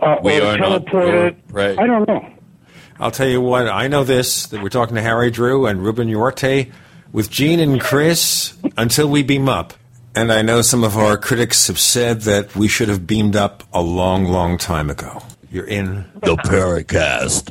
uh, 0.00 0.04
uh, 0.04 0.16
We 0.22 0.40
or 0.40 0.46
are 0.46 0.58
not 0.58 0.84
teleported. 0.86 1.36
right. 1.50 1.78
I 1.78 1.86
don't 1.86 2.06
know. 2.08 2.28
I'll 3.00 3.10
tell 3.10 3.28
you 3.28 3.40
what, 3.40 3.68
I 3.68 3.88
know 3.88 4.04
this 4.04 4.46
that 4.46 4.62
we're 4.62 4.68
talking 4.68 4.94
to 4.96 5.02
Harry 5.02 5.30
Drew 5.30 5.66
and 5.66 5.82
Ruben 5.82 6.08
Uriarte 6.08 6.70
with 7.10 7.30
Gene 7.30 7.58
and 7.60 7.80
Chris 7.80 8.54
until 8.76 9.08
we 9.08 9.22
beam 9.22 9.48
up. 9.48 9.74
And 10.14 10.30
I 10.30 10.42
know 10.42 10.60
some 10.62 10.84
of 10.84 10.96
our 10.96 11.16
critics 11.16 11.66
have 11.68 11.78
said 11.80 12.20
that 12.22 12.54
we 12.54 12.68
should 12.68 12.88
have 12.90 13.06
beamed 13.06 13.34
up 13.34 13.64
a 13.72 13.80
long, 13.82 14.26
long 14.26 14.58
time 14.58 14.90
ago. 14.90 15.22
You're 15.50 15.66
in 15.66 16.04
the 16.22 16.36
Paracast. 16.36 17.50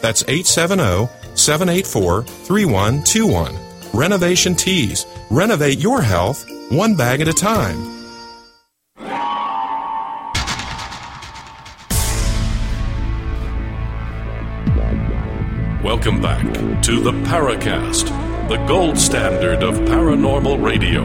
That's 0.00 0.22
870 0.28 1.08
784 1.34 2.22
3121. 2.22 3.54
Renovation 3.92 4.54
Teas. 4.54 5.06
Renovate 5.30 5.78
your 5.78 6.02
health 6.02 6.46
one 6.70 6.94
bag 6.94 7.20
at 7.20 7.28
a 7.28 7.32
time. 7.32 7.98
Welcome 15.82 16.20
back 16.20 16.44
to 16.82 17.00
the 17.00 17.12
Paracast, 17.12 18.08
the 18.48 18.56
gold 18.66 18.98
standard 18.98 19.62
of 19.62 19.76
paranormal 19.76 20.62
radio. 20.62 21.04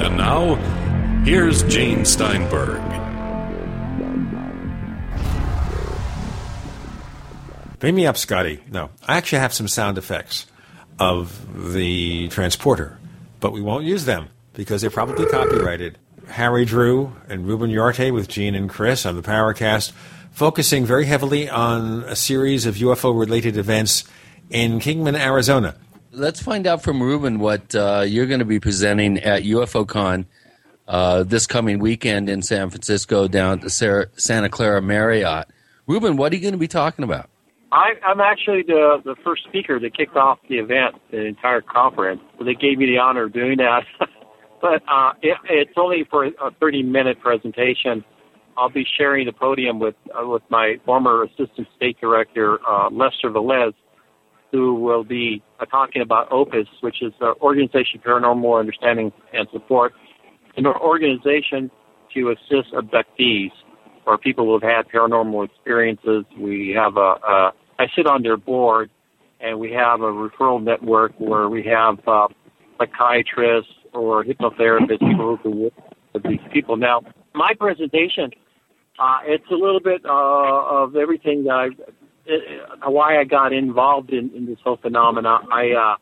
And 0.00 0.16
now, 0.16 0.56
here's 1.24 1.62
Gene 1.62 2.04
Steinberg. 2.04 3.03
Beam 7.84 7.96
me 7.96 8.06
up, 8.06 8.16
Scotty. 8.16 8.60
No, 8.70 8.88
I 9.06 9.18
actually 9.18 9.40
have 9.40 9.52
some 9.52 9.68
sound 9.68 9.98
effects 9.98 10.46
of 10.98 11.70
the 11.74 12.28
transporter, 12.28 12.96
but 13.40 13.52
we 13.52 13.60
won't 13.60 13.84
use 13.84 14.06
them 14.06 14.28
because 14.54 14.80
they're 14.80 14.88
probably 14.88 15.26
copyrighted. 15.26 15.98
Harry 16.26 16.64
Drew 16.64 17.14
and 17.28 17.46
Ruben 17.46 17.70
Uriarte 17.70 18.10
with 18.10 18.26
Gene 18.26 18.54
and 18.54 18.70
Chris 18.70 19.04
on 19.04 19.16
the 19.16 19.22
Paracast, 19.22 19.92
focusing 20.32 20.86
very 20.86 21.04
heavily 21.04 21.50
on 21.50 22.04
a 22.04 22.16
series 22.16 22.64
of 22.64 22.76
UFO 22.76 23.20
related 23.20 23.58
events 23.58 24.04
in 24.48 24.80
Kingman, 24.80 25.14
Arizona. 25.14 25.74
let's 26.10 26.40
find 26.40 26.66
out 26.66 26.82
from 26.82 27.02
Ruben 27.02 27.38
what 27.38 27.74
uh, 27.74 28.02
you're 28.06 28.24
going 28.24 28.38
to 28.38 28.46
be 28.46 28.60
presenting 28.60 29.18
at 29.18 29.42
UFOCon 29.42 30.24
uh, 30.88 31.22
this 31.22 31.46
coming 31.46 31.80
weekend 31.80 32.30
in 32.30 32.40
San 32.40 32.70
Francisco 32.70 33.28
down 33.28 33.58
at 33.58 33.60
the 33.60 34.08
Santa 34.16 34.48
Clara 34.48 34.80
Marriott. 34.80 35.48
Ruben, 35.86 36.16
what 36.16 36.32
are 36.32 36.36
you 36.36 36.40
going 36.40 36.52
to 36.52 36.58
be 36.58 36.66
talking 36.66 37.04
about? 37.04 37.28
I, 37.74 37.94
I'm 38.06 38.20
actually 38.20 38.62
the 38.62 39.02
the 39.04 39.16
first 39.24 39.42
speaker 39.48 39.80
that 39.80 39.96
kicked 39.96 40.16
off 40.16 40.38
the 40.48 40.58
event, 40.58 40.94
the 41.10 41.26
entire 41.26 41.60
conference. 41.60 42.20
They 42.38 42.54
gave 42.54 42.78
me 42.78 42.86
the 42.86 42.98
honor 42.98 43.24
of 43.24 43.32
doing 43.32 43.56
that. 43.58 43.82
but 44.62 44.80
uh, 44.88 45.12
it, 45.22 45.36
it's 45.50 45.72
only 45.76 46.06
for 46.08 46.24
a 46.26 46.52
30 46.60 46.84
minute 46.84 47.20
presentation. 47.20 48.04
I'll 48.56 48.70
be 48.70 48.86
sharing 48.96 49.26
the 49.26 49.32
podium 49.32 49.80
with 49.80 49.96
uh, 50.16 50.24
with 50.24 50.42
my 50.50 50.76
former 50.84 51.24
assistant 51.24 51.66
state 51.76 52.00
director 52.00 52.60
uh, 52.64 52.90
Lester 52.90 53.28
Velez, 53.28 53.74
who 54.52 54.76
will 54.76 55.02
be 55.02 55.42
uh, 55.58 55.64
talking 55.64 56.00
about 56.00 56.30
OPUS, 56.30 56.68
which 56.80 57.02
is 57.02 57.12
the 57.18 57.34
Organization 57.42 58.00
Paranormal 58.06 58.60
Understanding 58.60 59.12
and 59.32 59.48
Support, 59.52 59.94
an 60.56 60.66
organization 60.66 61.72
to 62.14 62.30
assist 62.30 62.72
abductees 62.72 63.50
or 64.06 64.16
people 64.16 64.44
who 64.44 64.52
have 64.52 64.62
had 64.62 64.82
paranormal 64.94 65.44
experiences. 65.46 66.24
We 66.38 66.72
have 66.76 66.96
a, 66.96 67.00
a 67.00 67.52
I 67.78 67.86
sit 67.96 68.06
on 68.06 68.22
their 68.22 68.36
board, 68.36 68.90
and 69.40 69.58
we 69.58 69.72
have 69.72 70.00
a 70.00 70.12
referral 70.12 70.62
network 70.62 71.12
where 71.18 71.48
we 71.48 71.64
have 71.64 71.98
uh, 72.06 72.28
psychiatrists 72.78 73.72
or 73.92 74.24
hypnotherapists, 74.24 75.42
who 75.42 75.50
work 75.50 75.74
with 76.12 76.22
these 76.24 76.40
people. 76.52 76.76
Now, 76.76 77.02
my 77.34 77.52
presentation, 77.58 78.30
uh, 78.98 79.18
it's 79.24 79.44
a 79.50 79.54
little 79.54 79.80
bit 79.80 80.04
uh, 80.04 80.08
of 80.10 80.96
everything 80.96 81.44
that 81.44 81.50
I, 81.50 81.68
uh, 82.86 82.90
why 82.90 83.18
I 83.18 83.24
got 83.24 83.52
involved 83.52 84.10
in, 84.10 84.30
in 84.34 84.46
this 84.46 84.58
whole 84.64 84.76
phenomena. 84.76 85.40
I, 85.52 85.72
uh, 85.72 85.96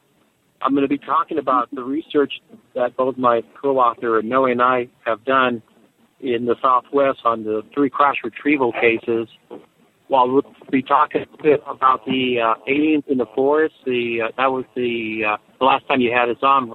I'm 0.63 0.73
going 0.73 0.83
to 0.83 0.89
be 0.89 0.99
talking 0.99 1.39
about 1.39 1.69
the 1.75 1.83
research 1.83 2.35
that 2.75 2.97
both 2.97 3.17
my 3.19 3.43
co-author 3.61 4.19
and 4.19 4.29
Noe 4.29 4.47
and 4.47 4.63
I 4.63 4.89
have 5.05 5.25
done 5.25 5.63
in 6.21 6.47
the 6.47 6.55
Southwest 6.63 7.21
on 7.25 7.43
the 7.45 7.63
three 7.75 7.91
crash 7.91 8.17
retrieval 8.23 8.73
cases 8.73 9.29
well, 10.13 10.31
we'll 10.31 10.55
be 10.71 10.83
talking 10.83 11.23
a 11.23 11.43
bit 11.43 11.63
about 11.67 12.05
the 12.05 12.39
uh, 12.39 12.55
aliens 12.69 13.05
in 13.09 13.17
the 13.17 13.27
forest. 13.35 13.75
The 13.87 14.21
uh, 14.27 14.29
that 14.37 14.53
was 14.53 14.67
the 14.77 15.25
uh, 15.27 15.37
the 15.59 15.65
last 15.65 15.89
time 15.89 16.03
you 16.03 16.13
had 16.13 16.29
us 16.29 16.37
on 16.43 16.75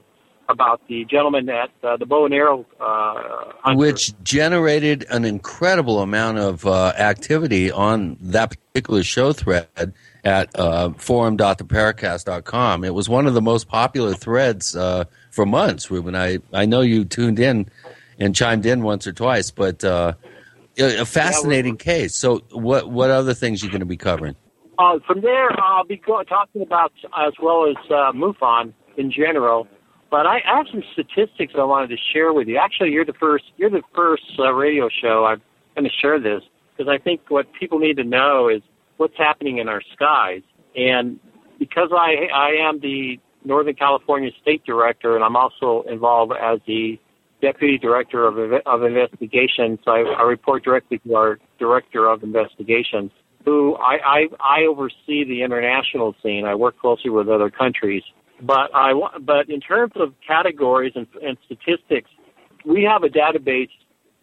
about 0.50 0.82
the 0.88 1.06
gentleman 1.06 1.48
at 1.48 1.70
uh, 1.84 1.98
the 1.98 2.08
bow 2.08 2.26
and 2.26 2.34
arrow, 2.34 2.66
uh, 2.80 3.76
which 3.76 4.12
generated 4.24 5.06
an 5.12 5.24
incredible 5.24 6.02
amount 6.02 6.40
of 6.40 6.66
uh, 6.66 6.94
activity 6.98 7.70
on 7.70 8.18
that 8.22 8.58
particular 8.74 9.04
show 9.04 9.34
thread 9.34 9.94
at 10.24 10.50
uh, 10.60 10.90
forum.theparacast.com. 10.94 12.84
It 12.84 12.94
was 12.96 13.08
one 13.08 13.28
of 13.28 13.36
the 13.36 13.42
most 13.42 13.68
popular 13.68 14.16
threads 14.16 14.76
uh, 14.76 15.04
for 15.30 15.46
months, 15.46 15.92
Ruben. 15.92 16.16
I, 16.16 16.40
I 16.54 16.66
know 16.66 16.82
you 16.82 17.06
tuned 17.06 17.40
in 17.40 17.70
and 18.18 18.34
chimed 18.34 18.66
in 18.66 18.82
once 18.82 19.06
or 19.06 19.12
twice, 19.12 19.52
but 19.52 19.84
uh, 19.84 20.14
a 20.78 21.06
fascinating 21.06 21.76
yeah, 21.76 21.84
case. 21.84 22.16
So, 22.16 22.40
what 22.52 22.90
what 22.90 23.10
other 23.10 23.34
things 23.34 23.62
are 23.62 23.66
you 23.66 23.72
going 23.72 23.82
to 23.82 23.86
be 23.86 23.98
covering? 23.98 24.36
Uh, 24.80 25.00
from 25.06 25.22
there, 25.22 25.50
I'll 25.60 25.86
be 25.86 25.98
go- 25.98 26.22
talking 26.24 26.62
about 26.62 26.94
as 27.18 27.34
well 27.42 27.68
as 27.68 27.76
uh, 27.90 28.12
MUFON 28.12 28.74
in 28.96 29.12
general. 29.12 29.68
But 30.10 30.26
I, 30.26 30.38
I 30.46 30.58
have 30.58 30.68
some 30.72 30.84
statistics 30.94 31.54
I 31.58 31.64
wanted 31.64 31.90
to 31.90 31.98
share 32.14 32.32
with 32.32 32.48
you. 32.48 32.58
Actually, 32.58 32.92
you're 32.92 33.06
the 33.06 33.14
first 33.14 33.46
you're 33.58 33.70
the 33.70 33.82
first 33.96 34.24
uh, 34.40 34.54
radio 34.54 34.90
show 34.90 35.26
I'm 35.26 35.42
going 35.76 35.90
to 35.90 35.96
share 35.96 36.20
this 36.20 36.44
because 36.76 36.90
I 36.90 36.98
think 36.98 37.22
what 37.30 37.52
people 37.54 37.80
need 37.80 37.98
to 37.98 38.04
know 38.04 38.48
is 38.48 38.62
what's 38.98 39.18
happening 39.18 39.58
in 39.58 39.68
our 39.68 39.82
skies. 39.94 40.44
And 40.76 41.20
because 41.60 41.90
I 41.92 42.28
I 42.34 42.50
am 42.68 42.80
the 42.80 43.20
Northern 43.44 43.76
California 43.76 44.32
State 44.42 44.64
Director, 44.66 45.16
and 45.16 45.24
I'm 45.24 45.36
also 45.36 45.84
involved 45.90 46.34
as 46.40 46.60
the 46.68 47.00
Deputy 47.42 47.78
Director 47.78 48.26
of, 48.26 48.62
of 48.66 48.84
Investigations. 48.84 49.80
I, 49.86 50.04
I 50.18 50.24
report 50.24 50.64
directly 50.64 51.00
to 51.00 51.16
our 51.16 51.40
Director 51.60 52.08
of 52.08 52.24
Investigations, 52.24 53.12
who 53.46 53.76
I, 53.76 53.98
I, 54.06 54.28
I 54.40 54.66
oversee 54.66 55.24
the 55.24 55.44
international 55.44 56.16
scene. 56.24 56.46
I 56.46 56.56
work 56.56 56.80
closely 56.80 57.12
with 57.12 57.30
other 57.30 57.50
countries. 57.50 58.04
But 58.42 58.70
I 58.74 58.94
but 59.22 59.50
in 59.50 59.60
terms 59.60 59.94
of 59.96 60.14
categories 60.26 60.94
and, 60.96 61.08
and 61.24 61.38
statistics, 61.46 62.10
we 62.66 62.84
have 62.84 63.04
a 63.04 63.08
database 63.08 63.70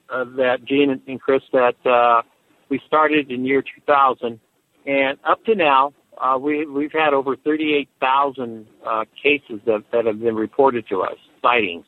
uh, 0.09 0.24
that 0.36 0.65
Gene 0.65 1.01
and 1.07 1.20
Chris 1.20 1.43
that 1.53 1.74
uh, 1.85 2.23
we 2.69 2.81
started 2.86 3.32
in 3.32 3.45
year 3.45 3.62
2000, 3.62 4.39
and 4.86 5.19
up 5.24 5.45
to 5.47 5.57
now 5.57 5.93
uh, 6.19 6.39
we 6.39 6.65
we've 6.65 6.93
had 6.93 7.12
over 7.12 7.35
38,000 7.35 8.66
uh, 8.86 9.05
cases 9.20 9.61
that 9.66 9.82
that 9.93 10.07
have 10.07 10.20
been 10.20 10.36
reported 10.36 10.86
to 10.91 11.03
us 11.03 11.16
sightings 11.43 11.85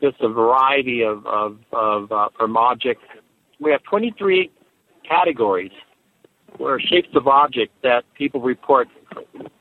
just 0.00 0.16
a 0.20 0.28
variety 0.28 1.02
of, 1.02 1.26
of, 1.26 1.58
of 1.72 2.12
uh, 2.12 2.28
from 2.36 2.56
objects. 2.56 3.02
We 3.60 3.70
have 3.70 3.82
23 3.84 4.50
categories 5.08 5.72
where 6.58 6.78
shapes 6.80 7.08
of 7.14 7.26
objects 7.26 7.74
that 7.82 8.04
people 8.14 8.40
report 8.40 8.88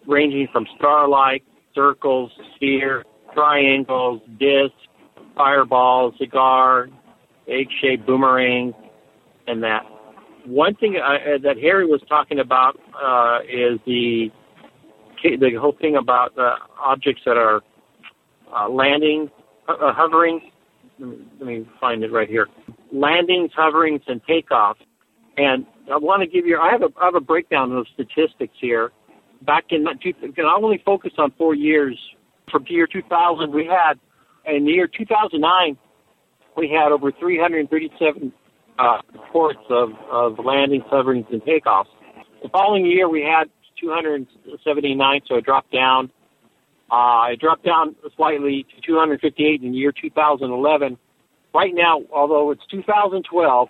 ranging 0.08 0.48
from 0.52 0.66
star-like, 0.78 1.44
circles, 1.74 2.32
sphere, 2.56 3.04
triangles, 3.34 4.22
discs, 4.40 4.76
fireballs, 5.36 6.14
cigar, 6.20 6.88
egg-shaped 7.48 8.06
boomerang, 8.06 8.74
and 9.48 9.64
that. 9.64 9.82
One 10.46 10.76
thing 10.76 10.98
uh, 10.98 11.38
that 11.44 11.58
Harry 11.58 11.86
was 11.86 12.02
talking 12.08 12.40
about 12.40 12.80
uh, 13.02 13.40
is 13.44 13.80
the 13.86 14.30
the 15.24 15.54
whole 15.60 15.76
thing 15.80 15.96
about 15.96 16.38
uh, 16.38 16.56
objects 16.78 17.22
that 17.26 17.38
are 17.38 17.62
uh, 18.54 18.68
landing 18.68 19.32
uh, 19.68 19.94
hovering. 19.94 20.42
Let 21.00 21.10
me, 21.10 21.18
let 21.40 21.48
me 21.48 21.70
find 21.80 22.04
it 22.04 22.12
right 22.12 22.30
here. 22.30 22.48
Landings, 22.92 23.52
hoverings, 23.56 24.02
and 24.08 24.22
takeoffs. 24.26 24.76
And 25.38 25.66
I 25.92 25.98
want 25.98 26.22
to 26.22 26.28
give 26.28 26.46
you. 26.46 26.60
I 26.60 26.72
have 26.72 26.84
a 26.84 26.90
I 27.02 27.06
have 27.06 27.16
a 27.16 27.22
breakdown 27.22 27.72
of 27.72 27.88
statistics 27.94 28.54
here. 28.62 28.92
Back 29.42 29.66
in, 29.72 29.86
I 29.88 30.56
only 30.56 30.82
focus 30.86 31.12
on 31.18 31.32
four 31.38 31.56
years. 31.56 31.98
From 32.52 32.66
the 32.66 32.74
year 32.74 32.88
2000, 32.88 33.52
we 33.52 33.66
had 33.66 34.00
in 34.46 34.66
the 34.66 34.72
year 34.72 34.88
2009, 34.88 35.78
we 36.58 36.70
had 36.70 36.92
over 36.92 37.12
337 37.12 38.32
uh, 38.78 38.98
reports 39.14 39.60
of, 39.70 39.90
of 40.12 40.40
landings, 40.44 40.84
hoverings, 40.90 41.26
and 41.32 41.42
takeoffs. 41.44 41.88
The 42.42 42.50
following 42.50 42.86
year, 42.86 43.10
we 43.10 43.22
had 43.22 43.50
279, 43.80 45.22
so 45.28 45.36
it 45.36 45.46
dropped 45.46 45.72
down. 45.72 46.12
Uh, 46.94 47.30
it 47.32 47.40
dropped 47.40 47.66
down 47.66 47.96
slightly 48.16 48.68
to 48.76 48.82
258 48.86 49.64
in 49.64 49.72
the 49.72 49.78
year 49.78 49.92
2011. 49.92 50.96
Right 51.52 51.74
now, 51.74 52.04
although 52.14 52.52
it's 52.52 52.62
2012, 52.70 53.70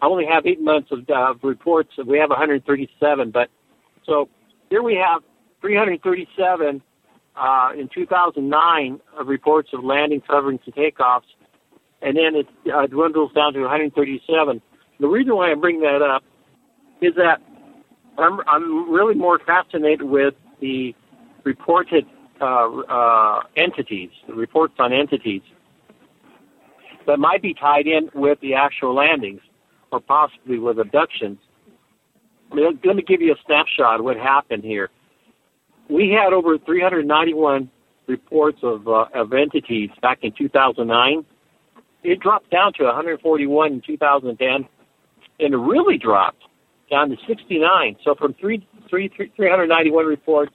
I 0.00 0.06
only 0.06 0.26
have 0.26 0.46
eight 0.46 0.60
months 0.60 0.92
of 0.92 1.42
reports. 1.42 1.90
We 2.06 2.18
have 2.18 2.30
137, 2.30 3.32
but 3.32 3.48
so 4.04 4.28
here 4.70 4.80
we 4.80 4.94
have 4.94 5.22
337 5.60 6.80
uh, 7.34 7.70
in 7.76 7.88
2009 7.92 9.00
of 9.18 9.26
reports 9.26 9.70
of 9.72 9.82
landings, 9.82 10.22
hoverings, 10.28 10.60
and 10.66 10.74
takeoffs, 10.76 11.22
and 12.00 12.16
then 12.16 12.36
it 12.36 12.46
uh, 12.72 12.86
dwindles 12.86 13.32
down 13.32 13.54
to 13.54 13.60
137. 13.62 14.62
The 15.00 15.08
reason 15.08 15.34
why 15.34 15.50
I 15.50 15.54
bring 15.54 15.80
that 15.80 16.00
up 16.00 16.22
is 17.00 17.12
that 17.16 17.40
I'm, 18.18 18.38
I'm 18.46 18.88
really 18.88 19.16
more 19.16 19.40
fascinated 19.40 20.04
with 20.04 20.34
the 20.60 20.94
reported 21.42 22.06
uh, 22.40 22.68
uh, 22.88 23.40
entities, 23.56 24.10
reports 24.28 24.74
on 24.78 24.92
entities 24.92 25.42
that 27.06 27.18
might 27.18 27.42
be 27.42 27.54
tied 27.54 27.86
in 27.86 28.10
with 28.14 28.38
the 28.40 28.54
actual 28.54 28.94
landings 28.94 29.40
or 29.92 30.00
possibly 30.00 30.58
with 30.58 30.78
abductions. 30.78 31.38
Let 32.52 32.84
me 32.96 33.02
give 33.02 33.20
you 33.20 33.32
a 33.32 33.36
snapshot 33.44 34.00
of 34.00 34.04
what 34.04 34.16
happened 34.16 34.64
here. 34.64 34.90
We 35.88 36.10
had 36.10 36.32
over 36.32 36.58
391 36.58 37.70
reports 38.06 38.58
of, 38.62 38.86
uh, 38.88 39.06
of 39.14 39.32
entities 39.32 39.90
back 40.02 40.18
in 40.22 40.32
2009. 40.36 41.24
It 42.02 42.20
dropped 42.20 42.50
down 42.50 42.72
to 42.74 42.84
141 42.84 43.72
in 43.72 43.80
2010, 43.80 44.68
and 45.40 45.54
it 45.54 45.56
really 45.56 45.98
dropped 45.98 46.42
down 46.90 47.10
to 47.10 47.16
69. 47.26 47.96
So 48.04 48.14
from 48.14 48.34
three, 48.34 48.66
three, 48.88 49.08
391 49.08 50.06
reports 50.06 50.54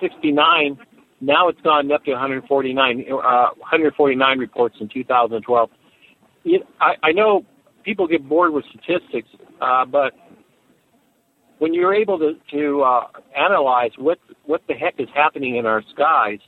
69. 0.00 0.78
Now 1.20 1.48
it's 1.48 1.60
gone 1.62 1.90
up 1.90 2.04
to 2.04 2.12
149, 2.12 3.04
uh, 3.10 3.14
149 3.58 4.38
reports 4.38 4.76
in 4.80 4.88
2012. 4.88 5.70
You, 6.44 6.60
I, 6.80 6.94
I 7.02 7.12
know 7.12 7.44
people 7.84 8.06
get 8.06 8.28
bored 8.28 8.52
with 8.52 8.64
statistics, 8.66 9.28
uh, 9.60 9.84
but 9.84 10.12
when 11.58 11.74
you're 11.74 11.94
able 11.94 12.18
to, 12.18 12.34
to 12.52 12.82
uh, 12.82 13.06
analyze 13.36 13.90
what 13.98 14.18
what 14.44 14.62
the 14.68 14.74
heck 14.74 14.94
is 14.98 15.08
happening 15.14 15.56
in 15.56 15.66
our 15.66 15.82
skies 15.92 16.38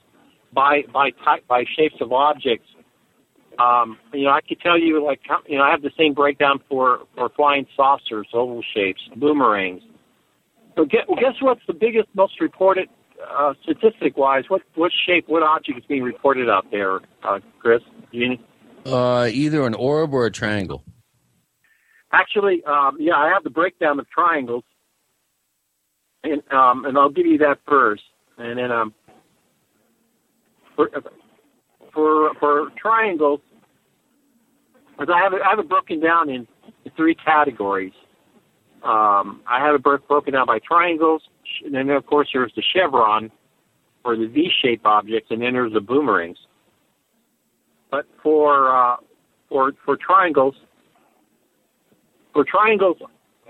by 0.52 0.82
by 0.92 1.10
type 1.24 1.46
by 1.48 1.64
shapes 1.76 1.96
of 2.00 2.12
objects, 2.12 2.68
um, 3.58 3.98
you 4.14 4.24
know 4.24 4.30
I 4.30 4.40
could 4.40 4.60
tell 4.60 4.78
you 4.78 5.04
like 5.04 5.20
you 5.48 5.58
know 5.58 5.64
I 5.64 5.70
have 5.70 5.82
the 5.82 5.90
same 5.98 6.14
breakdown 6.14 6.60
for 6.68 7.00
for 7.16 7.28
flying 7.30 7.66
saucers, 7.76 8.28
oval 8.32 8.62
shapes, 8.74 9.00
boomerangs. 9.16 9.82
So 10.76 10.84
guess 10.84 11.34
what's 11.40 11.60
the 11.66 11.74
biggest, 11.74 12.08
most 12.14 12.40
reported 12.40 12.88
uh, 13.28 13.55
statistic 13.62 14.16
wise, 14.16 14.44
what 14.48 14.62
what 14.74 14.92
shape, 15.06 15.28
what 15.28 15.42
object 15.42 15.78
is 15.78 15.84
being 15.86 16.02
reported 16.02 16.48
out 16.48 16.70
there, 16.70 17.01
uh, 17.22 17.40
Chris? 17.59 17.82
Jeannie? 18.12 18.40
Uh, 18.84 19.28
either 19.30 19.66
an 19.66 19.74
orb 19.74 20.14
or 20.14 20.26
a 20.26 20.30
triangle. 20.30 20.82
Actually, 22.12 22.64
um, 22.64 22.97
yeah, 22.98 23.14
I 23.14 23.28
have 23.28 23.44
the 23.44 23.51
breakdown 23.51 24.01
of 24.01 24.09
triangles, 24.10 24.64
and 26.24 26.42
um, 26.52 26.84
and 26.84 26.98
I'll 26.98 27.10
give 27.10 27.26
you 27.26 27.38
that 27.38 27.59
first, 27.68 28.02
and 28.38 28.59
then 28.59 28.72
um, 28.72 28.94
for 30.74 30.90
for 31.92 32.34
for 32.40 32.70
triangles, 32.80 33.40
as 35.01 35.09
I 35.12 35.18
have 35.22 35.32
it, 35.34 35.40
I 35.44 35.51
have 35.51 35.59
it 35.59 35.68
broken 35.68 36.01
down 36.01 36.30
in 36.30 36.48
three 36.97 37.14
categories. 37.14 37.92
Um, 38.82 39.42
I 39.47 39.64
have 39.64 39.74
it 39.74 39.82
broken 39.82 40.32
down 40.32 40.47
by 40.47 40.59
triangles, 40.59 41.22
and 41.64 41.74
then 41.74 41.90
of 41.90 42.06
course 42.06 42.28
there's 42.32 42.52
the 42.56 42.62
chevron 42.74 43.31
for 44.02 44.16
the 44.16 44.27
V-shaped 44.27 44.86
objects, 44.86 45.31
and 45.31 45.43
then 45.43 45.52
there's 45.52 45.72
the 45.72 45.81
boomerangs. 45.81 46.39
But 47.90 48.06
for 48.22 48.74
uh, 48.74 48.97
for 49.48 49.72
for 49.85 49.97
triangles, 49.97 50.55
for 52.32 52.44
triangles, 52.44 52.98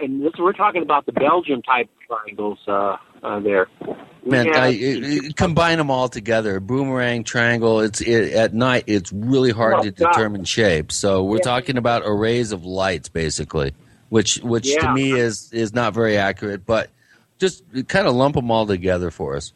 and 0.01 0.25
this 0.25 0.33
we're 0.39 0.53
talking 0.53 0.83
about 0.83 1.07
the 1.07 1.13
Belgian 1.13 1.63
type 1.63 1.89
triangles 2.07 2.59
uh, 2.67 2.97
uh, 3.23 3.41
there. 3.41 3.69
Man, 4.25 4.47
have- 4.49 4.57
I, 4.57 5.31
combine 5.37 5.79
them 5.79 5.91
all 5.91 6.09
together. 6.09 6.61
Boomerang, 6.61 7.25
triangle. 7.25 7.81
It's 7.81 8.01
it, 8.03 8.35
at 8.35 8.53
night. 8.53 8.85
It's 8.87 9.11
really 9.13 9.51
hard 9.51 9.77
Oh, 9.79 9.83
to 9.83 9.91
determine 9.91 10.45
shape. 10.45 10.93
So 10.93 11.25
we're 11.25 11.37
Yeah. 11.37 11.43
talking 11.45 11.79
about 11.79 12.03
arrays 12.05 12.53
of 12.53 12.65
lights, 12.65 13.09
basically, 13.09 13.73
which 14.11 14.37
which 14.39 14.75
to 14.77 14.93
me 14.93 15.13
is 15.13 15.51
is 15.53 15.73
not 15.73 15.95
very 15.95 16.19
accurate. 16.19 16.67
But 16.67 16.91
just 17.41 17.65
kind 17.89 18.07
of 18.07 18.15
lump 18.15 18.37
them 18.37 18.51
all 18.51 18.67
together 18.67 19.11
for 19.11 19.35
us. 19.35 19.53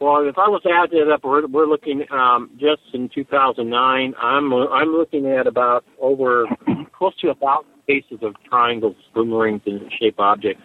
Well, 0.00 0.26
if 0.26 0.36
I 0.36 0.48
was 0.48 0.62
to 0.62 0.70
add 0.70 0.90
that 0.90 1.12
up, 1.12 1.22
we're, 1.22 1.46
we're 1.46 1.66
looking 1.66 2.04
um, 2.10 2.50
just 2.58 2.82
in 2.92 3.08
2009. 3.14 4.14
I'm 4.20 4.52
I'm 4.52 4.88
looking 4.88 5.26
at 5.26 5.46
about 5.46 5.84
over 6.00 6.46
close 6.92 7.16
to 7.20 7.30
a 7.30 7.34
thousand 7.34 7.70
cases 7.86 8.18
of 8.22 8.34
triangles, 8.48 8.96
boomerangs, 9.14 9.62
and 9.66 9.92
shape 10.00 10.18
objects. 10.18 10.64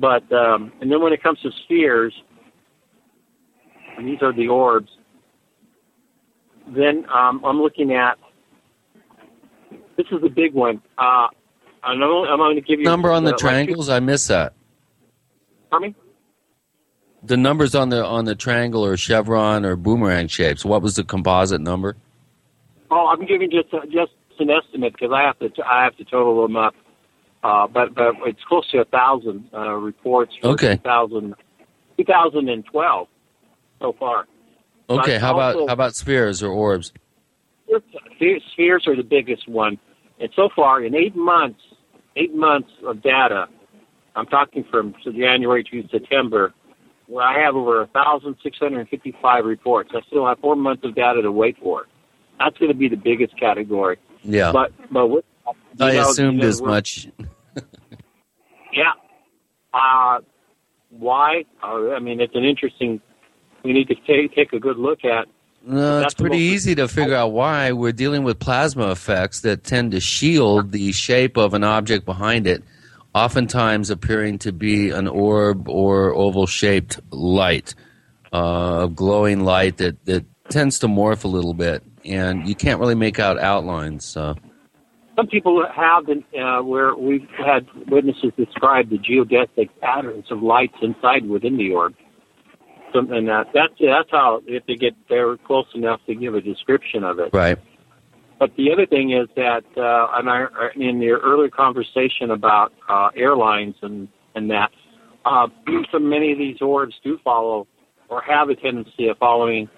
But 0.00 0.30
um, 0.32 0.72
and 0.80 0.90
then 0.90 1.02
when 1.02 1.12
it 1.12 1.22
comes 1.22 1.40
to 1.40 1.50
spheres, 1.64 2.14
and 3.98 4.08
these 4.08 4.22
are 4.22 4.32
the 4.32 4.48
orbs. 4.48 4.90
Then 6.68 7.06
um, 7.08 7.42
I'm 7.44 7.60
looking 7.60 7.92
at 7.92 8.18
this 9.96 10.06
is 10.12 10.20
the 10.22 10.28
big 10.28 10.54
one. 10.54 10.80
Uh, 10.98 11.28
I'm, 11.82 12.02
only, 12.02 12.28
I'm 12.28 12.38
going 12.38 12.56
to 12.56 12.62
give 12.62 12.78
you 12.78 12.84
Number 12.84 13.10
on 13.10 13.24
the 13.24 13.30
uh, 13.30 13.32
like 13.32 13.40
triangles, 13.40 13.88
I 13.88 14.00
miss 14.00 14.26
that. 14.28 14.54
Pardon 15.70 15.90
me? 15.90 15.94
The 17.22 17.36
numbers 17.36 17.74
on 17.74 17.88
the 17.88 18.04
on 18.04 18.24
the 18.26 18.34
triangle 18.34 18.84
or 18.84 18.96
chevron 18.96 19.64
or 19.64 19.74
boomerang 19.76 20.28
shapes. 20.28 20.64
What 20.64 20.82
was 20.82 20.94
the 20.96 21.04
composite 21.04 21.60
number? 21.60 21.96
Oh, 22.90 23.06
I'm 23.08 23.26
giving 23.26 23.50
just 23.50 23.72
uh, 23.74 23.84
just 23.86 24.12
an 24.38 24.50
estimate 24.50 24.92
because 24.92 25.10
I 25.12 25.22
have 25.22 25.38
to 25.40 25.50
I 25.64 25.84
have 25.84 25.96
to 25.96 26.04
total 26.04 26.42
them 26.42 26.56
up. 26.56 26.74
Uh, 27.42 27.66
but 27.66 27.94
but 27.94 28.14
it's 28.24 28.42
close 28.48 28.68
to 28.70 28.78
a 28.78 28.84
thousand 28.84 29.48
uh, 29.52 29.72
reports 29.72 30.32
for 30.40 30.48
Okay. 30.50 30.76
2000, 30.76 31.34
2012 31.96 33.08
so 33.80 33.92
far. 33.98 34.26
Okay, 34.90 35.14
But 35.16 35.20
how 35.20 35.34
about 35.34 35.54
how 35.68 35.72
about 35.72 35.94
spheres 35.96 36.42
or 36.42 36.50
orbs? 36.52 36.92
Spheres 38.52 38.84
are 38.86 38.96
the 38.96 39.02
biggest 39.02 39.48
one, 39.48 39.78
and 40.20 40.30
so 40.34 40.48
far 40.54 40.82
in 40.82 40.94
eight 40.94 41.14
months, 41.14 41.60
eight 42.16 42.34
months 42.34 42.70
of 42.86 43.02
data, 43.02 43.46
I'm 44.18 44.26
talking 44.26 44.64
from 44.70 44.94
January 45.04 45.62
to 45.64 45.88
September, 45.90 46.52
where 47.06 47.24
I 47.24 47.40
have 47.44 47.54
over 47.54 47.78
1,655 47.92 49.44
reports. 49.44 49.90
I 49.94 50.00
still 50.08 50.26
have 50.26 50.38
four 50.40 50.56
months 50.56 50.84
of 50.84 50.94
data 50.94 51.22
to 51.22 51.30
wait 51.30 51.56
for. 51.62 51.86
That's 52.38 52.58
going 52.58 52.72
to 52.72 52.76
be 52.76 52.88
the 52.88 52.96
biggest 52.96 53.38
category. 53.38 53.98
Yeah, 54.24 54.52
But 54.52 54.72
but 54.90 55.06
what, 55.06 55.24
I 55.80 55.92
know, 55.92 56.10
assumed 56.10 56.38
you 56.38 56.42
know, 56.42 56.48
as 56.48 56.60
much. 56.60 57.08
Yeah. 58.72 58.92
Uh, 59.72 60.20
why? 60.90 61.44
Uh, 61.62 61.90
I 61.92 62.00
mean, 62.00 62.20
it's 62.20 62.34
an 62.34 62.44
interesting. 62.44 63.00
We 63.64 63.72
need 63.72 63.88
to 63.88 63.94
take 63.94 64.34
take 64.34 64.52
a 64.52 64.60
good 64.60 64.76
look 64.76 65.04
at. 65.04 65.26
No, 65.64 66.00
it's 66.00 66.14
pretty 66.14 66.38
easy 66.38 66.74
to 66.76 66.86
figure 66.86 67.14
out 67.14 67.32
why 67.32 67.72
we're 67.72 67.92
dealing 67.92 68.22
with 68.22 68.38
plasma 68.38 68.90
effects 68.90 69.40
that 69.40 69.64
tend 69.64 69.92
to 69.92 70.00
shield 70.00 70.72
the 70.72 70.92
shape 70.92 71.36
of 71.36 71.54
an 71.54 71.64
object 71.64 72.04
behind 72.04 72.46
it, 72.46 72.62
oftentimes 73.18 73.90
appearing 73.90 74.38
to 74.38 74.52
be 74.52 74.90
an 74.90 75.08
orb 75.08 75.68
or 75.68 76.14
oval 76.14 76.46
shaped 76.46 77.00
light, 77.10 77.74
uh, 78.32 78.82
a 78.84 78.88
glowing 78.88 79.44
light 79.44 79.78
that, 79.78 80.04
that 80.04 80.24
tends 80.48 80.78
to 80.80 80.86
morph 80.86 81.24
a 81.24 81.28
little 81.28 81.54
bit, 81.54 81.82
and 82.04 82.48
you 82.48 82.54
can't 82.54 82.80
really 82.80 82.94
make 82.94 83.18
out 83.18 83.38
outlines. 83.38 84.04
So. 84.04 84.36
Some 85.16 85.26
people 85.26 85.66
have 85.74 86.06
been 86.06 86.22
uh, 86.40 86.62
where 86.62 86.94
we've 86.94 87.28
had 87.44 87.66
witnesses 87.88 88.30
describe 88.36 88.88
the 88.88 88.98
geodesic 88.98 89.68
patterns 89.80 90.26
of 90.30 90.40
lights 90.42 90.76
inside 90.80 91.28
within 91.28 91.56
the 91.56 91.72
orb. 91.72 91.94
Some, 92.94 93.12
and 93.12 93.28
that, 93.28 93.48
that's 93.52 93.74
that's 93.80 94.10
how 94.10 94.40
if 94.46 94.64
they 94.66 94.76
get 94.76 94.94
they're 95.10 95.36
close 95.38 95.66
enough 95.74 96.00
to 96.06 96.14
give 96.14 96.34
a 96.34 96.40
description 96.40 97.02
of 97.02 97.18
it. 97.18 97.30
Right. 97.32 97.58
But 98.38 98.54
the 98.56 98.72
other 98.72 98.86
thing 98.86 99.12
is 99.12 99.28
that 99.36 99.64
uh, 99.76 100.70
in 100.76 101.02
your 101.02 101.18
earlier 101.18 101.50
conversation 101.50 102.30
about 102.30 102.72
uh, 102.88 103.10
airlines 103.16 103.74
and 103.82 104.08
and 104.34 104.50
that, 104.50 104.70
uh, 105.24 105.48
so 105.92 105.98
many 105.98 106.32
of 106.32 106.38
these 106.38 106.60
orbs 106.62 106.94
do 107.02 107.18
follow 107.24 107.66
or 108.08 108.22
have 108.22 108.48
a 108.48 108.54
tendency 108.54 109.08
of 109.08 109.18
following 109.18 109.68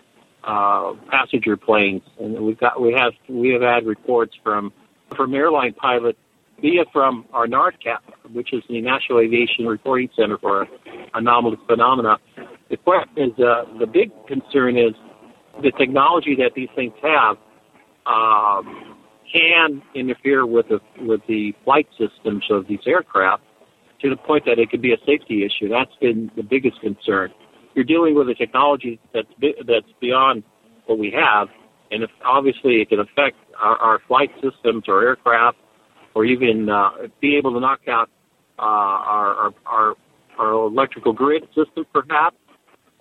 uh, 0.44 0.92
passenger 1.10 1.56
planes, 1.56 2.02
and 2.18 2.38
we've 2.38 2.58
got 2.58 2.80
we 2.80 2.92
have 2.92 3.12
we 3.28 3.50
have 3.50 3.62
had 3.62 3.86
reports 3.86 4.34
from 4.42 4.72
from 5.16 5.34
airline 5.34 5.72
pilots 5.72 6.18
via 6.60 6.84
from 6.92 7.24
our 7.32 7.46
NARCAP, 7.46 7.98
which 8.32 8.52
is 8.52 8.62
the 8.68 8.80
National 8.80 9.20
Aviation 9.20 9.66
Reporting 9.66 10.10
Center 10.14 10.36
for 10.38 10.68
Anomalous 11.14 11.60
Phenomena. 11.66 12.18
The 12.68 12.76
question 12.76 13.12
is 13.16 13.38
uh, 13.38 13.64
the 13.78 13.86
big 13.86 14.10
concern 14.26 14.76
is 14.76 14.92
the 15.62 15.72
technology 15.72 16.36
that 16.36 16.52
these 16.54 16.68
things 16.74 16.92
have 17.02 17.38
um, 18.06 18.96
can 19.32 19.82
interfere 19.94 20.46
with 20.46 20.66
the 20.68 20.80
with 21.00 21.20
the 21.28 21.52
flight 21.64 21.86
systems 21.98 22.44
of 22.50 22.66
these 22.66 22.80
aircraft 22.86 23.42
to 24.00 24.10
the 24.10 24.16
point 24.16 24.44
that 24.46 24.58
it 24.58 24.70
could 24.70 24.82
be 24.82 24.92
a 24.92 24.98
safety 25.06 25.44
issue. 25.44 25.68
That's 25.68 25.94
been 26.00 26.30
the 26.36 26.42
biggest 26.42 26.80
concern. 26.80 27.32
You're 27.74 27.84
dealing 27.84 28.14
with 28.14 28.28
a 28.28 28.34
technology 28.34 28.98
that's 29.14 29.28
bi- 29.40 29.54
that's 29.66 29.92
beyond 30.00 30.42
what 30.86 30.98
we 30.98 31.12
have, 31.12 31.48
and 31.90 32.02
if 32.02 32.10
obviously 32.24 32.80
it 32.80 32.88
can 32.88 33.00
affect 33.00 33.36
our, 33.60 33.76
our 33.76 33.98
flight 34.08 34.30
systems 34.42 34.84
or 34.88 35.02
aircraft, 35.02 35.58
or 36.14 36.24
even 36.24 36.68
uh, 36.68 36.90
be 37.20 37.36
able 37.36 37.52
to 37.54 37.60
knock 37.60 37.80
out 37.88 38.08
uh, 38.58 38.62
our, 38.62 39.34
our 39.34 39.54
our 39.66 39.94
our 40.38 40.52
electrical 40.52 41.12
grid 41.12 41.44
system, 41.54 41.84
perhaps, 41.92 42.36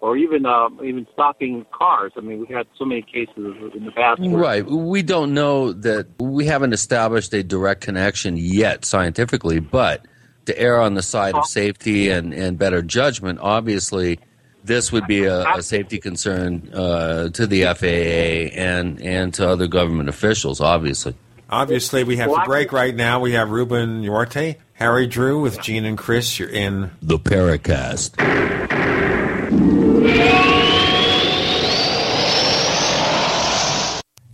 or 0.02 0.18
even 0.18 0.46
uh, 0.46 0.70
even 0.84 1.06
stopping 1.14 1.66
cars. 1.72 2.14
I 2.18 2.22
mean, 2.22 2.40
we've 2.40 2.50
had 2.50 2.68
so 2.78 2.86
many 2.86 3.02
cases 3.02 3.56
in 3.76 3.86
the 3.86 3.92
past. 3.92 4.22
Right. 4.22 4.66
We 4.66 5.02
don't 5.02 5.34
know 5.34 5.74
that 5.74 6.08
we 6.20 6.46
haven't 6.46 6.74
established 6.74 7.34
a 7.34 7.44
direct 7.44 7.82
connection 7.82 8.38
yet 8.38 8.86
scientifically, 8.86 9.60
but 9.60 10.06
to 10.46 10.58
err 10.58 10.82
on 10.82 10.94
the 10.94 11.02
side 11.02 11.36
of 11.36 11.46
safety 11.46 12.10
and, 12.10 12.34
and 12.34 12.58
better 12.58 12.82
judgment, 12.82 13.40
obviously, 13.42 14.20
this 14.64 14.92
would 14.92 15.06
be 15.06 15.26
a, 15.26 15.48
a 15.54 15.62
safety 15.62 16.00
concern 16.00 16.70
uh, 16.74 17.30
to 17.30 17.46
the 17.46 17.64
FAA 17.64 18.56
and, 18.58 19.02
and 19.02 19.34
to 19.36 19.48
other 19.48 19.68
government 19.68 20.10
officials, 20.10 20.62
obviously. 20.62 21.16
Obviously, 21.52 22.04
we 22.04 22.18
have 22.18 22.32
to 22.32 22.44
break 22.46 22.72
right 22.72 22.96
now. 22.96 23.20
We 23.20 23.32
have 23.34 23.50
Ruben 23.50 24.04
Uriarte, 24.04 24.58
Harry 24.74 25.08
Drew 25.08 25.42
with 25.42 25.60
Gene 25.62 25.86
and 25.86 25.98
Chris. 25.98 26.38
You're 26.38 26.50
in 26.50 26.92
the 27.02 27.18
Paracast. 27.18 28.89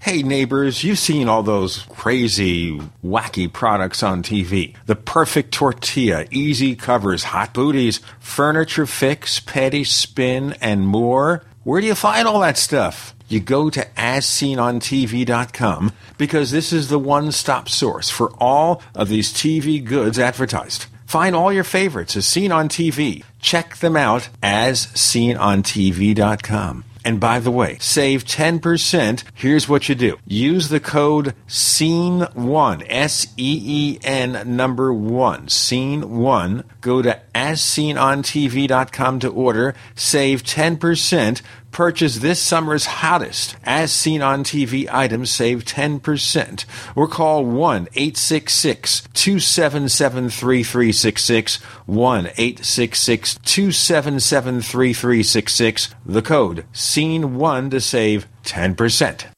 Hey 0.05 0.21
neighbors, 0.21 0.83
you've 0.83 0.99
seen 0.99 1.27
all 1.27 1.41
those 1.41 1.79
crazy, 1.89 2.79
wacky 3.03 3.51
products 3.51 4.03
on 4.03 4.21
TV. 4.21 4.75
The 4.85 4.95
perfect 4.95 5.51
tortilla, 5.51 6.27
easy 6.29 6.75
covers, 6.75 7.23
hot 7.23 7.55
booties, 7.55 8.01
furniture 8.19 8.85
fix, 8.85 9.39
petty 9.39 9.83
spin, 9.83 10.53
and 10.61 10.87
more. 10.87 11.43
Where 11.63 11.81
do 11.81 11.87
you 11.87 11.95
find 11.95 12.27
all 12.27 12.41
that 12.41 12.59
stuff? 12.59 13.15
You 13.29 13.39
go 13.39 13.71
to 13.71 13.83
asseenontv.com 13.97 15.91
because 16.19 16.51
this 16.51 16.71
is 16.71 16.89
the 16.89 16.99
one-stop 16.99 17.67
source 17.67 18.11
for 18.11 18.31
all 18.39 18.83
of 18.93 19.09
these 19.09 19.33
TV 19.33 19.83
goods 19.83 20.19
advertised. 20.19 20.85
Find 21.07 21.35
all 21.35 21.51
your 21.51 21.63
favorites 21.63 22.15
as 22.15 22.27
seen 22.27 22.51
on 22.51 22.69
TV. 22.69 23.23
Check 23.39 23.77
them 23.77 23.97
out 23.97 24.29
as 24.43 24.85
seenontv.com. 24.85 26.83
And 27.05 27.19
by 27.19 27.39
the 27.39 27.51
way, 27.51 27.77
save 27.79 28.25
10%. 28.25 29.23
Here's 29.35 29.69
what 29.69 29.87
you 29.87 29.93
do. 29.93 30.17
Use 30.25 30.69
the 30.69 30.79
code 30.79 31.35
SEEN1, 31.47 32.83
S-E-E-N 32.89 34.55
number 34.55 34.91
1, 34.91 35.45
SEEN1. 35.45 36.63
Go 36.81 37.03
to 37.03 37.21
asseenontv.com 37.35 39.19
to 39.19 39.29
order. 39.29 39.75
Save 39.93 40.41
10%. 40.41 41.41
Purchase 41.75 42.19
this 42.19 42.41
summer's 42.41 42.85
hottest 42.85 43.57
as 43.65 43.91
seen 43.91 44.21
on 44.21 44.45
TV 44.45 44.87
items, 44.89 45.29
save 45.29 45.65
10%. 45.65 46.63
Or 46.95 47.05
call 47.05 47.45
1 47.45 47.89
866 47.93 49.01
277 49.13 50.29
3366. 50.29 51.55
1 51.85 52.27
866 52.37 53.35
277 53.43 54.61
3366. 54.61 55.89
The 56.05 56.21
code 56.21 56.65
SEEN1 56.71 57.71
to 57.71 57.81
save 57.81 58.25
10%. 58.45 59.34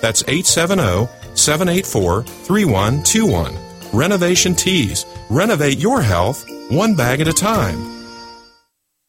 That's 0.00 0.22
870 0.22 1.08
784 1.34 2.22
3121. 2.22 3.54
Renovation 3.92 4.54
Teas. 4.54 5.06
Renovate 5.30 5.78
your 5.78 6.02
health 6.02 6.44
one 6.70 6.94
bag 6.94 7.20
at 7.20 7.28
a 7.28 7.32
time. 7.32 7.98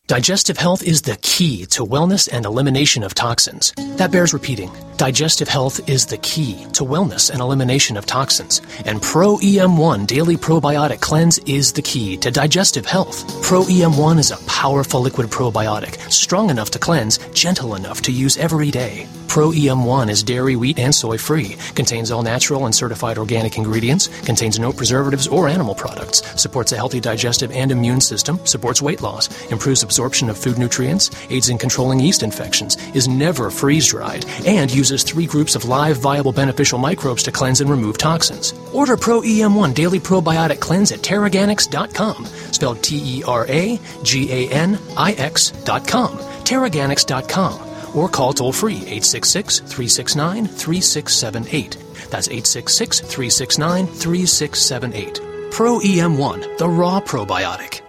Digestive 0.08 0.58
health 0.58 0.82
is 0.82 1.04
the 1.04 1.18
key 1.22 1.68
to 1.68 1.86
wellness 1.86 2.28
and 2.32 2.44
elimination 2.44 3.04
of 3.04 3.14
toxins. 3.14 3.74
That 3.98 4.12
bears 4.12 4.34
repeating. 4.34 4.72
Digestive 4.98 5.48
health 5.48 5.88
is 5.88 6.08
the 6.08 6.18
key 6.18 6.66
to 6.74 6.84
wellness 6.84 7.30
and 7.30 7.40
elimination 7.40 7.96
of 7.96 8.08
toxins. 8.08 8.60
And 8.86 9.04
Pro 9.04 9.38
EM1 9.38 10.08
Daily 10.08 10.36
Probiotic 10.36 11.00
Cleanse 11.00 11.38
is 11.46 11.72
the 11.72 11.84
key 11.84 12.18
to 12.18 12.32
digestive 12.32 12.88
health. 12.88 13.24
Pro 13.44 13.62
EM1 13.66 14.18
is 14.18 14.32
a 14.32 14.44
powerful 14.48 15.00
liquid 15.00 15.28
probiotic, 15.28 16.00
strong 16.12 16.50
enough 16.50 16.72
to 16.72 16.80
cleanse, 16.80 17.20
gentle 17.34 17.76
enough 17.76 18.02
to 18.02 18.12
use 18.12 18.36
every 18.38 18.72
day. 18.72 19.08
Pro 19.30 19.52
EM1 19.52 20.10
is 20.10 20.24
dairy, 20.24 20.56
wheat, 20.56 20.80
and 20.80 20.94
soy 20.94 21.16
free, 21.16 21.56
contains 21.76 22.10
all 22.10 22.24
natural 22.24 22.66
and 22.66 22.74
certified 22.74 23.20
organic 23.20 23.58
ingredients, 23.58 24.08
contains 24.26 24.58
no 24.58 24.74
preservatives 24.74 25.28
or 25.28 25.48
animal 25.48 25.76
products, 25.76 26.24
supports 26.36 26.72
a 26.72 26.76
healthy 26.76 27.00
digestive 27.00 27.52
and 27.52 27.72
immune 27.72 28.02
system, 28.02 28.44
supports 28.48 28.82
weight 28.82 29.02
loss, 29.02 29.30
improves 29.52 29.84
absorption 29.84 30.32
of 30.32 30.38
food 30.38 30.58
nutrients, 30.58 31.12
aids 31.30 31.50
in 31.50 31.60
controlling 31.60 32.00
yeast 32.00 32.24
infections, 32.24 32.76
is 32.96 33.08
never 33.08 33.52
freeze 33.52 33.86
dried, 33.86 34.26
and 34.48 34.74
uses 34.74 35.04
three 35.04 35.28
groups 35.28 35.54
of 35.54 35.66
live, 35.66 35.98
viable, 35.98 36.32
beneficial 36.32 36.80
microbes 36.80 37.22
to 37.22 37.32
cleanse 37.32 37.62
and 37.62 37.70
remove 37.70 38.00
toxins. 38.00 38.54
Order 38.74 38.98
Pro 38.98 39.22
EM1 39.22 39.76
Daily 39.76 40.00
Probiotic 40.00 40.60
Cleanse 40.60 40.92
at 40.92 41.02
TeraGanix.com, 41.02 42.26
spelled 42.26 42.82
T 42.82 43.20
E 43.20 43.24
R 43.24 43.46
A 43.48 43.80
G 44.02 44.32
A 44.32 44.52
N 44.52 44.80
I 44.98 45.12
X.com, 45.12 46.18
TeraGanix.com 46.18 47.69
or 47.96 48.10
call 48.10 48.34
toll 48.34 48.54
free 48.54 48.78
866 48.78 49.60
369 49.60 50.46
3678. 50.48 51.78
That's 52.10 52.28
866 52.28 53.00
369 53.02 53.88
3678. 53.88 55.22
Pro 55.52 55.80
EM1, 55.80 56.58
the 56.58 56.70
raw 56.70 57.00
probiotic. 57.00 57.82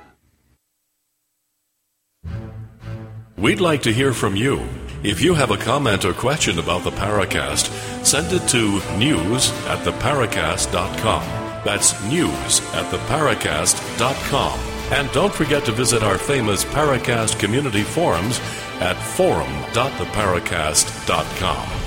We'd 3.37 3.61
like 3.61 3.83
to 3.83 3.93
hear 3.93 4.13
from 4.13 4.37
you. 4.37 4.69
If 5.03 5.23
you 5.23 5.33
have 5.33 5.51
a 5.51 5.57
comment 5.57 6.05
or 6.05 6.13
question 6.13 6.59
about 6.59 6.85
the 6.85 6.91
Paracast, 6.91 7.71
send 8.05 8.31
it 8.33 8.47
to 8.49 8.81
news 8.99 9.51
at 9.67 9.79
theparacast.com. 9.79 11.23
That's 11.65 12.05
news 12.05 12.61
at 12.75 12.93
theparacast.com. 12.93 14.61
And 14.93 15.11
don't 15.13 15.33
forget 15.33 15.65
to 15.65 15.73
visit 15.73 16.03
our 16.03 16.19
famous 16.19 16.65
Paracast 16.67 17.39
community 17.39 17.83
forums 17.83 18.41
at 18.81 18.97
forum.theparacast.com. 18.97 21.81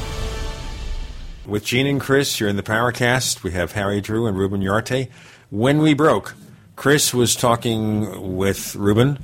With 1.45 1.65
Gene 1.65 1.87
and 1.87 1.99
Chris, 1.99 2.39
you're 2.39 2.47
in 2.47 2.55
the 2.55 2.63
Paracast. 2.63 3.43
We 3.43 3.51
have 3.51 3.73
Harry 3.73 3.99
Drew 3.99 4.27
and 4.27 4.37
Ruben 4.37 4.61
Uriarte. 4.61 5.09
When 5.49 5.79
we 5.79 5.93
broke, 5.93 6.35
Chris 6.77 7.13
was 7.13 7.35
talking 7.35 8.37
with 8.37 8.75
Ruben 8.75 9.19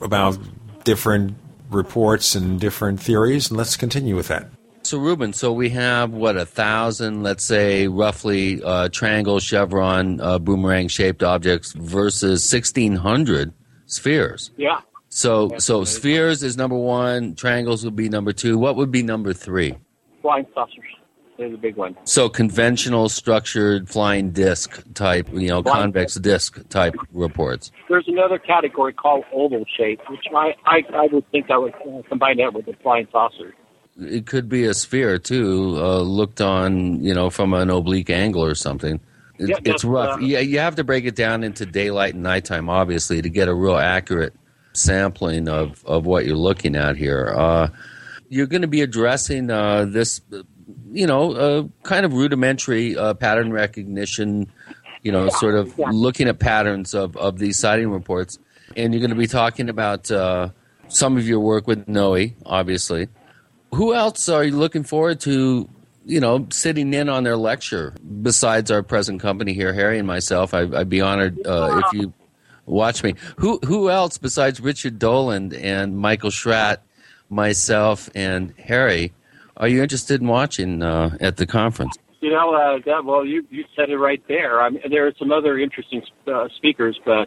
about 0.00 0.36
different 0.84 1.36
reports 1.70 2.34
and 2.34 2.60
different 2.60 3.00
theories, 3.00 3.48
and 3.48 3.56
let's 3.56 3.76
continue 3.76 4.16
with 4.16 4.28
that. 4.28 4.48
So, 4.82 4.98
Ruben, 4.98 5.32
so 5.32 5.52
we 5.52 5.70
have 5.70 6.10
what 6.10 6.36
a 6.36 6.44
thousand, 6.44 7.22
let's 7.22 7.44
say, 7.44 7.86
roughly 7.86 8.60
uh, 8.62 8.88
triangle, 8.88 9.38
chevron, 9.38 10.20
uh, 10.20 10.40
boomerang 10.40 10.88
shaped 10.88 11.22
objects 11.22 11.72
versus 11.72 12.42
sixteen 12.42 12.96
hundred 12.96 13.52
spheres. 13.86 14.50
Yeah. 14.56 14.80
So, 15.14 15.50
so 15.58 15.84
spheres 15.84 16.42
is 16.42 16.56
number 16.56 16.74
one. 16.76 17.34
Triangles 17.34 17.84
would 17.84 17.94
be 17.94 18.08
number 18.08 18.32
two. 18.32 18.56
What 18.56 18.76
would 18.76 18.90
be 18.90 19.02
number 19.02 19.34
three? 19.34 19.76
Flying 20.22 20.46
saucers. 20.54 20.86
They're 21.36 21.54
big 21.58 21.76
one. 21.76 21.98
So, 22.04 22.30
conventional 22.30 23.10
structured 23.10 23.90
flying 23.90 24.30
disc 24.30 24.82
type, 24.94 25.28
you 25.30 25.48
know, 25.48 25.62
Flying 25.62 25.82
convex 25.82 26.14
disc 26.14 26.66
type 26.70 26.94
reports. 27.12 27.70
There's 27.90 28.08
another 28.08 28.38
category 28.38 28.94
called 28.94 29.24
oval 29.34 29.66
shape, 29.76 30.00
which 30.08 30.24
I, 30.34 30.54
I, 30.64 30.82
I 30.94 31.06
would 31.12 31.30
think 31.30 31.50
I 31.50 31.58
would 31.58 31.74
uh, 31.74 32.00
combine 32.08 32.38
that 32.38 32.54
with 32.54 32.64
the 32.64 32.74
flying 32.82 33.06
saucer. 33.12 33.54
It 34.00 34.24
could 34.26 34.48
be 34.48 34.64
a 34.64 34.72
sphere 34.72 35.18
too, 35.18 35.76
uh, 35.78 36.00
looked 36.00 36.40
on, 36.40 37.04
you 37.04 37.12
know, 37.12 37.28
from 37.28 37.52
an 37.52 37.68
oblique 37.68 38.08
angle 38.08 38.42
or 38.42 38.54
something. 38.54 38.98
It, 39.38 39.50
Yeah, 39.50 39.56
it's 39.64 39.84
rough. 39.84 40.16
uh, 40.16 40.20
yeah, 40.20 40.38
you 40.38 40.58
have 40.60 40.76
to 40.76 40.84
break 40.84 41.04
it 41.04 41.16
down 41.16 41.44
into 41.44 41.66
daylight 41.66 42.14
and 42.14 42.22
nighttime, 42.22 42.70
obviously, 42.70 43.20
to 43.20 43.28
get 43.28 43.48
a 43.48 43.54
real 43.54 43.76
accurate 43.76 44.32
sampling 44.72 45.48
of, 45.48 45.84
of 45.84 46.06
what 46.06 46.26
you're 46.26 46.36
looking 46.36 46.76
at 46.76 46.96
here. 46.96 47.34
Uh, 47.36 47.68
you're 48.28 48.46
going 48.46 48.62
to 48.62 48.68
be 48.68 48.80
addressing 48.80 49.50
uh, 49.50 49.84
this, 49.84 50.20
you 50.90 51.06
know, 51.06 51.32
uh, 51.32 51.64
kind 51.82 52.06
of 52.06 52.14
rudimentary 52.14 52.96
uh, 52.96 53.14
pattern 53.14 53.52
recognition 53.52 54.50
you 55.02 55.10
know, 55.10 55.28
sort 55.28 55.56
of 55.56 55.78
looking 55.78 56.28
at 56.28 56.38
patterns 56.38 56.94
of, 56.94 57.16
of 57.16 57.38
these 57.38 57.58
sighting 57.58 57.90
reports. 57.90 58.38
And 58.76 58.94
you're 58.94 59.00
going 59.00 59.10
to 59.10 59.16
be 59.16 59.26
talking 59.26 59.68
about 59.68 60.10
uh, 60.10 60.50
some 60.88 61.16
of 61.16 61.26
your 61.26 61.40
work 61.40 61.66
with 61.66 61.88
Noe, 61.88 62.28
obviously. 62.46 63.08
Who 63.74 63.94
else 63.94 64.28
are 64.28 64.44
you 64.44 64.56
looking 64.56 64.84
forward 64.84 65.20
to, 65.20 65.68
you 66.04 66.20
know, 66.20 66.46
sitting 66.50 66.94
in 66.94 67.08
on 67.08 67.24
their 67.24 67.36
lecture 67.36 67.94
besides 68.22 68.70
our 68.70 68.82
present 68.82 69.20
company 69.20 69.52
here, 69.54 69.72
Harry 69.72 69.98
and 69.98 70.06
myself? 70.06 70.54
I, 70.54 70.64
would 70.64 70.88
be 70.88 71.00
honored 71.00 71.44
uh, 71.46 71.82
if 71.84 72.00
you 72.00 72.14
watch 72.66 73.02
me. 73.02 73.14
Who 73.36 73.58
who 73.64 73.90
else 73.90 74.18
besides 74.18 74.60
Richard 74.60 74.98
Dolan 74.98 75.54
and 75.54 75.96
Michael 75.96 76.30
Schratt, 76.30 76.82
myself 77.28 78.10
and 78.14 78.54
Harry, 78.58 79.12
are 79.56 79.68
you 79.68 79.82
interested 79.82 80.20
in 80.20 80.26
watching 80.26 80.82
uh, 80.82 81.16
at 81.20 81.36
the 81.36 81.46
conference? 81.46 81.96
You 82.20 82.30
know, 82.30 82.54
uh, 82.54 83.02
well, 83.02 83.24
you 83.24 83.44
you 83.50 83.64
said 83.74 83.90
it 83.90 83.98
right 83.98 84.22
there. 84.28 84.60
I 84.60 84.70
mean, 84.70 84.82
there 84.90 85.06
are 85.06 85.12
some 85.18 85.32
other 85.32 85.58
interesting 85.58 86.02
uh, 86.32 86.48
speakers, 86.56 86.98
but 87.04 87.26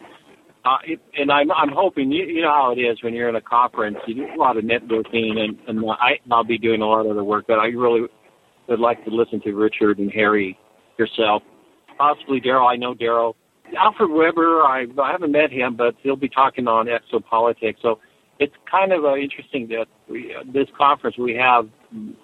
uh, 0.63 0.77
it, 0.85 0.99
and 1.17 1.31
I'm 1.31 1.51
I'm 1.51 1.71
hoping 1.71 2.11
you, 2.11 2.25
you 2.25 2.41
know 2.41 2.53
how 2.53 2.71
it 2.71 2.79
is 2.79 3.03
when 3.03 3.13
you're 3.13 3.29
in 3.29 3.35
a 3.35 3.41
conference. 3.41 3.97
You 4.07 4.15
do 4.15 4.25
a 4.33 4.37
lot 4.37 4.57
of 4.57 4.63
networking, 4.63 5.37
and 5.37 5.57
and 5.67 5.85
I 5.91 6.19
I'll 6.31 6.43
be 6.43 6.57
doing 6.57 6.81
a 6.81 6.87
lot 6.87 7.05
of 7.05 7.15
the 7.15 7.23
work, 7.23 7.45
but 7.47 7.59
I 7.59 7.67
really 7.67 8.07
would 8.67 8.79
like 8.79 9.03
to 9.05 9.11
listen 9.11 9.41
to 9.41 9.53
Richard 9.53 9.99
and 9.99 10.11
Harry 10.11 10.57
yourself, 10.97 11.43
possibly 11.97 12.41
Daryl. 12.41 12.67
I 12.71 12.77
know 12.77 12.95
Daryl. 12.95 13.35
Alfred 13.77 14.09
Webre, 14.09 14.63
I 14.65 14.85
I 15.01 15.11
haven't 15.11 15.31
met 15.31 15.51
him, 15.51 15.75
but 15.75 15.95
he'll 16.01 16.15
be 16.15 16.29
talking 16.29 16.67
on 16.67 16.87
exopolitics. 16.87 17.81
So 17.81 17.99
it's 18.39 18.53
kind 18.69 18.91
of 18.91 19.05
uh, 19.05 19.15
interesting 19.15 19.67
that 19.69 19.87
we, 20.09 20.35
uh, 20.35 20.43
this 20.45 20.67
conference 20.77 21.17
we 21.17 21.35
have 21.35 21.69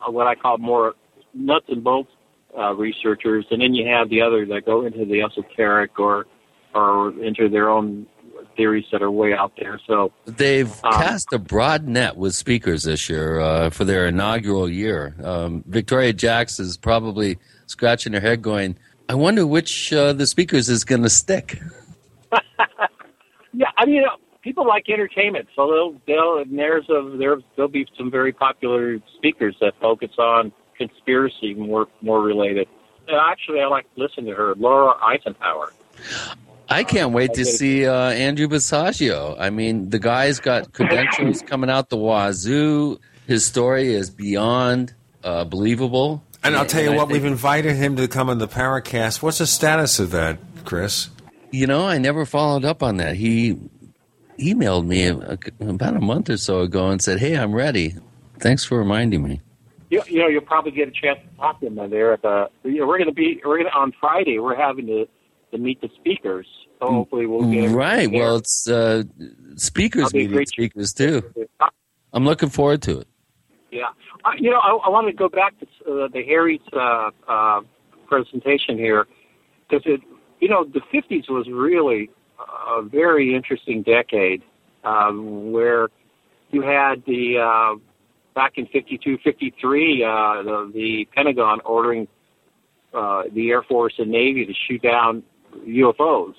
what 0.08 0.28
I 0.28 0.36
call 0.36 0.58
more 0.58 0.94
nuts 1.34 1.66
and 1.70 1.84
bolts 1.84 2.12
uh, 2.58 2.74
researchers, 2.74 3.46
and 3.52 3.62
then 3.62 3.74
you 3.74 3.88
have 3.88 4.10
the 4.10 4.22
other 4.22 4.46
that 4.46 4.66
go 4.66 4.86
into 4.86 5.06
the 5.06 5.22
esoteric 5.22 6.00
or 6.00 6.26
or 6.74 7.10
into 7.24 7.50
their 7.50 7.70
own 7.70 8.08
theories 8.56 8.86
that 8.92 9.02
are 9.02 9.12
way 9.12 9.34
out 9.34 9.54
there. 9.58 9.80
So 9.88 10.12
they've 10.26 10.72
um, 10.84 10.94
cast 10.94 11.34
a 11.34 11.40
broad 11.40 11.88
net 11.88 12.18
with 12.18 12.36
speakers 12.36 12.84
this 12.84 13.10
year 13.10 13.40
uh, 13.40 13.70
for 13.70 13.86
their 13.86 14.08
inaugural 14.08 14.70
year. 14.70 15.16
Um, 15.24 15.64
Victoria 15.68 16.14
Jacks 16.14 16.60
is 16.60 16.78
probably 16.78 17.38
scratching 17.66 18.14
her 18.14 18.20
head, 18.20 18.42
going, 18.42 18.78
"I 19.12 19.16
wonder 19.16 19.46
which 19.46 19.92
uh, 19.92 20.14
the 20.14 20.26
speakers 20.26 20.70
is 20.70 20.86
going 20.86 21.04
to 21.04 21.10
stick." 21.10 21.62
yeah, 23.54 23.68
I 23.78 23.86
mean, 23.86 23.96
you 23.96 24.02
know, 24.04 24.16
people 24.42 24.66
like 24.66 24.88
entertainment, 24.88 25.50
so 25.54 25.68
they'll 25.68 26.02
they'll 26.08 26.38
and 26.38 26.58
there's 26.58 26.90
a 26.90 27.18
there 27.18 27.38
there'll 27.58 27.70
be 27.70 27.86
some 27.98 28.10
very 28.10 28.32
popular 28.32 29.00
speakers 29.18 29.58
that 29.60 29.74
focus 29.82 30.12
on 30.18 30.54
conspiracy 30.78 31.54
more 31.56 31.88
more 32.02 32.22
related. 32.22 32.70
And 33.10 33.18
actually, 33.18 33.60
I 33.60 33.68
like 33.68 33.94
to 33.96 34.02
listen 34.02 34.24
to 34.28 34.32
her, 34.32 34.56
Laura 34.56 34.94
Eisenhower. 35.04 35.74
I 36.70 36.86
can't 36.86 37.12
wait 37.12 37.34
to 37.34 37.44
see 37.44 37.86
uh, 37.86 38.12
Andrew 38.12 38.48
Basiago. 38.48 39.36
I 39.38 39.50
mean, 39.50 39.90
the 39.90 40.00
guy's 40.00 40.40
got 40.40 40.72
credentials 40.78 41.42
coming 41.42 41.70
out 41.70 41.90
the 41.90 41.98
wazoo. 41.98 42.98
His 43.28 43.44
story 43.44 43.94
is 43.94 44.10
beyond 44.10 44.94
uh, 45.22 45.44
believable. 45.44 46.24
And 46.44 46.56
I'll 46.56 46.66
tell 46.66 46.82
you 46.82 46.90
And 46.90 46.98
what, 46.98 47.08
think- 47.10 47.22
we've 47.24 47.32
invited 47.32 47.76
him 47.76 47.96
to 47.98 48.08
come 48.08 48.30
on 48.30 48.38
the 48.40 48.48
Paracast. 48.48 49.22
What's 49.22 49.38
the 49.38 49.48
status 49.48 50.00
of 50.00 50.12
that, 50.12 50.40
Chris? 50.66 51.10
You 51.52 51.68
know, 51.68 51.86
I 51.86 51.98
never 51.98 52.26
followed 52.26 52.66
up 52.66 52.82
on 52.82 52.98
that. 52.98 53.16
He 53.18 53.58
emailed 54.40 54.86
me 54.88 55.08
about 55.08 55.96
a 55.96 56.00
month 56.02 56.30
or 56.30 56.38
so 56.38 56.62
ago 56.62 56.90
and 56.90 57.02
said, 57.02 57.20
"Hey, 57.20 57.38
I'm 57.38 57.54
ready. 57.54 57.96
Thanks 58.40 58.64
for 58.64 58.78
reminding 58.78 59.22
me." 59.24 59.42
You, 59.90 60.02
you 60.08 60.20
know, 60.20 60.28
you'll 60.28 60.42
probably 60.42 60.72
get 60.72 60.88
a 60.88 60.92
chance 60.92 61.20
to 61.20 61.36
talk 61.38 61.60
to 61.60 61.68
him 61.68 61.76
there 61.90 62.14
at 62.14 62.22
the. 62.22 62.50
You 62.64 62.80
know, 62.80 62.88
we're 62.88 62.98
going 62.98 63.10
to 63.10 63.14
be 63.14 63.42
we're 63.46 63.58
going 63.58 63.70
to 63.70 63.78
on 63.78 63.92
Friday. 64.00 64.40
We're 64.40 64.56
having 64.56 64.88
to 64.88 65.06
to 65.52 65.58
meet 65.58 65.82
the 65.82 65.90
speakers. 66.00 66.48
So 66.80 66.88
hopefully 66.90 67.26
we'll 67.28 67.52
get 67.52 67.70
Right. 67.72 68.10
there. 68.10 68.20
Well, 68.22 68.38
it's 68.38 68.68
uh, 68.68 69.04
speakers 69.58 70.06
That'll 70.06 70.18
be 70.20 70.26
a 70.26 70.30
meeting 70.30 70.46
speakers 70.48 70.94
too. 70.94 71.32
I'm 72.14 72.24
looking 72.26 72.50
forward 72.50 72.82
to 72.84 73.00
it. 73.02 73.08
Yeah, 73.72 73.84
you 74.40 74.50
know, 74.50 74.60
I, 74.60 74.70
I 74.86 74.90
want 74.90 75.08
to 75.08 75.14
go 75.14 75.30
back 75.30 75.54
to 75.60 75.66
uh, 75.66 76.08
the 76.08 76.24
Harry's 76.24 76.62
uh, 76.74 77.12
uh, 77.28 77.62
presentation 78.08 78.78
here 78.78 79.08
because 79.70 79.84
it, 79.86 80.02
you 80.40 80.50
know, 80.50 80.64
the 80.64 80.82
'50s 80.94 81.30
was 81.30 81.48
really 81.50 82.10
a 82.68 82.82
very 82.82 83.36
interesting 83.36 83.84
decade 83.84 84.44
um, 84.84 85.52
where 85.52 85.90
you 86.52 86.62
had 86.62 87.04
the 87.06 87.38
uh, 87.40 87.80
back 88.36 88.58
in 88.58 88.68
'52, 88.68 89.18
'53, 89.24 90.04
uh, 90.04 90.44
the, 90.44 90.72
the 90.74 91.08
Pentagon 91.16 91.60
ordering 91.66 92.08
uh, 92.94 93.24
the 93.34 93.50
Air 93.50 93.64
Force 93.64 93.94
and 93.98 94.12
Navy 94.12 94.46
to 94.46 94.54
shoot 94.68 94.82
down 94.82 95.24
UFOs 95.66 96.34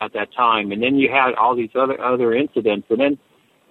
at 0.00 0.12
that 0.12 0.32
time, 0.34 0.72
and 0.72 0.82
then 0.82 0.96
you 0.96 1.10
had 1.10 1.34
all 1.34 1.54
these 1.54 1.70
other 1.74 2.00
other 2.00 2.34
incidents, 2.34 2.86
and 2.90 3.00
then 3.00 3.18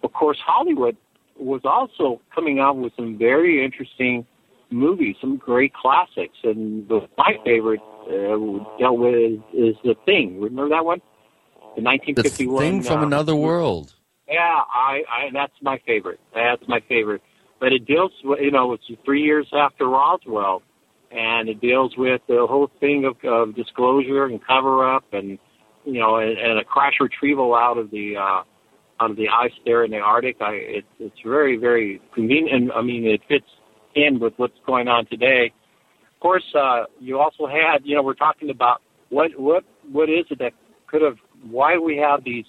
of 0.03 0.13
course 0.13 0.37
Hollywood 0.45 0.97
was 1.43 1.61
also 1.63 2.21
coming 2.33 2.59
out 2.59 2.77
with 2.77 2.93
some 2.95 3.17
very 3.17 3.63
interesting 3.63 4.25
movies, 4.69 5.15
some 5.21 5.37
great 5.37 5.73
classics, 5.73 6.37
and 6.43 6.87
the, 6.87 7.07
my 7.17 7.33
favorite 7.45 7.81
uh, 8.07 8.77
dealt 8.79 8.97
with 8.97 9.15
is, 9.53 9.75
the 9.83 9.95
Thing. 10.05 10.39
Remember 10.41 10.69
that 10.69 10.85
one? 10.85 10.99
The 11.75 11.81
The 11.81 11.87
1951 11.87 12.63
thing 12.63 12.83
from 12.83 12.99
uh, 12.99 13.05
another 13.07 13.35
world. 13.35 13.93
yeah, 14.27 14.61
I, 14.73 15.03
I 15.09 15.29
that's 15.33 15.53
my 15.61 15.79
favorite. 15.85 16.19
That's 16.33 16.63
my 16.67 16.81
favorite. 16.87 17.21
But 17.59 17.73
it 17.73 17.85
deals 17.85 18.11
with 18.23 18.39
you 18.41 18.51
know 18.51 18.73
it's 18.73 18.83
three 19.05 19.23
years 19.23 19.47
after 19.53 19.87
Roswell, 19.87 20.61
and 21.11 21.49
it 21.49 21.61
deals 21.61 21.93
with 21.97 22.21
the 22.27 22.45
whole 22.47 22.69
thing 22.79 23.05
of, 23.05 23.15
of 23.23 23.55
disclosure 23.55 24.25
and 24.25 24.45
cover 24.45 24.95
up, 24.95 25.05
and 25.13 25.39
you 25.85 25.99
know, 25.99 26.17
and, 26.17 26.37
and 26.37 26.59
a 26.59 26.63
crash 26.63 26.95
retrieval 26.99 27.55
out 27.55 27.77
of 27.77 27.91
the 27.91 28.15
uh, 28.17 28.43
of 29.11 29.17
the 29.17 29.29
ice 29.29 29.53
there 29.65 29.83
in 29.83 29.91
the 29.91 29.99
Arctic. 29.99 30.37
I 30.41 30.53
it, 30.53 30.85
it's 30.99 31.19
very 31.25 31.57
very 31.57 32.01
convenient. 32.13 32.71
I 32.75 32.81
mean, 32.81 33.05
it 33.05 33.21
fits 33.27 33.45
in 33.95 34.19
with 34.19 34.33
what's 34.37 34.57
going 34.65 34.87
on 34.87 35.05
today. 35.05 35.53
Of 36.15 36.19
course, 36.19 36.43
uh, 36.57 36.85
you 36.99 37.19
also 37.19 37.47
had 37.47 37.79
you 37.83 37.95
know 37.95 38.03
we're 38.03 38.13
talking 38.13 38.49
about 38.49 38.81
what 39.09 39.31
what 39.37 39.63
what 39.91 40.09
is 40.09 40.25
it 40.29 40.39
that 40.39 40.53
could 40.87 41.01
have 41.01 41.17
why 41.49 41.77
we 41.77 41.97
have 41.97 42.23
these 42.23 42.45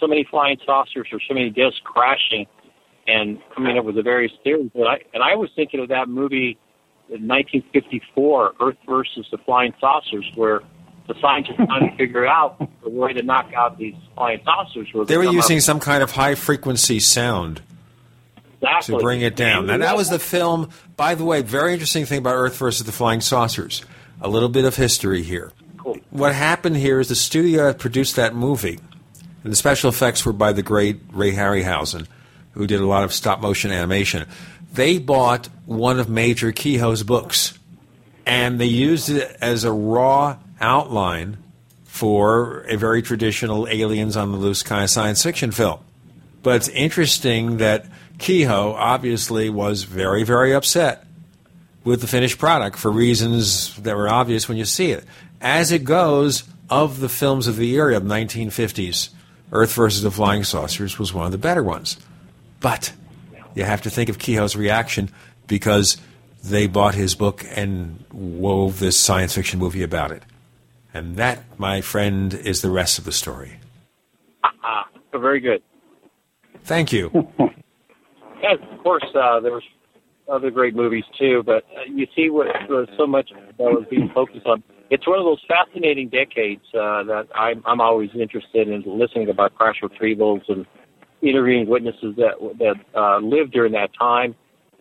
so 0.00 0.06
many 0.06 0.26
flying 0.30 0.58
saucers 0.64 1.08
or 1.12 1.20
so 1.26 1.34
many 1.34 1.50
discs 1.50 1.80
crashing 1.84 2.46
and 3.06 3.38
coming 3.54 3.78
up 3.78 3.84
with 3.84 3.96
the 3.96 4.02
various 4.02 4.32
theories. 4.42 4.70
And 4.74 4.88
I, 4.88 4.98
and 5.12 5.22
I 5.22 5.34
was 5.34 5.50
thinking 5.54 5.80
of 5.80 5.88
that 5.88 6.08
movie 6.08 6.58
in 7.08 7.28
1954, 7.28 8.54
Earth 8.60 8.76
versus 8.88 9.26
the 9.30 9.38
Flying 9.38 9.74
Saucers, 9.78 10.30
where 10.34 10.62
the 11.06 11.14
scientists 11.20 11.56
trying 11.56 11.90
to 11.90 11.96
figure 11.96 12.26
out 12.26 12.58
the 12.82 12.88
way 12.90 13.12
to 13.12 13.22
knock 13.22 13.52
out 13.54 13.76
these 13.78 13.94
flying 14.14 14.40
saucers. 14.44 14.88
Was 14.94 15.06
They 15.08 15.16
were 15.16 15.24
come 15.24 15.30
up- 15.38 15.42
using 15.42 15.60
some 15.60 15.80
kind 15.80 16.02
of 16.02 16.12
high 16.12 16.34
frequency 16.34 16.98
sound 17.00 17.60
exactly. 18.62 18.96
to 18.96 19.00
bring 19.02 19.20
it 19.20 19.36
down. 19.36 19.68
And 19.70 19.82
that 19.82 19.96
was 19.96 20.08
the 20.10 20.18
film, 20.18 20.70
by 20.96 21.14
the 21.14 21.24
way, 21.24 21.42
very 21.42 21.72
interesting 21.72 22.06
thing 22.06 22.18
about 22.18 22.34
Earth 22.34 22.56
versus 22.56 22.86
the 22.86 22.92
Flying 22.92 23.20
Saucers. 23.20 23.84
A 24.20 24.28
little 24.28 24.48
bit 24.48 24.64
of 24.64 24.76
history 24.76 25.22
here. 25.22 25.52
Cool. 25.76 25.98
What 26.10 26.34
happened 26.34 26.76
here 26.76 27.00
is 27.00 27.08
the 27.08 27.14
studio 27.14 27.64
that 27.66 27.78
produced 27.78 28.16
that 28.16 28.34
movie, 28.34 28.78
and 29.42 29.52
the 29.52 29.56
special 29.56 29.90
effects 29.90 30.24
were 30.24 30.32
by 30.32 30.52
the 30.52 30.62
great 30.62 31.00
Ray 31.12 31.32
Harryhausen, 31.32 32.06
who 32.52 32.66
did 32.66 32.80
a 32.80 32.86
lot 32.86 33.04
of 33.04 33.12
stop 33.12 33.40
motion 33.40 33.70
animation. 33.70 34.26
They 34.72 34.98
bought 34.98 35.48
one 35.66 36.00
of 36.00 36.08
Major 36.08 36.52
Keyhoe's 36.52 37.02
books, 37.02 37.58
and 38.24 38.58
they 38.58 38.64
used 38.66 39.10
it 39.10 39.36
as 39.42 39.64
a 39.64 39.72
raw 39.72 40.36
outline 40.60 41.38
for 41.84 42.64
a 42.68 42.76
very 42.76 43.02
traditional 43.02 43.68
aliens 43.68 44.16
on 44.16 44.32
the 44.32 44.38
loose 44.38 44.62
kind 44.62 44.82
of 44.82 44.90
science 44.90 45.22
fiction 45.22 45.50
film. 45.50 45.80
But 46.42 46.56
it's 46.56 46.68
interesting 46.68 47.58
that 47.58 47.86
Keyhoe 48.18 48.72
obviously 48.72 49.48
was 49.48 49.84
very, 49.84 50.24
very 50.24 50.52
upset 50.52 51.06
with 51.84 52.00
the 52.00 52.06
finished 52.06 52.38
product 52.38 52.78
for 52.78 52.90
reasons 52.90 53.76
that 53.76 53.96
were 53.96 54.08
obvious 54.08 54.48
when 54.48 54.58
you 54.58 54.64
see 54.64 54.90
it. 54.90 55.04
As 55.40 55.70
it 55.70 55.84
goes, 55.84 56.44
of 56.70 57.00
the 57.00 57.08
films 57.08 57.46
of 57.46 57.56
the 57.56 57.74
era 57.74 57.96
of 57.96 58.08
the 58.08 58.14
1950s, 58.14 59.10
Earth 59.52 59.74
versus 59.74 60.02
the 60.02 60.10
Flying 60.10 60.44
Saucers 60.44 60.98
was 60.98 61.12
one 61.12 61.26
of 61.26 61.32
the 61.32 61.38
better 61.38 61.62
ones. 61.62 61.98
But 62.60 62.92
you 63.54 63.64
have 63.64 63.82
to 63.82 63.90
think 63.90 64.08
of 64.08 64.18
Keyhoe's 64.18 64.56
reaction 64.56 65.10
because 65.46 65.96
they 66.42 66.66
bought 66.66 66.94
his 66.94 67.14
book 67.14 67.44
and 67.54 68.04
wove 68.12 68.78
this 68.78 68.98
science 68.98 69.34
fiction 69.34 69.58
movie 69.58 69.82
about 69.82 70.10
it. 70.10 70.22
And 70.94 71.16
that, 71.16 71.58
my 71.58 71.80
friend, 71.80 72.32
is 72.32 72.62
the 72.62 72.70
rest 72.70 72.98
of 72.98 73.04
the 73.04 73.12
story. 73.12 73.58
Ah, 74.42 74.86
very 75.12 75.40
good. 75.40 75.62
Thank 76.62 76.92
you. 76.92 77.10
And 78.46 78.60
of 78.62 78.82
course, 78.82 79.04
uh, 79.14 79.40
there 79.40 79.52
was 79.52 79.62
other 80.30 80.50
great 80.50 80.74
movies 80.74 81.04
too. 81.18 81.42
But 81.44 81.64
uh, 81.76 81.84
you 81.88 82.06
see 82.14 82.30
what 82.30 82.46
was 82.68 82.88
so 82.96 83.06
much 83.06 83.30
that 83.30 83.58
was 83.58 83.84
being 83.90 84.10
focused 84.14 84.46
on. 84.46 84.62
It's 84.90 85.06
one 85.06 85.18
of 85.18 85.24
those 85.24 85.42
fascinating 85.48 86.08
decades 86.08 86.62
uh, 86.74 87.02
that 87.04 87.26
I'm, 87.34 87.62
I'm 87.66 87.80
always 87.80 88.10
interested 88.14 88.68
in 88.68 88.82
listening 88.86 89.30
about 89.30 89.54
crash 89.54 89.80
retrievals 89.82 90.42
and 90.48 90.66
interviewing 91.22 91.68
witnesses 91.68 92.16
that 92.16 92.34
that 92.58 92.76
uh, 92.94 93.18
lived 93.18 93.52
during 93.52 93.72
that 93.72 93.90
time, 93.98 94.34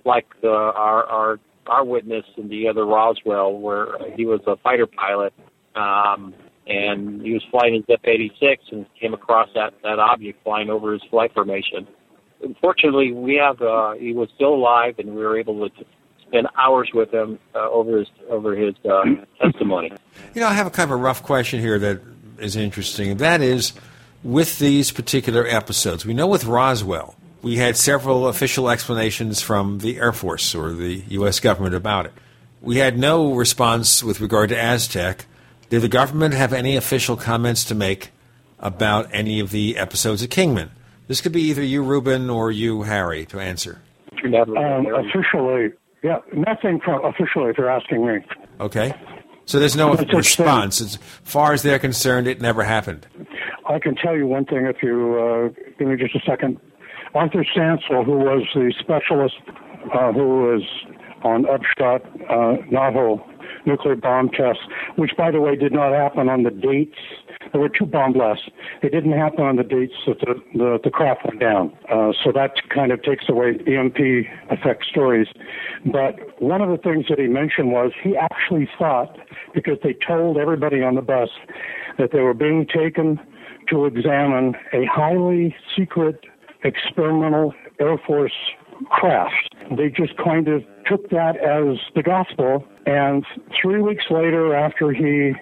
like 0.05 0.25
the, 0.41 0.49
our 0.49 1.05
our 1.05 1.39
our 1.67 1.85
witness 1.85 2.25
in 2.37 2.49
the 2.49 2.67
other 2.67 2.85
Roswell, 2.85 3.53
where 3.53 3.87
he 4.15 4.25
was 4.25 4.41
a 4.45 4.57
fighter 4.57 4.85
pilot. 4.85 5.33
Um, 5.75 6.33
and 6.65 7.21
he 7.21 7.33
was 7.33 7.43
flying 7.51 7.73
his 7.73 7.83
F-86 7.89 8.57
and 8.71 8.85
came 8.99 9.13
across 9.13 9.49
that 9.55 9.73
that 9.83 9.99
object 9.99 10.43
flying 10.43 10.69
over 10.69 10.93
his 10.93 11.01
flight 11.09 11.33
formation. 11.33 11.87
Unfortunately, 12.41 13.11
we 13.11 13.35
have 13.35 13.61
uh, 13.61 13.93
he 13.93 14.13
was 14.13 14.29
still 14.35 14.53
alive, 14.53 14.95
and 14.99 15.15
we 15.15 15.23
were 15.23 15.37
able 15.37 15.69
to 15.69 15.85
spend 16.21 16.47
hours 16.57 16.89
with 16.93 17.13
him 17.13 17.39
uh, 17.55 17.69
over 17.69 17.99
his 17.99 18.07
over 18.29 18.55
his 18.55 18.75
uh, 18.89 19.03
testimony. 19.41 19.91
You 20.33 20.41
know, 20.41 20.47
I 20.47 20.53
have 20.53 20.67
a 20.67 20.71
kind 20.71 20.89
of 20.89 20.91
a 20.91 21.01
rough 21.01 21.23
question 21.23 21.59
here 21.59 21.79
that 21.79 22.01
is 22.39 22.55
interesting. 22.55 23.17
That 23.17 23.41
is, 23.41 23.73
with 24.23 24.59
these 24.59 24.91
particular 24.91 25.45
episodes, 25.45 26.05
we 26.05 26.13
know 26.13 26.27
with 26.27 26.45
Roswell, 26.45 27.15
we 27.41 27.57
had 27.57 27.77
several 27.77 28.27
official 28.27 28.69
explanations 28.69 29.41
from 29.41 29.79
the 29.79 29.97
Air 29.97 30.11
Force 30.11 30.55
or 30.55 30.71
the 30.71 31.03
U.S. 31.09 31.39
government 31.39 31.75
about 31.75 32.05
it. 32.05 32.13
We 32.61 32.77
had 32.77 32.97
no 32.97 33.33
response 33.33 34.03
with 34.03 34.21
regard 34.21 34.49
to 34.49 34.57
Aztec. 34.57 35.25
Did 35.73 35.81
the 35.81 35.89
government 35.89 36.35
have 36.35 36.53
any 36.53 36.75
official 36.75 37.17
comments 37.17 37.63
to 37.63 37.73
make 37.73 38.11
about 38.59 39.09
any 39.11 39.39
of 39.39 39.49
the 39.49 39.75
episodes 39.75 40.21
of 40.21 40.29
Kingman? 40.29 40.69
This 41.07 41.19
could 41.19 41.31
be 41.31 41.41
either 41.41 41.63
you, 41.63 41.81
Ruben, 41.81 42.29
or 42.29 42.51
you, 42.51 42.83
Harry, 42.83 43.25
to 43.25 43.39
answer. 43.39 43.81
Um, 44.23 44.85
officially, 44.93 45.71
yeah, 46.03 46.19
nothing 46.31 46.79
from 46.79 47.03
officially. 47.03 47.49
If 47.49 47.57
you're 47.57 47.71
asking 47.71 48.05
me, 48.05 48.19
Okay. 48.59 48.93
So 49.45 49.57
there's 49.57 49.75
no 49.75 49.95
That's 49.95 50.13
response. 50.13 50.79
As 50.79 50.97
far 51.23 51.53
as 51.53 51.63
they're 51.63 51.79
concerned, 51.79 52.27
it 52.27 52.39
never 52.39 52.63
happened. 52.63 53.07
I 53.67 53.79
can 53.79 53.95
tell 53.95 54.15
you 54.15 54.27
one 54.27 54.45
thing 54.45 54.67
if 54.67 54.83
you 54.83 55.17
uh, 55.17 55.61
give 55.79 55.87
me 55.87 55.95
just 55.95 56.13
a 56.15 56.21
second. 56.23 56.59
Arthur 57.15 57.43
Stansel, 57.43 58.05
who 58.05 58.19
was 58.19 58.43
the 58.53 58.71
specialist 58.79 59.37
uh, 59.91 60.11
who 60.11 60.43
was 60.43 60.61
on 61.23 61.47
Upshot 61.49 62.03
uh, 62.29 62.61
Knothole 62.69 63.32
nuclear 63.65 63.95
bomb 63.95 64.29
tests, 64.29 64.63
which, 64.95 65.11
by 65.17 65.31
the 65.31 65.39
way, 65.39 65.55
did 65.55 65.71
not 65.71 65.93
happen 65.93 66.29
on 66.29 66.43
the 66.43 66.51
dates. 66.51 66.97
There 67.51 67.61
were 67.61 67.69
two 67.69 67.85
bomb 67.85 68.13
blasts. 68.13 68.49
They 68.81 68.89
didn't 68.89 69.13
happen 69.13 69.43
on 69.43 69.55
the 69.55 69.63
dates 69.63 69.93
that 70.07 70.19
the, 70.19 70.35
the, 70.53 70.79
the 70.83 70.89
craft 70.89 71.25
went 71.25 71.39
down. 71.39 71.75
Uh, 71.89 72.13
so 72.23 72.31
that 72.31 72.69
kind 72.69 72.91
of 72.91 73.01
takes 73.03 73.29
away 73.29 73.59
EMP 73.67 73.97
effect 74.49 74.85
stories. 74.89 75.27
But 75.85 76.41
one 76.41 76.61
of 76.61 76.69
the 76.69 76.77
things 76.77 77.05
that 77.09 77.19
he 77.19 77.27
mentioned 77.27 77.71
was 77.71 77.91
he 78.01 78.15
actually 78.17 78.69
thought, 78.77 79.17
because 79.53 79.77
they 79.83 79.93
told 79.93 80.37
everybody 80.37 80.81
on 80.81 80.95
the 80.95 81.01
bus 81.01 81.29
that 81.97 82.11
they 82.11 82.21
were 82.21 82.33
being 82.33 82.65
taken 82.65 83.19
to 83.69 83.85
examine 83.85 84.55
a 84.73 84.85
highly 84.85 85.55
secret 85.75 86.25
experimental 86.63 87.53
Air 87.79 87.97
Force 88.05 88.33
craft. 88.89 89.55
They 89.77 89.89
just 89.89 90.17
kind 90.17 90.47
of 90.47 90.63
took 90.85 91.09
that 91.09 91.37
as 91.37 91.77
the 91.95 92.03
gospel. 92.03 92.65
And 92.85 93.25
three 93.61 93.81
weeks 93.81 94.05
later, 94.09 94.55
after 94.55 94.91
he 94.91 95.33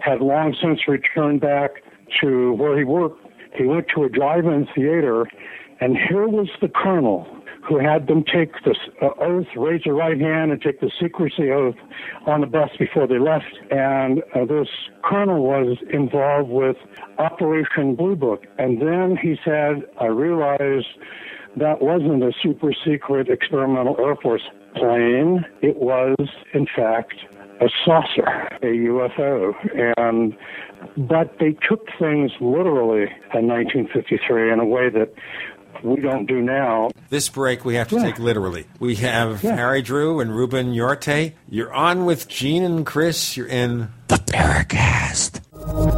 had 0.00 0.20
long 0.20 0.54
since 0.60 0.80
returned 0.88 1.40
back 1.40 1.82
to 2.20 2.52
where 2.54 2.76
he 2.76 2.84
worked, 2.84 3.24
he 3.54 3.64
went 3.64 3.86
to 3.94 4.04
a 4.04 4.08
drive-in 4.08 4.66
theater, 4.74 5.26
and 5.80 5.96
here 5.96 6.26
was 6.26 6.48
the 6.60 6.68
colonel 6.68 7.26
who 7.68 7.78
had 7.78 8.06
them 8.06 8.24
take 8.24 8.52
the 8.64 8.74
uh, 9.02 9.08
oath, 9.20 9.46
raise 9.56 9.82
their 9.84 9.94
right 9.94 10.18
hand, 10.18 10.50
and 10.50 10.60
take 10.62 10.80
the 10.80 10.90
secrecy 11.00 11.50
oath 11.50 11.74
on 12.26 12.40
the 12.40 12.46
bus 12.46 12.70
before 12.78 13.06
they 13.06 13.18
left. 13.18 13.58
And 13.70 14.22
uh, 14.34 14.46
this 14.46 14.68
colonel 15.04 15.44
was 15.44 15.76
involved 15.92 16.48
with 16.48 16.76
Operation 17.18 17.94
Blue 17.94 18.16
Book. 18.16 18.44
And 18.58 18.80
then 18.80 19.18
he 19.20 19.36
said, 19.44 19.82
I 20.00 20.06
realized 20.06 20.86
that 21.56 21.82
wasn't 21.82 22.22
a 22.22 22.32
super 22.42 22.72
secret 22.86 23.28
experimental 23.28 23.96
Air 23.98 24.16
Force 24.22 24.42
plane. 24.74 25.44
It 25.62 25.76
was, 25.76 26.16
in 26.52 26.66
fact, 26.66 27.14
a 27.60 27.68
saucer, 27.84 28.48
a 28.62 28.66
UFO. 28.66 29.54
And 29.96 30.36
but 30.96 31.38
they 31.40 31.56
took 31.68 31.86
things 31.98 32.32
literally 32.40 33.10
in 33.34 33.48
1953 33.48 34.52
in 34.52 34.60
a 34.60 34.64
way 34.64 34.88
that 34.90 35.12
we 35.82 36.00
don't 36.00 36.26
do 36.26 36.40
now. 36.40 36.90
This 37.08 37.28
break 37.28 37.64
we 37.64 37.74
have 37.76 37.88
to 37.88 38.00
take 38.00 38.18
literally. 38.18 38.66
We 38.78 38.96
have 38.96 39.42
Harry 39.42 39.82
Drew 39.82 40.20
and 40.20 40.34
Ruben 40.34 40.72
Uriarte. 40.72 41.34
You're 41.48 41.72
on 41.72 42.04
with 42.04 42.28
Gene 42.28 42.64
and 42.64 42.84
Chris. 42.86 43.36
You're 43.36 43.46
in 43.46 43.90
the 44.08 44.16
Paracast. 44.16 45.97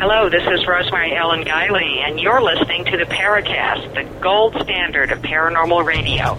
Hello, 0.00 0.28
this 0.30 0.44
is 0.46 0.64
Rosemary 0.64 1.16
Ellen 1.16 1.42
Guiley, 1.42 2.06
and 2.06 2.20
you're 2.20 2.40
listening 2.40 2.84
to 2.84 2.96
the 2.96 3.02
Paracast, 3.02 3.94
the 3.94 4.04
gold 4.20 4.54
standard 4.62 5.10
of 5.10 5.18
paranormal 5.22 5.84
radio. 5.84 6.38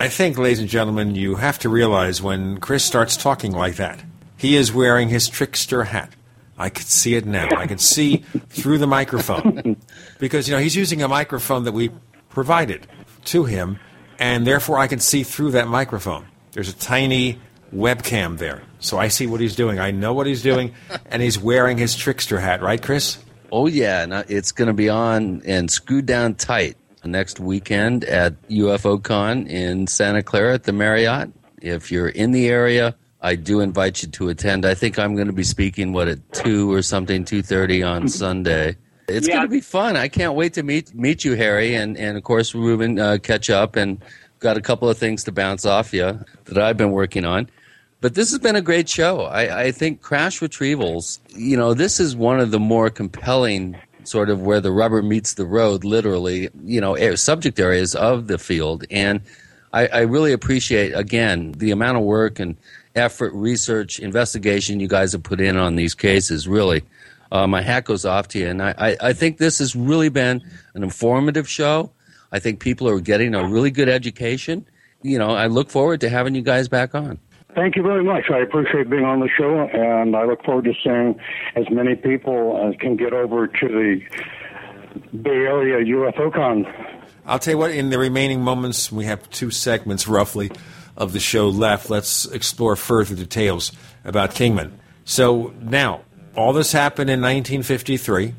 I 0.00 0.08
think, 0.08 0.38
ladies 0.38 0.60
and 0.60 0.68
gentlemen, 0.70 1.14
you 1.14 1.34
have 1.34 1.58
to 1.58 1.68
realize 1.68 2.22
when 2.22 2.60
Chris 2.60 2.86
starts 2.86 3.18
talking 3.18 3.52
like 3.52 3.76
that, 3.76 4.02
he 4.38 4.56
is 4.56 4.72
wearing 4.72 5.10
his 5.10 5.28
trickster 5.28 5.84
hat. 5.84 6.10
I 6.56 6.70
can 6.70 6.86
see 6.86 7.16
it 7.16 7.26
now. 7.26 7.48
I 7.54 7.66
can 7.66 7.76
see 7.76 8.24
through 8.48 8.78
the 8.78 8.86
microphone 8.86 9.76
because 10.18 10.48
you 10.48 10.54
know 10.54 10.60
he's 10.62 10.74
using 10.74 11.02
a 11.02 11.08
microphone 11.08 11.64
that 11.64 11.72
we 11.72 11.90
provided 12.30 12.86
to 13.26 13.44
him, 13.44 13.78
and 14.18 14.46
therefore 14.46 14.78
I 14.78 14.86
can 14.86 15.00
see 15.00 15.22
through 15.22 15.52
that 15.52 15.68
microphone. 15.68 16.26
There's 16.52 16.68
a 16.68 16.74
tiny 16.74 17.40
webcam 17.74 18.38
there, 18.38 18.62
so 18.78 18.98
I 18.98 19.08
see 19.08 19.26
what 19.26 19.40
he's 19.40 19.56
doing. 19.56 19.78
I 19.78 19.90
know 19.90 20.12
what 20.12 20.26
he's 20.26 20.42
doing, 20.42 20.74
and 21.06 21.22
he's 21.22 21.38
wearing 21.38 21.78
his 21.78 21.94
trickster 21.96 22.38
hat, 22.40 22.62
right, 22.62 22.80
Chris? 22.80 23.18
Oh 23.50 23.66
yeah, 23.66 24.02
and 24.02 24.12
it's 24.28 24.52
going 24.52 24.68
to 24.68 24.74
be 24.74 24.88
on 24.88 25.42
and 25.44 25.70
screwed 25.70 26.06
down 26.06 26.34
tight 26.34 26.76
next 27.04 27.40
weekend 27.40 28.04
at 28.04 28.40
UFO 28.48 29.02
Con 29.02 29.46
in 29.46 29.86
Santa 29.86 30.22
Clara 30.22 30.54
at 30.54 30.64
the 30.64 30.72
Marriott. 30.72 31.30
If 31.60 31.92
you're 31.92 32.08
in 32.08 32.32
the 32.32 32.48
area, 32.48 32.96
I 33.20 33.36
do 33.36 33.60
invite 33.60 34.02
you 34.02 34.08
to 34.08 34.28
attend. 34.28 34.66
I 34.66 34.74
think 34.74 34.98
I'm 34.98 35.14
going 35.14 35.28
to 35.28 35.32
be 35.32 35.44
speaking 35.44 35.92
what 35.92 36.08
at 36.08 36.32
two 36.32 36.72
or 36.72 36.82
something, 36.82 37.24
two 37.24 37.42
thirty 37.42 37.82
on 37.82 38.08
Sunday. 38.22 38.76
It's 39.08 39.28
Yeah. 39.28 39.34
going 39.34 39.46
to 39.46 39.50
be 39.50 39.60
fun. 39.60 39.96
I 39.96 40.08
can't 40.08 40.34
wait 40.34 40.54
to 40.54 40.62
meet 40.62 40.94
meet 40.94 41.24
you, 41.24 41.34
Harry, 41.34 41.74
and 41.74 41.96
and 41.96 42.16
of 42.16 42.22
course 42.24 42.54
Ruben 42.54 42.98
uh, 42.98 43.18
catch 43.22 43.50
up 43.50 43.76
and 43.76 44.00
got 44.40 44.56
a 44.56 44.60
couple 44.60 44.88
of 44.88 44.98
things 44.98 45.24
to 45.24 45.32
bounce 45.32 45.64
off 45.66 45.92
you 45.92 46.18
that 46.44 46.58
I've 46.58 46.76
been 46.76 46.92
working 46.92 47.24
on. 47.24 47.48
But 48.00 48.14
this 48.14 48.30
has 48.30 48.38
been 48.38 48.56
a 48.56 48.60
great 48.60 48.88
show. 48.88 49.22
I, 49.22 49.62
I 49.64 49.72
think 49.72 50.02
Crash 50.02 50.40
Retrievals, 50.40 51.20
you 51.34 51.56
know, 51.56 51.72
this 51.72 51.98
is 52.00 52.14
one 52.14 52.38
of 52.38 52.50
the 52.50 52.60
more 52.60 52.90
compelling 52.90 53.76
sort 54.04 54.28
of 54.28 54.42
where 54.42 54.60
the 54.60 54.70
rubber 54.70 55.00
meets 55.02 55.34
the 55.34 55.46
road, 55.46 55.84
literally, 55.84 56.50
you 56.62 56.78
know, 56.82 56.94
a- 56.98 57.16
subject 57.16 57.58
areas 57.58 57.94
of 57.94 58.26
the 58.26 58.36
field. 58.36 58.84
And 58.90 59.22
I, 59.72 59.86
I 59.86 60.00
really 60.00 60.32
appreciate, 60.32 60.92
again, 60.92 61.52
the 61.52 61.70
amount 61.70 61.96
of 61.96 62.04
work 62.04 62.38
and 62.38 62.56
effort, 62.94 63.32
research, 63.32 63.98
investigation 63.98 64.80
you 64.80 64.88
guys 64.88 65.12
have 65.12 65.22
put 65.22 65.40
in 65.40 65.56
on 65.56 65.76
these 65.76 65.94
cases. 65.94 66.46
Really, 66.46 66.82
uh, 67.32 67.46
my 67.46 67.62
hat 67.62 67.84
goes 67.84 68.04
off 68.04 68.28
to 68.28 68.38
you. 68.38 68.48
And 68.48 68.62
I, 68.62 68.74
I, 68.78 68.96
I 69.00 69.12
think 69.12 69.38
this 69.38 69.58
has 69.58 69.74
really 69.74 70.08
been 70.08 70.42
an 70.74 70.82
informative 70.82 71.48
show. 71.48 71.90
I 72.32 72.38
think 72.38 72.60
people 72.60 72.88
are 72.88 73.00
getting 73.00 73.34
a 73.34 73.46
really 73.46 73.70
good 73.70 73.88
education. 73.88 74.66
You 75.02 75.18
know, 75.18 75.30
I 75.30 75.46
look 75.46 75.70
forward 75.70 76.00
to 76.00 76.08
having 76.08 76.34
you 76.34 76.42
guys 76.42 76.68
back 76.68 76.94
on. 76.94 77.18
Thank 77.54 77.76
you 77.76 77.82
very 77.82 78.02
much. 78.02 78.24
I 78.30 78.38
appreciate 78.38 78.90
being 78.90 79.04
on 79.04 79.20
the 79.20 79.28
show, 79.28 79.68
and 79.72 80.16
I 80.16 80.24
look 80.24 80.44
forward 80.44 80.64
to 80.64 80.74
seeing 80.82 81.20
as 81.54 81.70
many 81.70 81.94
people 81.94 82.60
as 82.68 82.74
can 82.80 82.96
get 82.96 83.12
over 83.12 83.46
to 83.46 83.68
the 83.68 84.02
Bay 85.16 85.30
Area 85.30 85.84
UFO 85.94 86.32
Con. 86.34 86.66
I'll 87.26 87.38
tell 87.38 87.54
you 87.54 87.58
what, 87.58 87.70
in 87.70 87.90
the 87.90 87.98
remaining 87.98 88.42
moments, 88.42 88.90
we 88.90 89.04
have 89.04 89.30
two 89.30 89.50
segments 89.50 90.08
roughly 90.08 90.50
of 90.96 91.12
the 91.12 91.20
show 91.20 91.48
left. 91.48 91.90
Let's 91.90 92.26
explore 92.26 92.74
further 92.76 93.14
details 93.14 93.70
about 94.04 94.34
Kingman. 94.34 94.78
So 95.04 95.54
now, 95.60 96.02
all 96.36 96.52
this 96.52 96.72
happened 96.72 97.10
in 97.10 97.20
1953. 97.20 98.34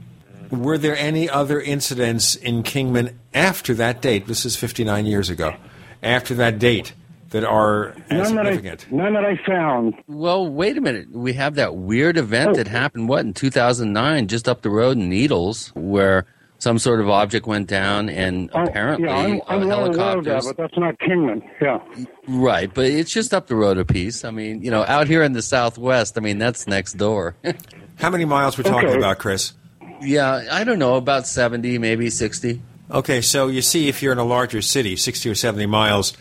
Were 0.52 0.78
there 0.78 0.96
any 0.96 1.30
other 1.30 1.60
incidents 1.60 2.36
in 2.36 2.64
Kingman 2.64 3.18
after 3.34 3.74
that 3.76 4.02
date? 4.02 4.28
This 4.28 4.46
is 4.46 4.56
59 4.56 5.06
years 5.06 5.30
ago. 5.30 5.56
After 6.04 6.36
that 6.36 6.60
date 6.60 6.94
that 7.32 7.44
are 7.44 7.90
as 8.10 8.32
None 8.32 8.36
that, 8.36 8.46
significant. 8.46 8.86
I, 8.92 8.96
none 8.96 9.14
that 9.14 9.26
I 9.26 9.38
found. 9.46 9.96
Well, 10.08 10.48
wait 10.48 10.78
a 10.78 10.82
minute. 10.82 11.12
We 11.12 11.34
have 11.34 11.56
that 11.56 11.76
weird 11.76 12.18
event 12.18 12.52
oh. 12.52 12.54
that 12.56 12.68
happened, 12.68 13.10
what, 13.10 13.26
in 13.26 13.34
2009, 13.34 14.28
just 14.28 14.48
up 14.48 14.62
the 14.62 14.70
road 14.70 14.98
in 14.98 15.10
Needles, 15.10 15.70
where 15.76 16.26
some 16.66 16.80
sort 16.80 17.00
of 17.00 17.08
object 17.12 17.46
went 17.46 17.68
down 17.68 18.10
and 18.10 18.50
apparently 18.52 19.08
yeah, 19.08 19.16
I'm, 19.16 19.40
uh, 19.42 19.44
I'm 19.50 19.68
well 19.68 19.86
aware 19.86 20.18
of 20.18 20.26
that, 20.26 20.44
but 20.44 20.58
that's 20.58 20.76
not 20.76 20.98
Kingman. 20.98 21.44
Yeah. 21.62 21.78
Right, 22.28 22.74
but 22.74 22.86
it's 22.86 23.12
just 23.14 23.36
up 23.36 23.46
the 23.46 23.56
road 23.56 23.78
a 23.78 23.86
piece. 23.86 24.26
I 24.26 24.32
mean, 24.32 24.64
you 24.64 24.72
know, 24.72 24.84
out 24.84 25.06
here 25.06 25.22
in 25.22 25.34
the 25.34 25.44
Southwest, 25.44 26.18
I 26.18 26.22
mean, 26.22 26.40
that's 26.40 26.66
next 26.66 26.94
door. 26.94 27.36
How 27.98 28.10
many 28.10 28.26
miles 28.26 28.58
we're 28.58 28.64
talking 28.64 28.90
Okay. 28.90 28.98
about, 28.98 29.20
Chris? 29.20 29.54
yeah, 30.02 30.44
I 30.52 30.64
don't 30.64 30.80
know, 30.80 30.96
about 30.96 31.28
70, 31.28 31.78
maybe 31.78 32.10
60. 32.10 32.64
Okay, 32.90 33.22
so 33.22 33.46
you 33.46 33.62
see, 33.62 33.88
if 33.88 34.02
you're 34.02 34.12
in 34.14 34.18
a 34.18 34.26
larger 34.26 34.64
city, 34.64 34.96
60 34.96 35.30
or 35.30 35.36
70 35.36 35.68
miles 35.68 36.18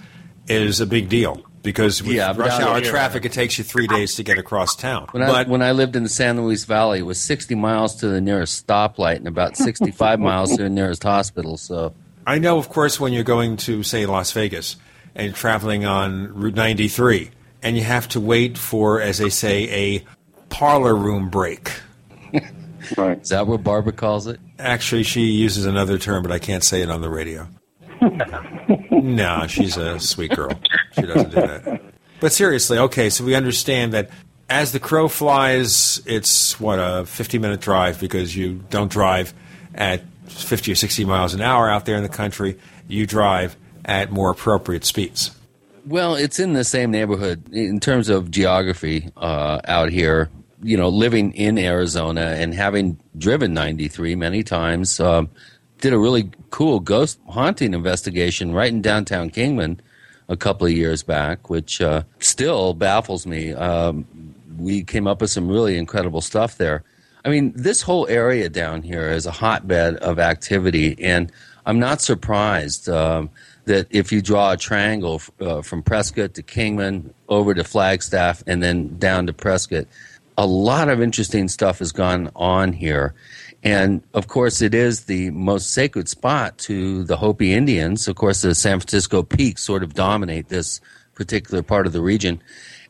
is 0.47 0.79
a 0.79 0.87
big 0.87 1.09
deal 1.09 1.43
because 1.65 2.01
with 2.03 2.13
Yeah, 2.15 2.33
rush 2.37 2.61
hour 2.61 2.81
here- 2.81 2.89
traffic, 2.91 3.25
it 3.25 3.33
takes 3.33 3.59
you 3.59 3.65
three 3.65 3.89
days 3.89 4.15
to 4.15 4.23
get 4.23 4.39
across 4.39 4.77
town. 4.77 5.09
When 5.11 5.23
I, 5.25 5.43
when 5.45 5.63
I 5.63 5.73
lived 5.73 5.97
in 5.97 6.05
the 6.05 6.09
San 6.09 6.41
Luis 6.41 6.65
Valley, 6.65 7.01
it 7.01 7.07
was 7.07 7.19
60 7.19 7.57
miles 7.57 7.97
to 7.97 8.09
the 8.09 8.21
nearest 8.21 8.65
stoplight 8.65 9.17
and 9.17 9.27
about 9.27 9.57
65 9.57 10.21
miles 10.31 10.57
to 10.57 10.63
the 10.63 10.71
nearest 10.71 11.03
hospital. 11.03 11.57
So 11.57 11.93
I 12.27 12.39
know, 12.39 12.59
of 12.59 12.69
course, 12.69 13.01
when 13.01 13.13
you're 13.13 13.25
going 13.25 13.57
to, 13.59 13.83
say, 13.83 14.07
Las 14.07 14.31
Vegas 14.33 14.77
and 15.17 15.35
traveling 15.35 15.85
on 15.85 16.33
Route 16.35 16.55
93, 16.55 17.31
and 17.63 17.77
you 17.77 17.83
have 17.83 18.09
to 18.09 18.21
wait 18.21 18.59
for, 18.59 19.01
as 19.01 19.19
they 19.19 19.31
say, 19.31 19.69
a 19.97 20.05
parlor 20.51 20.95
room 20.95 21.31
break. 21.31 21.73
right. 22.97 23.21
Is 23.21 23.31
that 23.31 23.47
what 23.47 23.63
Barbara 23.65 23.93
calls 23.93 24.27
it? 24.27 24.39
Actually, 24.59 25.03
she 25.03 25.23
uses 25.23 25.65
another 25.65 25.99
term, 25.99 26.23
but 26.23 26.31
I 26.31 26.39
can't 26.39 26.63
say 26.63 26.83
it 26.83 26.91
on 26.91 27.01
the 27.01 27.09
radio. 27.09 27.49
no, 28.91 29.47
she's 29.47 29.77
a 29.77 29.99
sweet 29.99 30.33
girl. 30.33 30.59
She 30.93 31.03
doesn't 31.03 31.31
do 31.31 31.37
that. 31.37 31.83
But 32.21 32.33
seriously, 32.33 32.79
okay, 32.79 33.11
so 33.11 33.25
we 33.25 33.35
understand 33.35 33.93
that 33.93 34.11
as 34.49 34.73
the 34.73 34.81
crow 34.81 35.09
flies, 35.09 36.03
it's 36.07 36.59
what 36.61 36.79
a 36.79 37.05
50 37.07 37.39
minute 37.39 37.61
drive 37.61 38.01
because 38.01 38.37
you 38.37 38.65
don't 38.71 38.91
drive 38.91 39.35
at 39.75 40.03
50 40.29 40.73
or 40.73 40.75
60 40.75 41.05
miles 41.05 41.35
an 41.35 41.41
hour 41.41 41.69
out 41.69 41.87
there 41.87 41.97
in 41.97 42.03
the 42.03 42.09
country. 42.09 42.59
You 42.89 43.07
drive 43.07 43.57
at 43.85 44.11
more 44.11 44.31
appropriate 44.31 44.85
speeds. 44.85 45.31
Well, 45.87 46.15
it's 46.15 46.39
in 46.39 46.55
the 46.55 46.65
same 46.65 46.91
neighborhood 46.91 47.53
in 47.53 47.79
terms 47.79 48.09
of 48.09 48.31
geography 48.31 49.11
uh, 49.17 49.61
out 49.65 49.91
here. 49.91 50.31
You 50.63 50.79
know, 50.79 50.89
living 50.89 51.33
in 51.33 51.59
Arizona 51.59 52.37
and 52.39 52.55
having 52.55 52.99
driven 53.19 53.53
93 53.53 54.15
many 54.15 54.43
times, 54.43 54.99
um, 54.99 55.29
did 55.81 55.93
a 55.93 55.99
really 55.99 56.31
cool 56.51 56.81
ghost 56.81 57.19
haunting 57.29 57.75
investigation 57.75 58.53
right 58.53 58.73
in 58.73 58.83
downtown 58.83 59.31
Kingman 59.31 59.81
a 60.29 60.37
couple 60.37 60.67
of 60.67 60.73
years 60.73 61.03
back, 61.03 61.51
which 61.51 61.81
uh, 61.81 62.03
still 62.19 62.75
baffles 62.75 63.27
me. 63.27 63.53
Um, 63.53 64.07
we 64.59 64.83
came 64.83 65.07
up 65.07 65.21
with 65.21 65.31
some 65.31 65.49
really 65.49 65.77
incredible 65.77 66.21
stuff 66.21 66.57
there. 66.57 66.85
I 67.25 67.31
mean, 67.31 67.53
this 67.57 67.83
whole 67.83 68.07
area 68.09 68.49
down 68.49 68.83
here 68.83 69.09
is 69.11 69.27
a 69.27 69.31
hotbed 69.31 69.97
of 69.97 70.19
activity, 70.19 70.97
and 71.03 71.33
I'm 71.67 71.79
not 71.79 72.01
surprised 72.01 72.89
um, 72.89 73.31
that 73.65 73.87
if 73.91 74.13
you 74.13 74.21
draw 74.21 74.53
a 74.53 74.57
triangle 74.57 75.23
uh, 75.41 75.63
from 75.63 75.83
Prescott 75.83 76.35
to 76.35 76.43
Kingman 76.43 77.13
over 77.29 77.55
to 77.55 77.65
Flagstaff 77.65 78.43
and 78.47 78.63
then 78.63 78.99
down 78.99 79.27
to 79.27 79.33
Prescott, 79.33 79.87
a 80.37 80.47
lot 80.47 80.89
of 80.89 81.01
interesting 81.01 81.49
stuff 81.49 81.79
has 81.79 81.93
gone 81.93 82.31
on 82.35 82.73
here. 82.73 83.15
And 83.65 84.03
of 84.13 84.29
course, 84.29 84.61
it 84.61 84.75
is 84.75 85.05
the 85.05 85.31
most 85.31 85.73
sacred 85.73 86.09
spot 86.09 86.59
to 86.59 87.03
the 87.05 87.17
Hopi 87.17 87.53
Indians. 87.55 88.07
Of 88.07 88.17
course, 88.17 88.43
the 88.43 88.55
San 88.55 88.79
Francisco 88.79 89.23
Peaks 89.23 89.63
sort 89.63 89.83
of 89.83 89.95
dominate 89.95 90.51
this 90.51 90.83
particular 91.15 91.63
part 91.63 91.87
of 91.87 91.95
the 91.95 92.03
region. 92.03 92.43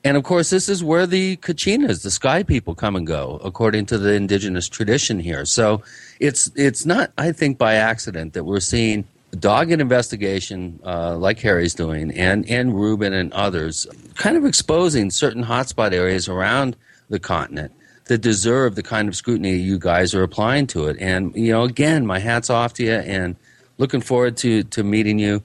And 0.03 0.17
of 0.17 0.25
course, 0.25 0.51
this 0.51 0.69
is 0.69 0.83
where 0.83 1.07
the 1.07 1.37
Kachinas, 1.37 2.03
the 2.03 2.11
sky 2.11 2.43
people, 2.43 2.75
come 2.75 2.97
and 2.97 3.07
go, 3.07 3.41
according 3.45 3.87
to 3.87 3.99
the 3.99 4.15
indigenous 4.15 4.69
tradition 4.69 5.21
here. 5.21 5.45
So 5.47 5.83
it's, 6.21 6.51
it's 6.57 6.85
not, 6.85 7.13
I 7.17 7.33
think, 7.33 7.57
by 7.57 7.75
accident 7.75 8.35
that 8.35 8.45
we're 8.45 8.61
seeing 8.61 9.07
dogged 9.39 9.73
investigation 9.73 10.79
uh, 10.85 11.17
like 11.17 11.39
Harry's 11.41 11.75
doing 11.75 12.11
and, 12.13 12.49
and 12.51 12.75
Ruben 12.75 13.13
and 13.13 13.33
others 13.33 13.87
kind 14.15 14.37
of 14.37 14.45
exposing 14.45 15.11
certain 15.11 15.45
hotspot 15.45 15.93
areas 15.93 16.29
around 16.29 16.77
the 17.09 17.19
continent 17.19 17.73
that 18.07 18.19
deserve 18.19 18.75
the 18.75 18.83
kind 18.83 19.09
of 19.09 19.17
scrutiny 19.17 19.57
you 19.57 19.79
guys 19.79 20.15
are 20.15 20.23
applying 20.23 20.67
to 20.69 20.87
it. 20.87 20.97
And, 21.01 21.35
you 21.35 21.53
know, 21.53 21.63
again, 21.63 22.07
my 22.07 22.19
hat's 22.19 22.51
off 22.51 22.75
to 22.75 22.85
you 22.85 22.93
and 22.93 23.37
looking 23.79 24.01
forward 24.01 24.37
to, 24.39 24.63
to 24.65 24.85
meeting 24.85 25.19
you. 25.19 25.43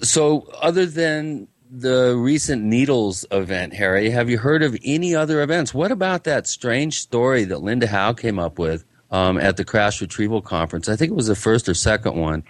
So, 0.00 0.48
other 0.60 0.86
than 0.86 1.48
the 1.70 2.16
recent 2.16 2.62
Needles 2.62 3.26
event, 3.30 3.74
Harry, 3.74 4.10
have 4.10 4.30
you 4.30 4.38
heard 4.38 4.62
of 4.62 4.76
any 4.84 5.14
other 5.14 5.42
events? 5.42 5.74
What 5.74 5.92
about 5.92 6.24
that 6.24 6.46
strange 6.46 7.00
story 7.00 7.44
that 7.44 7.62
Linda 7.62 7.86
Howe 7.86 8.12
came 8.12 8.38
up 8.38 8.58
with 8.58 8.84
um, 9.10 9.38
at 9.38 9.56
the 9.56 9.64
Crash 9.64 10.00
Retrieval 10.00 10.42
Conference? 10.42 10.88
I 10.88 10.96
think 10.96 11.10
it 11.10 11.14
was 11.14 11.26
the 11.26 11.34
first 11.34 11.68
or 11.68 11.74
second 11.74 12.16
one 12.16 12.42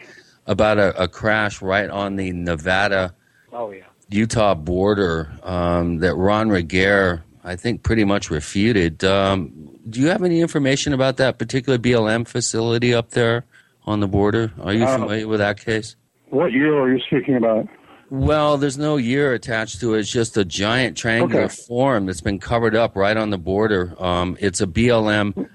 about 0.46 0.78
a, 0.78 1.02
a 1.02 1.08
crash 1.08 1.60
right 1.60 1.90
on 1.90 2.16
the 2.16 2.32
Nevada 2.32 3.14
oh, 3.52 3.70
yeah. 3.70 3.84
Utah 4.08 4.54
border 4.54 5.30
um, 5.42 5.98
that 5.98 6.14
Ron 6.14 6.48
Regehr 6.48 7.22
I 7.48 7.56
think, 7.56 7.82
pretty 7.82 8.04
much 8.04 8.30
refuted. 8.30 9.02
Um, 9.04 9.70
do 9.88 10.00
you 10.00 10.08
have 10.08 10.22
any 10.22 10.40
information 10.40 10.92
about 10.92 11.16
that 11.16 11.38
particular 11.38 11.78
BLM 11.78 12.28
facility 12.28 12.92
up 12.92 13.10
there 13.10 13.46
on 13.86 14.00
the 14.00 14.06
border? 14.06 14.52
Are 14.60 14.74
you 14.74 14.84
uh, 14.84 14.98
familiar 14.98 15.26
with 15.26 15.40
that 15.40 15.58
case? 15.58 15.96
What 16.28 16.52
year 16.52 16.78
are 16.78 16.92
you 16.92 17.00
speaking 17.06 17.36
about? 17.36 17.66
Well, 18.10 18.58
there's 18.58 18.78
no 18.78 18.96
year 18.96 19.32
attached 19.32 19.80
to 19.80 19.94
it. 19.94 20.00
It's 20.00 20.10
just 20.10 20.36
a 20.36 20.44
giant 20.44 20.96
triangular 20.96 21.44
okay. 21.44 21.54
form 21.54 22.06
that's 22.06 22.20
been 22.20 22.38
covered 22.38 22.74
up 22.74 22.96
right 22.96 23.16
on 23.16 23.30
the 23.30 23.38
border. 23.38 23.94
Um, 23.98 24.36
it's 24.40 24.60
a 24.60 24.66
BLM 24.66 25.48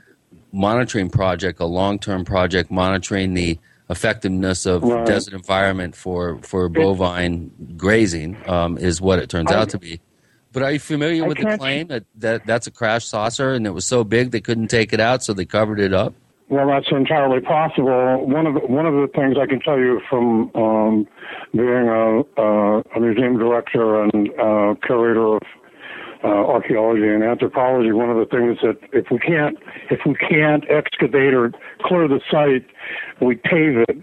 monitoring 0.51 1.09
project, 1.09 1.59
a 1.59 1.65
long-term 1.65 2.25
project 2.25 2.69
monitoring 2.72 3.33
the 3.33 3.59
effectiveness 3.89 4.65
of 4.65 4.83
right. 4.83 5.05
desert 5.05 5.33
environment 5.33 5.95
for, 5.95 6.39
for 6.41 6.69
bovine 6.69 7.51
grazing, 7.75 8.38
um, 8.47 8.77
is 8.77 9.01
what 9.01 9.19
it 9.19 9.30
turns 9.30 9.51
out 9.51 9.69
to 9.69 9.77
be. 9.77 9.99
But 10.53 10.61
are 10.61 10.72
you 10.72 10.80
familiar 10.80 11.25
with 11.25 11.40
the 11.40 11.57
claim 11.57 11.88
that, 11.88 12.06
that 12.17 12.45
that's 12.45 12.67
a 12.67 12.72
crash 12.72 13.06
saucer 13.06 13.53
and 13.53 13.65
it 13.65 13.72
was 13.72 13.85
so 13.85 14.03
big 14.03 14.30
they 14.30 14.40
couldn't 14.40 14.67
take 14.67 14.93
it 14.93 14.99
out, 14.99 15.23
so 15.23 15.33
they 15.33 15.45
covered 15.45 15.80
it 15.80 15.93
up? 15.93 16.14
Well, 16.49 16.67
that's 16.67 16.85
entirely 16.91 17.41
possible. 17.41 18.27
One 18.27 18.45
of 18.45 18.53
the, 18.53 18.59
one 18.59 18.85
of 18.85 18.93
the 18.93 19.07
things 19.15 19.35
I 19.41 19.48
can 19.48 19.59
tell 19.59 19.80
you 19.80 19.99
from 20.07 20.51
um, 20.53 21.07
being 21.53 21.90
a, 21.90 22.22
a, 22.40 22.99
museum 22.99 23.40
director 23.40 24.03
and 24.03 24.30
uh, 24.40 24.75
curator 24.85 25.38
of 25.38 25.41
uh, 26.23 26.27
archaeology 26.27 27.07
and 27.07 27.23
anthropology, 27.23 27.91
one 27.91 28.11
of 28.11 28.17
the 28.17 28.25
things 28.25 28.59
that 28.61 28.77
if 28.93 29.07
we 29.09 29.17
can't 29.17 29.57
if 29.90 30.01
we 30.06 30.14
can't 30.15 30.64
excavate 30.69 31.33
or 31.33 31.51
clear 31.82 32.07
the 32.07 32.22
site, 32.30 32.67
we 33.19 33.35
pave 33.35 33.77
it 33.90 33.98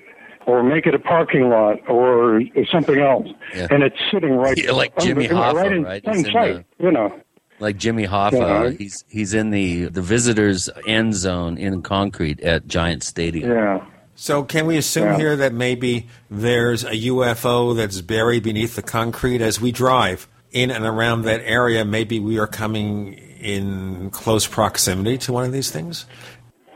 or 0.50 0.64
make 0.64 0.84
it 0.84 0.94
a 0.94 0.98
parking 0.98 1.48
lot 1.48 1.78
or 1.88 2.42
something 2.72 2.98
else. 2.98 3.28
Yeah. 3.54 3.68
And 3.70 3.84
it's 3.84 3.96
sitting 4.10 4.34
right 4.34 4.58
yeah, 4.58 4.72
like 4.72 4.96
Jimmy 4.98 5.28
Hoffa, 5.28 5.54
right 5.54 5.72
in 5.72 5.84
right? 5.84 6.02
plain 6.02 6.24
sight, 6.24 6.66
the, 6.78 6.84
you 6.84 6.90
know. 6.90 7.20
Like 7.60 7.76
Jimmy 7.76 8.06
Hoffa, 8.06 8.70
yeah. 8.72 8.76
he's 8.76 9.04
he's 9.08 9.32
in 9.32 9.50
the 9.50 9.84
the 9.86 10.02
visitors 10.02 10.68
end 10.86 11.14
zone 11.14 11.56
in 11.56 11.82
concrete 11.82 12.40
at 12.40 12.66
Giant 12.66 13.04
Stadium. 13.04 13.50
Yeah. 13.50 13.84
So 14.16 14.42
can 14.42 14.66
we 14.66 14.76
assume 14.76 15.04
yeah. 15.04 15.16
here 15.16 15.36
that 15.36 15.54
maybe 15.54 16.08
there's 16.30 16.84
a 16.84 16.92
UFO 16.92 17.76
that's 17.76 18.00
buried 18.00 18.42
beneath 18.42 18.76
the 18.76 18.82
concrete 18.82 19.40
as 19.40 19.60
we 19.60 19.72
drive 19.72 20.28
in 20.50 20.70
and 20.70 20.84
around 20.84 21.22
that 21.22 21.42
area? 21.44 21.84
Maybe 21.84 22.18
we 22.18 22.38
are 22.38 22.48
coming 22.48 23.14
in 23.14 24.10
close 24.10 24.46
proximity 24.46 25.16
to 25.18 25.32
one 25.32 25.44
of 25.44 25.52
these 25.52 25.70
things. 25.70 26.06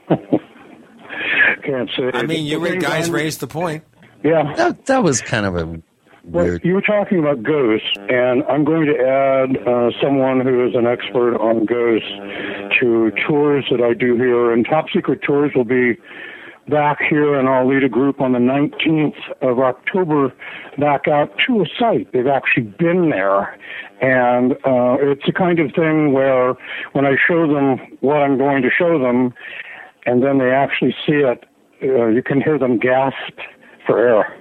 can't 1.64 1.90
say. 1.97 2.10
I 2.12 2.23
mean, 2.24 2.47
you 2.47 2.78
guys 2.81 3.10
raised 3.10 3.40
the 3.40 3.47
point. 3.47 3.84
Yeah, 4.23 4.55
that, 4.56 4.86
that 4.86 5.02
was 5.02 5.20
kind 5.20 5.47
of 5.47 5.56
a. 5.56 5.82
Well, 6.24 6.58
you 6.64 6.73
were 6.73 6.81
talking 6.81 7.18
about 7.18 7.42
ghosts, 7.42 7.86
and 7.97 8.42
I'm 8.44 8.64
going 8.64 8.86
to 8.86 8.98
add 8.98 9.58
uh, 9.68 9.90
someone 10.02 10.40
who 10.40 10.66
is 10.66 10.74
an 10.74 10.86
expert 10.86 11.36
on 11.36 11.66
ghosts 11.66 12.08
to 12.81 13.12
tours 13.28 13.66
that 13.70 13.82
I 13.82 13.92
do 13.92 14.16
here. 14.16 14.50
And 14.50 14.64
top 14.64 14.86
secret 14.90 15.20
tours 15.23 15.52
will 15.55 15.66
be 15.66 15.98
back 16.68 16.98
here, 17.08 17.39
and 17.39 17.48
I'll 17.48 17.68
lead 17.68 17.84
a 17.84 17.89
group 17.89 18.23
on 18.23 18.32
the 18.32 18.39
19th 18.39 19.16
of 19.42 19.58
October 19.58 20.32
back 20.78 21.08
out 21.08 21.39
to 21.47 21.62
a 21.62 21.66
site. 21.78 22.10
They've 22.12 22.26
actually 22.26 22.64
been 22.64 23.10
there. 23.10 23.58
And 24.00 24.52
uh, 24.64 24.97
it's 25.00 25.26
the 25.26 25.32
kind 25.32 25.58
of 25.60 25.73
thing 25.74 26.12
where 26.12 26.55
when 26.92 27.05
I 27.06 27.16
show 27.28 27.47
them 27.47 27.78
what 28.00 28.16
I'm 28.16 28.39
going 28.39 28.62
to 28.62 28.70
show 28.70 28.98
them, 28.98 29.34
and 30.07 30.23
then 30.23 30.39
they 30.39 30.50
actually 30.50 30.94
see 31.07 31.23
it, 31.24 31.44
uh, 31.83 32.07
you 32.07 32.23
can 32.23 32.41
hear 32.41 32.58
them 32.58 32.78
gasp 32.78 33.39
for 33.86 33.99
air 33.99 34.36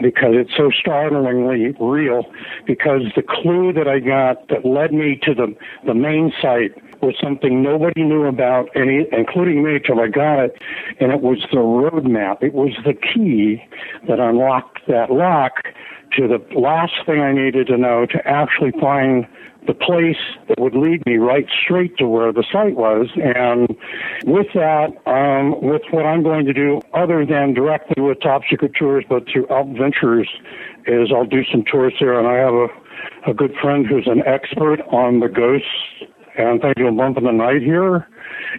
because 0.00 0.34
it's 0.34 0.50
so 0.56 0.70
startlingly 0.70 1.74
real. 1.80 2.24
Because 2.66 3.02
the 3.14 3.22
clue 3.22 3.72
that 3.72 3.88
I 3.88 4.00
got 4.00 4.48
that 4.48 4.64
led 4.64 4.92
me 4.92 5.18
to 5.22 5.34
the 5.34 5.54
the 5.86 5.94
main 5.94 6.32
site 6.40 6.74
was 7.02 7.14
something 7.22 7.62
nobody 7.62 8.02
knew 8.02 8.24
about, 8.24 8.68
any, 8.74 9.06
including 9.12 9.62
me, 9.62 9.78
till 9.84 10.00
I 10.00 10.08
got 10.08 10.42
it, 10.42 10.56
and 10.98 11.12
it 11.12 11.20
was 11.20 11.38
the 11.50 11.58
roadmap. 11.58 12.42
It 12.42 12.54
was 12.54 12.72
the 12.84 12.94
key 12.94 13.62
that 14.08 14.18
unlocked 14.18 14.80
that 14.88 15.10
lock 15.10 15.62
to 16.16 16.26
the 16.26 16.42
last 16.58 16.94
thing 17.04 17.20
I 17.20 17.32
needed 17.32 17.66
to 17.66 17.76
know 17.76 18.06
to 18.06 18.26
actually 18.26 18.72
find 18.80 19.26
the 19.66 19.74
place 19.74 20.16
that 20.48 20.60
would 20.60 20.74
lead 20.74 21.04
me 21.06 21.16
right 21.16 21.46
straight 21.62 21.96
to 21.98 22.06
where 22.06 22.32
the 22.32 22.44
site 22.52 22.76
was. 22.76 23.08
And 23.16 23.68
with 24.24 24.46
that, 24.54 24.88
um, 25.06 25.60
with 25.60 25.82
what 25.90 26.06
I'm 26.06 26.22
going 26.22 26.46
to 26.46 26.52
do, 26.52 26.80
other 26.94 27.26
than 27.26 27.54
directly 27.54 28.02
with 28.02 28.20
Top 28.20 28.42
Secret 28.48 28.72
Tours, 28.78 29.04
but 29.08 29.24
through 29.32 29.48
Alp 29.48 29.68
Ventures, 29.76 30.28
is 30.86 31.10
I'll 31.14 31.26
do 31.26 31.42
some 31.50 31.64
tours 31.70 31.94
there. 32.00 32.18
And 32.18 32.28
I 32.28 32.36
have 32.36 32.54
a, 32.54 33.30
a 33.30 33.34
good 33.34 33.54
friend 33.60 33.86
who's 33.86 34.06
an 34.06 34.22
expert 34.26 34.80
on 34.92 35.20
the 35.20 35.28
ghosts 35.28 35.66
and 36.38 36.60
they 36.60 36.72
do 36.74 36.86
a 36.86 36.92
bump 36.92 37.16
in 37.16 37.24
the 37.24 37.32
night 37.32 37.62
here 37.62 38.06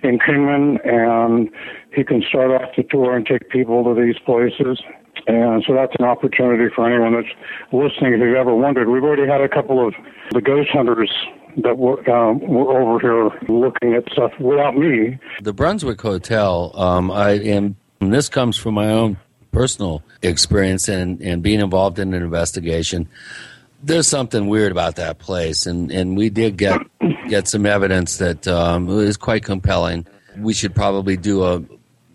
in 0.04 0.20
Kingman, 0.20 0.80
and 0.84 1.50
he 1.94 2.04
can 2.04 2.24
start 2.28 2.52
off 2.52 2.76
the 2.76 2.84
tour 2.84 3.16
and 3.16 3.26
take 3.26 3.50
people 3.50 3.84
to 3.84 4.00
these 4.00 4.18
places. 4.26 4.82
And 5.26 5.64
so 5.68 5.74
that's 5.74 5.94
an 6.00 6.06
opportunity 6.06 6.74
for 6.74 6.88
anyone 6.88 7.14
that's 7.14 7.34
listening 7.72 8.14
if 8.14 8.20
you've 8.20 8.36
ever 8.36 8.54
wondered. 8.56 8.90
We've 8.90 9.04
already 9.04 9.28
had 9.28 9.42
a 9.42 9.50
couple 9.50 9.86
of 9.86 9.94
the 10.32 10.42
ghost 10.42 10.70
hunters 10.70 11.12
that 11.58 11.78
were, 11.78 12.08
um, 12.10 12.40
were 12.40 12.80
over 12.80 13.00
here 13.00 13.30
looking 13.50 13.94
at 13.94 14.10
stuff 14.12 14.32
without 14.40 14.76
me. 14.78 15.18
The 15.42 15.54
Brunswick 15.54 16.00
Hotel, 16.00 16.72
um, 16.76 17.12
I 17.12 17.32
and 17.32 17.76
this 18.00 18.30
comes 18.30 18.58
from 18.58 18.76
my 18.76 18.92
own 18.92 19.18
personal 19.52 20.04
experience 20.22 20.88
and, 20.88 21.20
and 21.22 21.42
being 21.42 21.60
involved 21.60 21.98
in 22.00 22.14
an 22.14 22.22
investigation. 22.22 23.10
There's 23.82 24.08
something 24.08 24.48
weird 24.48 24.72
about 24.72 24.98
that 24.98 25.20
place, 25.20 25.66
and, 25.66 25.92
and 25.92 26.18
we 26.18 26.30
did 26.30 26.58
get 26.58 26.80
get 27.30 27.48
some 27.48 27.66
evidence 27.66 28.18
that 28.18 28.48
um, 28.48 28.90
is 28.90 29.18
quite 29.18 29.44
compelling. 29.44 30.06
We 30.38 30.54
should 30.54 30.76
probably 30.76 31.18
do 31.18 31.44
a 31.44 31.64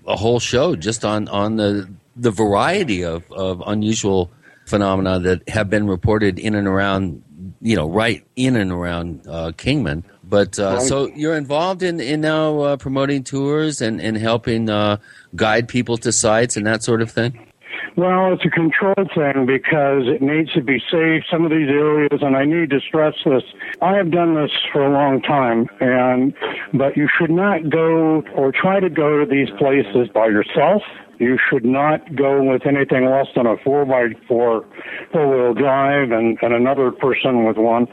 a 0.07 0.17
whole 0.17 0.41
show 0.41 0.75
just 0.77 1.05
on 1.05 1.29
on 1.29 1.57
the 1.57 1.89
the 2.17 2.31
variety 2.31 3.05
of 3.05 3.31
of 3.33 3.63
unusual 3.67 4.31
phenomena 4.67 5.19
that 5.21 5.49
have 5.49 5.69
been 5.69 5.87
reported 5.87 6.39
in 6.39 6.55
and 6.55 6.67
around, 6.67 7.23
you 7.61 7.77
know, 7.77 7.89
right 7.89 8.25
in 8.37 8.57
and 8.57 8.71
around 8.73 9.27
uh, 9.29 9.53
Kingman. 9.57 10.05
But 10.25 10.59
uh, 10.59 10.81
so 10.81 11.09
you're 11.09 11.37
involved 11.37 11.83
in 11.83 12.01
in 12.01 12.21
now 12.21 12.61
uh, 12.61 12.77
promoting 12.77 13.25
tours 13.25 13.81
and 13.81 14.01
and 14.01 14.17
helping 14.17 14.71
uh, 14.71 14.99
guide 15.35 15.69
people 15.69 15.99
to 15.99 16.13
sites 16.13 16.57
and 16.57 16.67
that 16.67 16.83
sort 16.83 17.03
of 17.03 17.11
thing. 17.11 17.49
Well, 17.95 18.33
it's 18.33 18.45
a 18.45 18.49
controlled 18.49 19.11
thing 19.15 19.45
because 19.45 20.09
it 20.09 20.23
needs 20.23 20.51
to 20.55 20.63
be 20.63 20.79
safe. 20.91 21.25
Some 21.31 21.45
of 21.45 21.51
these 21.51 21.69
areas, 21.69 22.23
and 22.23 22.37
I 22.37 22.47
need 22.47 22.71
to 22.71 22.81
stress 22.81 23.15
this. 23.27 23.43
I 23.83 23.97
have 23.97 24.11
done 24.11 24.35
this 24.35 24.51
for 24.73 24.87
a 24.87 24.91
long 24.91 25.21
time, 25.21 25.69
and 25.81 26.33
but 26.73 26.97
you 26.97 27.07
should 27.19 27.31
not 27.31 27.69
go 27.69 28.23
or 28.35 28.53
try 28.53 28.81
to 28.81 28.89
go 28.89 29.19
to 29.23 29.27
these 29.27 29.51
places 29.59 30.09
by 30.15 30.29
yourself. 30.29 30.83
You 31.23 31.39
should 31.49 31.65
not 31.65 32.17
go 32.17 32.42
with 32.42 32.67
anything 32.67 33.07
less 33.07 33.28
than 33.36 33.47
a 33.47 33.57
four 33.62 33.84
by 33.84 34.09
four 34.26 34.67
four 35.12 35.28
wheel 35.31 35.55
drive 35.55 36.10
and, 36.10 36.36
and 36.42 36.52
another 36.52 36.91
person 36.91 37.44
with 37.44 37.57
one 37.57 37.86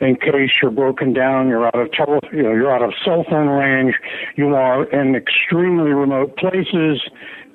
in 0.00 0.16
case 0.16 0.50
you're 0.62 0.70
broken 0.70 1.12
down, 1.12 1.48
you're 1.48 1.66
out 1.66 1.78
of 1.78 1.92
tele, 1.92 2.20
you 2.32 2.42
know, 2.42 2.52
you're 2.52 2.72
out 2.72 2.82
of 2.82 2.94
cell 3.04 3.24
phone 3.28 3.48
range, 3.48 3.94
you 4.36 4.54
are 4.54 4.84
in 4.84 5.14
extremely 5.14 5.90
remote 5.90 6.36
places 6.38 7.02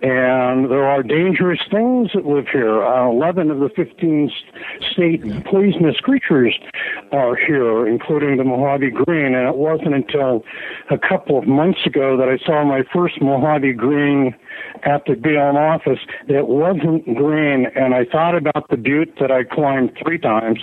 and 0.01 0.69
there 0.69 0.85
are 0.85 1.01
dangerous 1.01 1.59
things 1.71 2.11
that 2.13 2.25
live 2.25 2.45
here. 2.51 2.85
Uh, 2.85 3.09
11 3.09 3.49
of 3.49 3.59
the 3.59 3.69
15 3.75 4.29
state 4.91 5.21
poisonous 5.45 5.97
creatures 5.97 6.53
are 7.11 7.35
here, 7.35 7.87
including 7.87 8.37
the 8.37 8.43
Mojave 8.43 8.91
green. 8.91 9.33
And 9.33 9.47
it 9.47 9.55
wasn't 9.55 9.95
until 9.95 10.43
a 10.91 10.97
couple 10.97 11.39
of 11.39 11.47
months 11.47 11.79
ago 11.85 12.17
that 12.17 12.27
I 12.27 12.37
saw 12.45 12.63
my 12.65 12.83
first 12.93 13.21
Mojave 13.21 13.73
green 13.73 14.35
at 14.83 15.05
the 15.05 15.13
BLM 15.13 15.55
office 15.55 15.99
that 16.27 16.47
wasn't 16.47 17.05
green. 17.15 17.65
And 17.75 17.93
I 17.95 18.05
thought 18.05 18.35
about 18.35 18.69
the 18.69 18.77
butte 18.77 19.15
that 19.19 19.31
I 19.31 19.43
climbed 19.43 19.91
three 20.03 20.17
times 20.19 20.59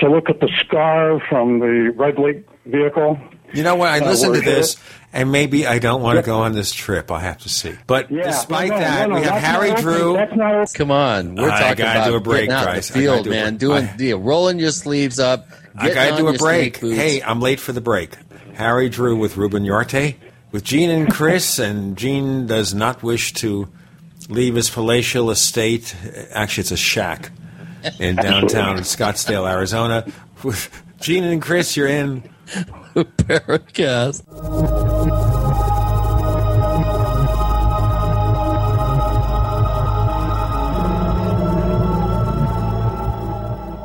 to 0.00 0.10
look 0.10 0.28
at 0.30 0.40
the 0.40 0.48
scar 0.64 1.20
from 1.28 1.60
the 1.60 1.92
Red 1.96 2.18
Lake 2.18 2.46
vehicle. 2.66 3.18
You 3.52 3.62
know 3.62 3.76
what? 3.76 3.88
I 3.90 4.00
Uh, 4.00 4.06
listened 4.08 4.34
to 4.34 4.40
where- 4.40 4.54
this, 4.56 4.76
and 5.12 5.30
maybe 5.30 5.64
I 5.66 5.78
don't 5.78 6.02
want 6.02 6.18
to 6.18 6.24
go 6.24 6.38
on 6.40 6.54
this 6.54 6.72
trip. 6.72 7.12
I'll 7.12 7.18
have 7.20 7.38
to 7.38 7.48
see. 7.48 7.72
But 7.86 8.08
despite 8.12 8.70
no, 8.70 8.74
no, 8.74 8.80
that, 8.80 9.08
no, 9.08 9.14
no, 9.14 9.20
we 9.20 9.26
have 9.26 9.42
Harry 9.42 9.68
not- 9.70 9.78
Drew. 9.80 10.12
Not 10.16 10.74
Come 10.74 10.90
on, 10.90 11.36
we're 11.36 11.50
I 11.50 11.60
talking 11.60 11.84
gotta 11.84 11.98
about 12.00 12.10
do 12.10 12.16
a 12.16 12.20
break, 12.20 12.36
getting 12.48 12.52
out 12.52 12.60
in 12.62 12.72
Bryce. 12.74 12.88
the 12.88 12.98
field, 12.98 13.24
do 13.24 13.30
man. 13.30 13.48
break. 13.50 13.58
Doing, 13.60 13.88
yeah, 13.98 14.14
rolling 14.18 14.58
your 14.58 14.70
sleeves 14.72 15.20
up. 15.20 15.46
I 15.78 15.90
got 15.90 16.10
to 16.10 16.16
do 16.16 16.28
a 16.28 16.32
break. 16.32 16.78
Hey, 16.78 17.22
I'm 17.24 17.40
late 17.40 17.60
for 17.60 17.72
the 17.72 17.80
break. 17.80 18.10
Harry 18.54 18.88
Drew 18.88 19.16
with 19.16 19.36
Ruben 19.36 19.64
Uriarte, 19.64 20.14
with 20.54 20.62
Gene 20.62 20.88
and 20.88 21.12
Chris, 21.12 21.58
and 21.58 21.98
Gene 21.98 22.46
does 22.46 22.72
not 22.72 23.02
wish 23.02 23.32
to 23.32 23.68
leave 24.28 24.54
his 24.54 24.70
palatial 24.70 25.32
estate. 25.32 25.96
Actually, 26.30 26.60
it's 26.60 26.70
a 26.70 26.76
shack 26.76 27.32
in 27.98 28.14
downtown 28.14 28.78
Scottsdale, 28.78 29.50
Arizona. 29.50 30.06
With 30.44 30.70
Gene 31.00 31.24
and 31.24 31.42
Chris, 31.42 31.76
you're 31.76 31.88
in 31.88 32.22
Paracast. 32.94 34.22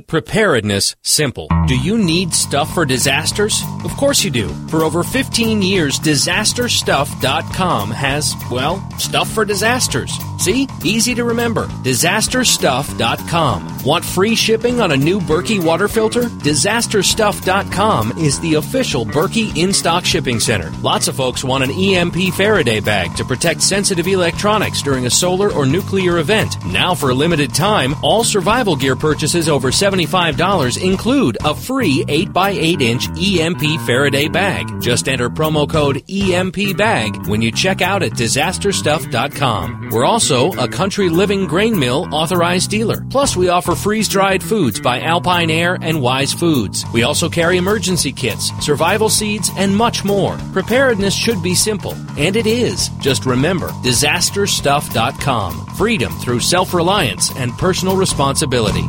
preparedness 0.00 0.96
simple. 1.02 1.48
Do 1.66 1.78
you 1.78 1.98
need 1.98 2.34
stuff 2.34 2.72
for 2.74 2.84
disasters? 2.84 3.62
Of 3.84 3.96
course 3.96 4.24
you 4.24 4.30
do. 4.30 4.48
For 4.68 4.82
over 4.82 5.02
15 5.02 5.62
years, 5.62 5.98
disasterstuff.com 6.00 7.90
has, 7.90 8.34
well, 8.50 8.86
stuff 8.98 9.30
for 9.30 9.44
disasters. 9.44 10.12
See? 10.38 10.68
Easy 10.82 11.14
to 11.14 11.24
remember. 11.24 11.66
Disasterstuff.com. 11.84 13.84
Want 13.84 14.04
free 14.04 14.34
shipping 14.34 14.80
on 14.80 14.92
a 14.92 14.96
new 14.96 15.20
Berkey 15.20 15.62
water 15.62 15.88
filter? 15.88 16.22
Disasterstuff.com 16.22 18.18
is 18.18 18.40
the 18.40 18.54
official 18.54 19.04
Berkey 19.04 19.56
in-stock 19.56 20.04
shipping 20.04 20.40
center. 20.40 20.70
Lots 20.82 21.08
of 21.08 21.16
folks 21.16 21.44
want 21.44 21.64
an 21.64 21.70
EMP 21.70 22.34
Faraday 22.34 22.80
bag 22.80 23.14
to 23.16 23.24
protect 23.24 23.62
sensitive 23.62 24.06
electronics 24.06 24.82
during 24.82 25.06
a 25.06 25.10
solar 25.10 25.52
or 25.52 25.66
nuclear 25.66 26.18
event. 26.18 26.56
Now 26.66 26.94
for 26.94 27.10
a 27.10 27.14
limited 27.14 27.54
time, 27.54 27.94
all 28.02 28.24
survival 28.24 28.76
gear 28.76 28.96
purchases 28.96 29.48
over 29.48 29.70
$75 29.84 30.82
include 30.82 31.36
a 31.44 31.54
free 31.54 32.04
8x8 32.06 32.80
inch 32.80 33.08
EMP 33.18 33.80
Faraday 33.82 34.28
bag. 34.28 34.80
Just 34.80 35.08
enter 35.08 35.28
promo 35.28 35.68
code 35.68 36.02
EMP 36.08 36.76
bag 36.76 37.26
when 37.26 37.42
you 37.42 37.52
check 37.52 37.82
out 37.82 38.02
at 38.02 38.12
disasterstuff.com. 38.12 39.90
We're 39.90 40.06
also 40.06 40.52
a 40.52 40.68
country 40.68 41.10
living 41.10 41.46
grain 41.46 41.78
mill 41.78 42.08
authorized 42.12 42.70
dealer. 42.70 43.04
Plus, 43.10 43.36
we 43.36 43.50
offer 43.50 43.74
freeze 43.74 44.08
dried 44.08 44.42
foods 44.42 44.80
by 44.80 45.02
Alpine 45.02 45.50
Air 45.50 45.76
and 45.82 46.00
Wise 46.00 46.32
Foods. 46.32 46.84
We 46.94 47.02
also 47.02 47.28
carry 47.28 47.58
emergency 47.58 48.12
kits, 48.12 48.52
survival 48.64 49.10
seeds, 49.10 49.50
and 49.58 49.76
much 49.76 50.02
more. 50.02 50.38
Preparedness 50.54 51.14
should 51.14 51.42
be 51.42 51.54
simple, 51.54 51.94
and 52.16 52.36
it 52.36 52.46
is. 52.46 52.88
Just 53.00 53.26
remember 53.26 53.68
disasterstuff.com. 53.84 55.66
Freedom 55.76 56.12
through 56.20 56.40
self 56.40 56.72
reliance 56.72 57.30
and 57.36 57.52
personal 57.58 57.96
responsibility. 57.96 58.88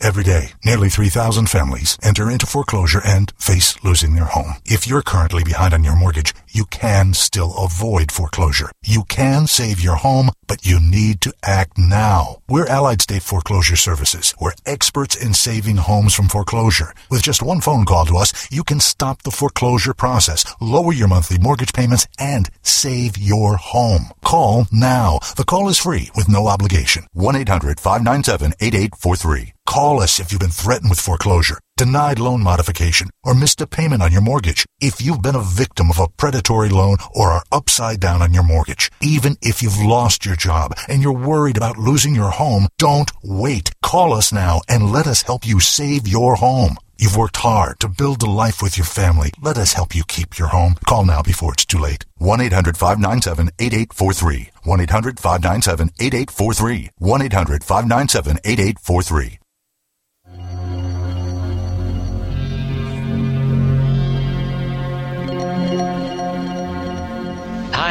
Every 0.00 0.24
day, 0.24 0.52
nearly 0.64 0.88
3,000 0.88 1.48
families 1.48 1.96
enter 2.02 2.30
into 2.30 2.46
foreclosure 2.46 3.00
and 3.04 3.32
face 3.38 3.82
losing 3.84 4.14
their 4.14 4.24
home. 4.24 4.54
If 4.64 4.86
you're 4.86 5.02
currently 5.02 5.44
behind 5.44 5.72
on 5.72 5.84
your 5.84 5.96
mortgage, 5.96 6.34
you 6.50 6.66
can 6.66 7.14
still 7.14 7.54
avoid 7.56 8.10
foreclosure. 8.12 8.70
You 8.84 9.04
can 9.04 9.46
save 9.46 9.80
your 9.80 9.96
home, 9.96 10.30
but 10.46 10.66
you 10.66 10.78
need 10.80 11.20
to 11.22 11.32
act 11.42 11.78
now. 11.78 12.42
We're 12.48 12.66
Allied 12.66 13.02
State 13.02 13.22
Foreclosure 13.22 13.76
Services. 13.76 14.34
We're 14.40 14.52
experts 14.66 15.16
in 15.16 15.34
saving 15.34 15.76
homes 15.76 16.14
from 16.14 16.28
foreclosure. 16.28 16.92
With 17.10 17.22
just 17.22 17.42
one 17.42 17.60
phone 17.60 17.84
call 17.84 18.06
to 18.06 18.16
us, 18.16 18.32
you 18.50 18.64
can 18.64 18.80
stop 18.80 19.22
the 19.22 19.30
foreclosure 19.30 19.94
process, 19.94 20.44
lower 20.60 20.92
your 20.92 21.08
monthly 21.08 21.38
mortgage 21.38 21.72
payments, 21.72 22.06
and 22.18 22.50
save 22.62 23.16
your 23.18 23.56
home. 23.56 24.10
Call 24.24 24.66
now. 24.70 25.18
The 25.36 25.44
call 25.44 25.68
is 25.68 25.78
free 25.78 26.10
with 26.14 26.28
no 26.28 26.46
obligation. 26.46 27.06
1-800-597-8843. 27.16 29.52
Call 29.66 30.00
us 30.00 30.20
if 30.20 30.30
you've 30.30 30.40
been 30.40 30.50
threatened 30.50 30.90
with 30.90 31.00
foreclosure, 31.00 31.58
denied 31.76 32.18
loan 32.18 32.42
modification, 32.42 33.10
or 33.24 33.34
missed 33.34 33.60
a 33.60 33.66
payment 33.66 34.02
on 34.02 34.12
your 34.12 34.20
mortgage. 34.20 34.64
If 34.80 35.02
you've 35.02 35.22
been 35.22 35.34
a 35.34 35.42
victim 35.42 35.90
of 35.90 35.98
a 35.98 36.06
predatory 36.08 36.68
loan 36.68 36.98
or 37.14 37.30
are 37.30 37.42
upside 37.50 38.00
down 38.00 38.22
on 38.22 38.32
your 38.32 38.44
mortgage, 38.44 38.90
even 39.00 39.36
if 39.42 39.62
you've 39.62 39.78
lost 39.78 40.24
your 40.24 40.36
job 40.36 40.72
and 40.88 41.02
you're 41.02 41.12
worried 41.12 41.56
about 41.56 41.76
losing 41.76 42.14
your 42.14 42.30
home, 42.30 42.68
don't 42.78 43.10
wait. 43.22 43.70
Call 43.82 44.12
us 44.12 44.32
now 44.32 44.60
and 44.68 44.92
let 44.92 45.06
us 45.06 45.22
help 45.22 45.46
you 45.46 45.60
save 45.60 46.06
your 46.06 46.36
home. 46.36 46.76
You've 46.96 47.16
worked 47.16 47.38
hard 47.38 47.80
to 47.80 47.88
build 47.88 48.22
a 48.22 48.26
life 48.26 48.62
with 48.62 48.78
your 48.78 48.86
family. 48.86 49.32
Let 49.40 49.58
us 49.58 49.72
help 49.72 49.96
you 49.96 50.04
keep 50.06 50.38
your 50.38 50.46
home. 50.48 50.76
Call 50.86 51.04
now 51.04 51.22
before 51.22 51.54
it's 51.54 51.66
too 51.66 51.78
late. 51.78 52.04
1-800-597-8843. 52.20 54.50
1-800-597-8843. 54.64 56.90
1-800-597-8843. 57.00 59.38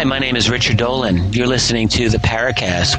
Hi, 0.03 0.09
my 0.09 0.19
name 0.19 0.35
is 0.35 0.49
Richard 0.49 0.75
Dolan. 0.75 1.31
You're 1.31 1.47
listening 1.47 1.87
to 1.87 2.09
the 2.09 2.17
Paracast. 2.17 2.97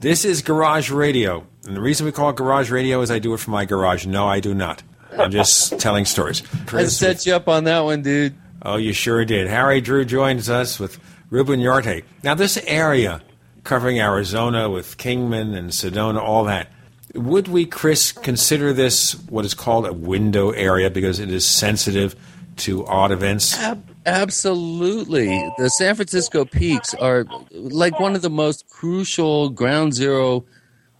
This 0.00 0.24
is 0.24 0.40
Garage 0.40 0.90
Radio. 0.90 1.46
And 1.66 1.76
the 1.76 1.82
reason 1.82 2.06
we 2.06 2.12
call 2.12 2.30
it 2.30 2.36
Garage 2.36 2.70
Radio 2.70 3.02
is 3.02 3.10
I 3.10 3.18
do 3.18 3.34
it 3.34 3.40
from 3.40 3.52
my 3.52 3.66
garage. 3.66 4.06
No, 4.06 4.26
I 4.26 4.40
do 4.40 4.54
not. 4.54 4.82
I'm 5.12 5.30
just 5.30 5.78
telling 5.78 6.06
stories. 6.06 6.42
I 6.72 6.84
set 6.84 7.26
you 7.26 7.34
up 7.34 7.48
on 7.48 7.64
that 7.64 7.80
one, 7.80 8.00
dude. 8.00 8.34
Oh, 8.62 8.76
you 8.76 8.94
sure 8.94 9.26
did. 9.26 9.48
Harry 9.48 9.82
Drew 9.82 10.06
joins 10.06 10.48
us 10.48 10.80
with 10.80 10.98
Ruben 11.28 11.60
Uriarte. 11.60 12.02
Now, 12.22 12.34
this 12.34 12.56
area 12.66 13.20
covering 13.62 14.00
Arizona 14.00 14.70
with 14.70 14.96
Kingman 14.96 15.54
and 15.54 15.68
Sedona, 15.68 16.18
all 16.18 16.44
that, 16.44 16.68
would 17.14 17.48
we, 17.48 17.66
Chris, 17.66 18.12
consider 18.12 18.72
this 18.72 19.12
what 19.28 19.44
is 19.44 19.54
called 19.54 19.86
a 19.86 19.92
window 19.92 20.50
area 20.50 20.90
because 20.90 21.18
it 21.18 21.30
is 21.30 21.46
sensitive 21.46 22.14
to 22.58 22.86
odd 22.86 23.12
events? 23.12 23.56
Ab- 23.58 23.96
absolutely. 24.06 25.28
The 25.58 25.70
San 25.70 25.94
Francisco 25.94 26.44
peaks 26.44 26.94
are 26.94 27.24
like 27.52 27.98
one 27.98 28.14
of 28.14 28.22
the 28.22 28.30
most 28.30 28.68
crucial 28.68 29.50
ground 29.50 29.94
zero 29.94 30.44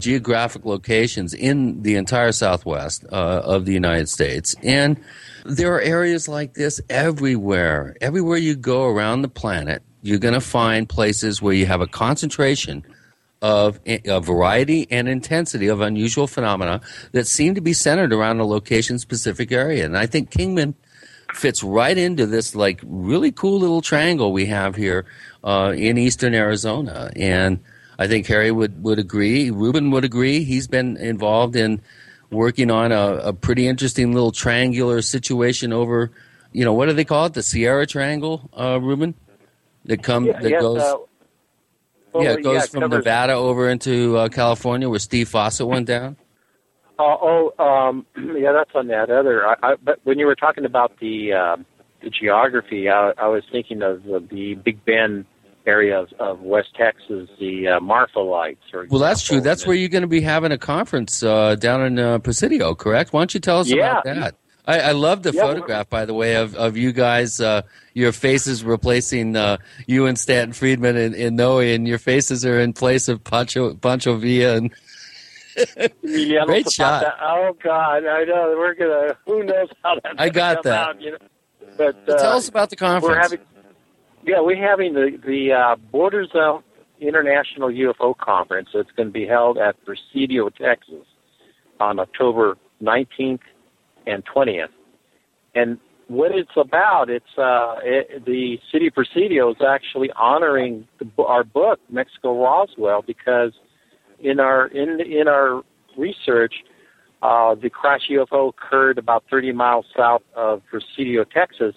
geographic 0.01 0.65
locations 0.65 1.35
in 1.35 1.83
the 1.83 1.97
entire 1.97 2.33
southwest 2.33 3.05
uh, 3.11 3.43
of 3.45 3.65
the 3.65 3.73
United 3.73 4.09
States. 4.09 4.55
And 4.63 5.01
there 5.45 5.75
are 5.75 5.81
areas 5.81 6.29
like 6.29 6.55
this 6.55 6.81
everywhere. 6.89 7.97
Everywhere 8.01 8.39
you 8.39 8.55
go 8.55 8.87
around 8.87 9.23
the 9.23 9.29
planet, 9.29 9.83
you're 10.03 10.19
going 10.19 10.35
to 10.35 10.41
find 10.41 10.89
places 10.89 11.43
where 11.43 11.55
you 11.55 11.67
have 11.67 11.81
a 11.81 11.87
concentration 11.87 12.85
of 13.41 13.79
a 13.87 14.21
variety 14.21 14.87
and 14.91 15.09
intensity 15.09 15.69
of 15.69 15.81
unusual 15.81 16.27
phenomena 16.27 16.81
that 17.13 17.27
seem 17.27 17.55
to 17.55 17.61
be 17.61 17.73
centered 17.73 18.13
around 18.13 18.41
a 18.41 18.45
location 18.45 18.99
specific 18.99 19.53
area. 19.53 19.85
And 19.85 19.97
I 19.97 20.07
think 20.07 20.31
Kingman 20.31 20.75
fits 21.35 21.63
right 21.63 21.97
into 21.97 22.27
this 22.27 22.55
like 22.55 22.81
really 22.85 23.31
cool 23.31 23.61
little 23.61 23.81
triangle 23.81 24.33
we 24.33 24.47
have 24.47 24.75
here 24.75 25.05
uh, 25.45 25.73
in 25.77 25.99
eastern 25.99 26.35
Arizona. 26.35 27.11
And 27.15 27.61
I 27.99 28.09
think 28.09 28.27
Harry 28.27 28.51
would, 28.51 28.83
would 28.83 28.99
agree. 28.99 29.51
Ruben 29.51 29.91
would 29.91 30.05
agree. 30.05 30.43
He's 30.43 30.67
been 30.67 30.97
involved 30.97 31.55
in 31.55 31.81
working 32.31 32.71
on 32.71 32.93
a, 32.93 33.17
a 33.17 33.33
pretty 33.33 33.69
interesting 33.69 34.13
little 34.13 34.33
triangular 34.33 35.01
situation 35.03 35.73
over, 35.73 36.11
you 36.53 36.65
know, 36.65 36.73
what 36.73 36.87
do 36.87 36.93
they 36.93 37.05
call 37.05 37.27
it? 37.27 37.35
The 37.35 37.43
Sierra 37.43 37.87
Triangle, 37.87 38.51
uh, 38.59 38.81
Ruben? 38.81 39.15
That 39.85 40.03
come 40.03 40.27
Yeah, 40.27 40.41
that 40.41 40.51
yes, 40.51 40.61
goes 40.61 40.83
uh, 40.83 40.97
well, 42.13 42.25
yeah, 42.25 42.33
it 42.33 42.43
goes 42.43 42.55
yeah, 42.55 42.67
from 42.67 42.81
covers- 42.83 42.99
Nevada 42.99 43.33
over 43.35 43.69
into 43.69 44.17
uh, 44.17 44.29
California 44.29 44.89
where 44.89 44.99
Steve 44.99 45.29
Fossett 45.29 45.67
went 45.67 45.87
down. 45.97 46.17
Uh, 46.99 47.03
oh, 47.23 47.53
um, 47.59 48.07
yeah, 48.37 48.53
that's 48.53 48.71
on 48.75 48.89
that 48.89 49.11
other. 49.11 49.47
I, 49.47 49.55
I, 49.63 49.75
but 49.77 50.01
when 50.05 50.19
you 50.19 50.27
were 50.27 50.35
talking 50.35 50.65
about 50.65 50.99
the 51.01 51.33
uh, 51.33 51.57
the 52.03 52.11
geography, 52.11 52.89
I, 52.89 53.13
I 53.19 53.29
was 53.29 53.43
thinking 53.51 53.83
of 53.83 54.03
the, 54.05 54.25
the 54.31 54.55
Big 54.55 54.85
Bend 54.85 55.25
area 55.67 56.01
of, 56.01 56.09
of 56.19 56.41
West 56.41 56.69
Texas, 56.77 57.29
the 57.39 57.69
uh, 57.69 57.81
Marfa 57.81 58.21
Lights. 58.21 58.63
For 58.71 58.87
Well, 58.89 59.01
that's 59.01 59.23
true. 59.23 59.41
That's 59.41 59.67
where 59.67 59.77
you're 59.77 59.89
going 59.91 60.03
to 60.03 60.09
be 60.09 60.21
having 60.23 60.51
a 60.51 60.57
conference 60.59 61.23
uh, 61.23 61.57
down 61.57 61.85
in 61.85 61.99
uh, 61.99 62.19
Presidio, 62.21 62.75
correct? 62.75 63.13
Why 63.13 63.21
don't 63.21 63.35
you 63.35 63.41
tell 63.41 63.61
us 63.61 63.69
Yeah. 63.69 64.01
about 64.01 64.05
that? 64.05 64.35
I, 64.69 64.81
I 64.81 64.93
love 64.93 65.23
the 65.23 65.33
Yeah, 65.33 65.43
photograph, 65.47 65.89
by 65.89 66.05
the 66.05 66.13
way, 66.13 66.37
of, 66.37 66.55
of 66.55 66.77
you 66.77 66.93
guys, 66.93 67.41
uh, 67.41 67.63
your 67.95 68.13
faces 68.13 68.63
replacing 68.63 69.35
uh, 69.35 69.57
you 69.87 70.05
and 70.05 70.19
Stanton 70.19 70.53
Friedman 70.53 70.95
and, 70.97 71.15
and 71.15 71.37
Noe, 71.37 71.59
and 71.59 71.89
your 71.89 71.99
faces 71.99 72.45
are 72.45 72.61
in 72.61 72.75
place 72.75 73.09
of 73.09 73.25
Pancho, 73.25 73.75
Pancho 73.75 74.17
Villa. 74.17 74.57
And 74.57 74.71
Emiliano 75.57 76.47
Great 76.47 76.71
shot. 76.71 77.17
Oh 77.21 77.57
God, 77.65 78.05
I 78.05 78.25
know 78.25 78.55
we're 78.59 78.75
gonna. 78.75 79.17
Who 79.27 79.43
knows 79.43 79.69
how 79.83 79.95
that's 80.05 80.15
I 80.19 80.29
got 80.29 80.57
come 80.57 80.63
that. 80.65 80.89
Out, 80.89 81.01
you 81.01 81.13
know? 81.13 81.19
But 81.79 81.97
uh, 82.09 82.19
Tell 82.19 82.37
us 82.37 82.49
about 82.49 82.69
the 82.69 82.77
conference. 82.77 83.09
We're 83.09 83.21
having, 83.21 83.39
yeah, 84.25 84.41
we're 84.41 84.63
having 84.63 84.93
the 84.93 85.19
the 85.25 85.53
uh, 85.53 85.77
Borders 85.91 86.29
International 87.01 87.71
UFO 87.71 88.17
Conference. 88.19 88.69
It's 88.75 88.91
going 88.93 89.09
to 89.09 89.13
be 89.13 89.27
held 89.27 89.57
at 89.57 89.83
Presidio, 89.87 90.51
Texas, 90.51 91.07
on 91.81 91.99
October 91.99 92.59
19th 92.83 93.41
and 94.09 94.25
20th. 94.27 94.69
And 95.55 95.79
what 96.09 96.33
it's 96.33 96.57
about, 96.57 97.11
it's 97.11 97.37
uh, 97.37 97.77
it, 97.83 98.25
the 98.25 98.59
city 98.73 98.89
of 98.89 98.95
Presidio 98.95 99.51
is 99.51 99.59
actually 99.67 100.11
honoring 100.13 100.89
the, 100.99 101.23
our 101.23 101.45
book, 101.45 101.79
Mexico 101.91 102.43
Roswell, 102.43 103.03
because 103.07 103.53
in 104.21 104.41
our 104.41 104.67
in 104.69 105.01
in 105.01 105.29
our 105.29 105.63
research, 105.97 106.55
uh, 107.23 107.55
the 107.55 107.69
crash 107.69 108.09
UFO 108.11 108.49
occurred 108.49 108.99
about 108.99 109.25
30 109.31 109.53
miles 109.53 109.85
south 109.97 110.23
of 110.35 110.63
Presidio, 110.71 111.25
Texas. 111.25 111.75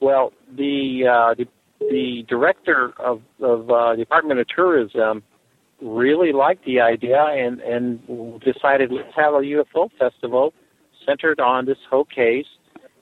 Well, 0.00 0.32
the 0.54 1.06
uh, 1.10 1.34
the, 1.34 1.46
the 1.80 2.24
director 2.28 2.92
of 2.98 3.22
of 3.40 3.70
uh, 3.70 3.96
Department 3.96 4.38
of 4.40 4.46
Tourism 4.48 5.22
really 5.80 6.32
liked 6.32 6.64
the 6.66 6.80
idea 6.80 7.22
and 7.22 7.60
and 7.60 8.40
decided 8.40 8.92
let's 8.92 9.14
have 9.16 9.32
a 9.32 9.40
UFO 9.40 9.88
festival 9.98 10.52
centered 11.06 11.40
on 11.40 11.66
this 11.66 11.78
whole 11.88 12.04
case, 12.04 12.46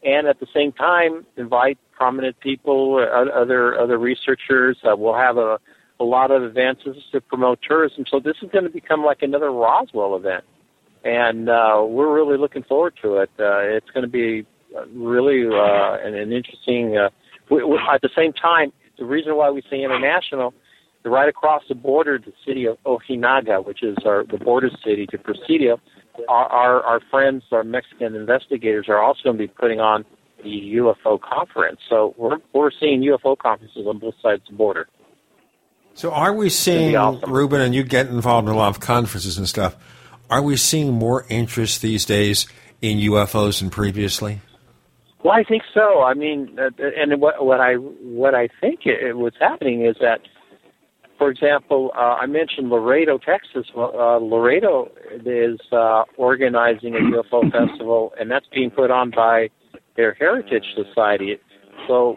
and 0.03 0.27
at 0.27 0.39
the 0.41 0.47
same 0.55 0.73
time 0.73 1.27
invite 1.37 1.79
prominent 1.93 2.39
people, 2.41 2.97
uh, 2.97 3.31
other 3.31 3.79
other 3.79 3.99
researchers. 3.99 4.77
Uh, 4.85 4.95
we'll 4.97 5.15
have 5.15 5.37
a 5.37 5.59
a 6.01 6.05
lot 6.05 6.31
of 6.31 6.43
events 6.43 6.83
to 7.13 7.21
promote 7.21 7.61
tourism. 7.67 8.05
So 8.11 8.19
this 8.19 8.37
is 8.43 8.51
going 8.51 8.65
to 8.65 8.71
become 8.71 9.05
like 9.05 9.23
another 9.23 9.51
Roswell 9.51 10.17
event, 10.17 10.45
and 11.05 11.49
uh, 11.49 11.85
we're 11.87 12.15
really 12.15 12.37
looking 12.37 12.65
forward 12.65 12.95
to 13.03 13.17
it. 13.19 13.31
Uh, 13.39 13.61
it's 13.61 13.91
going 13.91 14.03
to 14.03 14.11
be 14.11 14.47
really 14.93 15.47
uh, 15.47 15.97
an, 16.07 16.15
an 16.15 16.33
interesting. 16.33 16.97
Uh, 16.97 17.11
we, 17.51 17.63
we, 17.63 17.79
at 17.93 18.03
the 18.03 18.11
same 18.17 18.33
time, 18.33 18.73
the 18.99 19.05
reason 19.05 19.37
why 19.37 19.51
we 19.51 19.63
say 19.71 19.83
international, 19.83 20.53
right 21.05 21.29
across 21.29 21.63
the 21.69 21.75
border, 21.75 22.19
the 22.19 22.33
city 22.47 22.67
of 22.67 22.77
Ojinaga, 22.85 23.65
which 23.65 23.83
is 23.83 23.97
our 24.05 24.25
the 24.25 24.39
border 24.39 24.71
city 24.85 25.07
to 25.09 25.19
Presidio, 25.19 25.79
our, 26.29 26.47
our 26.49 26.83
our 26.83 27.01
friends, 27.11 27.45
our 27.53 27.65
Mexican 27.65 28.15
investigators, 28.15 28.87
are 28.89 29.03
also 29.03 29.21
going 29.25 29.37
to 29.37 29.43
be 29.43 29.49
putting 29.49 29.81
on 29.81 30.05
the 30.43 30.77
UFO 30.77 31.21
conference. 31.21 31.81
So 31.89 32.15
we're 32.17 32.39
we're 32.53 32.71
seeing 32.71 33.03
UFO 33.03 33.37
conferences 33.37 33.87
on 33.87 33.99
both 33.99 34.15
sides 34.23 34.43
of 34.43 34.53
the 34.53 34.57
border. 34.57 34.89
So 35.95 36.13
are 36.13 36.33
we 36.33 36.51
seeing 36.51 36.97
awesome. 36.97 37.33
Ruben 37.33 37.61
and 37.61 37.75
you 37.75 37.85
get 37.85 38.09
involved 38.09 38.49
in 38.49 38.55
a 38.55 38.57
lot 38.57 38.69
of 38.69 38.81
conferences 38.81 39.39
and 39.39 39.49
stuff? 39.49 39.77
Are 40.29 40.43
we 40.43 40.57
seeing 40.57 40.93
more 40.93 41.27
interest 41.29 41.83
these 41.83 42.05
days 42.05 42.47
in 42.83 42.99
UFOs 42.99 43.61
than 43.61 43.71
previously? 43.71 44.41
Well, 45.23 45.33
I 45.33 45.43
think 45.43 45.63
so. 45.73 46.03
I 46.03 46.13
mean, 46.15 46.59
uh, 46.59 46.71
and 46.79 47.21
what, 47.21 47.45
what 47.45 47.61
I 47.61 47.75
what 47.75 48.35
I 48.35 48.49
think 48.61 48.81
it, 48.85 49.17
what's 49.17 49.39
happening 49.41 49.87
is 49.87 49.97
that, 50.01 50.21
for 51.19 51.31
example, 51.31 51.93
uh, 51.97 52.17
I 52.21 52.27
mentioned 52.27 52.71
Laredo, 52.71 53.19
Texas. 53.19 53.67
Uh, 53.77 54.17
Laredo 54.17 54.91
is 55.25 55.61
uh, 55.73 56.05
organizing 56.17 56.95
a 56.95 56.99
UFO 56.99 57.51
festival, 57.53 58.13
and 58.19 58.31
that's 58.31 58.47
being 58.53 58.71
put 58.71 58.91
on 58.91 59.11
by 59.11 59.49
their 59.97 60.15
Heritage 60.15 60.65
Society. 60.75 61.37
So, 61.87 62.17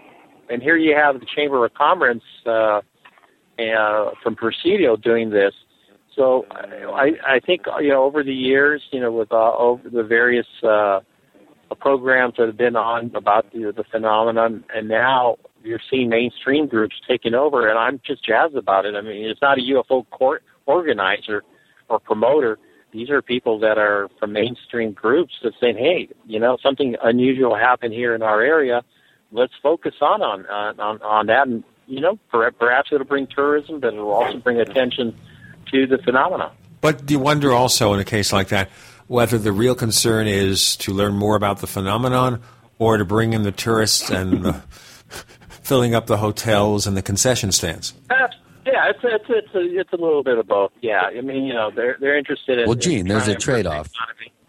and 0.50 0.62
here 0.62 0.78
you 0.78 0.96
have 0.96 1.20
the 1.20 1.28
Chamber 1.36 1.64
of 1.66 1.74
Commerce 1.74 2.22
uh, 2.46 2.82
uh, 3.60 4.12
from 4.24 4.36
Presidio 4.36 4.96
doing 4.96 5.30
this. 5.30 5.54
So, 6.16 6.46
I, 6.52 7.12
I 7.28 7.40
think 7.40 7.62
you 7.80 7.90
know 7.90 8.04
over 8.04 8.24
the 8.24 8.34
years, 8.34 8.82
you 8.92 9.00
know, 9.00 9.12
with 9.12 9.32
uh, 9.32 9.56
over 9.56 9.88
the 9.88 10.02
various 10.02 10.48
uh, 10.64 11.02
programs 11.80 12.34
that 12.38 12.48
have 12.48 12.58
been 12.58 12.76
on 12.76 13.12
about 13.14 13.52
the, 13.54 13.72
the 13.76 13.84
phenomenon, 13.92 14.64
and 14.74 14.88
now 14.88 15.38
you're 15.68 15.82
seeing 15.90 16.10
mainstream 16.10 16.68
groups 16.68 16.96
taking 17.08 17.34
over, 17.34 17.68
and 17.68 17.78
I'm 17.78 18.00
just 18.06 18.26
jazzed 18.26 18.56
about 18.56 18.86
it. 18.86 18.96
I 18.96 19.02
mean, 19.02 19.26
it's 19.26 19.42
not 19.42 19.58
a 19.58 19.62
UFO 19.62 20.10
court 20.10 20.44
organizer 20.66 21.44
or 21.90 22.00
promoter. 22.00 22.58
These 22.92 23.10
are 23.10 23.22
people 23.22 23.60
that 23.60 23.78
are 23.78 24.10
from 24.20 24.34
mainstream 24.34 24.94
groups 24.94 25.34
that 25.44 25.54
saying, 25.60 25.78
"Hey, 25.78 26.10
you 26.26 26.40
know, 26.40 26.58
something 26.64 26.96
unusual 27.04 27.56
happened 27.56 27.94
here 27.94 28.16
in 28.16 28.22
our 28.22 28.42
area. 28.42 28.84
Let's 29.32 29.54
focus 29.62 29.96
on 30.02 30.22
on 30.22 30.46
on, 30.48 31.02
on 31.02 31.28
that." 31.28 31.48
And 31.48 31.64
you 31.88 32.02
know, 32.02 32.18
perhaps 32.30 32.90
it'll 32.92 33.06
bring 33.06 33.28
tourism, 33.28 33.80
but 33.80 33.94
it'll 33.94 34.12
also 34.12 34.38
bring 34.38 34.60
attention 34.60 35.16
to 35.72 35.86
the 35.86 35.98
phenomena. 35.98 36.52
But 36.80 37.06
do 37.06 37.14
you 37.14 37.20
wonder 37.20 37.54
also 37.54 37.94
in 37.94 38.00
a 38.00 38.06
case 38.06 38.32
like 38.32 38.50
that? 38.50 38.70
whether 39.08 39.38
the 39.38 39.52
real 39.52 39.76
concern 39.76 40.28
is 40.28 40.76
to 40.78 40.94
learn 40.94 41.14
more 41.14 41.36
about 41.36 41.60
the 41.60 41.68
phenomenon 41.68 42.42
or 42.78 42.98
to 42.98 43.06
bring 43.06 43.34
in 43.34 43.44
the 43.44 43.52
tourists 43.52 44.10
and 44.10 44.44
the, 44.44 44.62
filling 45.68 45.94
up 45.94 46.08
the 46.08 46.18
hotels 46.18 46.88
and 46.88 46.96
the 46.96 47.02
concession 47.02 47.52
stands. 47.52 47.94
Yeah, 48.66 48.90
it's 48.90 49.00
it's 49.04 49.26
it's 49.30 49.56
a, 49.56 49.80
it's 49.80 49.94
a 49.94 49.96
little 49.96 50.24
bit 50.24 50.38
of 50.38 50.48
both. 50.48 50.72
Yeah, 50.82 51.04
I 51.04 51.22
mean, 51.22 51.46
you 51.46 51.54
know, 51.54 51.72
they're 51.72 51.96
they're 52.02 52.18
interested 52.18 52.60
in. 52.60 52.66
Well, 52.68 52.76
Gene, 52.76 53.08
there's 53.08 53.28
a 53.30 53.36
trade-off. 53.36 53.90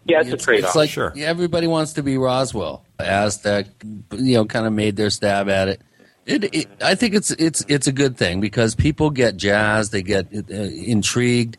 Yeah, 0.03 0.19
it's, 0.19 0.29
it's, 0.29 0.43
a 0.43 0.45
trade-off. 0.45 0.69
It's 0.69 0.75
like 0.75 0.89
sure. 0.89 1.13
everybody 1.17 1.67
wants 1.67 1.93
to 1.93 2.03
be 2.03 2.17
Roswell. 2.17 2.83
Aztec, 2.99 3.67
you 4.11 4.33
know, 4.33 4.45
kind 4.45 4.67
of 4.67 4.73
made 4.73 4.97
their 4.97 5.09
stab 5.09 5.47
at 5.47 5.69
it. 5.69 5.81
It, 6.25 6.53
it, 6.53 6.67
I 6.83 6.95
think 6.95 7.15
it's 7.15 7.31
it's 7.31 7.63
it's 7.69 7.87
a 7.87 7.93
good 7.93 8.17
thing 8.17 8.41
because 8.41 8.75
people 8.75 9.09
get 9.09 9.37
jazzed, 9.37 9.93
they 9.93 10.03
get 10.03 10.27
uh, 10.33 10.53
intrigued, 10.53 11.57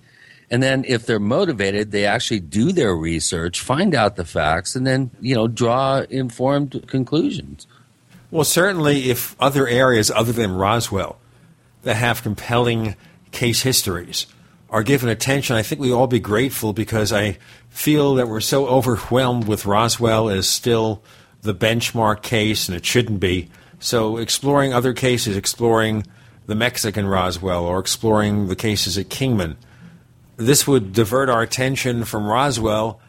and 0.51 0.63
then 0.63 0.85
if 0.87 1.07
they're 1.07 1.21
motivated, 1.21 1.93
they 1.93 2.05
actually 2.05 2.41
do 2.41 2.73
their 2.73 2.95
research, 2.95 3.61
find 3.61 3.95
out 3.95 4.17
the 4.17 4.25
facts, 4.25 4.75
and 4.75 4.87
then, 4.87 5.11
you 5.21 5.35
know, 5.35 5.47
draw 5.47 6.01
informed 6.11 6.85
conclusions. 6.89 7.69
Well, 8.31 8.45
certainly 8.45 9.11
if 9.11 9.35
other 9.41 9.67
areas 9.67 10.11
other 10.11 10.33
than 10.33 10.53
Roswell 10.53 11.19
that 11.83 11.97
have 11.97 12.23
compelling 12.23 12.97
case 13.33 13.63
histories 13.63 14.27
are 14.69 14.83
given 14.83 15.09
attention, 15.09 15.57
I 15.57 15.63
think 15.63 15.81
we 15.81 15.93
all 15.93 16.07
be 16.07 16.21
grateful 16.21 16.73
because 16.73 17.13
I 17.13 17.39
feel 17.69 18.15
that 18.15 18.29
we're 18.29 18.41
so 18.41 18.67
overwhelmed 18.67 19.49
with 19.49 19.67
Roswell 19.67 20.29
as 20.29 20.49
still 20.49 21.03
the 21.43 21.55
benchmark 21.55 22.23
case, 22.23 22.69
and 22.69 22.77
it 22.77 22.87
shouldn't 22.87 23.19
be. 23.19 23.49
So 23.81 24.19
exploring 24.19 24.73
other 24.75 24.93
cases, 24.93 25.37
exploring 25.37 26.07
the 26.47 26.55
Mexican 26.55 27.07
Roswell 27.07 27.65
or 27.65 27.79
exploring 27.79 28.49
the 28.49 28.57
cases 28.57 28.97
at 28.97 29.09
Kingman– 29.09 29.57
this 30.41 30.67
would 30.67 30.95
divert 30.95 31.29
our 31.29 31.43
attention 31.43 32.05
from 32.05 32.27
Roswell, 32.27 33.01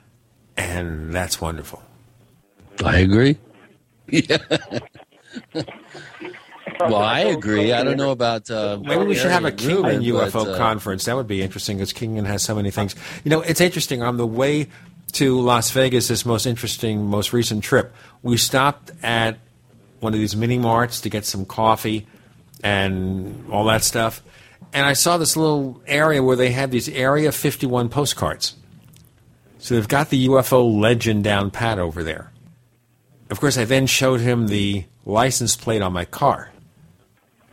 and 0.58 1.14
that's 1.14 1.40
wonderful. 1.40 1.82
I 2.84 2.98
agree. 2.98 3.38
Yeah. 4.08 4.38
well, 6.80 6.96
I 6.96 7.22
agree. 7.22 7.74
I 7.74 7.84
don't 7.84 7.98
know 7.98 8.12
about. 8.12 8.50
Uh, 8.50 8.80
Maybe 8.82 9.06
we 9.06 9.16
should 9.16 9.32
have 9.32 9.46
a 9.46 9.52
Kingman 9.52 10.02
UFO 10.02 10.46
but, 10.46 10.48
uh, 10.48 10.58
conference. 10.58 11.06
That 11.06 11.16
would 11.16 11.28
be 11.28 11.42
interesting 11.42 11.78
because 11.78 11.94
Kingman 11.94 12.26
has 12.26 12.44
so 12.44 12.56
many 12.56 12.72
things. 12.72 12.96
You 13.24 13.32
know, 13.32 13.42
it's 13.42 13.62
interesting. 13.62 14.02
On 14.02 14.18
the 14.18 14.28
way 14.28 14.68
to 15.14 15.40
Las 15.40 15.72
Vegas, 15.72 16.08
this 16.08 16.26
most 16.26 16.46
interesting, 16.46 17.06
most 17.06 17.34
recent 17.34 17.64
trip, 17.64 17.94
we 18.24 18.38
stopped 18.38 18.92
at 19.04 19.38
one 20.00 20.14
of 20.14 20.20
these 20.20 20.36
mini 20.36 20.58
marts 20.58 21.02
to 21.02 21.10
get 21.10 21.26
some 21.26 21.46
coffee 21.46 22.08
and 22.64 23.48
all 23.52 23.66
that 23.66 23.84
stuff 23.84 24.24
and 24.74 24.86
I 24.86 24.94
saw 24.94 25.18
this 25.18 25.36
little 25.36 25.82
area 25.86 26.24
where 26.24 26.36
they 26.36 26.52
had 26.52 26.72
these 26.72 26.88
Area 26.90 27.32
51 27.32 27.90
postcards. 27.90 28.56
So 29.60 29.76
they've 29.76 29.88
got 29.88 30.10
the 30.10 30.28
UFO 30.28 30.80
legend 30.80 31.24
down 31.24 31.52
pat 31.52 31.78
over 31.78 32.04
there. 32.04 32.31
Of 33.32 33.40
course, 33.40 33.58
I 33.58 33.66
then 33.66 33.88
showed 33.88 34.20
him 34.20 34.48
the 34.48 34.86
license 35.06 35.56
plate 35.56 35.82
on 35.82 35.94
my 35.94 36.06
car, 36.06 36.52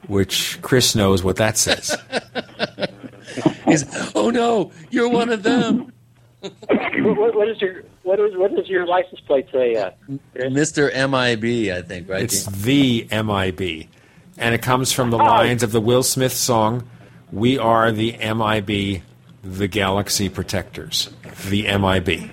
which 0.06 0.60
Chris 0.60 0.94
knows 0.94 1.22
what 1.22 1.36
that 1.36 1.56
says. 1.56 1.96
He's, 3.64 3.84
oh 4.14 4.30
no, 4.30 4.72
you're 4.90 5.08
one 5.08 5.30
of 5.30 5.42
them. 5.42 5.92
what, 6.40 7.34
what 7.34 7.48
is 7.48 7.60
your 7.60 7.82
what 8.02 8.20
is 8.20 8.36
what 8.36 8.54
does 8.54 8.68
your 8.68 8.86
license 8.86 9.20
plate 9.20 9.46
say? 9.52 9.76
Uh, 9.76 9.90
Mr. 10.34 10.92
MIB, 10.92 11.72
I 11.72 11.82
think, 11.82 12.08
right? 12.08 12.22
It's 12.22 12.44
the 12.46 13.06
MIB, 13.10 13.88
and 14.36 14.54
it 14.54 14.62
comes 14.62 14.92
from 14.92 15.10
the 15.10 15.18
oh. 15.18 15.24
lines 15.24 15.62
of 15.62 15.72
the 15.72 15.80
Will 15.80 16.02
Smith 16.02 16.32
song 16.32 16.88
we 17.32 17.58
are 17.58 17.92
the 17.92 18.12
MIB, 18.12 19.02
the 19.42 19.68
Galaxy 19.68 20.28
Protectors, 20.28 21.10
the 21.48 21.64
MIB. 21.64 22.30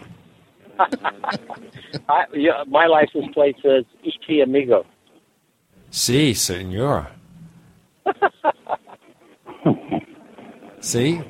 I, 2.09 2.25
yeah, 2.33 2.63
my 2.67 2.87
license 2.87 3.27
plate 3.33 3.55
says 3.61 3.85
ET 4.05 4.41
Amigo. 4.41 4.85
Si, 5.91 6.33
senor. 6.33 7.07
See? 10.79 11.21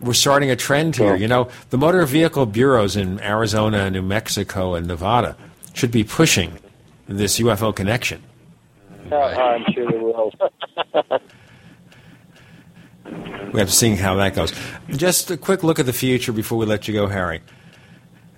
We're 0.00 0.12
starting 0.12 0.50
a 0.50 0.56
trend 0.56 0.96
here. 0.96 1.16
You 1.16 1.28
know, 1.28 1.48
the 1.70 1.78
motor 1.78 2.04
vehicle 2.04 2.46
bureaus 2.46 2.96
in 2.96 3.20
Arizona 3.20 3.90
New 3.90 4.02
Mexico 4.02 4.74
and 4.74 4.86
Nevada 4.86 5.36
should 5.72 5.90
be 5.90 6.04
pushing 6.04 6.58
this 7.06 7.38
UFO 7.38 7.74
connection. 7.74 8.22
Uh, 9.10 9.16
I'm 9.16 9.64
sure 9.72 9.90
they 9.90 9.98
will. 9.98 10.32
We 13.52 13.60
have 13.60 13.68
to 13.68 13.74
see 13.74 13.94
how 13.94 14.16
that 14.16 14.34
goes. 14.34 14.52
Just 14.90 15.30
a 15.30 15.36
quick 15.36 15.62
look 15.62 15.78
at 15.78 15.86
the 15.86 15.92
future 15.92 16.32
before 16.32 16.58
we 16.58 16.66
let 16.66 16.88
you 16.88 16.94
go, 16.94 17.06
Harry. 17.06 17.40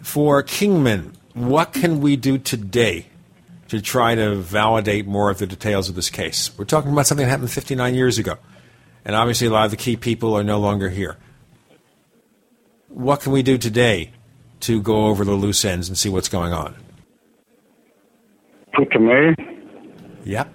For 0.09 0.43
Kingman, 0.43 1.12
what 1.35 1.75
can 1.75 2.01
we 2.01 2.17
do 2.17 2.39
today 2.39 3.09
to 3.69 3.83
try 3.83 4.15
to 4.15 4.37
validate 4.37 5.07
more 5.07 5.28
of 5.28 5.37
the 5.37 5.47
details 5.47 5.91
of 5.91 5.97
this 5.97 6.09
case? 6.09 6.51
We're 6.57 6.65
talking 6.65 6.91
about 6.91 7.07
something 7.07 7.27
that 7.27 7.31
happened 7.31 7.51
59 7.51 7.95
years 7.95 8.17
ago, 8.17 8.39
and 9.05 9.15
obviously 9.15 9.49
a 9.49 9.51
lot 9.51 9.67
of 9.67 9.70
the 9.70 9.77
key 9.77 9.97
people 9.97 10.33
are 10.33 10.43
no 10.43 10.59
longer 10.59 10.89
here. 10.89 11.19
What 12.89 13.20
can 13.20 13.33
we 13.33 13.43
do 13.43 13.59
today 13.59 14.12
to 14.61 14.81
go 14.81 15.09
over 15.09 15.27
the 15.27 15.33
loose 15.33 15.62
ends 15.62 15.91
and 15.91 15.99
see 15.99 16.09
what's 16.09 16.31
going 16.31 16.55
on? 16.55 16.75
Put 18.73 18.91
to 18.93 18.99
me? 18.99 19.35
Yep. 20.25 20.55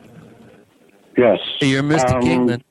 Yes. 1.16 1.38
You're 1.62 1.84
Mr. 1.84 2.16
Um, 2.16 2.22
Kingman. 2.24 2.64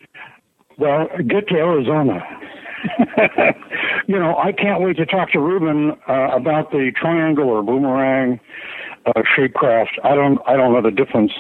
Well, 0.79 1.07
get 1.29 1.47
to 1.47 1.55
Arizona. 1.55 2.42
you 4.07 4.19
know, 4.19 4.37
I 4.37 4.53
can't 4.53 4.83
wait 4.83 4.97
to 4.97 5.07
talk 5.07 5.31
to 5.33 5.41
Ruben 5.41 5.93
uh, 6.09 6.31
about 6.33 6.71
the 6.71 6.93
triangle 7.01 7.49
or 7.49 7.63
boomerang 7.63 8.41
uh, 9.07 9.23
shape 9.37 9.55
craft. 9.55 9.99
I 10.05 10.15
don't, 10.15 10.39
I 10.47 10.57
don't 10.57 10.73
know 10.73 10.83
the 10.83 10.91
difference 10.91 11.33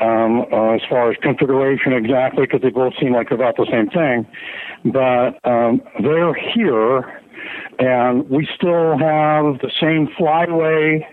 um, 0.00 0.44
uh, 0.52 0.74
as 0.74 0.80
far 0.88 1.10
as 1.10 1.16
configuration 1.22 1.92
exactly 1.92 2.44
because 2.44 2.62
they 2.62 2.70
both 2.70 2.94
seem 3.00 3.12
like 3.12 3.30
about 3.30 3.56
the 3.56 3.66
same 3.70 3.88
thing. 3.88 4.26
But 4.92 5.38
um, 5.48 5.80
they're 6.02 6.34
here, 6.34 7.20
and 7.78 8.28
we 8.28 8.48
still 8.54 8.98
have 8.98 9.60
the 9.60 9.70
same 9.80 10.08
flyway, 10.18 11.04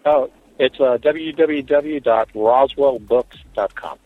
Oh, 0.05 0.29
it's 0.59 0.79
uh, 0.79 0.99
www.roswellbooks.com. 1.01 3.97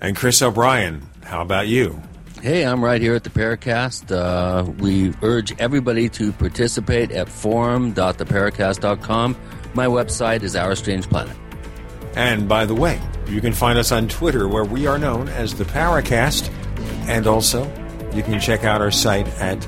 And 0.00 0.16
Chris 0.16 0.40
O'Brien, 0.40 1.02
how 1.24 1.42
about 1.42 1.68
you? 1.68 2.00
Hey, 2.40 2.64
I'm 2.64 2.82
right 2.82 3.02
here 3.02 3.14
at 3.14 3.22
the 3.22 3.30
Paracast. 3.30 4.10
Uh, 4.10 4.64
we 4.78 5.12
urge 5.20 5.52
everybody 5.60 6.08
to 6.10 6.32
participate 6.32 7.10
at 7.10 7.28
forum.theparacast.com. 7.28 9.36
My 9.74 9.86
website 9.86 10.42
is 10.42 10.56
Our 10.56 10.74
Strange 10.74 11.06
Planet. 11.10 11.36
And 12.16 12.48
by 12.48 12.64
the 12.64 12.74
way, 12.74 12.98
you 13.28 13.42
can 13.42 13.52
find 13.52 13.78
us 13.78 13.92
on 13.92 14.08
Twitter 14.08 14.48
where 14.48 14.64
we 14.64 14.86
are 14.86 14.98
known 14.98 15.28
as 15.28 15.54
the 15.54 15.64
Paracast. 15.64 16.50
And 17.08 17.26
also, 17.26 17.64
you 18.14 18.22
can 18.22 18.40
check 18.40 18.64
out 18.64 18.80
our 18.80 18.90
site 18.90 19.28
at 19.38 19.58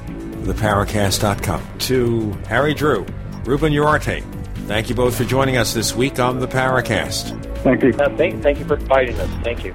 theparacast.com. 0.44 1.78
To 1.81 2.31
Harry 2.49 2.73
Drew, 2.73 3.05
Ruben 3.44 3.75
Uriarte, 3.75 4.25
thank 4.67 4.89
you 4.89 4.94
both 4.94 5.15
for 5.15 5.25
joining 5.25 5.59
us 5.59 5.75
this 5.75 5.94
week 5.94 6.18
on 6.18 6.41
the 6.41 6.49
Paracast. 6.49 7.39
Thank 7.59 7.83
you. 7.83 7.91
Uh, 7.91 8.17
thank, 8.17 8.42
thank 8.42 8.59
you 8.59 8.65
for 8.65 8.76
inviting 8.76 9.20
us. 9.20 9.28
Thank 9.44 9.62
you. 9.62 9.75